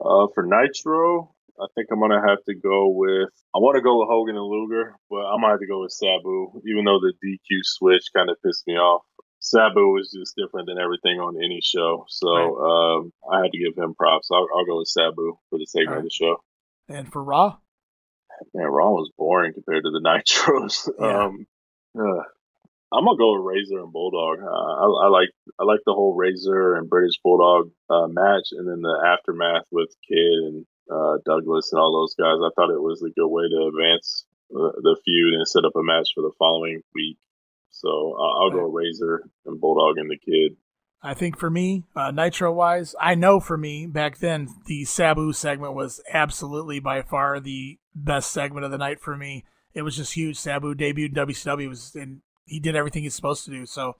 Uh, 0.00 0.26
for 0.34 0.44
Nitro, 0.44 1.34
I 1.60 1.66
think 1.74 1.88
I'm 1.90 2.00
gonna 2.00 2.26
have 2.26 2.42
to 2.44 2.54
go 2.54 2.88
with. 2.88 3.30
I 3.54 3.58
want 3.58 3.76
to 3.76 3.82
go 3.82 3.98
with 3.98 4.08
Hogan 4.08 4.36
and 4.36 4.44
Luger, 4.44 4.96
but 5.10 5.26
I'm 5.26 5.40
gonna 5.40 5.52
have 5.52 5.60
to 5.60 5.66
go 5.66 5.82
with 5.82 5.92
Sabu, 5.92 6.60
even 6.66 6.84
though 6.84 7.00
the 7.00 7.12
DQ 7.22 7.60
switch 7.62 8.04
kind 8.14 8.30
of 8.30 8.36
pissed 8.44 8.66
me 8.66 8.74
off. 8.74 9.02
Sabu 9.40 9.92
was 9.92 10.10
just 10.10 10.34
different 10.36 10.66
than 10.66 10.78
everything 10.78 11.20
on 11.20 11.36
any 11.36 11.60
show, 11.62 12.04
so 12.08 12.28
right. 12.28 12.98
um, 12.98 13.12
I 13.30 13.42
had 13.42 13.52
to 13.52 13.58
give 13.58 13.76
him 13.76 13.94
props. 13.94 14.28
I'll, 14.32 14.46
I'll 14.54 14.66
go 14.66 14.78
with 14.78 14.88
Sabu 14.88 15.38
for 15.50 15.58
the 15.58 15.66
sake 15.66 15.88
right. 15.88 15.98
of 15.98 16.04
the 16.04 16.10
show. 16.10 16.36
And 16.88 17.10
for 17.10 17.22
Raw, 17.22 17.58
man, 18.54 18.66
Raw 18.66 18.90
was 18.90 19.10
boring 19.16 19.52
compared 19.52 19.84
to 19.84 19.90
the 19.90 20.00
Nitros. 20.04 20.88
Yeah. 20.98 21.24
Um, 21.24 21.46
uh, 21.98 22.22
I'm 22.90 23.04
gonna 23.04 23.18
go 23.18 23.34
with 23.34 23.44
Razor 23.44 23.80
and 23.80 23.92
Bulldog. 23.92 24.38
Uh, 24.40 24.46
I, 24.46 25.06
I, 25.06 25.08
like 25.08 25.28
I 25.60 25.64
like 25.64 25.80
the 25.84 25.92
whole 25.92 26.14
Razor 26.14 26.76
and 26.76 26.88
British 26.88 27.20
Bulldog 27.22 27.70
uh, 27.90 28.06
match, 28.08 28.48
and 28.52 28.66
then 28.66 28.80
the 28.80 28.96
aftermath 29.06 29.66
with 29.70 29.90
Kid 30.08 30.16
and 30.16 30.66
uh, 30.90 31.18
Douglas 31.24 31.72
and 31.72 31.80
all 31.80 31.92
those 31.92 32.14
guys. 32.14 32.38
I 32.42 32.50
thought 32.54 32.74
it 32.74 32.82
was 32.82 33.02
a 33.02 33.10
good 33.10 33.28
way 33.28 33.44
to 33.48 33.68
advance 33.68 34.26
the, 34.50 34.72
the 34.82 34.96
feud 35.04 35.34
and 35.34 35.46
set 35.46 35.64
up 35.64 35.76
a 35.76 35.82
match 35.82 36.10
for 36.14 36.22
the 36.22 36.32
following 36.38 36.82
week. 36.94 37.18
So 37.70 38.16
I'll 38.18 38.50
go 38.50 38.62
Razor 38.62 39.28
and 39.46 39.60
Bulldog 39.60 39.98
and 39.98 40.10
the 40.10 40.18
Kid. 40.18 40.56
I 41.00 41.14
think 41.14 41.38
for 41.38 41.48
me, 41.48 41.84
uh, 41.94 42.10
Nitro 42.10 42.52
wise, 42.52 42.94
I 43.00 43.14
know 43.14 43.38
for 43.38 43.56
me 43.56 43.86
back 43.86 44.18
then 44.18 44.48
the 44.66 44.84
Sabu 44.84 45.32
segment 45.32 45.74
was 45.74 46.00
absolutely 46.12 46.80
by 46.80 47.02
far 47.02 47.38
the 47.38 47.78
best 47.94 48.32
segment 48.32 48.64
of 48.64 48.72
the 48.72 48.78
night 48.78 49.00
for 49.00 49.16
me. 49.16 49.44
It 49.74 49.82
was 49.82 49.96
just 49.96 50.14
huge. 50.14 50.36
Sabu 50.36 50.74
debuted 50.74 51.16
in 51.16 51.26
WCW 51.26 51.68
was 51.68 51.94
and 51.94 52.22
he 52.46 52.58
did 52.58 52.74
everything 52.74 53.04
he's 53.04 53.14
supposed 53.14 53.44
to 53.44 53.52
do. 53.52 53.64
So 53.64 53.96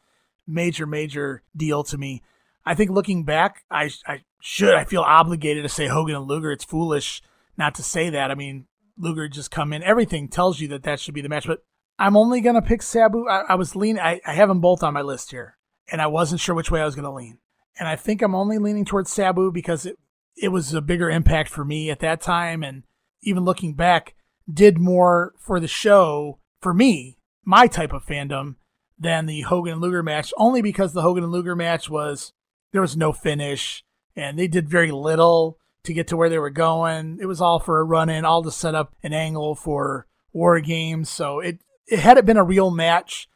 major, 0.46 0.86
major 0.86 1.42
deal 1.56 1.84
to 1.84 1.98
me. 1.98 2.22
I 2.64 2.74
think 2.74 2.90
looking 2.90 3.24
back, 3.24 3.64
I 3.70 3.90
I 4.06 4.22
should 4.40 4.74
I 4.74 4.84
feel 4.84 5.02
obligated 5.02 5.62
to 5.62 5.68
say 5.68 5.86
Hogan 5.86 6.16
and 6.16 6.26
Luger. 6.26 6.52
It's 6.52 6.64
foolish 6.64 7.22
not 7.56 7.74
to 7.76 7.82
say 7.82 8.10
that. 8.10 8.30
I 8.30 8.34
mean, 8.34 8.66
Luger 8.96 9.28
just 9.28 9.50
come 9.50 9.72
in. 9.72 9.82
Everything 9.82 10.28
tells 10.28 10.60
you 10.60 10.68
that 10.68 10.82
that 10.84 11.00
should 11.00 11.14
be 11.14 11.22
the 11.22 11.28
match, 11.28 11.46
but 11.46 11.64
I'm 11.98 12.16
only 12.16 12.40
gonna 12.40 12.62
pick 12.62 12.82
Sabu. 12.82 13.26
I, 13.28 13.44
I 13.50 13.54
was 13.56 13.74
leaning. 13.74 14.00
I, 14.00 14.20
I 14.26 14.34
have 14.34 14.48
them 14.48 14.60
both 14.60 14.82
on 14.82 14.94
my 14.94 15.02
list 15.02 15.30
here, 15.30 15.56
and 15.90 16.00
I 16.00 16.06
wasn't 16.06 16.40
sure 16.40 16.54
which 16.54 16.70
way 16.70 16.80
I 16.80 16.84
was 16.84 16.94
gonna 16.94 17.14
lean. 17.14 17.38
And 17.78 17.88
I 17.88 17.96
think 17.96 18.22
I'm 18.22 18.34
only 18.34 18.58
leaning 18.58 18.84
towards 18.84 19.10
Sabu 19.10 19.50
because 19.50 19.86
it 19.86 19.98
it 20.36 20.48
was 20.48 20.72
a 20.72 20.80
bigger 20.80 21.10
impact 21.10 21.48
for 21.48 21.64
me 21.64 21.90
at 21.90 22.00
that 22.00 22.20
time, 22.20 22.62
and 22.62 22.84
even 23.22 23.44
looking 23.44 23.74
back, 23.74 24.14
did 24.52 24.78
more 24.78 25.34
for 25.38 25.58
the 25.58 25.68
show 25.68 26.38
for 26.60 26.72
me, 26.72 27.18
my 27.44 27.66
type 27.66 27.92
of 27.92 28.04
fandom, 28.04 28.56
than 28.98 29.26
the 29.26 29.42
Hogan 29.42 29.74
and 29.74 29.82
Luger 29.82 30.02
match. 30.02 30.32
Only 30.36 30.62
because 30.62 30.92
the 30.92 31.02
Hogan 31.02 31.24
and 31.24 31.32
Luger 31.32 31.56
match 31.56 31.90
was 31.90 32.32
there 32.72 32.82
was 32.82 32.96
no 32.96 33.12
finish, 33.12 33.84
and 34.16 34.38
they 34.38 34.48
did 34.48 34.68
very 34.68 34.90
little 34.90 35.58
to 35.84 35.92
get 35.92 36.08
to 36.08 36.16
where 36.16 36.28
they 36.28 36.38
were 36.38 36.50
going. 36.50 37.18
It 37.20 37.26
was 37.26 37.40
all 37.40 37.58
for 37.58 37.80
a 37.80 37.84
run 37.84 38.08
in, 38.08 38.24
all 38.24 38.42
to 38.42 38.50
set 38.50 38.74
up 38.74 38.94
an 39.02 39.12
angle 39.12 39.54
for 39.54 40.06
War 40.32 40.60
Games. 40.60 41.08
So 41.08 41.40
it 41.40 41.60
it 41.86 42.00
had 42.00 42.18
it 42.18 42.26
been 42.26 42.36
a 42.36 42.44
real 42.44 42.70
match, 42.70 43.28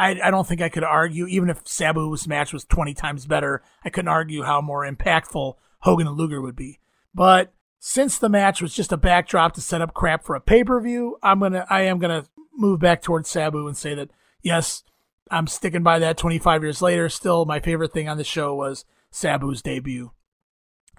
I, 0.00 0.18
I 0.24 0.30
don't 0.30 0.46
think 0.46 0.62
I 0.62 0.70
could 0.70 0.82
argue, 0.82 1.26
even 1.26 1.50
if 1.50 1.64
Sabu's 1.64 2.26
match 2.26 2.54
was 2.54 2.64
20 2.64 2.94
times 2.94 3.26
better, 3.26 3.62
I 3.84 3.90
couldn't 3.90 4.08
argue 4.08 4.44
how 4.44 4.62
more 4.62 4.90
impactful 4.90 5.56
Hogan 5.80 6.06
and 6.06 6.16
Luger 6.16 6.40
would 6.40 6.56
be. 6.56 6.80
But 7.14 7.52
since 7.78 8.18
the 8.18 8.30
match 8.30 8.62
was 8.62 8.74
just 8.74 8.92
a 8.92 8.96
backdrop 8.96 9.52
to 9.54 9.60
set 9.60 9.82
up 9.82 9.92
crap 9.92 10.24
for 10.24 10.34
a 10.34 10.40
pay 10.40 10.64
per 10.64 10.80
view, 10.80 11.18
I'm 11.22 11.40
gonna 11.40 11.66
I 11.68 11.82
am 11.82 11.98
gonna 11.98 12.24
move 12.56 12.80
back 12.80 13.02
towards 13.02 13.28
Sabu 13.28 13.66
and 13.66 13.76
say 13.76 13.94
that 13.94 14.10
yes, 14.42 14.84
I'm 15.30 15.46
sticking 15.46 15.82
by 15.82 15.98
that. 16.00 16.16
25 16.16 16.62
years 16.62 16.82
later, 16.82 17.08
still 17.08 17.44
my 17.44 17.60
favorite 17.60 17.92
thing 17.92 18.08
on 18.08 18.16
the 18.16 18.24
show 18.24 18.54
was 18.54 18.84
Sabu's 19.12 19.62
debut. 19.62 20.12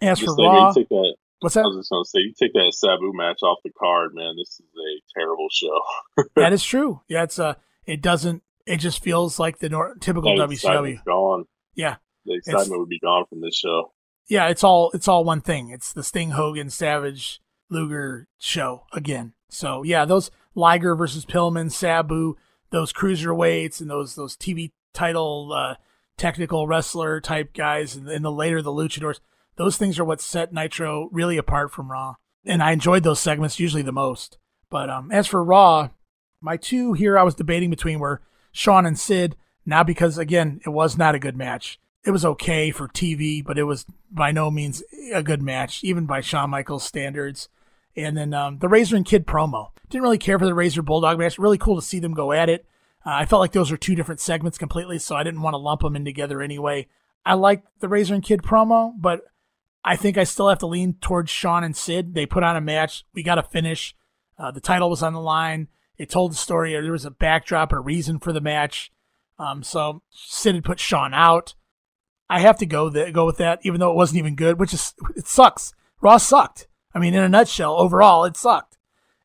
As 0.02 0.20
for 0.20 0.34
Raw, 0.36 0.72
that, 0.72 1.16
what's 1.42 1.56
that? 1.56 1.62
I 1.62 1.68
was 1.68 1.78
just 1.78 1.90
gonna 1.92 2.06
say, 2.06 2.20
you 2.20 2.34
take 2.38 2.54
that 2.54 2.74
Sabu 2.74 3.12
match 3.14 3.40
off 3.44 3.60
the 3.64 3.70
card, 3.72 4.16
man. 4.16 4.36
This 4.36 4.60
is 4.60 4.62
a 4.62 5.20
terrible 5.20 5.48
show. 5.52 5.82
that 6.36 6.54
is 6.54 6.64
true. 6.64 7.02
Yeah, 7.08 7.24
it's 7.24 7.38
uh 7.38 7.56
it 7.86 8.02
doesn't. 8.02 8.42
It 8.66 8.78
just 8.78 9.04
feels 9.04 9.38
like 9.40 9.60
the 9.60 9.70
nor- 9.70 9.96
typical 10.00 10.36
that 10.36 10.50
WCW. 10.50 11.04
Gone. 11.04 11.46
Yeah, 11.76 11.98
the 12.26 12.34
excitement 12.36 12.80
would 12.80 12.90
be 12.90 13.00
gone 13.00 13.26
from 13.30 13.42
this 13.42 13.56
show. 13.56 13.92
Yeah, 14.28 14.48
it's 14.48 14.64
all 14.64 14.92
it's 14.94 15.08
all 15.08 15.24
one 15.24 15.42
thing. 15.42 15.70
It's 15.70 15.94
the 15.94 16.04
Sting 16.04 16.32
Hogan 16.32 16.70
Savage 16.70 17.42
Luger 17.70 18.28
show 18.40 18.86
again. 18.92 19.34
So 19.50 19.84
yeah, 19.84 20.06
those 20.06 20.32
Liger 20.56 20.96
versus 20.96 21.26
Pillman, 21.26 21.72
Sabu, 21.72 22.38
those 22.72 22.92
cruiserweights, 22.92 23.80
and 23.80 23.90
those 23.90 24.16
those 24.16 24.36
TV 24.36 24.72
title 24.94 25.54
uh, 25.54 25.76
technical 26.18 26.68
wrestler 26.68 27.22
type 27.22 27.54
guys, 27.54 27.96
and, 27.96 28.10
and 28.10 28.26
the 28.26 28.32
later 28.32 28.62
the 28.62 28.72
luchadors. 28.72 29.20
Those 29.58 29.78
things 29.78 30.00
are 30.00 30.06
what 30.06 30.22
set 30.22 30.54
Nitro 30.54 31.10
really 31.12 31.38
apart 31.38 31.72
from 31.72 31.92
Raw, 31.92 32.16
and 32.46 32.64
I 32.64 32.72
enjoyed 32.72 33.04
those 33.04 33.20
segments 33.20 33.60
usually 33.60 33.84
the 33.84 33.92
most. 33.92 34.38
But 34.70 34.90
um, 34.90 35.12
as 35.12 35.28
for 35.28 35.44
Raw, 35.44 35.90
my 36.42 36.58
two 36.58 36.94
here 36.94 37.18
I 37.18 37.24
was 37.24 37.36
debating 37.36 37.70
between 37.70 38.00
were 38.00 38.22
Shawn 38.52 38.86
and 38.86 38.98
Sid. 38.98 39.36
Now 39.66 39.84
because 39.84 40.18
again, 40.18 40.62
it 40.66 40.70
was 40.70 40.98
not 40.98 41.16
a 41.16 41.20
good 41.20 41.38
match. 41.38 41.80
It 42.04 42.12
was 42.12 42.26
okay 42.26 42.72
for 42.72 42.88
TV, 42.88 43.46
but 43.46 43.60
it 43.60 43.66
was 43.66 43.86
by 44.10 44.32
no 44.32 44.50
means 44.50 44.82
a 45.14 45.22
good 45.22 45.42
match, 45.42 45.84
even 45.84 46.06
by 46.06 46.22
Shawn 46.22 46.50
Michaels 46.50 46.84
standards. 46.84 47.48
And 47.96 48.18
then 48.18 48.34
um, 48.34 48.60
the 48.60 48.70
Razor 48.70 48.96
and 48.96 49.06
Kid 49.06 49.26
promo. 49.26 49.70
Didn't 49.90 50.04
really 50.04 50.18
care 50.18 50.40
for 50.40 50.46
the 50.46 50.54
Razor 50.54 50.82
Bulldog 50.82 51.20
match. 51.20 51.38
Really 51.38 51.58
cool 51.58 51.76
to 51.76 51.82
see 51.82 52.00
them 52.00 52.14
go 52.14 52.32
at 52.32 52.50
it. 52.50 52.66
Uh, 53.06 53.12
I 53.14 53.26
felt 53.26 53.40
like 53.40 53.52
those 53.52 53.72
were 53.72 53.78
two 53.78 53.96
different 53.96 54.22
segments 54.22 54.58
completely, 54.58 55.00
so 55.00 55.16
I 55.16 55.24
didn't 55.24 55.42
want 55.42 55.54
to 55.54 55.58
lump 55.58 55.82
them 55.82 55.96
in 55.96 56.06
together 56.06 56.42
anyway. 56.42 56.88
I 57.26 57.34
like 57.34 57.64
the 57.80 57.90
Razor 57.90 58.16
and 58.16 58.24
Kid 58.24 58.42
promo, 58.42 58.94
but 58.98 59.22
I 59.84 59.96
think 59.96 60.18
I 60.18 60.24
still 60.24 60.50
have 60.50 60.60
to 60.60 60.68
lean 60.68 60.94
towards 61.02 61.32
Shawn 61.32 61.64
and 61.64 61.76
Sid. 61.76 62.14
They 62.14 62.26
put 62.26 62.44
on 62.44 62.56
a 62.56 62.62
match. 62.62 63.06
We 63.14 63.24
got 63.24 63.36
to 63.36 63.44
finish. 63.44 63.96
Uh, 64.38 64.52
the 64.52 64.62
title 64.62 64.90
was 64.90 65.04
on 65.04 65.14
the 65.14 65.22
line. 65.22 65.68
It 65.98 66.10
told 66.10 66.32
the 66.32 66.38
story. 66.38 66.74
There 66.74 66.92
was 66.92 67.06
a 67.06 67.12
backdrop 67.12 67.72
and 67.72 67.80
a 67.80 67.82
reason 67.82 68.20
for 68.20 68.32
the 68.32 68.42
match. 68.42 68.92
Um, 69.38 69.64
so 69.64 70.04
Sid 70.12 70.56
had 70.56 70.64
put 70.64 70.80
Shawn 70.80 71.14
out. 71.14 71.56
I 72.30 72.40
have 72.40 72.58
to 72.60 72.66
go 72.66 72.90
the, 72.90 73.12
go 73.12 73.26
with 73.26 73.38
that, 73.38 73.60
even 73.64 73.80
though 73.80 73.92
it 73.92 73.98
wasn't 73.98 74.20
even 74.20 74.36
good, 74.36 74.60
which 74.60 74.74
is 74.74 74.94
it 75.16 75.28
sucks. 75.28 75.74
Raw 76.00 76.18
sucked. 76.18 76.68
I 76.94 77.00
mean, 77.00 77.14
in 77.14 77.24
a 77.24 77.30
nutshell, 77.30 77.80
overall, 77.80 78.26
it 78.26 78.38
sucked. 78.38 78.78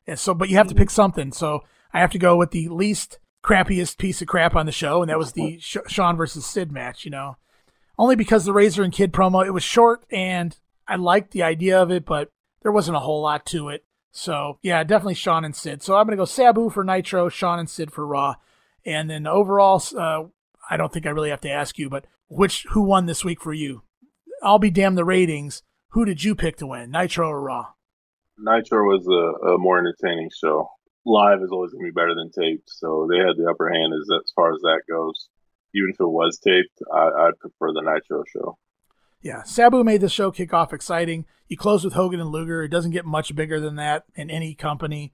And 0.05 0.17
so, 0.17 0.33
but 0.33 0.49
you 0.49 0.55
have 0.55 0.67
to 0.67 0.75
pick 0.75 0.89
something. 0.89 1.31
So 1.31 1.63
I 1.93 1.99
have 1.99 2.11
to 2.11 2.19
go 2.19 2.37
with 2.37 2.51
the 2.51 2.69
least 2.69 3.19
crappiest 3.43 3.97
piece 3.97 4.21
of 4.21 4.27
crap 4.27 4.55
on 4.55 4.65
the 4.65 4.71
show, 4.71 5.01
and 5.01 5.09
that 5.09 5.17
was 5.17 5.33
the 5.33 5.59
Sh- 5.59 5.77
Shawn 5.87 6.17
versus 6.17 6.45
Sid 6.45 6.71
match. 6.71 7.05
You 7.05 7.11
know, 7.11 7.37
only 7.97 8.15
because 8.15 8.45
the 8.45 8.53
Razor 8.53 8.83
and 8.83 8.93
Kid 8.93 9.11
promo 9.11 9.45
it 9.45 9.51
was 9.51 9.63
short, 9.63 10.05
and 10.09 10.57
I 10.87 10.95
liked 10.95 11.31
the 11.31 11.43
idea 11.43 11.81
of 11.81 11.91
it, 11.91 12.05
but 12.05 12.29
there 12.61 12.71
wasn't 12.71 12.97
a 12.97 13.01
whole 13.01 13.21
lot 13.21 13.45
to 13.47 13.69
it. 13.69 13.85
So 14.11 14.59
yeah, 14.61 14.83
definitely 14.83 15.15
Shawn 15.15 15.45
and 15.45 15.55
Sid. 15.55 15.83
So 15.83 15.95
I'm 15.95 16.05
gonna 16.05 16.17
go 16.17 16.25
Sabu 16.25 16.69
for 16.69 16.83
Nitro, 16.83 17.29
Shawn 17.29 17.59
and 17.59 17.69
Sid 17.69 17.91
for 17.91 18.05
Raw, 18.05 18.35
and 18.85 19.09
then 19.09 19.27
overall, 19.27 19.81
uh, 19.97 20.23
I 20.69 20.77
don't 20.77 20.91
think 20.91 21.05
I 21.05 21.11
really 21.11 21.29
have 21.29 21.41
to 21.41 21.51
ask 21.51 21.77
you, 21.77 21.89
but 21.89 22.05
which 22.29 22.65
who 22.71 22.81
won 22.81 23.05
this 23.05 23.23
week 23.23 23.41
for 23.41 23.53
you? 23.53 23.83
I'll 24.43 24.59
be 24.59 24.71
damned 24.71 24.97
the 24.97 25.05
ratings. 25.05 25.63
Who 25.89 26.05
did 26.05 26.23
you 26.23 26.35
pick 26.35 26.57
to 26.57 26.67
win, 26.67 26.91
Nitro 26.91 27.29
or 27.29 27.41
Raw? 27.41 27.67
Nitro 28.37 28.83
was 28.83 29.07
a, 29.07 29.53
a 29.53 29.57
more 29.57 29.79
entertaining 29.79 30.29
show. 30.37 30.69
Live 31.05 31.41
is 31.41 31.49
always 31.51 31.71
gonna 31.71 31.85
be 31.85 31.91
better 31.91 32.13
than 32.13 32.29
taped, 32.31 32.69
so 32.69 33.07
they 33.09 33.17
had 33.17 33.37
the 33.37 33.49
upper 33.49 33.69
hand 33.69 33.93
as 33.93 34.07
as 34.13 34.31
far 34.35 34.53
as 34.53 34.59
that 34.61 34.81
goes. 34.89 35.29
Even 35.73 35.89
if 35.93 35.99
it 35.99 36.05
was 36.05 36.39
taped, 36.39 36.79
I, 36.93 37.27
I'd 37.27 37.39
prefer 37.39 37.71
the 37.73 37.81
Nitro 37.81 38.23
show. 38.31 38.57
Yeah, 39.21 39.43
Sabu 39.43 39.83
made 39.83 40.01
the 40.01 40.09
show 40.09 40.31
kick 40.31 40.53
off 40.53 40.73
exciting. 40.73 41.25
You 41.47 41.57
close 41.57 41.83
with 41.83 41.93
Hogan 41.93 42.19
and 42.19 42.29
Luger. 42.29 42.63
It 42.63 42.69
doesn't 42.69 42.91
get 42.91 43.05
much 43.05 43.35
bigger 43.35 43.59
than 43.59 43.75
that 43.75 44.03
in 44.15 44.29
any 44.29 44.53
company. 44.53 45.13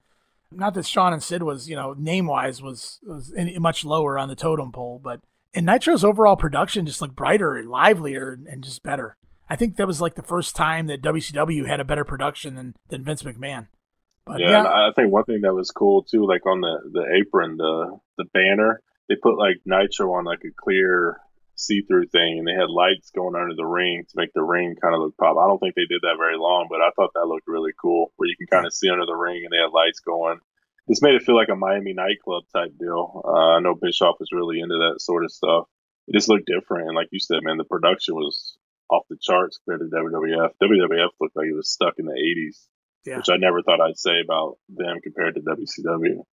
Not 0.52 0.74
that 0.74 0.86
Shawn 0.86 1.12
and 1.12 1.22
Sid 1.22 1.42
was, 1.42 1.68
you 1.68 1.76
know, 1.76 1.94
name 1.94 2.26
wise 2.26 2.60
was 2.60 3.00
was 3.02 3.32
any, 3.36 3.58
much 3.58 3.84
lower 3.84 4.18
on 4.18 4.28
the 4.28 4.36
totem 4.36 4.72
pole, 4.72 5.00
but 5.02 5.20
in 5.52 5.64
Nitro's 5.64 6.04
overall 6.04 6.36
production 6.36 6.86
just 6.86 7.00
looked 7.00 7.16
brighter 7.16 7.56
and 7.56 7.70
livelier 7.70 8.38
and 8.48 8.62
just 8.62 8.82
better. 8.82 9.16
I 9.48 9.56
think 9.56 9.76
that 9.76 9.86
was 9.86 10.00
like 10.00 10.14
the 10.14 10.22
first 10.22 10.56
time 10.56 10.86
that 10.86 11.02
WCW 11.02 11.66
had 11.66 11.80
a 11.80 11.84
better 11.84 12.04
production 12.04 12.54
than, 12.54 12.74
than 12.88 13.04
Vince 13.04 13.22
McMahon. 13.22 13.68
But, 14.26 14.40
yeah, 14.40 14.62
yeah. 14.62 14.64
I 14.64 14.90
think 14.96 15.12
one 15.12 15.24
thing 15.24 15.42
that 15.42 15.54
was 15.54 15.70
cool 15.70 16.02
too, 16.02 16.26
like 16.26 16.46
on 16.46 16.60
the, 16.60 16.78
the 16.92 17.20
apron, 17.20 17.58
the 17.58 17.98
the 18.16 18.24
banner, 18.32 18.80
they 19.08 19.16
put 19.16 19.36
like 19.36 19.60
Nitro 19.66 20.14
on 20.14 20.24
like 20.24 20.42
a 20.44 20.54
clear 20.56 21.20
see-through 21.56 22.06
thing, 22.06 22.38
and 22.38 22.48
they 22.48 22.52
had 22.52 22.70
lights 22.70 23.10
going 23.10 23.36
under 23.36 23.54
the 23.54 23.66
ring 23.66 24.04
to 24.08 24.16
make 24.16 24.32
the 24.34 24.42
ring 24.42 24.76
kind 24.80 24.94
of 24.94 25.00
look 25.00 25.16
pop. 25.16 25.36
I 25.36 25.46
don't 25.46 25.58
think 25.58 25.74
they 25.74 25.86
did 25.88 26.02
that 26.02 26.16
very 26.18 26.36
long, 26.36 26.66
but 26.68 26.80
I 26.80 26.90
thought 26.96 27.12
that 27.14 27.26
looked 27.26 27.46
really 27.46 27.72
cool, 27.80 28.12
where 28.16 28.28
you 28.28 28.36
can 28.36 28.46
kind 28.46 28.66
of 28.66 28.72
see 28.72 28.88
under 28.88 29.06
the 29.06 29.14
ring, 29.14 29.42
and 29.44 29.52
they 29.52 29.62
had 29.62 29.72
lights 29.72 30.00
going. 30.00 30.38
This 30.88 31.02
made 31.02 31.14
it 31.14 31.22
feel 31.22 31.36
like 31.36 31.48
a 31.48 31.56
Miami 31.56 31.92
nightclub 31.94 32.44
type 32.52 32.72
deal. 32.78 33.22
Uh, 33.24 33.56
I 33.56 33.60
know 33.60 33.74
Bischoff 33.74 34.16
was 34.20 34.32
really 34.32 34.60
into 34.60 34.76
that 34.76 35.00
sort 35.00 35.24
of 35.24 35.32
stuff. 35.32 35.66
It 36.08 36.14
just 36.14 36.28
looked 36.28 36.46
different, 36.46 36.88
and 36.88 36.96
like 36.96 37.08
you 37.10 37.20
said, 37.20 37.42
man, 37.42 37.56
the 37.56 37.64
production 37.64 38.14
was 38.14 38.56
off 38.94 39.04
the 39.08 39.16
charts 39.20 39.58
compared 39.64 39.90
to 39.90 39.96
WWF. 39.96 40.50
WWF 40.62 41.08
looked 41.20 41.36
like 41.36 41.46
it 41.46 41.54
was 41.54 41.70
stuck 41.70 41.94
in 41.98 42.06
the 42.06 42.12
80s, 42.12 42.66
yeah. 43.04 43.16
which 43.16 43.28
I 43.28 43.36
never 43.36 43.62
thought 43.62 43.80
I'd 43.80 43.98
say 43.98 44.20
about 44.24 44.58
them 44.68 45.00
compared 45.02 45.34
to 45.34 45.40
WCW. 45.40 46.24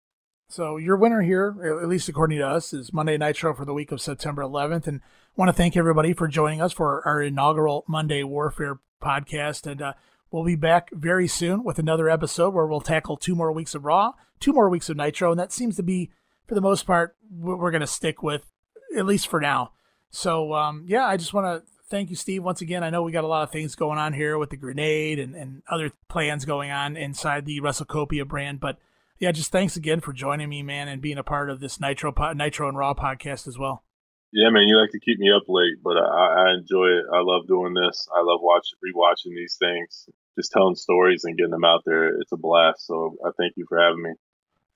So 0.49 0.78
your 0.78 0.97
winner 0.97 1.23
here, 1.23 1.78
at 1.81 1.89
least 1.89 2.09
according 2.09 2.39
to 2.39 2.47
us, 2.47 2.73
is 2.73 2.93
Monday 2.93 3.16
Nitro 3.16 3.55
for 3.55 3.65
the 3.65 3.73
week 3.73 3.93
of 3.93 4.01
September 4.01 4.43
11th, 4.43 4.89
and 4.89 5.01
I 5.01 5.32
want 5.37 5.49
to 5.49 5.53
thank 5.53 5.77
everybody 5.77 6.12
for 6.12 6.27
joining 6.27 6.61
us 6.61 6.73
for 6.73 7.07
our 7.07 7.23
inaugural 7.23 7.85
Monday 7.87 8.24
Warfare 8.24 8.81
podcast. 9.01 9.70
And 9.70 9.81
uh, 9.81 9.93
we'll 10.32 10.45
be 10.45 10.57
back 10.57 10.91
very 10.93 11.28
soon 11.28 11.62
with 11.62 11.78
another 11.78 12.11
episode 12.11 12.53
where 12.53 12.66
we'll 12.66 12.81
tackle 12.81 13.16
two 13.16 13.37
more 13.37 13.53
weeks 13.53 13.77
of 13.77 13.85
Raw, 13.85 14.15
two 14.41 14.53
more 14.53 14.69
weeks 14.69 14.89
of 14.89 14.97
Nitro, 14.97 15.31
and 15.31 15.39
that 15.39 15.53
seems 15.53 15.77
to 15.77 15.85
be, 15.85 16.11
for 16.49 16.57
the 16.57 16.61
most 16.61 16.85
part, 16.85 17.16
what 17.31 17.61
we're 17.61 17.70
going 17.70 17.81
to 17.81 17.87
stick 17.87 18.20
with, 18.20 18.51
at 18.97 19.07
least 19.07 19.28
for 19.28 19.41
now. 19.41 19.70
So 20.11 20.53
um, 20.55 20.85
yeah, 20.87 21.07
I 21.07 21.16
just 21.16 21.32
want 21.32 21.47
to 21.47 21.70
thank 21.91 22.09
you, 22.09 22.17
Steve, 22.17 22.43
once 22.43 22.61
again. 22.61 22.83
I 22.83 22.91
know 22.91 23.03
we 23.03 23.12
got 23.12 23.25
a 23.25 23.29
lot 23.29 23.43
of 23.43 23.51
things 23.51 23.75
going 23.75 23.99
on 23.99 24.15
here 24.15 24.39
with 24.39 24.51
the 24.51 24.57
grenade 24.57 25.19
and, 25.19 25.35
and 25.35 25.62
other 25.69 25.93
plans 26.09 26.45
going 26.45 26.71
on 26.71 26.97
inside 26.97 27.45
the 27.45 27.61
WrestleCopia 27.61 28.27
brand, 28.27 28.61
but 28.61 28.79
yeah, 29.19 29.33
just 29.33 29.53
thanks 29.53 29.77
again 29.77 30.01
for 30.01 30.15
joining 30.15 30.49
me, 30.49 30.62
man, 30.62 30.89
and 30.89 31.03
being 31.03 31.19
a 31.19 31.23
part 31.23 31.51
of 31.51 31.61
this 31.61 31.79
Nitro 31.79 32.15
Nitro 32.35 32.69
and 32.69 32.79
Raw 32.79 32.95
podcast 32.95 33.47
as 33.47 33.59
well. 33.59 33.85
Yeah, 34.33 34.49
man, 34.51 34.62
you 34.62 34.81
like 34.81 34.93
to 34.93 35.01
keep 35.01 35.19
me 35.19 35.31
up 35.31 35.43
late, 35.49 35.83
but 35.83 35.97
I, 35.97 36.47
I 36.47 36.55
enjoy 36.55 36.87
it. 36.87 37.05
I 37.12 37.21
love 37.21 37.49
doing 37.49 37.75
this. 37.75 38.09
I 38.15 38.23
love 38.23 38.41
watching, 38.41 38.79
rewatching 38.79 39.35
these 39.35 39.57
things, 39.59 40.09
just 40.39 40.53
telling 40.53 40.77
stories 40.77 41.25
and 41.25 41.37
getting 41.37 41.51
them 41.51 41.65
out 41.65 41.83
there. 41.85 42.17
It's 42.21 42.31
a 42.33 42.37
blast. 42.37 42.87
So 42.87 43.17
I 43.27 43.31
thank 43.37 43.55
you 43.57 43.67
for 43.69 43.79
having 43.79 44.03
me. 44.03 44.12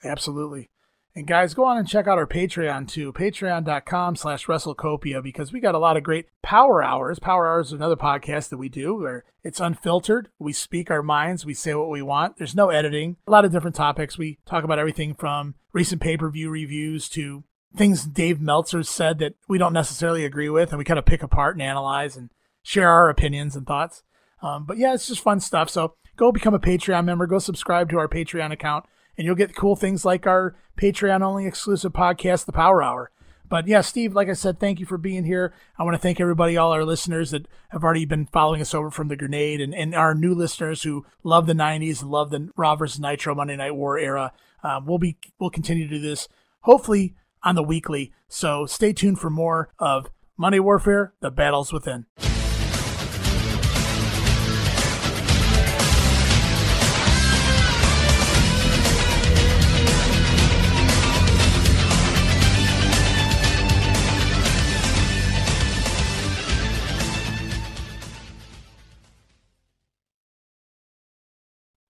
Absolutely. 0.02 0.70
And 1.16 1.28
guys, 1.28 1.54
go 1.54 1.64
on 1.64 1.78
and 1.78 1.86
check 1.86 2.08
out 2.08 2.18
our 2.18 2.26
Patreon 2.26 2.88
too, 2.88 3.12
patreon.com 3.12 4.16
slash 4.16 4.46
WrestleCopia, 4.46 5.22
because 5.22 5.52
we 5.52 5.60
got 5.60 5.76
a 5.76 5.78
lot 5.78 5.96
of 5.96 6.02
great 6.02 6.26
Power 6.42 6.82
Hours. 6.82 7.20
Power 7.20 7.46
Hours 7.46 7.68
is 7.68 7.72
another 7.72 7.94
podcast 7.94 8.48
that 8.48 8.56
we 8.56 8.68
do 8.68 8.96
where 8.96 9.24
it's 9.44 9.60
unfiltered. 9.60 10.28
We 10.40 10.52
speak 10.52 10.90
our 10.90 11.04
minds. 11.04 11.46
We 11.46 11.54
say 11.54 11.72
what 11.74 11.88
we 11.88 12.02
want. 12.02 12.36
There's 12.36 12.56
no 12.56 12.70
editing. 12.70 13.16
A 13.28 13.30
lot 13.30 13.44
of 13.44 13.52
different 13.52 13.76
topics. 13.76 14.18
We 14.18 14.40
talk 14.44 14.64
about 14.64 14.80
everything 14.80 15.14
from 15.14 15.54
recent 15.72 16.02
pay-per-view 16.02 16.50
reviews 16.50 17.08
to 17.10 17.44
things 17.76 18.04
Dave 18.06 18.40
Meltzer 18.40 18.82
said 18.82 19.20
that 19.20 19.34
we 19.46 19.56
don't 19.56 19.72
necessarily 19.72 20.24
agree 20.24 20.48
with. 20.48 20.70
And 20.70 20.78
we 20.78 20.84
kind 20.84 20.98
of 20.98 21.06
pick 21.06 21.22
apart 21.22 21.54
and 21.54 21.62
analyze 21.62 22.16
and 22.16 22.30
share 22.64 22.90
our 22.90 23.08
opinions 23.08 23.54
and 23.54 23.68
thoughts. 23.68 24.02
Um, 24.42 24.64
but 24.64 24.78
yeah, 24.78 24.94
it's 24.94 25.06
just 25.06 25.22
fun 25.22 25.38
stuff. 25.38 25.70
So 25.70 25.94
go 26.16 26.32
become 26.32 26.54
a 26.54 26.58
Patreon 26.58 27.04
member. 27.04 27.28
Go 27.28 27.38
subscribe 27.38 27.88
to 27.90 27.98
our 27.98 28.08
Patreon 28.08 28.50
account 28.50 28.86
and 29.16 29.24
you'll 29.26 29.34
get 29.34 29.56
cool 29.56 29.76
things 29.76 30.04
like 30.04 30.26
our 30.26 30.56
Patreon 30.76 31.22
only 31.22 31.46
exclusive 31.46 31.92
podcast, 31.92 32.46
The 32.46 32.52
Power 32.52 32.82
Hour. 32.82 33.10
But 33.48 33.68
yeah, 33.68 33.82
Steve, 33.82 34.14
like 34.14 34.28
I 34.28 34.32
said, 34.32 34.58
thank 34.58 34.80
you 34.80 34.86
for 34.86 34.98
being 34.98 35.24
here. 35.24 35.54
I 35.78 35.84
want 35.84 35.94
to 35.94 36.00
thank 36.00 36.20
everybody, 36.20 36.56
all 36.56 36.72
our 36.72 36.84
listeners 36.84 37.30
that 37.30 37.46
have 37.68 37.84
already 37.84 38.04
been 38.04 38.26
following 38.26 38.60
us 38.60 38.74
over 38.74 38.90
from 38.90 39.08
the 39.08 39.16
grenade 39.16 39.60
and, 39.60 39.74
and 39.74 39.94
our 39.94 40.14
new 40.14 40.34
listeners 40.34 40.82
who 40.82 41.04
love 41.22 41.46
the 41.46 41.52
90s 41.52 42.00
and 42.02 42.10
love 42.10 42.30
the 42.30 42.50
vs. 42.56 42.98
Nitro 42.98 43.34
Monday 43.34 43.56
Night 43.56 43.74
War 43.74 43.98
era. 43.98 44.32
Um, 44.62 44.86
we'll 44.86 44.98
be 44.98 45.18
we'll 45.38 45.50
continue 45.50 45.86
to 45.86 45.96
do 45.96 46.00
this 46.00 46.26
hopefully 46.60 47.14
on 47.42 47.54
the 47.54 47.62
weekly. 47.62 48.12
So 48.28 48.66
stay 48.66 48.92
tuned 48.92 49.20
for 49.20 49.30
more 49.30 49.68
of 49.78 50.10
Monday 50.36 50.58
Warfare, 50.58 51.12
the 51.20 51.30
battles 51.30 51.72
within. 51.72 52.06